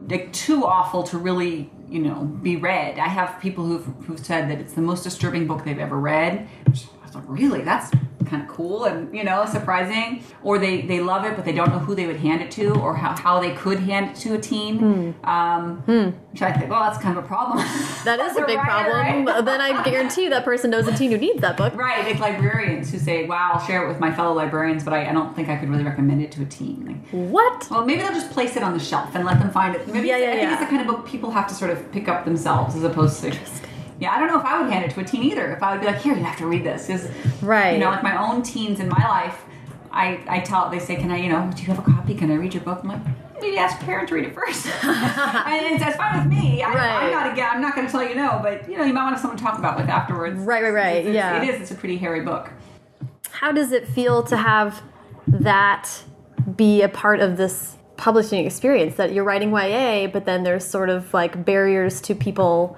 like 0.08 0.32
too 0.32 0.66
awful 0.66 1.04
to 1.04 1.18
really 1.18 1.70
you 1.90 2.00
know 2.00 2.24
be 2.24 2.56
read. 2.56 3.00
I 3.00 3.10
have 3.10 3.42
people 3.42 3.66
who've, 3.66 3.86
who've 4.06 4.26
said 4.26 4.50
that 4.50 4.60
it's 4.60 4.74
the 4.74 4.82
most 4.82 5.04
disturbing 5.04 5.46
book 5.46 5.66
they've 5.66 5.78
ever 5.78 6.00
read 6.00 6.48
which 6.76 6.86
I 6.86 6.95
was 6.95 6.95
like, 7.16 7.24
really 7.28 7.61
that's 7.61 7.91
kind 8.26 8.41
of 8.41 8.47
cool 8.47 8.86
and 8.86 9.16
you 9.16 9.24
know 9.24 9.45
surprising 9.45 10.24
or 10.41 10.57
they 10.57 10.82
they 10.82 10.99
love 10.99 11.24
it 11.26 11.36
but 11.36 11.45
they 11.45 11.51
don't 11.51 11.70
know 11.70 11.78
who 11.78 11.93
they 11.93 12.07
would 12.07 12.16
hand 12.16 12.41
it 12.41 12.49
to 12.49 12.74
or 12.82 12.95
how, 12.95 13.16
how 13.16 13.39
they 13.39 13.53
could 13.53 13.80
hand 13.80 14.09
it 14.09 14.16
to 14.16 14.34
a 14.34 14.38
teen 14.39 15.13
um 15.26 15.78
which 16.32 16.41
i 16.41 16.51
think 16.51 16.72
well 16.72 16.82
that's 16.82 16.97
kind 16.97 17.16
of 17.18 17.24
a 17.24 17.28
problem 17.28 17.59
That 18.05 18.20
is 18.20 18.38
a 18.38 18.45
big 18.45 18.57
writer, 18.57 18.91
problem. 18.91 19.26
right? 19.26 19.45
then 19.49 19.61
I 19.61 19.84
guarantee 19.84 20.28
that 20.30 20.43
person 20.45 20.70
knows 20.70 20.88
a 20.88 20.95
teen 20.95 21.09
who 21.11 21.18
needs 21.18 21.41
that 21.41 21.57
book. 21.57 21.74
Right, 21.76 22.05
like 22.05 22.20
librarians 22.20 22.91
who 22.91 22.99
say, 22.99 23.26
"Wow, 23.26 23.53
I'll 23.53 23.66
share 23.66 23.84
it 23.84 23.88
with 23.88 23.99
my 23.99 24.11
fellow 24.13 24.32
librarians," 24.36 24.84
but 24.84 24.93
I, 24.93 25.09
I 25.09 25.11
don't 25.11 25.36
think 25.36 25.49
I 25.49 25.55
could 25.55 25.70
really 25.70 25.84
recommend 25.84 26.22
it 26.22 26.32
to 26.34 26.43
a 26.43 26.45
teen. 26.45 26.86
Like, 26.86 27.32
What? 27.32 27.68
Well, 27.72 27.84
maybe 27.84 28.03
they'll 28.03 28.13
just 28.13 28.30
place 28.30 28.55
it 28.55 28.61
on 28.61 28.74
the 28.74 28.80
shelf 28.80 29.09
and 29.16 29.26
let 29.26 29.39
them 29.39 29.49
find 29.49 29.76
it. 29.76 29.88
Maybe 29.88 30.09
Yeah, 30.09 30.18
it's, 30.18 30.24
yeah, 30.24 30.30
I 30.30 30.34
think 30.34 30.41
yeah. 30.43 30.53
it's 30.53 30.61
the 30.61 30.68
kind 30.68 30.82
of 30.82 30.88
book 30.88 31.07
people 31.07 31.32
have 31.32 31.47
to 31.47 31.55
sort 31.55 31.72
of 31.72 31.91
pick 31.91 32.07
up 32.07 32.26
themselves 32.26 32.76
as 32.76 32.84
opposed 32.84 33.22
to. 33.24 33.36
Yeah, 34.00 34.12
I 34.12 34.20
don't 34.20 34.28
know 34.28 34.39
if 34.39 34.46
I 34.46 34.62
would 34.62 34.72
hand 34.72 34.84
it 34.86 34.91
to 34.91 35.00
a 35.00 35.04
teen 35.04 35.24
either. 35.24 35.52
If 35.54 35.64
I 35.64 35.72
would 35.72 35.82
be 35.82 35.88
like, 35.88 36.02
here, 36.02 36.14
you 36.16 36.24
have 36.24 36.38
to 36.39 36.48
read 36.48 36.64
this. 36.64 36.88
'Cause, 36.88 37.08
Right. 37.41 37.74
You 37.74 37.80
know, 37.80 37.89
like 37.89 38.04
my 38.04 38.18
own 38.22 38.41
teens 38.43 38.80
in 38.80 38.89
my 38.89 39.08
life, 39.08 39.43
I, 39.91 40.20
I 40.28 40.39
tell, 40.41 40.70
they 40.70 40.80
say, 40.80 40.96
can 40.98 41.12
I, 41.12 41.18
you 41.18 41.30
know, 41.30 41.50
do 41.56 41.62
you 41.62 41.68
have 41.70 41.80
a 41.80 41.82
copy? 41.82 42.14
Can 42.16 42.30
I 42.30 42.36
read 42.36 42.54
your 42.54 42.64
book? 42.64 42.80
I'm 42.84 42.89
like, 42.89 43.00
maybe 43.39 43.58
ask 43.58 43.78
your 43.80 43.86
parents 43.86 44.10
to 44.10 44.16
read 44.16 44.26
it 44.26 44.34
first. 44.36 44.66
and 44.84 45.66
it's, 45.66 45.82
that's 45.84 45.96
fine 45.96 46.18
with 46.20 46.28
me. 46.38 46.62
I, 46.62 46.74
Right. 46.74 47.04
I'm 47.06 47.12
not 47.12 47.32
again. 47.32 47.50
I'm 47.54 47.62
not 47.62 47.74
going 47.76 47.88
to 47.88 47.91
tell 47.91 48.04
you 48.04 48.16
no, 48.16 48.39
but 48.43 48.70
you 48.70 48.78
know, 48.78 48.84
you 48.84 48.93
might 48.93 49.04
want 49.06 49.16
to 49.16 49.22
someone 49.22 49.38
to 49.38 49.43
talk 49.43 49.58
about 49.58 49.78
with 49.78 49.88
afterwards. 49.88 50.38
Right, 50.39 50.62
right, 50.64 50.74
right, 50.74 50.96
It's- 50.98 51.08
it's- 51.08 51.16
yeah. 51.16 51.41
It 51.41 51.50
is. 51.56 51.62
It's 51.62 51.72
a 51.72 51.76
pretty 51.76 51.98
hairy 51.98 52.22
book. 52.22 52.50
How 53.32 53.52
does 53.54 53.72
it 53.72 53.88
feel 53.88 54.24
to 54.24 54.36
have 54.38 54.82
that 55.28 55.89
be 56.56 56.82
a 56.82 56.89
part 56.89 57.20
of 57.22 57.38
this 57.38 57.76
publishing 57.98 58.46
experience 58.46 58.96
that 58.98 59.14
you're 59.14 59.24
writing 59.24 59.52
YA, 59.52 60.08
but 60.08 60.26
then 60.26 60.43
there's 60.43 60.66
sort 60.66 60.89
of 60.89 61.14
like 61.14 61.46
barriers 61.46 62.02
to 62.02 62.14
people 62.16 62.78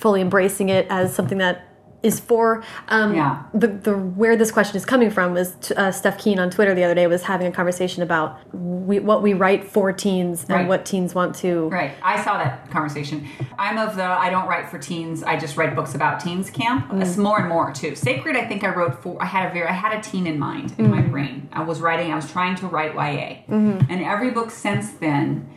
fully 0.00 0.20
embracing 0.22 0.70
it 0.70 0.86
as 0.90 1.14
something 1.14 1.38
that 1.38 1.66
is 2.02 2.18
for 2.18 2.64
um, 2.88 3.14
Yeah. 3.14 3.42
the, 3.52 3.68
the 3.68 3.92
where 3.94 4.34
this 4.34 4.50
question 4.50 4.74
is 4.78 4.86
coming 4.86 5.10
from 5.10 5.34
was 5.34 5.54
t- 5.60 5.74
uh, 5.74 5.90
Steph 5.92 6.16
Kuehn 6.16 6.38
on 6.38 6.48
Twitter 6.48 6.74
the 6.74 6.82
other 6.82 6.94
day 6.94 7.06
was 7.06 7.24
having 7.24 7.46
a 7.46 7.52
conversation 7.52 8.02
about 8.02 8.38
we, 8.54 8.98
what 9.00 9.20
we 9.22 9.34
write 9.34 9.64
for 9.64 9.92
teens 9.92 10.40
and 10.44 10.50
Right. 10.60 10.66
what 10.66 10.86
teens 10.86 11.14
want 11.14 11.34
to 11.36 11.68
Right. 11.68 11.90
I 12.02 12.22
saw 12.24 12.38
that 12.38 12.70
conversation. 12.70 13.28
I'm 13.58 13.76
of 13.76 13.96
the 13.96 14.02
I 14.04 14.30
don't 14.30 14.48
write 14.48 14.70
for 14.70 14.78
teens. 14.78 15.22
I 15.22 15.36
just 15.38 15.58
write 15.58 15.76
books 15.76 15.94
about 15.94 16.20
teens 16.20 16.48
camp. 16.48 16.86
It's 16.94 17.18
more 17.18 17.38
and 17.38 17.50
more 17.50 17.70
too. 17.70 17.94
Sacred. 17.94 18.34
I 18.34 18.46
think 18.46 18.64
I 18.64 18.70
wrote 18.74 19.02
for. 19.02 19.22
I 19.22 19.26
had 19.26 19.50
a 19.50 19.52
very. 19.52 19.68
I 19.68 19.72
had 19.72 19.92
a 19.98 20.00
teen 20.00 20.26
in 20.26 20.38
mind 20.38 20.72
in 20.78 20.90
my 20.90 21.02
brain. 21.02 21.50
I 21.52 21.62
was 21.64 21.82
writing. 21.82 22.10
I 22.10 22.16
was 22.16 22.32
trying 22.32 22.54
to 22.56 22.66
write 22.66 22.94
YA, 22.94 23.42
and 23.50 24.02
every 24.02 24.30
book 24.30 24.50
since 24.50 24.92
then. 24.92 25.50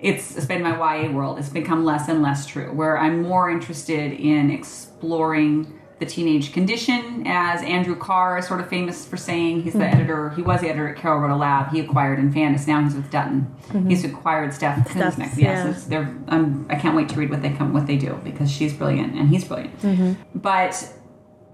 It's, 0.00 0.36
it's 0.36 0.46
been 0.46 0.62
my 0.62 0.76
YA 0.76 1.10
world. 1.10 1.38
It's 1.38 1.48
become 1.48 1.84
less 1.84 2.08
and 2.08 2.22
less 2.22 2.46
true. 2.46 2.72
Where 2.72 2.98
I'm 2.98 3.22
more 3.22 3.50
interested 3.50 4.12
in 4.12 4.50
exploring 4.50 5.78
the 5.98 6.06
teenage 6.06 6.52
condition, 6.52 7.24
as 7.26 7.60
Andrew 7.62 7.96
Karre 7.96 8.38
is 8.38 8.46
sort 8.46 8.60
of 8.60 8.68
famous 8.68 9.04
for 9.04 9.16
saying. 9.16 9.62
He's 9.62 9.72
the 9.72 9.84
editor. 9.84 10.30
He 10.30 10.42
was 10.42 10.60
the 10.60 10.68
editor 10.68 10.88
at 10.88 10.96
Carolrhoda 10.96 11.36
Lab. 11.36 11.72
He 11.72 11.80
acquired 11.80 12.20
Infandous. 12.20 12.68
Now 12.68 12.84
he's 12.84 12.94
with 12.94 13.10
Dutton. 13.10 13.52
He's 13.88 14.04
acquired 14.04 14.54
Steph 14.54 14.88
Kuehn's 14.88 15.18
next. 15.18 15.36
Yes, 15.36 15.64
yeah. 15.64 15.70
it's, 15.70 15.84
they're. 15.84 16.16
Um, 16.28 16.66
I 16.70 16.76
can't 16.76 16.94
wait 16.94 17.08
to 17.08 17.16
read 17.16 17.30
what 17.30 17.42
they 17.42 17.50
come, 17.50 17.72
what 17.72 17.88
they 17.88 17.96
do 17.96 18.20
because 18.22 18.48
she's 18.48 18.72
brilliant 18.72 19.14
and 19.14 19.28
he's 19.28 19.44
brilliant. 19.44 20.18
But 20.36 20.88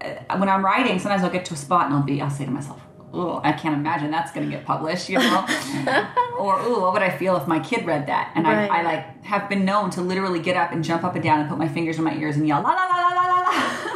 uh, 0.01 0.37
when 0.37 0.47
I'm 0.49 0.63
writing, 0.63 0.99
sometimes 0.99 1.23
I'll 1.23 1.31
get 1.31 1.45
to 1.45 1.55
a 1.55 1.57
spot 1.57 1.87
and 1.87 1.95
I'll 1.95 2.03
be, 2.03 2.21
I'll 2.21 2.29
say 2.29 2.45
to 2.45 2.51
myself, 2.51 2.79
"Oh, 3.15 3.41
I 3.43 3.51
can't 3.53 3.75
imagine 3.75 4.11
that's 4.11 4.31
going 4.31 4.49
to 4.49 4.55
get 4.55 4.65
published," 4.65 5.09
you 5.09 5.17
know, 5.19 5.45
or 6.39 6.59
"Ooh, 6.61 6.81
what 6.81 6.93
would 6.93 7.01
I 7.01 7.15
feel 7.17 7.35
if 7.37 7.47
my 7.47 7.59
kid 7.59 7.85
read 7.85 8.07
that?" 8.07 8.31
And 8.35 8.45
Right. 8.45 8.69
I, 8.69 8.79
I 8.79 8.83
like 8.83 9.23
have 9.25 9.49
been 9.49 9.65
known 9.65 9.89
to 9.91 10.01
literally 10.01 10.39
get 10.39 10.55
up 10.57 10.71
and 10.71 10.83
jump 10.83 11.03
up 11.03 11.15
and 11.15 11.23
down 11.23 11.39
and 11.39 11.49
put 11.49 11.57
my 11.57 11.67
fingers 11.67 11.97
in 11.97 12.03
my 12.03 12.15
ears 12.15 12.35
and 12.35 12.47
yell, 12.47 12.61
"La 12.61 12.71
la 12.71 12.83
la 12.85 12.97
la 12.99 13.09
la 13.09 13.25
la 13.27 13.39
la." 13.41 13.51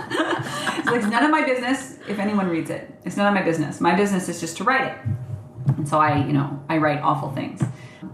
it's 0.78 0.88
like 0.88 1.02
it's 1.02 1.08
none 1.08 1.24
of 1.24 1.32
my 1.32 1.44
business 1.44 1.98
if 2.08 2.18
anyone 2.20 2.48
reads 2.48 2.70
it. 2.70 2.90
It's 3.06 3.18
none 3.18 3.28
of 3.28 3.34
my 3.34 3.44
business. 3.44 3.80
My 3.82 3.96
business 3.96 4.30
is 4.30 4.40
just 4.40 4.58
to 4.58 4.64
write 4.64 4.88
it. 4.92 4.98
And 5.78 5.88
so 5.88 6.00
I, 6.00 6.26
you 6.26 6.34
know, 6.34 6.64
I 6.68 6.78
write 6.78 7.00
awful 7.02 7.32
things, 7.32 7.62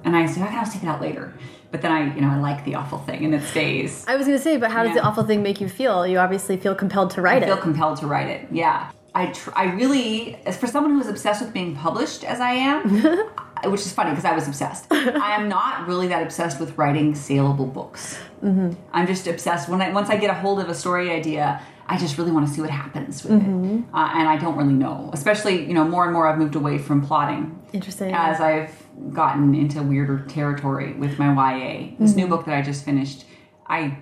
and 0.03 0.15
I 0.15 0.25
say, 0.25 0.41
I 0.41 0.47
can 0.47 0.55
always 0.57 0.73
take 0.73 0.83
it 0.83 0.87
out 0.87 1.01
later. 1.01 1.33
But 1.71 1.81
then 1.81 1.91
I, 1.91 2.13
you 2.15 2.21
know, 2.21 2.29
I 2.29 2.37
like 2.37 2.63
the 2.63 2.75
awful 2.75 2.99
thing, 2.99 3.25
and 3.25 3.33
it 3.35 3.43
stays. 3.43 4.05
I 4.07 4.15
was 4.15 4.27
going 4.27 4.37
to 4.37 4.43
say, 4.43 4.57
but 4.57 4.71
how 4.71 4.83
does 4.83 4.93
the 4.93 5.01
awful 5.01 5.23
thing 5.25 5.41
make 5.43 5.59
you 5.59 5.67
feel? 5.67 6.05
You 6.07 6.19
obviously 6.19 6.57
feel 6.57 6.75
compelled 6.75 7.11
to 7.11 7.21
write 7.21 7.41
it. 7.41 7.45
I 7.45 7.47
feel 7.47 7.57
compelled 7.57 7.97
to 7.99 8.07
write 8.07 8.27
it. 8.27 8.47
Yeah, 8.51 8.91
I 9.15 9.27
tr- 9.27 9.51
I 9.55 9.65
really, 9.71 10.35
as 10.45 10.57
for 10.57 10.67
someone 10.67 10.93
who 10.93 10.99
is 10.99 11.07
obsessed 11.07 11.41
with 11.41 11.53
being 11.53 11.75
published 11.75 12.23
as 12.25 12.39
I 12.41 12.51
am, 12.51 12.89
which 13.71 13.81
is 13.81 13.93
funny 13.93 14.09
because 14.11 14.25
I 14.25 14.33
was 14.35 14.47
obsessed. 14.47 14.85
I 14.91 15.35
am 15.39 15.47
not 15.47 15.87
really 15.87 16.07
that 16.09 16.21
obsessed 16.21 16.59
with 16.59 16.77
writing 16.77 17.15
saleable 17.15 17.65
books. 17.65 18.19
Mm-hmm. 18.43 18.73
I'm 18.91 19.07
just 19.07 19.25
obsessed 19.27 19.69
when 19.69 19.81
I 19.81 19.91
once 19.93 20.09
I 20.09 20.17
get 20.17 20.29
a 20.29 20.33
hold 20.33 20.59
of 20.59 20.67
a 20.69 20.75
story 20.75 21.09
idea. 21.11 21.61
I 21.87 21.97
just 21.99 22.17
really 22.17 22.31
want 22.31 22.47
to 22.47 22.53
see 22.53 22.61
what 22.61 22.71
happens 22.71 23.23
with 23.23 23.33
Mm-hmm. 23.33 23.75
it, 23.77 23.83
uh, 23.93 24.09
and 24.15 24.27
I 24.27 24.37
don't 24.37 24.57
really 24.57 24.73
know. 24.73 25.11
Especially, 25.13 25.65
you 25.67 25.73
know, 25.75 25.85
more 25.85 26.03
and 26.03 26.11
more 26.13 26.27
I've 26.27 26.39
moved 26.39 26.55
away 26.55 26.79
from 26.79 27.05
plotting 27.05 27.57
Interesting. 27.73 28.11
as 28.11 28.41
I've 28.41 28.71
gotten 29.13 29.53
into 29.53 29.81
weirder 29.83 30.25
territory 30.27 30.93
with 30.93 31.19
my 31.19 31.31
YA. 31.53 31.91
This 31.99 32.15
new 32.15 32.27
book 32.27 32.45
that 32.45 32.55
I 32.57 32.63
just 32.63 32.83
finished, 32.83 33.25
I 33.67 33.97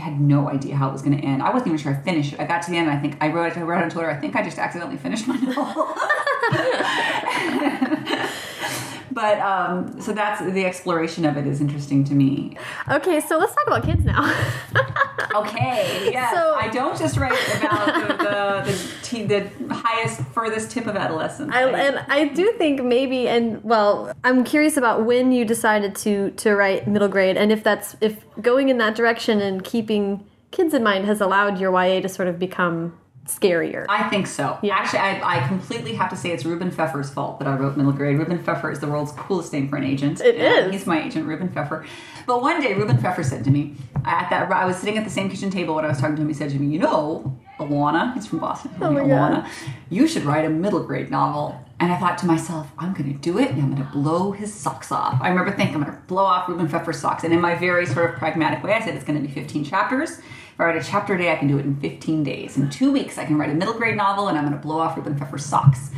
had 0.00 0.20
no 0.20 0.48
idea 0.48 0.76
how 0.76 0.88
it 0.88 0.92
was 0.92 1.02
going 1.02 1.16
to 1.16 1.24
end. 1.24 1.42
I 1.42 1.50
wasn't 1.50 1.68
even 1.68 1.78
sure 1.78 1.92
I 1.92 1.96
finished 2.02 2.32
it. 2.32 2.40
I 2.40 2.46
got 2.46 2.62
to 2.62 2.70
the 2.70 2.76
end, 2.76 2.88
and 2.88 2.96
I 2.96 3.00
think 3.00 3.16
I 3.20 3.28
wrote 3.28 3.52
it, 3.52 3.58
I 3.58 3.62
wrote 3.62 3.80
it 3.80 3.84
on 3.84 3.90
Twitter. 3.90 4.10
I 4.10 4.16
think 4.16 4.36
I 4.36 4.42
just 4.42 4.58
accidentally 4.58 4.96
finished 4.96 5.26
my 5.26 5.36
novel. 5.36 5.94
but 9.18 9.40
um, 9.40 10.00
so 10.00 10.12
that's 10.12 10.40
the 10.40 10.64
exploration 10.64 11.24
of 11.24 11.36
it 11.36 11.44
is 11.44 11.60
interesting 11.60 12.04
to 12.04 12.14
me. 12.14 12.56
Okay, 12.88 13.20
so 13.20 13.36
let's 13.36 13.52
talk 13.52 13.66
about 13.66 13.82
kids 13.84 14.04
now. 14.04 14.22
Okay, 15.34 16.10
yeah. 16.10 16.32
So- 16.32 16.54
I 16.54 16.68
don't 16.68 16.96
just 16.98 17.16
write 17.18 17.38
about 17.58 17.86
the 17.86 18.72
the, 19.10 19.24
the, 19.26 19.50
the 19.66 19.74
highest 19.74 20.20
furthest 20.32 20.70
tip 20.70 20.86
of 20.86 20.96
adolescence. 20.96 21.52
I, 21.52 21.68
and 21.68 21.98
I 22.08 22.28
do 22.28 22.52
think 22.52 22.82
maybe, 22.82 23.28
and 23.28 23.62
well, 23.62 24.12
I'm 24.24 24.42
curious 24.42 24.76
about 24.76 25.04
when 25.04 25.32
you 25.32 25.44
decided 25.44 25.94
to 25.96 26.30
to 26.30 26.54
write 26.54 26.88
middle 26.88 27.08
grade, 27.08 27.36
and 27.36 27.52
if 27.52 27.62
that's 27.62 27.94
if 28.00 28.24
going 28.40 28.68
in 28.70 28.78
that 28.78 28.94
direction 28.94 29.40
and 29.40 29.62
keeping 29.62 30.24
kids 30.50 30.72
in 30.72 30.82
mind 30.82 31.04
has 31.04 31.20
allowed 31.20 31.60
your 31.60 31.72
YA 31.72 32.00
to 32.00 32.08
sort 32.08 32.28
of 32.28 32.38
become 32.38 32.96
scarier. 33.28 33.86
I 33.88 34.08
think 34.08 34.26
so. 34.26 34.58
Yeah. 34.62 34.76
Actually, 34.76 35.00
I, 35.00 35.44
I 35.44 35.48
completely 35.48 35.94
have 35.94 36.10
to 36.10 36.16
say 36.16 36.30
it's 36.30 36.44
Rubin 36.44 36.70
Pfeffer's 36.70 37.10
fault 37.10 37.38
that 37.38 37.48
I 37.48 37.54
wrote 37.56 37.76
middle 37.76 37.92
grade. 37.92 38.18
Rubin 38.18 38.42
Pfeffer 38.42 38.70
is 38.70 38.80
the 38.80 38.88
world's 38.88 39.12
coolest 39.12 39.52
name 39.52 39.68
for 39.68 39.76
an 39.76 39.84
agent. 39.84 40.20
It 40.20 40.36
is. 40.36 40.66
is. 40.66 40.72
He's 40.72 40.86
my 40.86 41.02
agent, 41.02 41.26
Rubin 41.26 41.48
Pfeffer. 41.48 41.86
But 42.26 42.42
one 42.42 42.60
day, 42.60 42.74
Rubin 42.74 42.98
Pfeffer 42.98 43.22
said 43.22 43.44
to 43.44 43.50
me, 43.50 43.74
at 44.04 44.30
that 44.30 44.50
I 44.50 44.64
was 44.64 44.76
sitting 44.76 44.98
at 44.98 45.04
the 45.04 45.10
same 45.10 45.28
kitchen 45.30 45.50
table 45.50 45.74
when 45.74 45.84
I 45.84 45.88
was 45.88 46.00
talking 46.00 46.16
to 46.16 46.22
him. 46.22 46.28
He 46.28 46.34
said 46.34 46.50
to 46.50 46.58
me, 46.58 46.66
"You 46.66 46.78
know, 46.78 47.36
Elana, 47.58 48.14
he's 48.14 48.26
from 48.26 48.38
Boston. 48.38 48.70
Oh 48.80 48.90
my 48.90 49.00
Elana, 49.00 49.42
God. 49.42 49.50
you 49.90 50.06
should 50.06 50.24
write 50.24 50.44
a 50.44 50.50
middle 50.50 50.82
grade 50.82 51.10
novel." 51.10 51.60
And 51.80 51.92
I 51.92 51.96
thought 51.96 52.18
to 52.18 52.26
myself, 52.26 52.66
I'm 52.76 52.92
going 52.92 53.12
to 53.12 53.18
do 53.20 53.38
it 53.38 53.50
and 53.50 53.62
I'm 53.62 53.70
going 53.72 53.86
to 53.86 53.92
blow 53.92 54.32
his 54.32 54.52
socks 54.52 54.90
off. 54.90 55.20
I 55.22 55.28
remember 55.28 55.52
thinking, 55.52 55.76
I'm 55.76 55.82
going 55.84 55.94
to 55.94 56.02
blow 56.08 56.24
off 56.24 56.48
Rubin 56.48 56.68
Pfeffer's 56.68 56.98
socks. 56.98 57.22
And 57.22 57.32
in 57.32 57.40
my 57.40 57.54
very 57.54 57.86
sort 57.86 58.10
of 58.10 58.16
pragmatic 58.16 58.64
way, 58.64 58.72
I 58.72 58.80
said, 58.84 58.96
it's 58.96 59.04
going 59.04 59.20
to 59.22 59.24
be 59.24 59.32
15 59.32 59.62
chapters. 59.64 60.20
If 60.58 60.62
I 60.62 60.64
write 60.64 60.76
a 60.76 60.84
chapter 60.84 61.14
a 61.14 61.18
day, 61.18 61.30
I 61.30 61.36
can 61.36 61.46
do 61.46 61.56
it 61.58 61.64
in 61.64 61.76
15 61.76 62.24
days. 62.24 62.56
In 62.56 62.68
two 62.68 62.90
weeks, 62.90 63.16
I 63.16 63.24
can 63.24 63.38
write 63.38 63.50
a 63.50 63.54
middle 63.54 63.74
grade 63.74 63.96
novel 63.96 64.26
and 64.26 64.36
I'm 64.36 64.42
going 64.42 64.56
to 64.56 64.60
blow 64.60 64.80
off 64.80 64.96
Rubin 64.96 65.16
Pfeffer's 65.16 65.46
socks. 65.46 65.92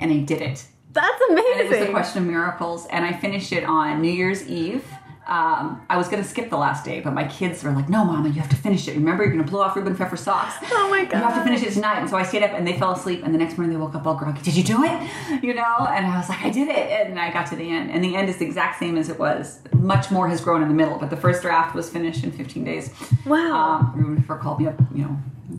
And 0.00 0.10
I 0.10 0.20
did 0.20 0.40
it. 0.40 0.64
That's 0.92 1.20
And 1.28 1.38
it 1.38 1.68
was 1.68 1.78
The. 1.78 1.90
Question 1.90 2.22
of 2.22 2.28
Miracles. 2.30 2.86
And 2.86 3.04
I 3.04 3.12
finished 3.12 3.52
it 3.52 3.64
on 3.64 4.00
New 4.00 4.10
Year's 4.10 4.48
Eve. 4.48 4.82
Um, 5.28 5.84
I 5.90 5.98
was 5.98 6.08
going 6.08 6.22
to 6.22 6.28
skip 6.28 6.48
the 6.48 6.56
last 6.56 6.86
day, 6.86 7.00
but 7.00 7.12
my 7.12 7.28
kids 7.28 7.62
were 7.62 7.70
like, 7.70 7.88
no, 7.90 8.02
Mama, 8.02 8.28
you 8.28 8.40
have 8.40 8.48
to 8.48 8.56
finish 8.56 8.88
it. 8.88 8.94
Remember, 8.94 9.24
you're 9.24 9.32
going 9.32 9.44
to 9.44 9.50
blow 9.50 9.60
off 9.60 9.76
Rubin 9.76 9.94
Pfeffer's 9.94 10.20
socks. 10.20 10.54
Oh 10.80 10.88
my 10.90 11.00
You 11.00 11.08
have 11.08 11.34
to 11.34 11.42
finish 11.42 11.62
it 11.62 11.72
tonight. 11.72 11.98
And 11.98 12.08
so 12.08 12.16
I 12.16 12.22
stayed 12.22 12.42
up 12.42 12.52
and 12.52 12.66
they 12.66 12.78
fell 12.78 12.92
asleep. 12.92 13.22
And 13.24 13.34
the 13.34 13.38
next 13.38 13.58
morning 13.58 13.76
they 13.76 13.80
woke 13.80 13.94
up 13.94 14.06
all 14.06 14.14
groggy. 14.14 14.40
Did 14.40 14.56
you 14.56 14.64
do 14.64 14.84
it? 14.84 15.42
You 15.42 15.52
know? 15.52 15.86
And 15.90 16.06
I 16.06 16.16
was 16.16 16.28
like, 16.30 16.42
I 16.42 16.50
did 16.50 16.68
it. 16.68 17.06
And 17.06 17.18
I 17.20 17.30
got 17.30 17.46
to 17.48 17.56
the 17.56 17.68
end. 17.68 17.90
And 17.90 18.02
the 18.02 18.16
end 18.16 18.30
is 18.30 18.38
the 18.38 18.46
exact 18.46 18.78
same 18.78 18.96
as 18.96 19.10
it 19.10 19.18
was. 19.18 19.60
Much 19.74 20.10
more 20.10 20.28
has 20.28 20.40
grown 20.40 20.62
in 20.62 20.68
the 20.68 20.74
middle, 20.74 20.98
but 20.98 21.10
the 21.10 21.16
first 21.16 21.42
draft 21.42 21.74
was 21.74 21.90
finished 21.90 22.24
in 22.24 22.32
15 22.32 22.64
days. 22.64 22.90
Wow. 23.26 23.80
Um, 23.80 23.92
Rubin 23.96 24.22
Pfeffer 24.22 24.36
called 24.36 24.60
me 24.60 24.68
up, 24.68 24.80
you 24.94 25.02
know, 25.02 25.18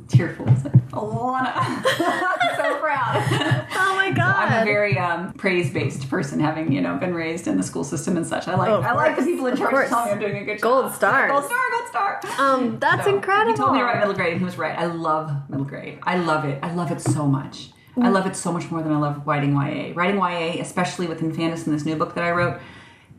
tearful. 0.09 0.47
It's 0.49 0.63
like, 0.65 0.73
Elana. 0.91 1.51
I'm 1.55 2.55
so 2.57 2.79
proud. 2.79 3.67
oh 3.75 3.93
my 3.95 4.11
god. 4.11 4.35
I'm 4.49 4.61
a 4.61 4.65
very 4.65 4.97
um, 4.97 5.33
praise-based 5.33 6.09
person, 6.09 6.39
having 6.39 6.71
you 6.71 6.81
know 6.81 6.97
been 6.97 7.13
raised 7.13 7.47
in 7.47 7.57
the 7.57 7.63
school 7.63 7.83
system 7.83 8.17
and 8.17 8.25
such. 8.25 8.47
I 8.47 8.55
like 8.55 8.69
Oh, 8.69 8.81
I 8.81 8.93
like 8.93 9.15
the 9.15 9.23
people 9.23 9.45
in 9.47 9.53
Of 9.53 9.59
charge 9.59 9.71
course. 9.71 9.89
telling 9.89 10.05
me 10.07 10.11
I'm 10.13 10.19
doing 10.19 10.37
a 10.37 10.45
good 10.45 10.57
job. 10.59 10.61
Gold 10.61 10.85
job. 10.87 10.95
stars. 10.95 11.31
Gold 11.31 11.45
star, 11.45 11.59
gold 11.71 11.87
star. 11.89 12.21
Um, 12.39 12.79
that's 12.79 13.07
incredible. 13.07 13.51
He 13.51 13.57
told 13.57 13.73
me 13.73 13.81
write 13.81 13.99
middle 13.99 14.13
grade, 14.13 14.31
and 14.33 14.39
he 14.39 14.45
was 14.45 14.57
right. 14.57 14.77
I 14.77 14.85
love 14.87 15.31
middle 15.49 15.65
grade. 15.65 15.99
I 16.03 16.17
love 16.17 16.45
it. 16.45 16.59
I 16.63 16.73
love 16.73 16.91
it 16.91 17.01
so 17.01 17.25
much. 17.27 17.69
Mm. 17.95 18.05
I 18.05 18.09
love 18.09 18.25
it 18.27 18.35
so 18.35 18.51
much 18.51 18.69
more 18.71 18.81
than 18.81 18.91
I 18.93 18.97
love 18.97 19.25
writing 19.25 19.53
YA. 19.53 19.93
Writing 19.95 20.17
YA, 20.17 20.61
especially 20.61 21.07
with 21.07 21.21
Infandous 21.21 21.65
in 21.67 21.73
this 21.73 21.85
new 21.85 21.95
book 21.95 22.15
that 22.15 22.23
I 22.23 22.31
wrote, 22.31 22.59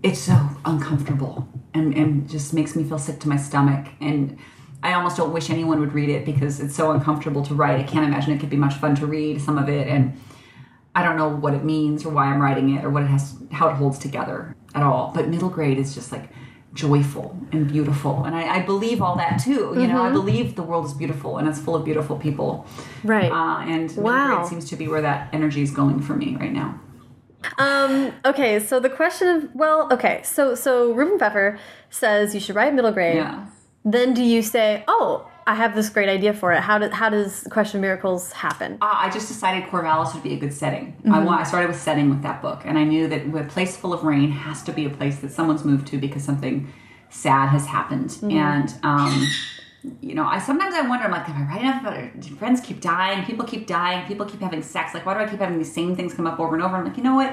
it's 0.02 0.20
so 0.20 0.48
uncomfortable 0.64 1.46
and, 1.74 1.94
and 1.94 2.28
just 2.28 2.54
makes 2.54 2.74
me 2.74 2.84
feel 2.84 2.98
sick 2.98 3.20
to 3.20 3.28
my 3.28 3.36
stomach. 3.36 3.88
And 4.00 4.38
I 4.82 4.94
almost 4.94 5.16
don't 5.16 5.32
wish 5.32 5.50
anyone 5.50 5.80
would 5.80 5.92
read 5.92 6.08
it 6.08 6.24
because 6.24 6.60
it's 6.60 6.74
so 6.74 6.90
uncomfortable 6.90 7.42
to 7.44 7.54
write. 7.54 7.78
I 7.78 7.82
can't 7.82 8.04
imagine 8.04 8.32
it 8.32 8.40
could 8.40 8.50
be 8.50 8.56
much 8.56 8.74
fun 8.74 8.94
to 8.96 9.06
read 9.06 9.40
some 9.40 9.58
of 9.58 9.68
it. 9.68 9.88
And 9.88 10.18
I 10.94 11.02
don't 11.02 11.16
know 11.16 11.28
what 11.28 11.54
it 11.54 11.64
means 11.64 12.04
or 12.06 12.10
why 12.10 12.26
I'm 12.26 12.40
writing 12.40 12.74
it 12.74 12.84
or 12.84 12.90
what 12.90 13.02
it 13.02 13.08
has, 13.08 13.34
how 13.52 13.68
it 13.68 13.74
holds 13.74 13.98
together 13.98 14.56
at 14.74 14.82
all. 14.82 15.12
But 15.14 15.28
middle 15.28 15.50
grade 15.50 15.78
is 15.78 15.94
just 15.94 16.12
like 16.12 16.30
joyful 16.72 17.36
and 17.50 17.66
beautiful, 17.66 18.22
and 18.24 18.34
I, 18.34 18.58
I 18.58 18.62
believe 18.62 19.02
all 19.02 19.16
that 19.16 19.38
too. 19.38 19.74
You 19.76 19.88
know, 19.88 20.02
I 20.02 20.12
believe 20.12 20.54
the 20.54 20.62
world 20.62 20.86
is 20.86 20.94
beautiful 20.94 21.38
and 21.38 21.48
it's 21.48 21.58
full 21.58 21.74
of 21.74 21.84
beautiful 21.84 22.16
people. 22.16 22.64
Right. 23.02 23.30
Uh, 23.30 23.58
and 23.62 23.88
middle 23.88 24.04
Wow. 24.04 24.36
grade 24.36 24.48
seems 24.48 24.70
to 24.70 24.76
be 24.76 24.86
where 24.86 25.02
that 25.02 25.28
energy 25.32 25.62
is 25.62 25.72
going 25.72 26.00
for 26.00 26.14
me 26.14 26.36
right 26.36 26.52
now. 26.52 26.78
Um, 27.58 28.12
okay, 28.24 28.60
so 28.60 28.78
the 28.78 28.90
question 28.90 29.28
of 29.28 29.54
well, 29.54 29.88
okay, 29.92 30.20
so 30.22 30.54
so 30.54 30.92
Rubin 30.92 31.18
Pfeffer 31.18 31.58
says 31.88 32.34
you 32.34 32.40
should 32.40 32.54
write 32.54 32.72
middle 32.74 32.92
grade. 32.92 33.16
Yeah. 33.16 33.46
Then 33.84 34.14
do 34.14 34.22
you 34.22 34.42
say, 34.42 34.84
"Oh, 34.88 35.26
I 35.46 35.54
have 35.54 35.74
this 35.74 35.88
great 35.88 36.08
idea 36.08 36.34
for 36.34 36.52
it." 36.52 36.60
How 36.60 36.78
does 36.78 36.92
how 36.92 37.08
does 37.08 37.46
Question 37.50 37.78
of 37.78 37.82
Miracles 37.82 38.32
happen? 38.32 38.78
Uh, 38.80 38.92
I 38.92 39.10
just 39.10 39.28
decided 39.28 39.68
Corvallis 39.70 40.12
would 40.14 40.22
be 40.22 40.34
a 40.34 40.38
good 40.38 40.52
setting. 40.52 40.94
I 41.10 41.20
want. 41.20 41.40
I 41.40 41.44
started 41.44 41.68
with 41.68 41.80
setting 41.80 42.10
with 42.10 42.22
that 42.22 42.42
book, 42.42 42.62
and 42.64 42.78
I 42.78 42.84
knew 42.84 43.08
that 43.08 43.26
a 43.34 43.44
place 43.44 43.76
full 43.76 43.92
of 43.92 44.04
rain 44.04 44.30
has 44.30 44.62
to 44.64 44.72
be 44.72 44.84
a 44.84 44.90
place 44.90 45.20
that 45.20 45.32
someone's 45.32 45.64
moved 45.64 45.86
to 45.88 45.98
because 45.98 46.22
something 46.22 46.72
sad 47.08 47.48
has 47.48 47.66
happened. 47.66 48.18
And 48.30 48.72
um, 48.82 49.26
you 50.00 50.14
know, 50.14 50.24
I 50.24 50.38
sometimes 50.38 50.74
I 50.74 50.82
wonder, 50.82 51.06
I'm 51.06 51.10
like, 51.10 51.28
am 51.28 51.42
I 51.42 51.54
right 51.54 51.62
enough 51.62 51.80
about 51.80 51.96
it? 51.96 52.20
Do 52.20 52.34
friends 52.36 52.60
keep 52.60 52.80
dying? 52.80 53.24
People 53.24 53.46
keep 53.46 53.66
dying. 53.66 54.06
People 54.06 54.26
keep 54.26 54.40
having 54.40 54.62
sex. 54.62 54.92
Like, 54.92 55.06
why 55.06 55.14
do 55.14 55.20
I 55.20 55.26
keep 55.26 55.40
having 55.40 55.58
these 55.58 55.72
same 55.72 55.96
things 55.96 56.12
come 56.12 56.26
up 56.26 56.38
over 56.38 56.54
and 56.54 56.62
over? 56.62 56.76
I'm 56.76 56.84
like, 56.84 56.96
you 56.96 57.02
know 57.02 57.14
what? 57.14 57.32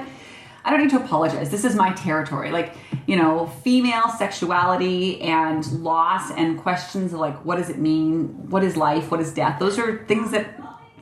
I 0.68 0.70
don't 0.70 0.82
need 0.82 0.90
to 0.90 0.96
apologize. 1.02 1.48
This 1.50 1.64
is 1.64 1.74
my 1.74 1.92
territory. 1.94 2.50
Like, 2.50 2.74
you 3.06 3.16
know, 3.16 3.46
female 3.64 4.10
sexuality 4.10 5.18
and 5.22 5.66
loss 5.82 6.30
and 6.32 6.58
questions 6.58 7.14
of 7.14 7.20
like, 7.20 7.42
what 7.42 7.56
does 7.56 7.70
it 7.70 7.78
mean? 7.78 8.50
What 8.50 8.62
is 8.62 8.76
life? 8.76 9.10
What 9.10 9.18
is 9.20 9.32
death? 9.32 9.58
Those 9.58 9.78
are 9.78 10.04
things 10.04 10.30
that 10.32 10.60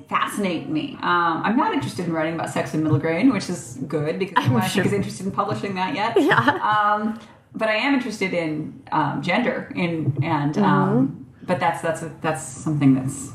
fascinate 0.08 0.68
me. 0.68 0.92
Um, 1.02 1.42
I'm 1.44 1.56
not 1.56 1.74
interested 1.74 2.06
in 2.06 2.12
writing 2.12 2.34
about 2.34 2.50
sex 2.50 2.74
in 2.74 2.84
middle 2.84 3.00
grade, 3.00 3.28
which 3.32 3.50
is 3.50 3.76
good 3.88 4.20
because 4.20 4.46
no 4.46 4.52
one 4.52 4.62
I 4.62 4.68
sure. 4.68 4.84
is 4.86 4.92
interested 4.92 5.26
in 5.26 5.32
publishing 5.32 5.74
that 5.74 5.96
yet. 5.96 6.16
Yeah. 6.20 6.38
Um, 6.38 7.18
but 7.52 7.68
I 7.68 7.74
am 7.76 7.94
interested 7.94 8.32
in 8.34 8.82
um, 8.92 9.20
gender 9.20 9.72
in 9.74 10.16
and 10.22 10.54
Mm-hmm. 10.54 10.64
um, 10.64 11.26
but 11.42 11.58
that's 11.58 11.80
that's 11.80 12.04
that's 12.20 12.42
something 12.42 12.94
that's 12.94 13.32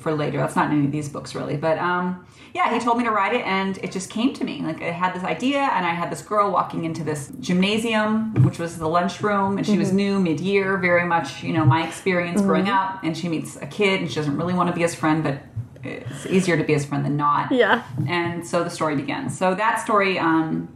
for 0.00 0.12
later. 0.14 0.38
That's 0.38 0.56
not 0.56 0.70
in 0.70 0.76
any 0.78 0.86
of 0.86 0.92
these 0.92 1.08
books 1.08 1.34
really. 1.34 1.56
But 1.56 1.78
um, 1.78 2.26
yeah, 2.54 2.72
he 2.72 2.80
told 2.80 2.98
me 2.98 3.04
to 3.04 3.10
write 3.10 3.34
it, 3.34 3.44
and 3.46 3.78
it 3.78 3.92
just 3.92 4.10
came 4.10 4.32
to 4.34 4.44
me. 4.44 4.62
Like 4.62 4.82
I 4.82 4.90
had 4.90 5.14
this 5.14 5.22
idea, 5.24 5.58
and 5.60 5.84
I 5.86 5.90
had 5.90 6.10
this 6.10 6.22
girl 6.22 6.50
walking 6.50 6.84
into 6.84 7.04
this 7.04 7.30
gymnasium, 7.40 8.34
which 8.44 8.58
was 8.58 8.78
the 8.78 8.88
lunchroom, 8.88 9.58
and 9.58 9.66
she 9.66 9.78
was 9.78 9.88
Mm-hmm. 9.88 9.96
new, 9.96 10.20
mid-year, 10.20 10.76
very 10.78 11.04
much 11.06 11.42
you 11.42 11.52
know 11.52 11.64
my 11.64 11.86
experience 11.86 12.40
growing 12.40 12.68
up. 12.68 13.00
And 13.04 13.16
she 13.16 13.28
meets 13.28 13.56
a 13.56 13.66
kid, 13.66 14.00
and 14.00 14.08
she 14.08 14.14
doesn't 14.16 14.36
really 14.36 14.54
want 14.54 14.68
to 14.70 14.74
be 14.74 14.82
his 14.82 14.94
friend, 14.94 15.22
but 15.22 15.40
it's 15.84 16.26
easier 16.26 16.56
to 16.56 16.64
be 16.64 16.72
his 16.72 16.84
friend 16.84 17.04
than 17.04 17.16
not. 17.16 17.52
Yeah. 17.52 17.84
And 18.08 18.46
so 18.46 18.64
the 18.64 18.70
story 18.70 18.96
begins. 18.96 19.38
So 19.38 19.54
that 19.54 19.80
story, 19.80 20.18
um, 20.18 20.68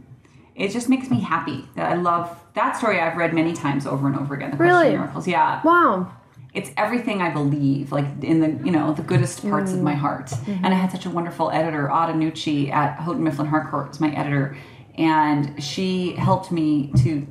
it 0.55 0.69
just 0.69 0.87
makes 0.89 1.09
me 1.09 1.19
happy. 1.19 1.67
That 1.75 1.91
I 1.91 1.95
love 1.95 2.39
that 2.53 2.77
story. 2.77 2.99
I've 3.01 3.17
read 3.17 3.33
many 3.33 3.53
times 3.53 3.85
over 3.85 4.07
and 4.07 4.15
over 4.17 4.33
again. 4.35 4.51
The 4.51 4.57
Really? 4.57 4.91
Miracles. 4.91 5.27
Yeah 5.27 5.61
Wow. 5.63 6.11
It's 6.53 6.69
everything 6.77 7.21
I 7.21 7.29
believe, 7.31 7.91
like 7.91 8.05
in 8.21 8.39
the 8.39 8.49
you 8.65 8.71
know 8.71 8.93
the 8.93 9.01
goodest 9.01 9.41
parts 9.49 9.71
of 9.73 9.81
my 9.81 9.93
heart. 9.95 10.31
And 10.47 10.67
I 10.67 10.77
had 10.77 10.91
such 10.91 11.05
a 11.05 11.09
wonderful 11.09 11.49
editor, 11.51 11.89
Adah 11.91 12.13
Nuchi 12.13 12.71
at 12.71 12.99
Houghton 12.99 13.23
Mifflin 13.23 13.47
Harcourt, 13.47 13.89
was 13.89 13.99
my 13.99 14.11
editor, 14.13 14.55
and 14.95 15.61
she 15.63 16.13
helped 16.13 16.51
me 16.51 16.91
to 17.03 17.27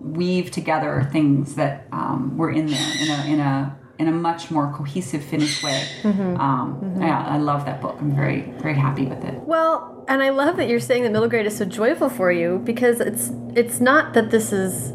weave 0.00 0.50
together 0.50 1.08
things 1.12 1.54
that 1.56 1.86
um, 1.92 2.36
were 2.36 2.50
in 2.50 2.66
there 2.66 2.92
in 3.02 3.10
a 3.10 3.32
in 3.34 3.40
a 3.40 3.78
in 3.98 4.08
a 4.08 4.12
much 4.12 4.50
more 4.50 4.72
cohesive, 4.72 5.22
finished 5.22 5.62
way. 5.62 5.80
Um, 6.04 6.96
Yeah, 7.00 7.24
I 7.26 7.36
love 7.38 7.64
that 7.66 7.80
book. 7.80 7.96
I'm 8.00 8.14
very 8.16 8.40
very 8.58 8.74
happy 8.74 9.04
with 9.06 9.22
it. 9.24 9.34
Well, 9.42 10.04
and 10.08 10.22
I 10.22 10.30
love 10.30 10.56
that 10.56 10.68
you're 10.68 10.80
saying 10.80 11.02
that 11.04 11.12
middle 11.12 11.28
grade 11.28 11.46
is 11.46 11.56
so 11.56 11.64
joyful 11.64 12.08
for 12.08 12.32
you 12.32 12.60
because 12.64 13.00
it's 13.00 13.30
it's 13.54 13.78
not 13.80 14.14
that 14.14 14.30
this 14.30 14.52
is 14.52 14.92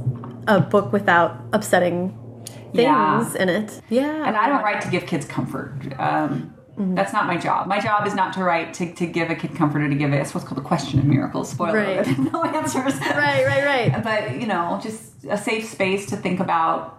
a 0.47 0.59
book 0.59 0.91
without 0.91 1.39
upsetting 1.53 2.17
things 2.73 3.35
Yeah. 3.35 3.41
in 3.41 3.49
it. 3.49 3.81
Yeah. 3.89 4.25
And 4.27 4.35
I 4.37 4.47
don't 4.47 4.63
write 4.63 4.81
to 4.81 4.89
give 4.89 5.05
kids 5.05 5.25
comfort. 5.25 5.73
Um, 5.99 6.53
That's 6.77 7.11
not 7.11 7.27
my 7.27 7.35
job. 7.35 7.67
My 7.67 7.79
job 7.81 8.07
is 8.07 8.15
not 8.15 8.31
to 8.33 8.43
write 8.43 8.73
to, 8.75 8.93
to 8.93 9.05
give 9.05 9.29
a 9.29 9.35
kid 9.35 9.53
comfort 9.53 9.81
or 9.81 9.89
to 9.89 9.95
give 9.95 10.13
it. 10.13 10.17
It's 10.17 10.33
what's 10.33 10.47
called 10.47 10.57
the 10.57 10.61
question 10.67 10.97
of 10.99 11.05
miracles. 11.05 11.49
Spoiler 11.49 11.73
Right. 11.79 12.07
alert. 12.07 12.19
no 12.33 12.43
answers. 12.45 12.95
Right, 13.01 13.45
right, 13.45 13.65
right. 13.91 14.03
But 14.03 14.39
you 14.39 14.47
know, 14.47 14.79
just 14.81 15.25
a 15.29 15.37
safe 15.37 15.65
space 15.69 16.05
to 16.07 16.15
think 16.15 16.39
about 16.39 16.98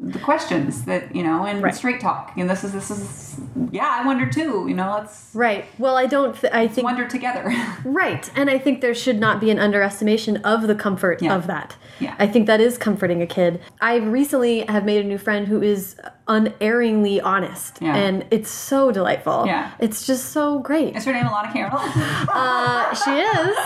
the 0.00 0.18
questions 0.20 0.84
that 0.84 1.14
you 1.14 1.22
know 1.24 1.44
and 1.44 1.62
Right. 1.62 1.74
straight 1.74 2.00
talk. 2.00 2.32
And 2.36 2.48
this 2.48 2.62
is 2.62 2.72
this 2.72 2.90
is 2.90 3.40
yeah. 3.72 3.98
I 4.00 4.06
wonder 4.06 4.26
too. 4.30 4.66
You 4.68 4.74
know, 4.74 4.92
let's 4.98 5.30
Right. 5.34 5.64
Well, 5.78 5.96
I 5.96 6.06
don't. 6.06 6.38
Th- 6.40 6.52
I 6.52 6.68
think 6.68 6.84
wonder 6.84 7.06
together. 7.08 7.52
Right. 7.84 8.30
And 8.36 8.48
I 8.48 8.58
think 8.58 8.80
there 8.80 8.94
should 8.94 9.18
not 9.18 9.40
be 9.40 9.50
an 9.50 9.58
underestimation 9.58 10.36
of 10.38 10.66
the 10.68 10.74
comfort 10.74 11.20
Yeah. 11.22 11.34
of 11.34 11.46
that. 11.48 11.76
Yeah. 12.00 12.14
I 12.18 12.26
think 12.28 12.46
that 12.46 12.60
is 12.60 12.78
comforting 12.78 13.22
a 13.22 13.26
kid. 13.26 13.60
I 13.80 13.96
recently 13.96 14.60
have 14.66 14.84
made 14.84 15.04
a 15.04 15.08
new 15.08 15.18
friend 15.18 15.48
who 15.48 15.62
is 15.62 15.96
unerringly 16.28 17.20
honest. 17.20 17.78
Yeah. 17.80 17.96
And 17.96 18.26
it's 18.30 18.50
so 18.50 18.92
delightful. 18.92 19.44
Yeah. 19.46 19.72
It's 19.78 20.06
just 20.06 20.30
so 20.32 20.58
great. 20.60 20.94
is 20.96 21.04
her 21.04 21.12
name 21.12 21.24
Elana 21.26 21.52
K. 21.52 21.62
Arnold? 21.62 21.82
Uh, 22.30 22.94
she 22.94 23.10
is. 23.10 23.56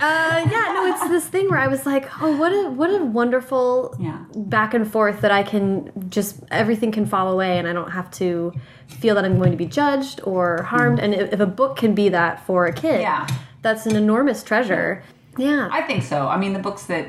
Uh, 0.00 0.44
yeah, 0.50 0.72
no, 0.74 0.86
it's 0.86 1.08
this 1.08 1.26
thing 1.28 1.48
where 1.48 1.58
I 1.60 1.68
was 1.68 1.86
like, 1.86 2.08
oh, 2.22 2.36
what 2.36 2.50
a 2.52 2.68
what 2.70 2.90
a 2.90 3.04
wonderful 3.04 3.94
Yeah. 4.00 4.18
back 4.34 4.74
and 4.74 4.90
forth 4.90 5.20
that 5.20 5.30
I 5.30 5.42
can 5.44 5.92
just 6.10 6.40
everything 6.50 6.90
can 6.90 7.06
fall 7.06 7.30
away 7.30 7.58
and 7.58 7.68
I 7.68 7.72
don't 7.72 7.92
have 7.92 8.10
to 8.12 8.52
feel 8.88 9.14
that 9.14 9.24
I'm 9.24 9.38
going 9.38 9.52
to 9.52 9.56
be 9.56 9.66
judged 9.66 10.20
or 10.24 10.62
harmed. 10.64 10.98
And 10.98 11.14
if, 11.14 11.32
if 11.34 11.40
a 11.40 11.46
book 11.46 11.76
can 11.76 11.94
be 11.94 12.08
that 12.08 12.44
for 12.46 12.66
a 12.66 12.72
kid, 12.72 13.00
Yeah. 13.00 13.26
that's 13.62 13.86
an 13.86 13.94
enormous 13.96 14.42
treasure. 14.42 15.04
Yeah, 15.38 15.68
I 15.70 15.82
think 15.82 16.02
so. 16.02 16.26
I 16.26 16.36
mean, 16.36 16.52
the 16.52 16.58
books 16.58 16.86
that 16.86 17.06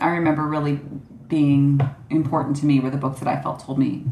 I 0.00 0.08
remember 0.08 0.42
really 0.46 0.80
being 1.34 1.80
important 2.10 2.54
to 2.56 2.64
me 2.64 2.78
were 2.78 2.90
the 2.90 2.96
books 2.96 3.18
that 3.18 3.26
I 3.26 3.42
felt 3.42 3.58
told 3.58 3.76
me 3.76 4.04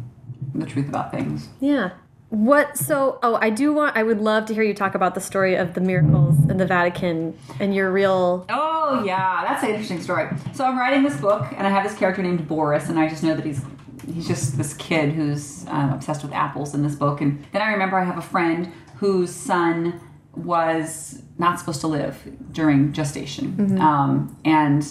the 0.55 0.67
truth 0.67 0.89
about 0.89 1.13
things. 1.13 1.49
yeah. 1.61 1.91
What? 2.31 2.79
So, 2.79 3.19
oh, 3.23 3.39
I 3.43 3.51
do 3.51 3.75
want. 3.75 3.95
I 3.95 4.03
would 4.03 4.19
love 4.19 4.47
to 4.47 4.55
hear 4.55 4.63
you 4.63 4.73
talk 4.73 4.95
about 4.95 5.15
the 5.15 5.21
story 5.21 5.55
of 5.55 5.75
the 5.75 5.83
miracles 5.83 6.39
in 6.49 6.57
the 6.57 6.65
Vatican 6.65 7.39
and 7.61 7.75
your 7.75 7.93
real. 7.93 8.47
Oh 8.49 9.05
yeah, 9.05 9.45
that's 9.47 9.63
an 9.63 9.69
interesting 9.69 10.01
story. 10.01 10.31
So 10.55 10.65
I'm 10.65 10.79
writing 10.79 11.03
this 11.03 11.21
book, 11.21 11.45
and 11.55 11.67
I 11.67 11.71
have 11.71 11.85
this 11.85 11.95
character 11.95 12.23
named 12.23 12.49
Boris, 12.49 12.89
and 12.89 12.99
I 12.99 13.07
just 13.07 13.23
know 13.23 13.35
that 13.35 13.45
he's 13.45 13.61
he's 14.07 14.27
just 14.27 14.57
this 14.57 14.73
kid 14.73 15.13
who's 15.13 15.67
um, 15.69 15.93
obsessed 15.93 16.23
with 16.23 16.33
apples 16.33 16.75
in 16.75 16.83
this 16.83 16.95
book. 16.95 17.21
And 17.21 17.45
then 17.53 17.61
I 17.61 17.71
remember 17.71 17.99
I 17.99 18.05
have 18.05 18.17
a 18.17 18.23
friend 18.23 18.73
whose 18.97 19.31
son 19.31 20.01
was 20.35 21.23
not 21.37 21.59
supposed 21.59 21.83
to 21.83 21.87
live 21.87 22.17
during 22.51 22.95
gestation, 22.95 23.79
um, 23.79 24.35
and 24.47 24.91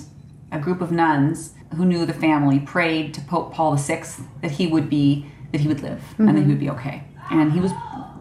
a 0.51 0.59
group 0.59 0.79
of 0.79 0.91
nuns 0.91 1.55
who 1.75 1.85
knew 1.85 2.05
the 2.05 2.13
family 2.13 2.59
prayed 2.59 3.13
to 3.13 3.21
Pope 3.21 3.53
Paul 3.53 3.75
VI 3.75 4.03
that 4.41 4.51
he 4.51 4.67
would 4.67 4.89
be 4.89 5.25
that 5.51 5.61
he 5.61 5.67
would 5.67 5.81
live 5.81 6.01
and 6.17 6.29
that 6.29 6.35
he 6.35 6.41
mm-hmm. 6.41 6.49
would 6.49 6.59
be 6.59 6.69
okay. 6.69 7.03
And 7.29 7.51
he 7.51 7.59
was 7.59 7.71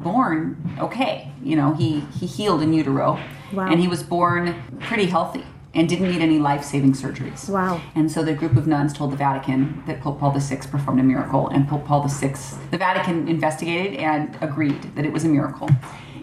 born 0.01 0.77
okay. 0.79 1.33
You 1.43 1.57
know, 1.57 1.75
he 1.75 2.01
he 2.19 2.27
healed 2.27 2.63
in 2.63 2.73
utero, 2.73 3.19
Wow. 3.53 3.67
and 3.69 3.81
he 3.81 3.89
was 3.89 4.03
born 4.03 4.63
pretty 4.81 5.07
healthy 5.07 5.45
and 5.75 5.89
didn't 5.89 6.11
need 6.11 6.21
any 6.21 6.39
life 6.39 6.65
saving 6.65 6.93
surgeries. 6.93 7.49
Wow. 7.49 7.81
And 7.95 8.11
so 8.11 8.23
the 8.23 8.35
group 8.35 8.57
of 8.57 8.67
nuns 8.67 8.93
told 8.93 9.13
the 9.13 9.17
Vatican 9.17 9.83
that 9.87 10.01
Pope 10.01 10.19
Paul 10.19 10.33
VI 10.33 10.57
performed 10.57 11.01
a 11.01 11.05
miracle, 11.05 11.49
and 11.49 11.69
Pope 11.69 11.85
Paul 11.85 12.07
VI, 12.09 12.35
the 12.71 12.79
Vatican 12.79 13.29
investigated 13.29 13.99
and 13.99 14.37
agreed 14.41 14.83
that 14.97 15.05
it 15.05 15.13
was 15.13 15.25
a 15.25 15.29
miracle. 15.29 15.71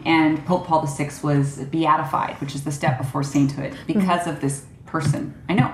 And 0.06 0.46
Pope 0.46 0.68
Paul 0.68 0.86
VI 0.86 1.12
was 1.24 1.60
beatified, 1.66 2.40
which 2.42 2.56
is 2.56 2.64
the 2.64 2.72
step 2.72 2.98
before 2.98 3.24
sainthood, 3.24 3.78
because 3.88 4.22
mm-hmm. 4.22 4.30
of 4.30 4.42
this 4.42 4.66
person. 4.86 5.34
I 5.50 5.54
know. 5.54 5.74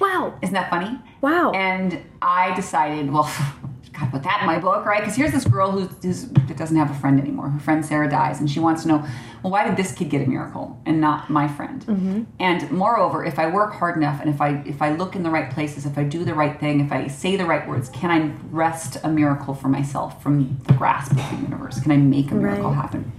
Wow. 0.00 0.38
Isn't 0.42 0.54
that 0.54 0.70
funny? 0.70 0.98
Wow. 1.20 1.52
And 1.52 2.02
I 2.22 2.54
decided, 2.54 3.10
well, 3.12 3.24
gotta 3.92 4.10
put 4.10 4.22
that 4.24 4.40
in 4.40 4.46
my 4.46 4.58
book, 4.58 4.84
right? 4.84 5.00
Because 5.00 5.14
here's 5.14 5.30
this 5.32 5.44
girl 5.44 5.70
who's, 5.70 5.88
who's 6.02 6.28
that 6.28 6.56
doesn't 6.56 6.76
have 6.76 6.90
a 6.90 6.94
friend 6.94 7.20
anymore. 7.20 7.48
Her 7.48 7.60
friend 7.60 7.86
Sarah 7.86 8.10
dies, 8.10 8.40
and 8.40 8.50
she 8.50 8.58
wants 8.58 8.82
to 8.82 8.88
know, 8.88 9.06
well, 9.42 9.52
why 9.52 9.66
did 9.68 9.76
this 9.76 9.92
kid 9.92 10.10
get 10.10 10.26
a 10.26 10.28
miracle 10.28 10.80
and 10.84 11.00
not 11.00 11.30
my 11.30 11.46
friend? 11.46 11.82
Mm-hmm. 11.86 12.22
And 12.40 12.70
moreover, 12.72 13.24
if 13.24 13.38
I 13.38 13.46
work 13.46 13.74
hard 13.74 13.96
enough, 13.96 14.20
and 14.20 14.28
if 14.28 14.40
I 14.40 14.62
if 14.66 14.82
I 14.82 14.90
look 14.96 15.14
in 15.14 15.22
the 15.22 15.30
right 15.30 15.48
places, 15.50 15.86
if 15.86 15.96
I 15.96 16.02
do 16.02 16.24
the 16.24 16.34
right 16.34 16.58
thing, 16.58 16.80
if 16.80 16.90
I 16.90 17.06
say 17.06 17.36
the 17.36 17.44
right 17.44 17.68
words, 17.68 17.88
can 17.90 18.10
I 18.10 18.34
wrest 18.50 18.96
a 19.04 19.08
miracle 19.08 19.54
for 19.54 19.68
myself 19.68 20.20
from 20.22 20.58
the 20.66 20.72
grasp 20.72 21.12
of 21.12 21.18
the 21.18 21.36
universe? 21.42 21.78
Can 21.80 21.92
I 21.92 21.96
make 21.98 22.30
a 22.32 22.34
miracle 22.34 22.70
Right. 22.70 22.74
happen? 22.74 23.12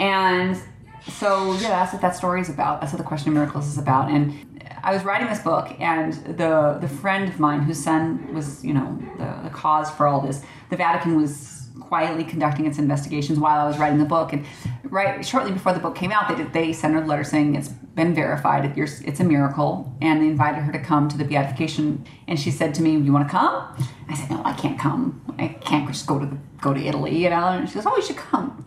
And 0.00 0.56
so 1.08 1.52
yeah, 1.54 1.68
that's 1.70 1.92
what 1.92 2.02
that 2.02 2.16
story 2.16 2.40
is 2.40 2.48
about. 2.48 2.80
That's 2.80 2.92
what 2.92 2.98
the 2.98 3.04
question 3.04 3.28
of 3.28 3.34
miracles 3.34 3.66
is 3.68 3.78
about. 3.78 4.10
And 4.10 4.34
I 4.86 4.92
was 4.92 5.02
writing 5.02 5.26
this 5.26 5.40
book, 5.40 5.74
and 5.80 6.12
the 6.38 6.78
the 6.80 6.86
friend 6.86 7.28
of 7.28 7.40
mine 7.40 7.62
whose 7.62 7.82
son 7.82 8.32
was, 8.32 8.64
you 8.64 8.72
know, 8.72 8.96
the, 9.18 9.48
the 9.48 9.50
cause 9.50 9.90
for 9.90 10.06
all 10.06 10.20
this, 10.20 10.44
the 10.70 10.76
Vatican 10.76 11.16
was 11.16 11.68
quietly 11.80 12.22
conducting 12.22 12.66
its 12.66 12.78
investigations 12.78 13.40
while 13.40 13.58
I 13.58 13.66
was 13.66 13.78
writing 13.78 13.98
the 13.98 14.04
book. 14.04 14.32
And 14.32 14.46
right 14.84 15.26
shortly 15.26 15.50
before 15.50 15.72
the 15.72 15.80
book 15.80 15.96
came 15.96 16.12
out, 16.12 16.28
they 16.28 16.36
did, 16.36 16.52
they 16.52 16.72
sent 16.72 16.94
her 16.94 17.02
a 17.02 17.04
letter 17.04 17.24
saying 17.24 17.56
it's 17.56 17.68
been 17.68 18.14
verified, 18.14 18.78
it's 18.78 19.20
a 19.20 19.24
miracle, 19.24 19.92
and 20.00 20.22
they 20.22 20.28
invited 20.28 20.62
her 20.62 20.70
to 20.70 20.78
come 20.78 21.08
to 21.08 21.18
the 21.18 21.24
beatification. 21.24 22.04
And 22.28 22.38
she 22.38 22.52
said 22.52 22.72
to 22.76 22.82
me, 22.82 22.92
"You 22.92 23.12
want 23.12 23.26
to 23.26 23.32
come?" 23.32 23.54
I 24.08 24.14
said, 24.14 24.30
"No, 24.30 24.40
I 24.44 24.52
can't 24.52 24.78
come. 24.78 25.20
I 25.36 25.48
can't 25.48 25.88
just 25.88 26.06
go 26.06 26.20
to 26.20 26.26
the, 26.26 26.38
go 26.60 26.72
to 26.72 26.80
Italy, 26.80 27.24
you 27.24 27.30
know." 27.30 27.48
And 27.48 27.68
she 27.68 27.74
goes, 27.74 27.86
"Oh, 27.86 27.96
you 27.96 28.04
should 28.04 28.22
come." 28.30 28.64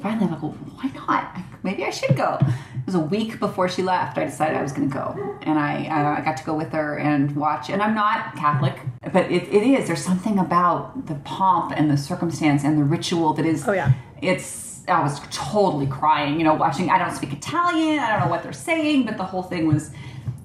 Finally 0.00 0.26
I'm 0.26 0.32
like, 0.32 0.42
well, 0.42 0.52
why 0.52 0.90
not? 0.94 1.36
Maybe 1.62 1.84
I 1.84 1.90
should 1.90 2.16
go. 2.16 2.38
It 2.40 2.86
was 2.86 2.94
a 2.94 3.00
week 3.00 3.38
before 3.38 3.68
she 3.68 3.82
left. 3.82 4.16
I 4.16 4.24
decided 4.24 4.56
I 4.56 4.62
was 4.62 4.72
going 4.72 4.88
to 4.88 4.94
go, 4.94 5.38
and 5.42 5.58
I 5.58 5.86
uh, 5.86 6.20
I 6.20 6.24
got 6.24 6.36
to 6.38 6.44
go 6.44 6.54
with 6.54 6.72
her 6.72 6.96
and 6.98 7.36
watch. 7.36 7.68
And 7.68 7.82
I'm 7.82 7.94
not 7.94 8.34
Catholic, 8.34 8.78
but 9.12 9.30
it, 9.30 9.44
it 9.48 9.62
is. 9.62 9.86
There's 9.86 10.04
something 10.04 10.38
about 10.38 11.06
the 11.06 11.16
pomp 11.16 11.72
and 11.76 11.90
the 11.90 11.98
circumstance 11.98 12.64
and 12.64 12.78
the 12.78 12.84
ritual 12.84 13.34
that 13.34 13.44
is. 13.44 13.68
Oh, 13.68 13.72
yeah. 13.72 13.92
It's. 14.22 14.68
I 14.88 15.02
was 15.02 15.20
totally 15.30 15.86
crying, 15.86 16.38
you 16.38 16.44
know, 16.44 16.54
watching. 16.54 16.90
I 16.90 16.98
don't 16.98 17.14
speak 17.14 17.32
Italian. 17.32 17.98
I 17.98 18.10
don't 18.12 18.20
know 18.20 18.30
what 18.30 18.42
they're 18.42 18.52
saying, 18.52 19.04
but 19.04 19.18
the 19.18 19.24
whole 19.24 19.42
thing 19.42 19.66
was. 19.66 19.90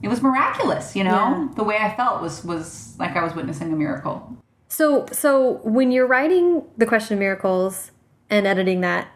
It 0.01 0.10
was 0.10 0.22
miraculous, 0.22 0.95
you 0.95 1.03
know. 1.03 1.12
Yeah. 1.12 1.47
The 1.56 1.64
way 1.64 1.78
I 1.78 1.95
felt 1.95 2.22
was 2.22 2.43
was 2.43 2.95
like 2.99 3.16
I 3.16 3.24
was 3.24 3.34
witnessing 3.34 3.72
a 3.72 3.76
miracle. 3.76 4.38
So, 4.68 5.06
so 5.12 5.62
when 5.64 5.91
you're 5.91 6.06
writing 6.06 6.64
the 6.78 6.86
question 6.86 7.14
of 7.14 7.20
miracles 7.20 7.91
and 8.30 8.45
editing 8.45 8.82
that, 8.82 9.08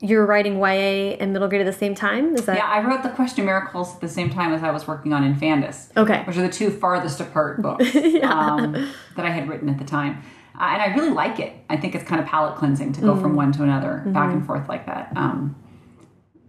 you're 0.00 0.26
writing 0.26 0.58
YA 0.58 1.16
and 1.20 1.32
middle 1.32 1.48
grade 1.48 1.62
at 1.62 1.64
the 1.72 1.72
same 1.78 1.94
time. 1.94 2.34
Is 2.34 2.44
that 2.46 2.56
Yeah, 2.58 2.66
I 2.66 2.86
wrote 2.86 3.02
the 3.02 3.08
Question 3.10 3.40
of 3.40 3.46
Miracles 3.46 3.94
at 3.94 4.00
the 4.00 4.08
same 4.08 4.28
time 4.30 4.52
as 4.52 4.62
I 4.62 4.70
was 4.70 4.86
working 4.86 5.12
on 5.12 5.24
Infandous. 5.24 5.90
Okay. 5.96 6.22
Which 6.24 6.36
are 6.36 6.42
the 6.42 6.48
two 6.50 6.70
farthest 6.70 7.20
apart 7.20 7.62
books 7.66 7.94
um, 8.22 8.72
that 9.16 9.24
I 9.24 9.30
had 9.30 9.48
written 9.48 9.68
at 9.68 9.78
the 9.78 9.84
time. 9.84 10.22
Uh, 10.58 10.64
and 10.72 10.82
I 10.82 10.94
really 10.94 11.10
like 11.10 11.38
it. 11.38 11.52
I 11.70 11.76
think 11.76 11.94
it's 11.94 12.04
kind 12.04 12.20
of 12.20 12.26
palate 12.26 12.56
cleansing 12.56 12.92
to 12.94 13.00
go 13.00 13.12
Mm-hmm. 13.12 13.22
from 13.22 13.36
one 13.36 13.52
to 13.52 13.62
another, 13.62 14.02
back 14.06 14.32
and 14.32 14.44
forth 14.46 14.68
like 14.68 14.86
that. 14.86 15.12
Um, 15.16 15.54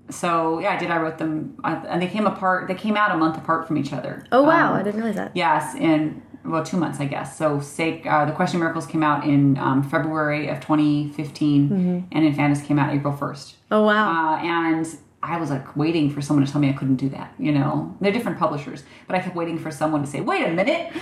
so 0.10 0.60
yeah, 0.60 0.74
I 0.76 0.78
did. 0.78 0.89
I 0.89 0.98
wrote 0.98 1.18
them, 1.18 1.58
uh, 1.64 1.82
and 1.89 2.02
they 2.02 2.08
came 2.08 2.26
apart. 2.26 2.68
They 2.70 2.76
came 2.76 2.95
out 2.95 3.12
a 3.12 3.18
month 3.18 3.38
apart 3.38 3.68
from 3.68 3.78
each 3.78 3.91
other. 3.91 4.26
Oh 4.32 4.43
wow, 4.43 4.72
Um, 4.72 4.80
I 4.80 4.84
didn't 4.84 4.95
realize 5.02 5.16
that. 5.18 5.32
Yes, 5.36 5.76
in 5.76 6.22
well, 6.48 6.64
two 6.64 6.78
months, 6.78 7.00
I 7.00 7.06
guess. 7.06 7.38
So, 7.38 7.60
say 7.60 8.02
uh, 8.04 8.26
the 8.26 8.32
Question 8.32 8.60
Miracles 8.60 8.86
came 8.86 9.04
out 9.04 9.24
in 9.26 9.58
um, 9.58 9.84
February 9.84 10.48
of 10.48 10.60
2015, 10.62 12.08
and 12.12 12.26
Infandous 12.26 12.62
came 12.62 12.80
out 12.80 12.93
April 12.93 13.14
1st. 13.14 13.54
Oh 13.72 13.84
wow. 13.84 14.36
Uh, 14.36 14.38
and 14.43 14.88
I 15.24 15.38
was 15.39 15.50
like 15.50 15.76
waiting 15.76 16.10
for 16.10 16.22
someone 16.22 16.45
to 16.45 16.52
tell 16.52 16.62
me 16.62 16.70
I 16.70 16.74
couldn't 16.74 16.95
do 16.98 17.10
that. 17.10 17.34
You 17.38 17.52
know, 17.52 17.95
they're 18.00 18.12
different 18.12 18.39
publishers, 18.39 18.84
but 19.08 19.16
I 19.16 19.20
kept 19.20 19.36
waiting 19.36 19.58
for 19.60 19.72
someone 19.72 20.02
to 20.02 20.08
say, 20.08 20.22
"Wait 20.22 20.45
a 20.45 20.52
minute, 20.52 20.93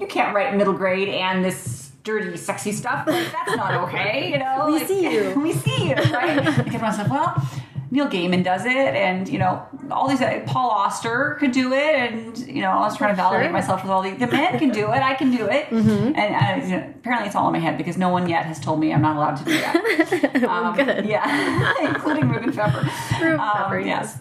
you 0.00 0.06
can't 0.06 0.34
write 0.34 0.54
middle 0.56 0.72
grade 0.72 1.08
and 1.08 1.44
this 1.44 1.92
dirty, 2.02 2.36
sexy 2.36 2.72
stuff. 2.72 3.06
Like, 3.06 3.30
that's 3.30 3.54
not 3.56 3.74
okay." 3.88 4.30
You 4.32 4.38
know, 4.38 4.66
We 4.66 4.72
Like, 4.78 4.88
see 4.88 5.02
you. 5.12 5.40
we 5.42 5.52
see 5.52 5.88
you, 5.90 5.94
right? 5.94 6.38
I 6.38 6.62
kept 6.64 6.82
myself, 6.82 7.08
well. 7.08 7.48
Neil 7.92 8.08
Gaiman 8.08 8.42
does 8.42 8.64
it, 8.64 8.70
and 8.74 9.28
you 9.28 9.38
know 9.38 9.66
all 9.90 10.08
these. 10.08 10.22
Uh, 10.22 10.40
Paul 10.46 10.70
Auster 10.70 11.36
could 11.38 11.52
do 11.52 11.74
it, 11.74 11.94
and 11.94 12.38
you 12.38 12.62
know 12.62 12.70
I 12.70 12.78
was 12.80 12.96
trying 12.96 13.12
to 13.12 13.16
validate 13.16 13.44
Sure. 13.48 13.52
myself 13.52 13.82
with 13.82 13.90
all 13.90 14.00
these. 14.00 14.18
The 14.18 14.28
men 14.28 14.58
can 14.58 14.70
do 14.70 14.86
it. 14.92 15.02
I 15.02 15.12
can 15.14 15.30
do 15.30 15.44
it, 15.46 15.66
Mm-hmm. 15.66 16.16
and 16.16 16.62
uh, 16.62 16.66
you 16.66 16.76
know, 16.78 16.94
apparently 17.00 17.26
it's 17.26 17.36
all 17.36 17.46
in 17.48 17.52
my 17.52 17.58
head 17.58 17.76
because 17.76 17.98
no 17.98 18.08
one 18.08 18.28
yet 18.30 18.46
has 18.46 18.58
told 18.58 18.80
me 18.80 18.94
I'm 18.94 19.02
not 19.02 19.16
allowed 19.16 19.36
to 19.36 19.44
do 19.44 19.52
that. 19.52 20.42
Um, 20.48 20.74
good. 20.74 21.04
Yeah, 21.06 21.74
including 21.88 22.28
Rubin 22.30 22.50
Pfeffer. 22.52 22.80
Rubin 23.22 23.38
Um, 23.40 23.50
Pfeffer, 23.52 23.78
yes. 23.80 24.18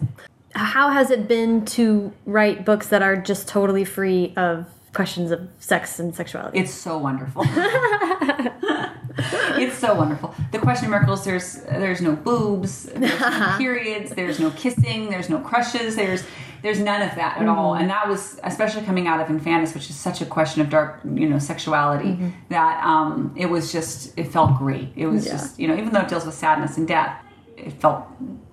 How 0.53 0.89
has 0.89 1.09
it 1.09 1.27
been 1.29 1.63
to 1.77 2.11
write 2.25 2.65
books 2.65 2.87
that 2.87 3.01
are 3.01 3.15
just 3.15 3.47
totally 3.47 3.85
free 3.85 4.33
of 4.35 4.65
questions 4.93 5.31
of 5.31 5.47
sex 5.59 5.97
and 5.97 6.13
sexuality? 6.13 6.59
It's 6.59 6.73
so 6.73 6.97
wonderful. 6.97 7.45
it's 9.61 9.77
so 9.77 9.93
wonderful. 9.95 10.33
The 10.51 10.59
question 10.59 10.85
of 10.85 10.91
miracles. 10.91 11.23
There's 11.25 11.55
there's 11.63 12.01
no 12.01 12.15
boobs. 12.15 12.83
There's 12.83 13.19
no 13.19 13.55
periods. 13.57 14.11
There's 14.11 14.39
no 14.39 14.51
kissing. 14.51 15.09
There's 15.09 15.29
no 15.29 15.39
crushes. 15.39 15.95
There's 15.95 16.23
there's 16.61 16.79
none 16.79 17.01
of 17.01 17.15
that 17.15 17.37
at 17.37 17.47
all. 17.47 17.73
Mm-hmm. 17.73 17.81
And 17.81 17.89
that 17.89 18.07
was 18.07 18.39
especially 18.43 18.83
coming 18.83 19.07
out 19.07 19.19
of 19.19 19.29
Infandous, 19.29 19.73
which 19.73 19.89
is 19.89 19.95
such 19.95 20.21
a 20.21 20.25
question 20.25 20.61
of 20.61 20.69
dark, 20.69 20.99
you 21.03 21.27
know, 21.27 21.39
sexuality. 21.39 22.09
Mm-hmm. 22.09 22.29
That 22.49 22.83
um, 22.85 23.33
it 23.35 23.47
was 23.47 23.71
just 23.71 24.17
it 24.17 24.25
felt 24.31 24.57
great. 24.57 24.89
It 24.95 25.07
was 25.07 25.25
Yeah. 25.25 25.31
just 25.33 25.59
you 25.59 25.67
know 25.67 25.75
even 25.75 25.91
though 25.91 26.01
it 26.01 26.07
deals 26.07 26.25
with 26.25 26.35
sadness 26.35 26.77
and 26.77 26.87
death, 26.87 27.15
it 27.57 27.73
felt 27.73 28.05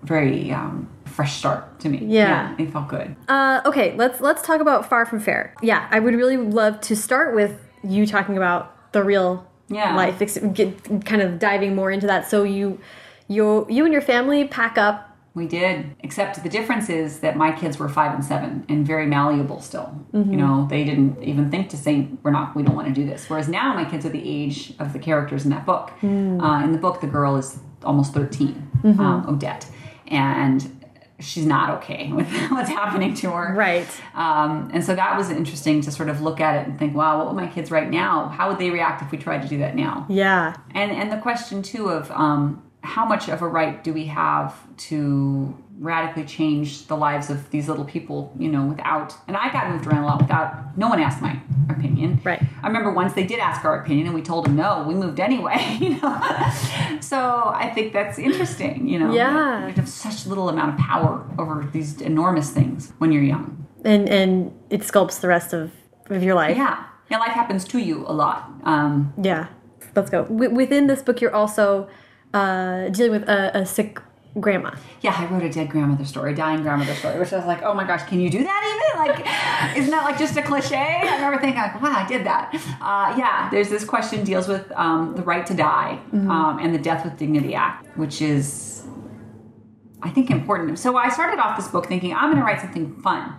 very 0.02 0.50
um, 0.52 0.88
fresh 1.04 1.36
start 1.36 1.80
to 1.80 1.88
me. 1.88 1.98
Yeah. 2.06 2.54
it 2.58 2.72
felt 2.72 2.88
good. 2.88 3.14
Uh, 3.28 3.60
okay, 3.66 3.94
let's 3.96 4.20
let's 4.20 4.42
talk 4.42 4.60
about 4.60 4.88
Far 4.88 5.04
From 5.04 5.20
Fair. 5.20 5.54
Yeah, 5.62 5.86
I 5.90 5.98
would 6.00 6.14
really 6.14 6.36
love 6.36 6.80
to 6.82 6.96
start 6.96 7.34
with 7.34 7.60
you 7.82 8.06
talking 8.06 8.36
about 8.36 8.92
the 8.92 9.02
real 9.04 9.46
Yeah. 9.68 9.94
life, 9.94 10.20
ex- 10.22 10.38
get, 10.52 11.04
kind 11.04 11.22
of 11.22 11.38
diving 11.38 11.74
more 11.74 11.90
into 11.90 12.06
that. 12.06 12.28
So 12.28 12.42
you, 12.42 12.80
you, 13.28 13.66
you 13.68 13.84
and 13.84 13.92
your 13.92 14.02
family 14.02 14.46
pack 14.46 14.78
up. 14.78 15.04
We 15.34 15.46
did, 15.46 15.94
except 16.00 16.42
the 16.42 16.48
difference 16.48 16.88
is 16.90 17.20
that 17.20 17.36
my 17.36 17.52
kids 17.52 17.78
were 17.78 17.88
five 17.88 18.12
and 18.12 18.24
seven 18.24 18.64
and 18.68 18.84
very 18.84 19.06
malleable 19.06 19.60
still. 19.60 20.04
You 20.12 20.36
know, 20.36 20.66
they 20.68 20.82
didn't 20.84 21.22
even 21.22 21.48
think 21.48 21.68
to 21.70 21.76
say, 21.76 22.08
"We're 22.24 22.32
not, 22.32 22.56
we 22.56 22.64
don't 22.64 22.74
want 22.74 22.88
to 22.88 22.94
do 22.94 23.06
this." 23.06 23.30
Whereas 23.30 23.46
now 23.48 23.72
my 23.72 23.84
kids 23.84 24.04
are 24.04 24.08
the 24.08 24.22
age 24.28 24.72
of 24.80 24.92
the 24.92 24.98
characters 24.98 25.44
in 25.44 25.50
that 25.50 25.64
book. 25.64 25.92
Uh, 26.02 26.62
in 26.64 26.72
the 26.72 26.78
book, 26.78 27.00
the 27.00 27.06
girl 27.06 27.36
is 27.36 27.60
almost 27.84 28.14
13 28.14 28.68
um, 28.98 29.26
Odette, 29.28 29.66
and 30.08 30.77
she's 31.20 31.46
not 31.46 31.70
okay 31.78 32.12
with 32.12 32.30
what's 32.50 32.70
happening 32.70 33.14
to 33.14 33.30
her. 33.30 33.54
Right. 33.54 33.88
Um, 34.14 34.70
and 34.72 34.84
so 34.84 34.94
that 34.94 35.16
was 35.16 35.30
interesting 35.30 35.80
to 35.82 35.90
sort 35.90 36.08
of 36.08 36.20
look 36.20 36.40
at 36.40 36.56
it 36.56 36.68
and 36.68 36.78
think, 36.78 36.94
wow, 36.94 37.18
what 37.18 37.26
would 37.26 37.36
my 37.36 37.48
kids 37.48 37.70
right 37.70 37.88
now? 37.88 38.28
How 38.28 38.48
would 38.48 38.58
they 38.58 38.70
react 38.70 39.02
if 39.02 39.10
we 39.10 39.18
tried 39.18 39.42
to 39.42 39.48
do 39.48 39.58
that 39.58 39.74
now? 39.74 40.06
Yeah. 40.08 40.56
And 40.74 40.90
and 40.92 41.10
the 41.10 41.18
question 41.18 41.62
too 41.62 41.88
of 41.88 42.10
um, 42.12 42.62
how 42.82 43.04
much 43.04 43.28
of 43.28 43.42
a 43.42 43.48
right 43.48 43.82
do 43.82 43.92
we 43.92 44.06
have 44.06 44.54
to 44.76 45.56
radically 45.78 46.24
changed 46.24 46.88
the 46.88 46.96
lives 46.96 47.30
of 47.30 47.50
these 47.50 47.68
little 47.68 47.84
people, 47.84 48.32
you 48.38 48.50
know, 48.50 48.66
without, 48.66 49.14
and 49.28 49.36
I 49.36 49.52
got 49.52 49.70
moved 49.70 49.86
around 49.86 50.02
a 50.02 50.06
lot 50.06 50.20
without, 50.20 50.76
no 50.76 50.88
one 50.88 51.00
asked 51.00 51.22
my 51.22 51.40
opinion. 51.70 52.20
Right. 52.24 52.42
I 52.62 52.66
remember 52.66 52.92
once 52.92 53.12
they 53.12 53.24
did 53.24 53.38
ask 53.38 53.64
our 53.64 53.80
opinion 53.80 54.06
and 54.06 54.14
we 54.14 54.22
told 54.22 54.46
them 54.46 54.56
no, 54.56 54.84
we 54.88 54.94
moved 54.94 55.20
anyway, 55.20 55.76
you 55.80 55.90
know. 55.90 56.20
so 57.00 57.52
I 57.54 57.70
think 57.74 57.92
that's 57.92 58.18
interesting, 58.18 58.88
you 58.88 58.98
know. 58.98 59.12
Yeah. 59.12 59.68
You 59.68 59.74
have 59.74 59.88
such 59.88 60.26
little 60.26 60.48
amount 60.48 60.74
of 60.74 60.80
power 60.84 61.24
over 61.38 61.68
these 61.72 62.00
enormous 62.00 62.50
things 62.50 62.92
when 62.98 63.12
you're 63.12 63.22
young. 63.22 63.66
And 63.84 64.08
and 64.08 64.52
it 64.70 64.80
sculpts 64.80 65.20
the 65.20 65.28
rest 65.28 65.52
of, 65.52 65.70
of 66.10 66.22
your 66.22 66.34
life. 66.34 66.56
Yeah. 66.56 66.84
Yeah, 67.10 67.18
life 67.18 67.30
happens 67.30 67.64
to 67.66 67.78
you 67.78 68.04
a 68.06 68.12
lot. 68.12 68.50
Um, 68.64 69.14
Yeah. 69.22 69.46
Let's 69.94 70.10
go. 70.10 70.24
W 70.24 70.50
within 70.50 70.86
this 70.86 71.02
book, 71.02 71.20
you're 71.20 71.34
also 71.34 71.88
uh, 72.34 72.88
dealing 72.90 73.12
with 73.12 73.28
a, 73.28 73.56
a 73.56 73.66
sick 73.66 74.00
grandma. 74.40 74.74
yeah, 75.00 75.14
I 75.16 75.26
wrote 75.26 75.42
a 75.42 75.50
dead 75.50 75.70
grandmother 75.70 76.04
story, 76.04 76.34
dying 76.34 76.62
grandmother 76.62 76.94
story, 76.94 77.18
which 77.18 77.32
I 77.32 77.36
was 77.36 77.46
like, 77.46 77.62
oh 77.62 77.74
my 77.74 77.84
gosh, 77.84 78.02
can 78.04 78.20
you 78.20 78.30
do 78.30 78.42
that 78.42 78.62
even? 78.64 79.06
Like, 79.06 79.76
isn't 79.76 79.90
that 79.90 80.04
like 80.04 80.18
just 80.18 80.36
a 80.36 80.42
cliche? 80.42 80.76
I 80.76 81.14
remember 81.16 81.40
thinking, 81.40 81.60
like, 81.60 81.80
wow, 81.80 81.92
I 81.92 82.06
did 82.06 82.24
that. 82.26 82.54
Uh, 82.80 83.14
yeah, 83.18 83.48
there's 83.50 83.68
this 83.68 83.84
question 83.84 84.24
deals 84.24 84.48
with 84.48 84.70
um, 84.72 85.14
the 85.16 85.22
right 85.22 85.44
to 85.46 85.54
die 85.54 86.00
um, 86.12 86.58
and 86.60 86.74
the 86.74 86.78
Death 86.78 87.04
with 87.04 87.16
Dignity 87.16 87.54
Act, 87.54 87.96
which 87.96 88.22
is, 88.22 88.86
I 90.02 90.10
think, 90.10 90.30
important. 90.30 90.78
So 90.78 90.96
I 90.96 91.08
started 91.08 91.40
off 91.40 91.56
this 91.56 91.68
book 91.68 91.86
thinking 91.86 92.14
I'm 92.14 92.30
going 92.30 92.36
to 92.36 92.44
write 92.44 92.60
something 92.60 92.94
fun 93.00 93.34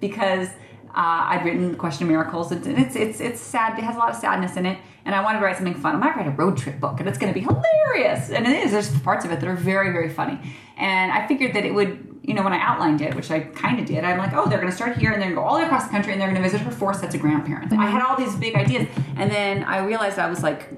because 0.00 0.48
uh, 0.94 1.30
I'd 1.30 1.42
written 1.44 1.76
Question 1.76 2.04
of 2.04 2.10
Miracles. 2.10 2.52
It's, 2.52 2.66
it's 2.66 2.96
it's 2.96 3.20
it's 3.20 3.40
sad. 3.40 3.78
It 3.78 3.82
has 3.82 3.96
a 3.96 3.98
lot 3.98 4.10
of 4.10 4.16
sadness 4.16 4.56
in 4.56 4.66
it, 4.66 4.78
and 5.04 5.14
I 5.14 5.22
wanted 5.22 5.38
to 5.38 5.44
write 5.44 5.56
something 5.56 5.74
fun. 5.74 5.94
I 5.94 5.98
might 5.98 6.16
write 6.16 6.26
a 6.26 6.30
road 6.30 6.56
trip 6.58 6.80
book, 6.80 7.00
and 7.00 7.08
it's 7.08 7.18
going 7.18 7.32
to 7.32 7.38
be 7.38 7.44
hilarious. 7.44 8.30
And 8.30 8.46
it 8.46 8.64
is. 8.64 8.72
There's 8.72 8.90
parts 9.00 9.24
of 9.24 9.30
it 9.30 9.40
that 9.40 9.48
are 9.48 9.54
very 9.54 9.92
very 9.92 10.08
funny. 10.08 10.38
And 10.76 11.12
I 11.12 11.26
figured 11.26 11.54
that 11.54 11.64
it 11.64 11.74
would. 11.74 12.06
You 12.22 12.34
know, 12.34 12.42
when 12.42 12.52
I 12.52 12.60
outlined 12.60 13.00
it, 13.00 13.14
which 13.14 13.30
I 13.30 13.40
kind 13.40 13.80
of 13.80 13.86
did, 13.86 14.04
I'm 14.04 14.18
like, 14.18 14.34
oh, 14.34 14.46
they're 14.46 14.58
going 14.58 14.70
to 14.70 14.76
start 14.76 14.98
here 14.98 15.10
and 15.10 15.20
they're 15.20 15.30
to 15.30 15.34
go 15.34 15.40
all 15.40 15.54
the 15.54 15.60
way 15.60 15.66
across 15.66 15.84
the 15.84 15.90
country 15.90 16.12
and 16.12 16.20
they're 16.20 16.28
going 16.28 16.40
to 16.40 16.48
visit 16.48 16.60
her 16.60 16.70
four 16.70 16.92
sets 16.92 17.14
of 17.14 17.20
grandparents. 17.22 17.72
I 17.72 17.86
had 17.86 18.02
all 18.02 18.16
these 18.16 18.36
big 18.36 18.54
ideas, 18.54 18.86
and 19.16 19.30
then 19.30 19.64
I 19.64 19.78
realized 19.78 20.18
I 20.18 20.28
was 20.28 20.42
like, 20.42 20.70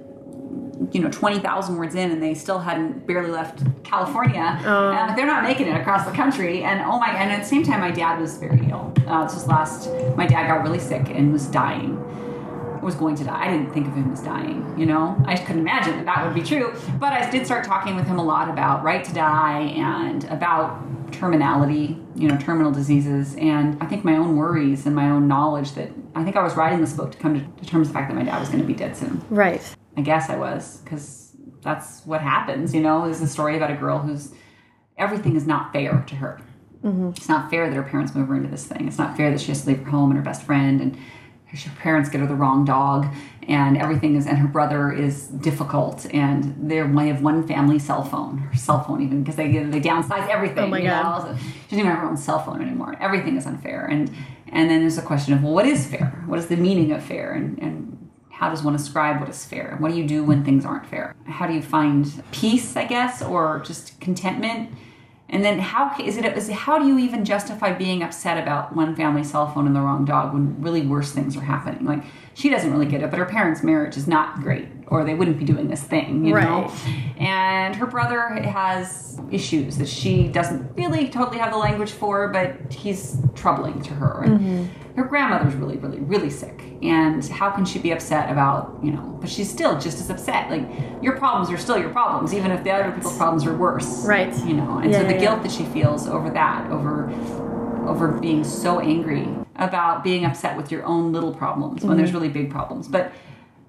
you 0.92 1.00
know 1.00 1.10
20,000 1.10 1.76
words 1.76 1.94
in 1.94 2.10
and 2.10 2.22
they 2.22 2.34
still 2.34 2.58
hadn't 2.58 3.06
barely 3.06 3.30
left 3.30 3.62
California. 3.84 4.40
And 4.40 5.10
I'm 5.10 5.16
they're 5.16 5.26
not 5.26 5.44
making 5.44 5.68
it 5.68 5.80
across 5.80 6.06
the 6.06 6.12
country. 6.12 6.64
And 6.64 6.80
oh 6.80 6.98
my, 6.98 7.10
and 7.10 7.30
at 7.30 7.40
the 7.40 7.48
same 7.48 7.62
time, 7.62 7.80
my 7.80 7.90
dad 7.90 8.20
was 8.20 8.38
very 8.38 8.68
ill. 8.70 8.92
Uh, 9.06 9.24
this 9.24 9.34
was 9.34 9.46
last, 9.46 9.88
my 10.16 10.26
dad 10.26 10.48
got 10.48 10.62
really 10.62 10.78
sick 10.78 11.08
and 11.10 11.32
was 11.32 11.46
dying. 11.46 11.98
Was 12.80 12.96
going 12.96 13.14
to 13.16 13.24
die. 13.24 13.46
I 13.46 13.48
didn't 13.48 13.72
think 13.72 13.86
of 13.86 13.94
him 13.94 14.10
as 14.12 14.22
dying, 14.22 14.74
you 14.76 14.86
know? 14.86 15.16
I 15.24 15.36
couldn't 15.36 15.60
imagine 15.60 15.96
that 15.98 16.04
that 16.06 16.24
would 16.24 16.34
be 16.34 16.42
true. 16.42 16.74
But 16.98 17.12
I 17.12 17.30
did 17.30 17.46
start 17.46 17.64
talking 17.64 17.94
with 17.94 18.06
him 18.06 18.18
a 18.18 18.24
lot 18.24 18.48
about 18.48 18.82
right 18.82 19.04
to 19.04 19.14
die 19.14 19.60
and 19.76 20.24
about 20.24 20.82
terminality, 21.12 21.96
you 22.16 22.26
know, 22.26 22.36
terminal 22.38 22.72
diseases. 22.72 23.36
And 23.36 23.80
I 23.80 23.86
think 23.86 24.04
my 24.04 24.16
own 24.16 24.36
worries 24.36 24.84
and 24.84 24.96
my 24.96 25.10
own 25.10 25.28
knowledge 25.28 25.72
that 25.72 25.92
I 26.16 26.24
think 26.24 26.34
I 26.34 26.42
was 26.42 26.54
writing 26.56 26.80
this 26.80 26.92
book 26.92 27.12
to 27.12 27.18
come 27.18 27.34
to, 27.34 27.62
to 27.62 27.70
terms 27.70 27.86
with 27.86 27.88
the 27.88 27.94
fact 27.94 28.10
that 28.10 28.16
my 28.16 28.24
dad 28.24 28.40
was 28.40 28.48
going 28.48 28.60
to 28.60 28.66
be 28.66 28.74
dead 28.74 28.96
soon. 28.96 29.22
Right. 29.30 29.62
I 29.96 30.00
guess 30.00 30.30
I 30.30 30.36
was 30.36 30.78
because 30.78 31.34
that's 31.62 32.04
what 32.06 32.20
happens. 32.20 32.74
You 32.74 32.80
know, 32.80 33.04
there's 33.04 33.20
a 33.20 33.26
story 33.26 33.56
about 33.56 33.70
a 33.70 33.76
girl 33.76 33.98
who's 33.98 34.32
everything 34.96 35.36
is 35.36 35.46
not 35.46 35.72
fair 35.72 36.04
to 36.06 36.14
her. 36.16 36.40
Mm-hmm. 36.82 37.10
It's 37.10 37.28
not 37.28 37.50
fair 37.50 37.68
that 37.68 37.76
her 37.76 37.82
parents 37.82 38.14
move 38.14 38.28
her 38.28 38.36
into 38.36 38.48
this 38.48 38.66
thing. 38.66 38.88
It's 38.88 38.98
not 38.98 39.16
fair 39.16 39.30
that 39.30 39.40
she 39.40 39.48
has 39.48 39.62
to 39.62 39.68
leave 39.68 39.78
her 39.80 39.90
home 39.90 40.10
and 40.10 40.18
her 40.18 40.24
best 40.24 40.42
friend, 40.42 40.80
and 40.80 40.96
her 41.46 41.70
parents 41.78 42.08
get 42.08 42.20
her 42.20 42.26
the 42.26 42.34
wrong 42.34 42.64
dog, 42.64 43.06
and 43.46 43.76
everything 43.76 44.16
is. 44.16 44.26
And 44.26 44.38
her 44.38 44.48
brother 44.48 44.90
is 44.90 45.28
difficult, 45.28 46.12
and 46.12 46.68
they 46.68 46.80
only 46.80 47.08
have 47.08 47.22
one 47.22 47.46
family 47.46 47.78
cell 47.78 48.02
phone, 48.02 48.38
her 48.38 48.56
cell 48.56 48.82
phone 48.82 49.02
even 49.02 49.22
because 49.22 49.36
they 49.36 49.52
they 49.52 49.80
downsize 49.80 50.28
everything. 50.28 50.64
Oh 50.64 50.68
my 50.68 50.78
you 50.78 50.88
God. 50.88 51.30
know? 51.30 51.36
She 51.36 51.44
doesn't 51.64 51.78
even 51.78 51.90
have 51.90 52.00
her 52.00 52.08
own 52.08 52.16
cell 52.16 52.40
phone 52.40 52.60
anymore. 52.60 52.96
Everything 53.00 53.36
is 53.36 53.46
unfair, 53.46 53.86
and 53.86 54.10
and 54.48 54.68
then 54.68 54.80
there's 54.80 54.98
a 54.98 55.02
question 55.02 55.34
of 55.34 55.42
well, 55.42 55.52
what 55.52 55.66
is 55.66 55.86
fair? 55.86 56.24
What 56.26 56.38
is 56.38 56.46
the 56.46 56.56
meaning 56.56 56.90
of 56.90 57.02
fair? 57.02 57.32
And 57.32 57.58
and 57.58 58.01
how 58.42 58.48
does 58.48 58.64
one 58.64 58.74
ascribe 58.74 59.20
what 59.20 59.28
is 59.28 59.44
fair? 59.44 59.76
What 59.78 59.92
do 59.92 59.96
you 59.96 60.04
do 60.04 60.24
when 60.24 60.44
things 60.44 60.64
aren't 60.64 60.84
fair? 60.86 61.14
How 61.26 61.46
do 61.46 61.54
you 61.54 61.62
find 61.62 62.24
peace, 62.32 62.74
I 62.74 62.84
guess, 62.84 63.22
or 63.22 63.62
just 63.64 64.00
contentment? 64.00 64.74
And 65.28 65.44
then 65.44 65.60
how 65.60 65.94
is 66.00 66.16
it? 66.16 66.24
Is 66.24 66.50
how 66.50 66.76
do 66.76 66.88
you 66.88 66.98
even 66.98 67.24
justify 67.24 67.72
being 67.72 68.02
upset 68.02 68.42
about 68.42 68.74
one 68.74 68.96
family 68.96 69.22
cell 69.22 69.48
phone 69.48 69.68
and 69.68 69.76
the 69.76 69.80
wrong 69.80 70.04
dog 70.04 70.34
when 70.34 70.60
really 70.60 70.84
worse 70.84 71.12
things 71.12 71.36
are 71.36 71.42
happening? 71.42 71.86
Like 71.86 72.02
she 72.34 72.48
doesn't 72.48 72.72
really 72.72 72.86
get 72.86 73.02
it, 73.02 73.10
but 73.10 73.18
her 73.18 73.26
parents' 73.26 73.62
marriage 73.62 73.96
is 73.96 74.08
not 74.08 74.40
great, 74.40 74.68
or 74.86 75.04
they 75.04 75.14
wouldn't 75.14 75.38
be 75.38 75.44
doing 75.44 75.68
this 75.68 75.82
thing, 75.82 76.24
you 76.24 76.34
know. 76.34 76.72
And 77.18 77.76
her 77.76 77.86
brother 77.86 78.28
has 78.42 79.20
issues 79.30 79.78
that 79.78 79.88
she 79.88 80.28
doesn't 80.28 80.74
really 80.76 81.08
totally 81.08 81.38
have 81.38 81.52
the 81.52 81.58
language 81.58 81.90
for, 81.90 82.28
but 82.28 82.72
he's 82.72 83.18
troubling 83.34 83.82
to 83.82 83.94
her. 83.94 84.22
And 84.24 84.40
mm-hmm. 84.40 84.94
her 84.96 85.04
grandmother's 85.04 85.54
really, 85.54 85.76
really, 85.76 86.00
really 86.00 86.30
sick. 86.30 86.62
And 86.82 87.24
how 87.26 87.50
can 87.50 87.64
she 87.64 87.78
be 87.78 87.92
upset 87.92 88.30
about, 88.30 88.78
you 88.82 88.90
know, 88.90 89.16
but 89.20 89.30
she's 89.30 89.50
still 89.50 89.78
just 89.78 90.00
as 90.00 90.10
upset. 90.10 90.50
Like, 90.50 90.68
your 91.02 91.16
problems 91.16 91.50
are 91.50 91.58
still 91.58 91.78
your 91.78 91.90
problems, 91.90 92.34
even 92.34 92.50
if 92.50 92.64
the 92.64 92.70
other 92.70 92.92
people's 92.92 93.16
problems 93.16 93.46
are 93.46 93.56
worse. 93.56 94.04
Right. 94.04 94.34
You 94.44 94.54
know, 94.54 94.78
and 94.78 94.90
Yeah, 94.90 95.00
so 95.00 95.06
the 95.06 95.14
yeah, 95.14 95.20
guilt 95.20 95.36
yeah. 95.38 95.42
that 95.44 95.52
she 95.52 95.64
feels 95.66 96.08
over 96.08 96.30
that, 96.30 96.70
over 96.70 97.12
over 97.88 98.08
being 98.08 98.44
so 98.44 98.80
angry 98.80 99.28
about 99.56 100.02
being 100.02 100.24
upset 100.24 100.56
with 100.56 100.70
your 100.72 100.84
own 100.84 101.12
little 101.12 101.34
problems 101.34 101.82
when 101.82 101.90
Mm-hmm. 101.90 101.98
there's 101.98 102.12
really 102.12 102.28
big 102.28 102.50
problems. 102.50 102.88
But 102.88 103.12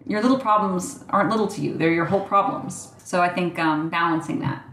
your 0.06 0.22
little 0.22 0.40
problems 0.40 1.04
aren't 1.10 1.30
little 1.30 1.48
to 1.48 1.62
you; 1.62 1.78
they're 1.78 1.92
your 1.94 2.06
whole 2.06 2.22
problems. 2.26 2.92
So 3.04 3.22
I 3.22 3.30
think 3.30 3.60
um, 3.60 3.90
balancing 3.90 4.40
that, 4.40 4.64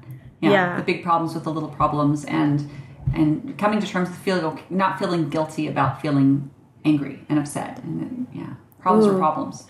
Yeah. 0.40 0.76
the 0.76 0.82
big 0.82 1.02
problems 1.02 1.34
with 1.34 1.44
the 1.44 1.52
little 1.52 1.68
problems, 1.68 2.24
and 2.24 2.68
and 3.14 3.56
coming 3.58 3.80
to 3.80 3.86
terms 3.86 4.08
with 4.08 4.18
feeling 4.18 4.44
okay, 4.44 4.64
not 4.70 4.98
feeling 4.98 5.28
guilty 5.28 5.66
about 5.68 6.00
feeling 6.00 6.50
angry 6.84 7.24
and 7.28 7.38
upset, 7.38 7.82
and 7.82 8.26
yeah, 8.32 8.54
problems 8.80 9.06
are 9.06 9.18
problems. 9.18 9.66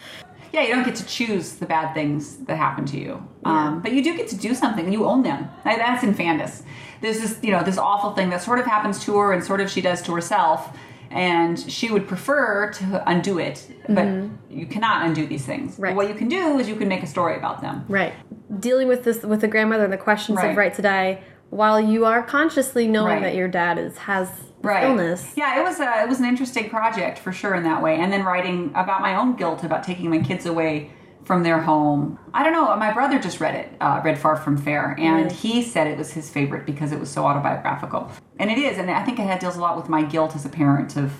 Yeah, 0.52 0.62
you 0.62 0.74
don't 0.74 0.84
get 0.84 0.96
to 0.96 1.06
choose 1.06 1.54
the 1.54 1.66
bad 1.66 1.94
things 1.94 2.36
that 2.46 2.56
happen 2.56 2.84
to 2.86 2.98
you, 2.98 3.26
um, 3.44 3.80
but 3.80 3.92
you 3.92 4.02
do 4.02 4.16
get 4.16 4.28
to 4.28 4.36
do 4.36 4.54
something, 4.54 4.92
you 4.92 5.04
own 5.06 5.22
them. 5.22 5.48
Like, 5.64 5.78
That's 5.78 6.02
Infandous. 6.02 6.62
There's 7.00 7.20
this, 7.20 7.38
you 7.42 7.50
know, 7.52 7.62
this 7.62 7.78
awful 7.78 8.12
thing 8.14 8.30
that 8.30 8.42
sort 8.42 8.58
of 8.58 8.66
happens 8.66 9.02
to 9.04 9.16
her, 9.18 9.32
and 9.32 9.42
sort 9.44 9.60
of 9.60 9.70
she 9.70 9.80
does 9.80 10.02
to 10.02 10.12
herself, 10.14 10.76
and 11.10 11.58
she 11.58 11.90
would 11.90 12.06
prefer 12.06 12.70
to 12.72 13.02
undo 13.08 13.38
it, 13.38 13.66
but 13.88 14.06
you 14.50 14.66
cannot 14.66 15.06
undo 15.06 15.26
these 15.26 15.44
things. 15.46 15.76
But 15.76 15.82
Right. 15.82 15.96
what 15.96 16.08
you 16.08 16.14
can 16.14 16.28
do 16.28 16.58
is 16.58 16.68
you 16.68 16.76
can 16.76 16.88
make 16.88 17.02
a 17.02 17.06
story 17.06 17.36
about 17.36 17.60
them. 17.62 17.84
Right. 17.88 18.12
Dealing 18.60 18.86
with 18.88 19.04
this 19.04 19.22
with 19.22 19.40
the 19.40 19.48
grandmother 19.48 19.84
and 19.84 19.92
the 19.92 19.96
questions 19.98 20.36
Right. 20.38 20.50
of 20.50 20.56
right 20.56 20.74
to 20.74 20.82
die, 20.82 21.20
while 21.50 21.80
you 21.80 22.04
are 22.04 22.22
consciously 22.22 22.86
knowing 22.86 23.14
Right. 23.14 23.22
that 23.22 23.34
your 23.34 23.48
dad 23.48 23.78
is 23.78 23.98
has 23.98 24.30
this 24.30 24.49
right. 24.62 24.84
illness. 24.84 25.32
Yeah, 25.36 25.60
it 25.60 25.62
was 25.62 25.80
a 25.80 26.02
it 26.02 26.08
was 26.08 26.20
an 26.20 26.26
interesting 26.26 26.70
project 26.70 27.18
for 27.18 27.32
sure 27.32 27.54
in 27.54 27.62
that 27.64 27.82
way. 27.82 27.96
And 27.96 28.12
then 28.12 28.24
writing 28.24 28.70
about 28.74 29.00
my 29.00 29.16
own 29.16 29.36
guilt 29.36 29.64
about 29.64 29.84
taking 29.84 30.10
my 30.10 30.20
kids 30.20 30.46
away 30.46 30.90
from 31.24 31.42
their 31.42 31.60
home. 31.60 32.18
I 32.34 32.42
don't 32.42 32.52
know. 32.52 32.74
My 32.76 32.92
brother 32.92 33.18
just 33.18 33.40
read 33.40 33.54
it, 33.54 33.72
uh, 33.80 34.00
read 34.04 34.18
Far 34.18 34.36
From 34.36 34.56
Fair, 34.56 34.96
and 34.98 35.30
he 35.30 35.62
said 35.62 35.86
it 35.86 35.98
was 35.98 36.12
his 36.12 36.30
favorite 36.30 36.66
because 36.66 36.92
it 36.92 36.98
was 36.98 37.10
so 37.10 37.24
autobiographical. 37.24 38.10
And 38.38 38.50
it 38.50 38.58
is, 38.58 38.78
and 38.78 38.90
I 38.90 39.04
think 39.04 39.18
it 39.18 39.40
deals 39.40 39.56
a 39.56 39.60
lot 39.60 39.76
with 39.76 39.88
my 39.88 40.02
guilt 40.02 40.34
as 40.34 40.44
a 40.44 40.48
parent 40.48 40.96
of 40.96 41.12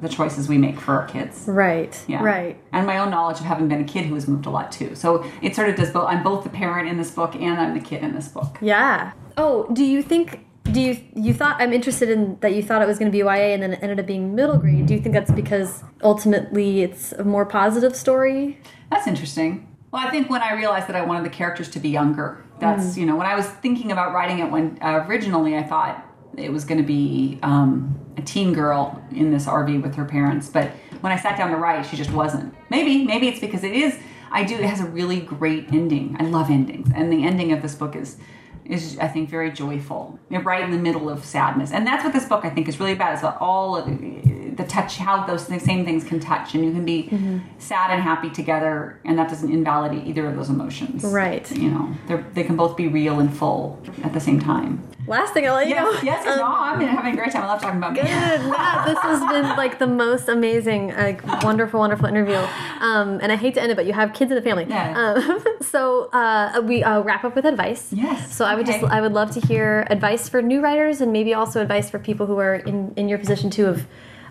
the 0.00 0.08
choices 0.08 0.48
we 0.48 0.58
make 0.58 0.78
for 0.78 0.94
our 0.94 1.06
kids. 1.06 1.44
Right. 1.46 1.98
Yeah. 2.08 2.22
Right. 2.22 2.60
And 2.72 2.86
my 2.86 2.98
own 2.98 3.10
knowledge 3.10 3.38
of 3.38 3.46
having 3.46 3.68
been 3.68 3.80
a 3.80 3.84
kid 3.84 4.06
who 4.06 4.14
has 4.14 4.26
moved 4.26 4.46
a 4.46 4.50
lot 4.50 4.72
too. 4.72 4.94
So 4.96 5.24
it 5.40 5.54
sort 5.54 5.68
of 5.68 5.76
does 5.76 5.90
both. 5.90 6.08
I'm 6.08 6.24
both 6.24 6.44
the 6.44 6.50
parent 6.50 6.88
in 6.88 6.96
this 6.96 7.10
book 7.10 7.34
and 7.36 7.60
I'm 7.60 7.72
the 7.72 7.84
kid 7.84 8.02
in 8.02 8.14
this 8.14 8.28
book. 8.28 8.58
Yeah. 8.60 9.12
Oh, 9.36 9.68
do 9.72 9.84
you 9.84 10.02
think? 10.02 10.44
Do 10.64 10.80
you 10.80 10.96
you 11.14 11.34
thought 11.34 11.60
I'm 11.60 11.72
interested 11.72 12.08
in 12.08 12.38
that 12.40 12.54
you 12.54 12.62
thought 12.62 12.82
it 12.82 12.86
was 12.86 12.98
going 12.98 13.10
to 13.10 13.12
be 13.12 13.18
YA 13.18 13.52
and 13.54 13.62
then 13.62 13.72
it 13.74 13.80
ended 13.82 14.00
up 14.00 14.06
being 14.06 14.34
middle 14.34 14.58
grade? 14.58 14.86
Do 14.86 14.94
you 14.94 15.00
think 15.00 15.14
that's 15.14 15.32
because 15.32 15.82
ultimately 16.02 16.82
it's 16.82 17.12
a 17.12 17.24
more 17.24 17.44
positive 17.44 17.96
story? 17.96 18.58
That's 18.90 19.06
interesting. 19.06 19.68
Well, 19.90 20.06
I 20.06 20.10
think 20.10 20.30
when 20.30 20.40
I 20.40 20.54
realized 20.54 20.88
that 20.88 20.96
I 20.96 21.04
wanted 21.04 21.24
the 21.26 21.34
characters 21.34 21.68
to 21.70 21.80
be 21.80 21.90
younger, 21.90 22.42
that's 22.60 22.96
you 22.96 23.04
know 23.04 23.16
when 23.16 23.26
I 23.26 23.34
was 23.34 23.46
thinking 23.46 23.92
about 23.92 24.14
writing 24.14 24.38
it 24.38 24.50
when 24.50 24.78
uh, 24.80 25.04
originally 25.08 25.56
I 25.56 25.62
thought 25.64 26.06
it 26.36 26.50
was 26.50 26.64
going 26.64 26.80
to 26.80 26.86
be 26.86 27.38
um, 27.42 27.98
a 28.16 28.22
teen 28.22 28.52
girl 28.54 29.02
in 29.10 29.30
this 29.30 29.46
RV 29.46 29.82
with 29.82 29.94
her 29.96 30.04
parents, 30.04 30.48
but 30.48 30.70
when 31.02 31.12
I 31.12 31.18
sat 31.18 31.36
down 31.36 31.50
to 31.50 31.56
write, 31.56 31.84
she 31.84 31.96
just 31.96 32.12
wasn't. 32.12 32.54
Maybe 32.70 33.04
maybe 33.04 33.28
it's 33.28 33.40
because 33.40 33.64
it 33.64 33.72
is. 33.72 33.98
I 34.30 34.44
do. 34.44 34.54
It 34.54 34.64
has 34.64 34.80
a 34.80 34.86
really 34.86 35.20
great 35.20 35.70
ending. 35.72 36.16
I 36.18 36.24
love 36.24 36.48
endings, 36.50 36.90
and 36.94 37.12
the 37.12 37.24
ending 37.24 37.52
of 37.52 37.60
this 37.60 37.74
book 37.74 37.94
is 37.94 38.16
is 38.64 38.98
I 38.98 39.08
think 39.08 39.28
very 39.28 39.50
joyful. 39.50 40.18
Right 40.30 40.62
in 40.64 40.70
the 40.70 40.78
middle 40.78 41.08
of 41.08 41.24
sadness, 41.24 41.72
and 41.72 41.86
that's 41.86 42.04
what 42.04 42.12
this 42.12 42.24
book 42.26 42.44
I 42.44 42.50
think 42.50 42.68
is 42.68 42.78
really 42.80 42.92
about. 42.92 43.12
It's 43.14 43.22
about 43.22 43.38
all 43.40 43.76
of 43.76 43.86
the 43.86 44.64
touch 44.64 44.98
how 44.98 45.24
those 45.24 45.46
th- 45.46 45.62
same 45.62 45.82
things 45.84 46.04
can 46.04 46.20
touch 46.20 46.54
and 46.54 46.62
you 46.62 46.72
can 46.72 46.84
be 46.84 47.04
Mm-hmm. 47.04 47.38
sad 47.58 47.90
and 47.90 48.02
happy 48.02 48.28
together 48.28 49.00
and 49.02 49.18
that 49.18 49.28
doesn't 49.30 49.50
invalidate 49.50 50.06
either 50.06 50.26
of 50.26 50.36
those 50.36 50.50
emotions 50.50 51.02
Right. 51.04 51.50
you 51.56 51.70
know 51.70 51.94
they're, 52.06 52.22
can 52.44 52.56
both 52.56 52.76
be 52.76 52.86
real 52.86 53.18
and 53.18 53.34
full 53.34 53.82
at 54.04 54.12
the 54.12 54.20
same 54.20 54.40
time 54.40 54.82
Last 55.06 55.32
thing 55.34 55.48
I'll 55.48 55.54
let 55.54 55.68
you 55.68 55.74
know. 55.74 55.90
yes 55.94 56.04
yes 56.04 56.26
um, 56.26 56.38
no 56.38 56.44
i'm 56.46 56.80
having 56.80 57.14
a 57.14 57.16
great 57.16 57.32
time 57.32 57.42
i 57.44 57.46
love 57.46 57.60
talking 57.62 57.78
about 57.78 57.94
me 57.94 58.00
Good. 58.02 58.08
Yeah, 58.10 58.84
this 58.86 58.98
has 58.98 59.20
been 59.32 59.56
like 59.56 59.78
the 59.78 59.86
most 59.86 60.28
amazing, 60.28 60.88
like 60.94 61.26
wonderful, 61.42 61.80
wonderful 61.80 62.06
interview. 62.06 62.36
Um, 62.80 63.18
and 63.22 63.32
I 63.32 63.36
hate 63.36 63.54
to 63.54 63.62
end 63.62 63.72
it, 63.72 63.74
but 63.74 63.86
you 63.86 63.92
have 63.94 64.12
kids 64.12 64.30
in 64.30 64.36
the 64.36 64.42
family. 64.42 64.66
Yeah. 64.68 65.14
Um, 65.16 65.44
so 65.62 66.10
uh, 66.12 66.60
we 66.64 66.84
uh, 66.84 67.00
wrap 67.00 67.24
up 67.24 67.34
with 67.34 67.44
advice. 67.46 67.88
Yes, 67.92 68.34
So 68.36 68.44
I 68.52 68.54
would 68.54 68.66
just 68.66 68.84
I 68.84 69.00
would 69.00 69.12
love 69.12 69.30
to 69.30 69.40
hear 69.40 69.86
advice 69.88 70.28
for 70.28 70.42
new 70.42 70.60
writers, 70.60 71.00
and 71.00 71.10
maybe 71.10 71.32
also 71.32 71.62
advice 71.62 71.88
for 71.88 71.98
people 71.98 72.26
who 72.26 72.38
are 72.38 72.56
in 72.56 72.92
in 72.96 73.08
your 73.08 73.18
position 73.18 73.48
too 73.48 73.66
of 73.66 73.86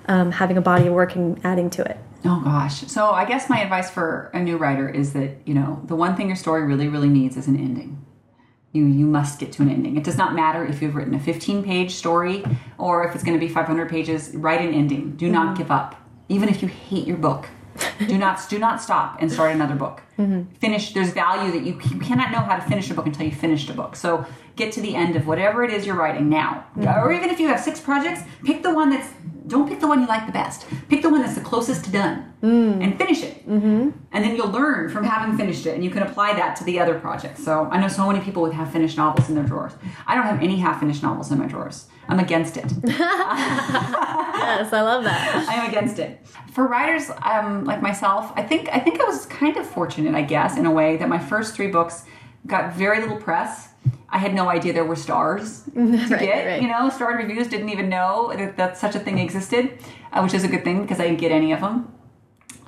um, 0.06 0.32
having 0.32 0.58
a 0.58 0.62
body 0.62 0.88
of 0.88 0.94
work 0.94 1.16
and 1.16 1.44
adding 1.44 1.72
to 1.72 1.84
it. 1.84 1.98
Oh 2.24 2.40
gosh. 2.44 2.82
So 2.82 3.10
I 3.10 3.26
guess 3.26 3.50
my 3.50 3.62
advice 3.62 3.90
for 3.90 4.30
a 4.34 4.40
new 4.40 4.58
writer 4.58 4.88
is 4.88 5.14
that, 5.14 5.38
you 5.46 5.56
know, 5.56 5.82
the 5.86 5.96
one 5.96 6.16
thing 6.16 6.28
your 6.28 6.36
story 6.36 6.64
really, 6.64 6.88
really 6.88 7.10
needs 7.10 7.36
is 7.36 7.48
an 7.48 7.56
ending. 7.56 8.06
You 8.74 8.86
you 8.86 9.08
must 9.08 9.40
get 9.40 9.52
to 9.54 9.64
an 9.64 9.70
ending. 9.70 9.98
It 9.98 10.04
does 10.04 10.18
not 10.18 10.36
matter 10.36 10.64
if 10.64 10.82
you've 10.82 10.96
written 10.96 11.16
a 11.16 11.20
15 11.20 11.64
page 11.64 11.96
story 11.96 12.44
or 12.78 13.08
if 13.08 13.16
it's 13.16 13.24
going 13.24 13.40
to 13.40 13.44
be 13.44 13.52
500 13.52 13.90
pages. 13.90 14.36
Write 14.36 14.62
an 14.62 14.74
ending. 14.74 15.16
Do 15.16 15.30
not 15.30 15.58
give 15.58 15.72
up. 15.72 15.96
Even 16.30 16.48
if 16.48 16.62
you 16.62 16.68
hate 16.68 17.08
your 17.08 17.18
book, 17.18 17.48
do 18.08 18.18
not 18.18 18.40
do 18.50 18.60
not 18.60 18.82
stop 18.82 19.18
and 19.22 19.32
start 19.32 19.54
another 19.54 19.76
book. 19.76 20.02
Mm-hmm. 20.18 20.54
Finish. 20.56 20.94
There's 20.94 21.12
value 21.12 21.52
that 21.52 21.66
you, 21.66 21.80
you 21.90 22.00
cannot 22.00 22.32
know 22.32 22.40
how 22.40 22.56
to 22.56 22.62
finish 22.62 22.90
a 22.90 22.94
book 22.94 23.06
until 23.06 23.26
you 23.26 23.32
finished 23.32 23.70
a 23.70 23.74
book. 23.74 23.96
So 23.96 24.26
get 24.56 24.72
to 24.74 24.82
the 24.82 24.96
end 24.96 25.16
of 25.16 25.28
whatever 25.28 25.64
it 25.64 25.72
is 25.72 25.86
you're 25.86 25.96
writing 25.96 26.30
now, 26.30 26.66
mm-hmm. 26.78 27.00
or 27.00 27.12
even 27.12 27.30
if 27.30 27.40
you 27.40 27.48
have 27.48 27.60
six 27.60 27.80
projects, 27.80 28.22
pick 28.44 28.64
the 28.64 28.74
one 28.74 28.90
that's. 28.90 29.10
Don't 29.48 29.68
pick 29.68 29.80
the 29.80 29.88
one 29.88 30.02
you 30.02 30.08
like 30.08 30.26
the 30.26 30.32
best. 30.32 30.66
Pick 30.90 31.02
the 31.02 31.10
one 31.10 31.22
that's 31.22 31.36
the 31.36 31.42
closest 31.42 31.86
to 31.86 31.92
done 31.92 32.34
and 32.82 32.98
finish 32.98 33.24
it. 33.24 33.48
Mm-hmm. 33.48 33.90
And 34.12 34.24
then 34.24 34.36
you'll 34.36 34.52
learn 34.52 34.90
from 34.90 35.04
having 35.04 35.38
finished 35.38 35.66
it, 35.66 35.76
and 35.76 35.84
you 35.84 35.90
can 35.90 36.04
apply 36.04 36.34
that 36.34 36.56
to 36.58 36.64
the 36.64 36.80
other 36.80 37.00
projects. 37.00 37.44
So 37.44 37.68
I 37.72 37.80
know 37.80 37.88
so 37.88 38.08
many 38.08 38.24
people 38.24 38.44
with 38.44 38.54
half 38.54 38.72
finished 38.72 38.98
novels 38.98 39.30
in 39.30 39.36
their 39.36 39.44
drawers. 39.44 39.74
I 40.06 40.16
don't 40.16 40.26
have 40.26 40.42
any 40.42 40.58
half 40.58 40.80
finished 40.80 41.04
novels 41.04 41.32
in 41.32 41.40
my 41.40 41.48
drawers. 41.48 41.88
I'm 42.08 42.20
against 42.20 42.58
it. 42.58 42.72
Yes, 44.42 44.74
I 44.74 44.82
love 44.82 45.04
that. 45.04 45.46
I 45.50 45.54
am 45.56 45.70
against 45.70 46.00
it. 46.00 46.26
For 46.52 46.68
writers 46.68 47.10
um, 47.24 47.64
like 47.64 47.82
myself, 47.82 48.32
I 48.36 48.44
think 48.44 48.70
I 48.70 48.80
think 48.80 49.00
I 49.00 49.06
was 49.06 49.26
kind 49.28 49.56
of 49.56 49.66
fortunate, 49.68 50.16
I 50.16 50.24
guess, 50.24 50.58
in 50.58 50.66
a 50.66 50.72
way 50.72 50.98
that 50.98 51.08
my 51.08 51.20
first 51.20 51.56
three 51.56 51.68
books 51.68 52.04
got 52.48 52.74
very 52.74 53.00
little 53.00 53.18
press. 53.18 53.70
I 54.10 54.18
had 54.18 54.34
no 54.34 54.50
idea 54.50 54.74
there 54.74 54.86
were 54.86 54.96
stars 54.96 55.64
to 55.74 55.80
Right, 55.80 56.20
get. 56.20 56.46
right. 56.46 56.62
You 56.62 56.68
know, 56.68 56.90
starred 56.90 57.18
reviews 57.18 57.48
didn't 57.48 57.70
even 57.70 57.88
know 57.90 58.34
that, 58.36 58.58
that 58.58 58.78
such 58.78 58.96
a 58.96 59.00
thing 59.00 59.18
existed, 59.20 59.80
uh, 60.12 60.22
which 60.22 60.34
is 60.34 60.44
a 60.44 60.48
good 60.48 60.64
thing 60.64 60.82
because 60.82 61.00
I 61.00 61.04
didn't 61.08 61.20
get 61.20 61.32
any 61.32 61.52
of 61.54 61.62
them. 61.62 61.92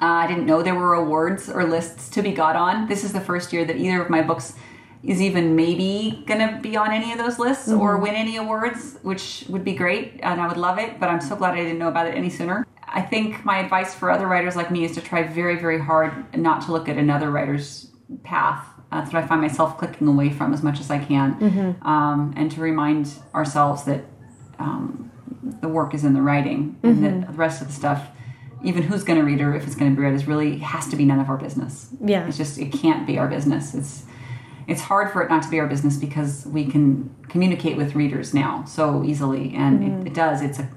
Uh, 0.01 0.05
I 0.05 0.27
didn't 0.27 0.45
know 0.45 0.63
there 0.63 0.75
were 0.75 0.93
awards 0.95 1.49
or 1.49 1.63
lists 1.65 2.09
to 2.11 2.21
be 2.21 2.31
got 2.31 2.55
on. 2.55 2.87
This 2.87 3.03
is 3.03 3.13
the 3.13 3.21
first 3.21 3.53
year 3.53 3.63
that 3.65 3.75
either 3.77 4.01
of 4.01 4.09
my 4.09 4.21
books 4.21 4.55
is 5.03 5.21
even 5.21 5.53
maybe 5.55 6.23
gonna 6.25 6.59
be 6.61 6.77
on 6.77 6.91
any 6.91 7.11
of 7.11 7.17
those 7.17 7.37
lists 7.37 7.69
or 7.69 7.97
win 7.97 8.15
any 8.15 8.37
awards, 8.37 8.97
which 9.01 9.45
would 9.49 9.63
be 9.65 9.73
great 9.75 10.19
and 10.23 10.39
I 10.41 10.47
would 10.47 10.57
love 10.57 10.79
it. 10.79 10.99
But 10.99 11.09
I'm 11.09 11.19
so 11.21 11.35
glad 11.35 11.53
I 11.55 11.57
didn't 11.57 11.77
know 11.77 11.89
about 11.89 12.07
it 12.07 12.15
any 12.15 12.29
sooner. 12.29 12.65
I 12.87 13.01
think 13.01 13.43
my 13.43 13.57
advice 13.59 13.93
for 13.93 14.09
other 14.11 14.27
writers 14.27 14.55
like 14.55 14.71
me 14.71 14.85
is 14.85 14.93
to 14.95 15.01
try 15.01 15.23
very, 15.23 15.57
very 15.59 15.79
hard 15.79 16.11
not 16.37 16.61
to 16.65 16.71
look 16.71 16.87
at 16.87 16.97
another 16.97 17.31
writer's 17.31 17.91
path. 18.23 18.65
That's 18.93 19.13
what 19.13 19.23
I 19.23 19.27
find 19.27 19.41
myself 19.41 19.77
clicking 19.77 20.07
away 20.07 20.29
from 20.29 20.53
as 20.53 20.61
much 20.63 20.79
as 20.79 20.89
I 20.91 20.99
can, 20.99 21.37
um, 21.81 22.33
and 22.35 22.51
to 22.51 22.61
remind 22.61 23.13
ourselves 23.33 23.83
that 23.85 24.05
um, 24.59 25.11
the 25.61 25.67
work 25.67 25.93
is 25.93 26.03
in 26.03 26.13
the 26.13 26.21
writing, 26.21 26.77
and 26.83 27.03
that 27.03 27.27
the 27.27 27.33
rest 27.33 27.61
of 27.61 27.67
the 27.67 27.73
stuff, 27.73 28.07
even 28.63 28.83
who's 28.83 29.03
going 29.03 29.19
to 29.19 29.25
read 29.25 29.41
or 29.41 29.53
if 29.55 29.65
it's 29.65 29.75
going 29.75 29.91
to 29.91 29.95
be 29.95 30.03
read, 30.03 30.13
is 30.13 30.25
really 30.27 30.57
has 30.59 30.87
to 30.89 30.95
be 30.95 31.05
none 31.05 31.19
of 31.19 31.29
our 31.29 31.37
business. 31.37 31.89
Yeah. 32.03 32.27
it's 32.27 32.37
just 32.37 32.57
it 32.59 32.71
can't 32.71 33.05
be 33.07 33.17
our 33.17 33.27
business. 33.27 33.73
It's 33.73 34.03
it's 34.67 34.81
hard 34.81 35.11
for 35.11 35.21
it 35.21 35.29
not 35.29 35.43
to 35.43 35.49
be 35.49 35.59
our 35.59 35.67
business 35.67 35.97
because 35.97 36.45
we 36.45 36.65
can 36.65 37.13
communicate 37.27 37.75
with 37.75 37.95
readers 37.95 38.33
now 38.33 38.63
so 38.65 39.03
easily, 39.03 39.53
and 39.55 39.83
it, 40.05 40.07
it 40.07 40.13
does. 40.13 40.41
It's 40.41 40.59
a 40.59 40.69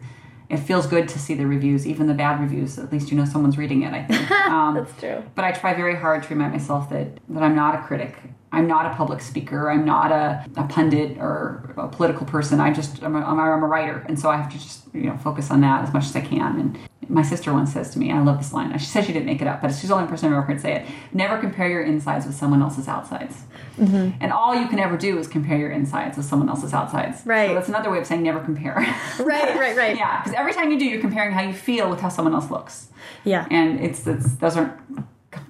it 0.49 0.59
feels 0.59 0.87
good 0.87 1.09
to 1.09 1.19
see 1.19 1.35
the 1.35 1.47
reviews, 1.47 1.87
even 1.87 2.07
the 2.07 2.15
bad 2.15 2.41
reviews. 2.41 2.79
At 2.79 2.93
least 2.93 3.11
you 3.11 3.17
know 3.17 3.25
someone's 3.25 3.59
reading 3.59 3.83
it. 3.83 3.93
I 3.93 4.05
think. 4.05 4.31
Um, 4.47 4.75
That's 4.75 5.01
true. 5.01 5.25
but 5.35 5.45
I 5.45 5.51
try 5.51 5.75
very 5.75 5.97
hard 5.97 6.23
to 6.23 6.29
remind 6.29 6.53
myself 6.53 6.89
that 6.91 7.19
that 7.31 7.43
I'm 7.43 7.57
not 7.57 7.75
a 7.75 7.83
critic. 7.83 8.17
I'm 8.53 8.69
not 8.69 8.87
a 8.87 8.95
public 8.95 9.21
speaker. 9.21 9.71
I'm 9.71 9.85
not 9.85 10.13
a, 10.13 10.47
a 10.57 10.65
pundit 10.65 11.19
or 11.19 11.75
a 11.77 11.89
political 11.89 12.25
person. 12.27 12.61
I 12.61 12.73
just 12.73 13.03
I'm 13.03 13.17
a, 13.17 13.21
I'm, 13.21 13.39
a, 13.39 13.43
I'm 13.43 13.63
a 13.63 13.67
writer, 13.67 14.05
and 14.09 14.19
so 14.19 14.31
I 14.31 14.37
have 14.37 14.51
to 14.53 14.59
just 14.59 14.85
you 14.95 15.05
know 15.11 15.17
focus 15.19 15.51
on 15.51 15.61
that 15.63 15.83
as 15.87 15.93
much 15.93 16.05
as 16.05 16.15
I 16.15 16.21
can. 16.21 16.61
And 16.61 16.79
my 17.09 17.23
sister 17.23 17.53
once 17.53 17.73
says 17.73 17.91
to 17.91 17.99
me, 17.99 18.11
I 18.13 18.21
love 18.21 18.39
this 18.39 18.53
line. 18.53 18.77
She 18.79 18.87
said 18.87 19.05
she 19.05 19.13
didn't 19.13 19.27
make 19.27 19.41
it 19.41 19.47
up, 19.49 19.63
but 19.63 19.69
she's 19.75 19.89
the 19.89 19.95
only 19.95 20.09
person 20.09 20.27
I've 20.29 20.33
ever 20.39 20.43
heard 20.43 20.61
say 20.61 20.75
it. 20.77 20.87
Never 21.13 21.39
compare 21.39 21.69
your 21.69 21.83
insides 21.83 22.27
with 22.27 22.35
someone 22.35 22.63
else's 22.63 22.89
outsides. 22.89 23.43
And 23.79 24.33
all 24.33 24.55
you 24.55 24.67
can 24.69 24.79
ever 24.79 24.97
do 24.97 25.19
is 25.19 25.29
compare 25.29 25.59
your 25.59 25.71
insides 25.71 26.17
with 26.17 26.25
someone 26.27 26.49
else's 26.49 26.73
outsides. 26.73 27.23
Right. 27.27 27.49
So 27.51 27.55
that's 27.55 27.69
another 27.69 27.91
way 27.91 27.99
of 27.99 28.07
saying 28.07 28.23
never 28.23 28.41
compare. 28.41 28.77
Right, 29.21 29.57
right, 29.59 29.77
right. 29.77 29.97
yeah, 29.97 30.23
because 30.23 30.35
every 30.37 30.53
time 30.53 30.71
you 30.71 30.79
do, 30.79 30.85
you're 30.87 31.01
comparing 31.01 31.33
how 31.33 31.43
you 31.43 31.53
feel 31.53 31.91
with 31.91 32.01
how 32.01 32.09
someone 32.09 32.35
else 32.35 32.51
looks 32.51 32.89
Yeah. 33.25 33.47
and 33.51 33.81
it's, 33.81 34.07
it's 34.07 34.37
those 34.37 34.57
aren't 34.57 34.73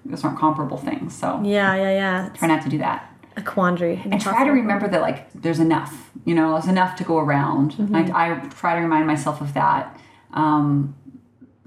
those 0.04 0.24
aren't 0.24 0.38
comparable 0.38 0.76
things. 0.76 1.14
So 1.16 1.40
Yeah, 1.44 1.74
yeah, 1.76 1.90
yeah. 1.92 2.28
Try 2.34 2.48
not 2.48 2.62
to 2.62 2.68
do 2.68 2.78
that, 2.78 3.12
a 3.36 3.42
quandary. 3.42 4.00
and 4.04 4.20
try 4.20 4.44
to 4.44 4.50
remember 4.50 4.88
that 4.88 5.00
like 5.00 5.30
there's 5.32 5.60
enough. 5.60 6.10
You 6.24 6.34
know, 6.34 6.52
there's 6.54 6.66
enough 6.66 6.96
to 6.96 7.04
go 7.04 7.18
around. 7.18 7.72
Mm-hmm. 7.74 7.94
I, 7.94 8.32
I 8.32 8.48
try 8.48 8.74
to 8.74 8.80
remind 8.80 9.06
myself 9.06 9.40
of 9.40 9.54
that. 9.54 9.96
Um, 10.32 10.96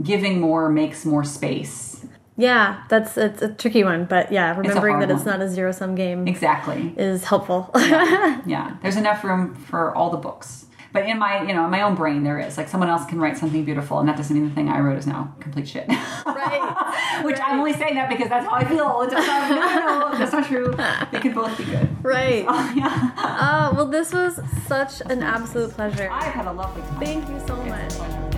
giving 0.04 0.40
more 0.40 0.70
makes 0.70 1.06
more 1.06 1.24
space. 1.24 2.06
Yeah, 2.38 2.84
that's 2.88 3.18
it's 3.18 3.42
a 3.42 3.50
tricky 3.50 3.84
one, 3.84 4.06
but 4.06 4.32
yeah, 4.32 4.56
remembering 4.56 4.96
hard 4.96 5.10
that 5.10 5.14
it's 5.14 5.26
one. 5.26 5.40
not 5.40 5.46
a 5.46 5.50
zero 5.50 5.74
sum 5.74 5.94
game 5.96 6.26
Exactly. 6.28 6.94
is 6.98 7.26
helpful. 7.26 7.70
Yeah, 7.76 8.78
there's 8.82 8.96
enough 8.96 9.24
room 9.24 9.54
for 9.56 9.94
all 9.96 10.10
the 10.10 10.18
books. 10.18 10.66
But 10.92 11.06
in 11.06 11.20
my, 11.20 11.42
you 11.44 11.54
know, 11.54 11.66
in 11.66 11.70
my 11.70 11.82
own 11.84 11.94
brain, 11.94 12.24
there 12.24 12.40
is 12.40 12.58
like 12.58 12.68
someone 12.68 12.90
else 12.90 13.06
can 13.06 13.20
write 13.20 13.38
something 13.38 13.64
beautiful, 13.64 14.00
and 14.00 14.10
that 14.10 14.18
doesn't 14.18 14.34
mean 14.36 14.48
the 14.50 14.56
thing 14.56 14.70
I 14.70 14.80
wrote 14.80 14.98
is 14.98 15.06
now 15.06 15.36
complete 15.40 15.68
shit. 15.68 15.88
right. 15.88 17.22
Which 17.26 17.38
I'm 17.46 17.60
only 17.60 17.74
saying 17.74 17.94
that 17.96 18.10
because 18.10 18.30
that's 18.30 18.46
how 18.48 18.56
I 18.56 18.64
feel. 18.64 19.02
It's 19.02 19.14
not, 19.14 19.50
no, 19.50 20.10
no, 20.12 20.18
that's 20.18 20.32
not 20.32 20.46
true. 20.48 20.74
They 21.12 21.20
can 21.20 21.34
both 21.34 21.56
be 21.58 21.66
good. 21.66 22.04
Right. 22.04 22.44
yeah. 22.76 23.12
Oh, 23.18 23.74
well, 23.76 23.86
this 23.86 24.14
was 24.14 24.40
such 24.66 25.02
an 25.02 25.22
absolute 25.22 25.72
pleasure. 25.72 26.10
I've 26.10 26.34
had 26.34 26.48
a 26.48 26.54
lovely 26.54 26.82
time. 26.82 27.00
Thank 27.00 27.30
you 27.30 27.40
so 27.46 27.56
much. 27.66 28.29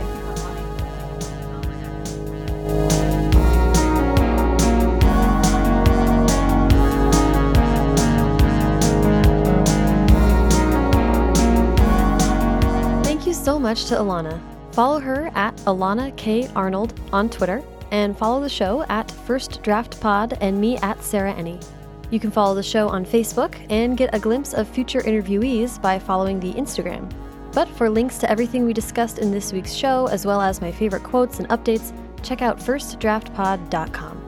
Much 13.61 13.85
to 13.85 13.95
Elana. 13.95 14.41
Follow 14.71 14.99
her 14.99 15.29
at 15.35 15.55
Elana 15.67 16.15
K. 16.17 16.49
Arnold 16.55 16.99
on 17.13 17.29
Twitter, 17.29 17.61
and 17.91 18.17
follow 18.17 18.41
the 18.41 18.49
show 18.49 18.83
at 18.89 19.11
First 19.11 19.61
Draft 19.61 20.01
Pod 20.01 20.35
and 20.41 20.59
me 20.59 20.77
at 20.77 21.03
Sarah 21.03 21.33
Enni. 21.33 21.63
You 22.09 22.19
can 22.19 22.31
follow 22.31 22.55
the 22.55 22.63
show 22.63 22.89
on 22.89 23.05
Facebook 23.05 23.55
and 23.69 23.95
get 23.95 24.15
a 24.15 24.19
glimpse 24.19 24.55
of 24.55 24.67
future 24.67 25.01
interviewees 25.01 25.79
by 25.79 25.99
following 25.99 26.39
the 26.39 26.53
Instagram. 26.53 27.07
But 27.53 27.67
for 27.69 27.87
links 27.87 28.17
to 28.19 28.29
everything 28.31 28.65
we 28.65 28.73
discussed 28.73 29.19
in 29.19 29.29
this 29.29 29.53
week's 29.53 29.73
show, 29.73 30.07
as 30.07 30.25
well 30.25 30.41
as 30.41 30.59
my 30.59 30.71
favorite 30.71 31.03
quotes 31.03 31.37
and 31.37 31.47
updates, 31.49 31.93
check 32.23 32.41
out 32.41 32.57
firstdraftpod.com. 32.57 34.27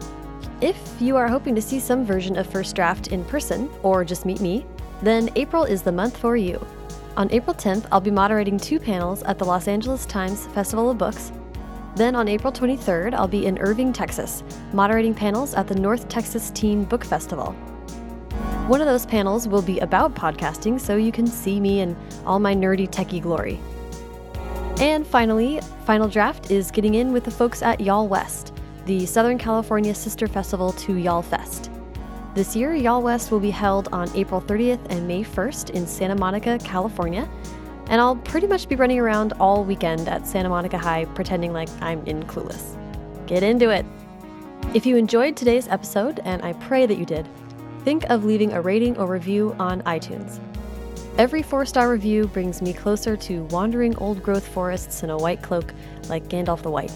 If 0.62 0.78
you 1.02 1.18
are 1.18 1.28
hoping 1.28 1.56
to 1.56 1.62
see 1.62 1.80
some 1.80 2.06
version 2.06 2.38
of 2.38 2.46
First 2.46 2.76
Draft 2.76 3.08
in 3.08 3.26
person, 3.26 3.68
or 3.82 4.06
just 4.06 4.26
meet 4.26 4.42
me, 4.42 4.66
then 5.02 5.30
April 5.36 5.64
is 5.64 5.82
the 5.82 5.92
month 5.92 6.18
for 6.18 6.38
you. 6.38 6.64
On 7.16 7.32
April 7.32 7.56
10th, 7.56 7.86
I'll 7.92 8.02
be 8.02 8.10
moderating 8.10 8.58
two 8.58 8.80
panels 8.80 9.22
at 9.24 9.38
the 9.38 9.46
Los 9.46 9.68
Angeles 9.68 10.08
Times 10.08 10.48
Festival 10.48 10.90
of 10.90 10.98
Books. 10.98 11.32
Then 11.96 12.16
on 12.16 12.28
April 12.28 12.52
23rd, 12.52 13.14
I'll 13.14 13.28
be 13.28 13.46
in 13.46 13.60
Irving, 13.60 13.94
Texas, 13.94 14.44
moderating 14.74 15.14
panels 15.14 15.54
at 15.54 15.68
the 15.68 15.76
North 15.76 16.10
Texas 16.10 16.50
Teen 16.50 16.84
Book 16.86 17.06
Festival. 17.06 17.52
One 18.68 18.82
of 18.82 18.88
those 18.88 19.06
panels 19.06 19.48
will 19.48 19.62
be 19.62 19.78
about 19.80 20.16
podcasting, 20.16 20.82
so 20.82 20.96
you 20.96 21.12
can 21.12 21.28
see 21.28 21.60
me 21.60 21.82
in 21.82 21.96
all 22.26 22.40
my 22.40 22.56
nerdy 22.56 22.90
techie 22.90 23.22
glory. 23.22 23.60
And 24.80 25.06
finally, 25.06 25.62
Final 25.86 26.08
Draft 26.08 26.50
is 26.50 26.72
getting 26.72 26.96
in 26.96 27.14
with 27.14 27.26
the 27.26 27.32
folks 27.32 27.62
at 27.62 27.80
Y'all 27.80 28.08
West, 28.08 28.54
the 28.86 29.06
Southern 29.06 29.38
California 29.38 29.94
sister 29.94 30.26
festival 30.26 30.72
to 30.74 30.96
Y'all 30.96 31.22
Fest. 31.22 31.70
This 32.36 32.56
year, 32.56 32.74
Y'all 32.74 33.04
West 33.04 33.30
will 33.30 33.40
be 33.40 33.52
held 33.52 33.90
on 33.92 34.10
April 34.16 34.42
30th 34.42 34.80
and 34.90 35.08
May 35.08 35.24
1st 35.24 35.70
in 35.70 35.86
Santa 35.86 36.16
Monica, 36.16 36.58
California, 36.64 37.30
and 37.90 38.02
I'll 38.02 38.16
pretty 38.16 38.48
much 38.48 38.68
be 38.68 38.76
running 38.76 39.00
around 39.00 39.34
all 39.40 39.64
weekend 39.64 40.10
at 40.10 40.26
Santa 40.26 40.50
Monica 40.50 40.80
High 40.80 41.06
pretending 41.06 41.54
like 41.54 41.70
I'm 41.80 42.04
in 42.08 42.24
Clueless. 42.24 42.76
Get 43.28 43.44
into 43.44 43.70
it! 43.70 43.86
If 44.74 44.84
you 44.84 44.98
enjoyed 44.98 45.38
today's 45.38 45.68
episode, 45.68 46.22
and 46.26 46.42
I 46.42 46.54
pray 46.54 46.88
that 46.88 46.98
you 46.98 47.06
did, 47.06 47.30
think 47.84 48.04
of 48.06 48.26
leaving 48.26 48.54
a 48.54 48.62
rating 48.62 48.98
or 48.98 49.06
review 49.06 49.56
on 49.60 49.84
iTunes. 49.84 50.40
Every 51.20 51.44
four 51.44 51.68
star 51.68 51.88
review 51.88 52.26
brings 52.26 52.64
me 52.64 52.74
closer 52.74 53.16
to 53.16 53.44
wandering 53.52 53.96
old 53.98 54.24
growth 54.24 54.48
forests 54.48 55.04
in 55.04 55.12
a 55.12 55.18
white 55.18 55.44
cloak 55.44 55.72
like 56.10 56.30
Gandalf 56.30 56.64
the 56.64 56.72
White. 56.72 56.92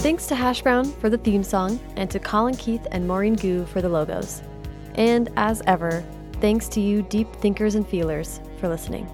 Thanks 0.00 0.26
to 0.28 0.34
Hash 0.34 0.62
Brown 0.62 0.86
for 0.86 1.10
the 1.10 1.18
theme 1.18 1.44
song, 1.44 1.78
and 1.96 2.10
to 2.10 2.18
Colin 2.18 2.56
Keith 2.56 2.86
and 2.90 3.06
Maureen 3.06 3.34
Gu 3.34 3.66
for 3.66 3.82
the 3.82 3.88
logos. 3.90 4.42
And 4.94 5.28
as 5.36 5.60
ever, 5.66 6.02
thanks 6.40 6.70
to 6.70 6.80
you, 6.80 7.02
deep 7.02 7.30
thinkers 7.36 7.74
and 7.74 7.86
feelers, 7.86 8.40
for 8.58 8.68
listening. 8.70 9.06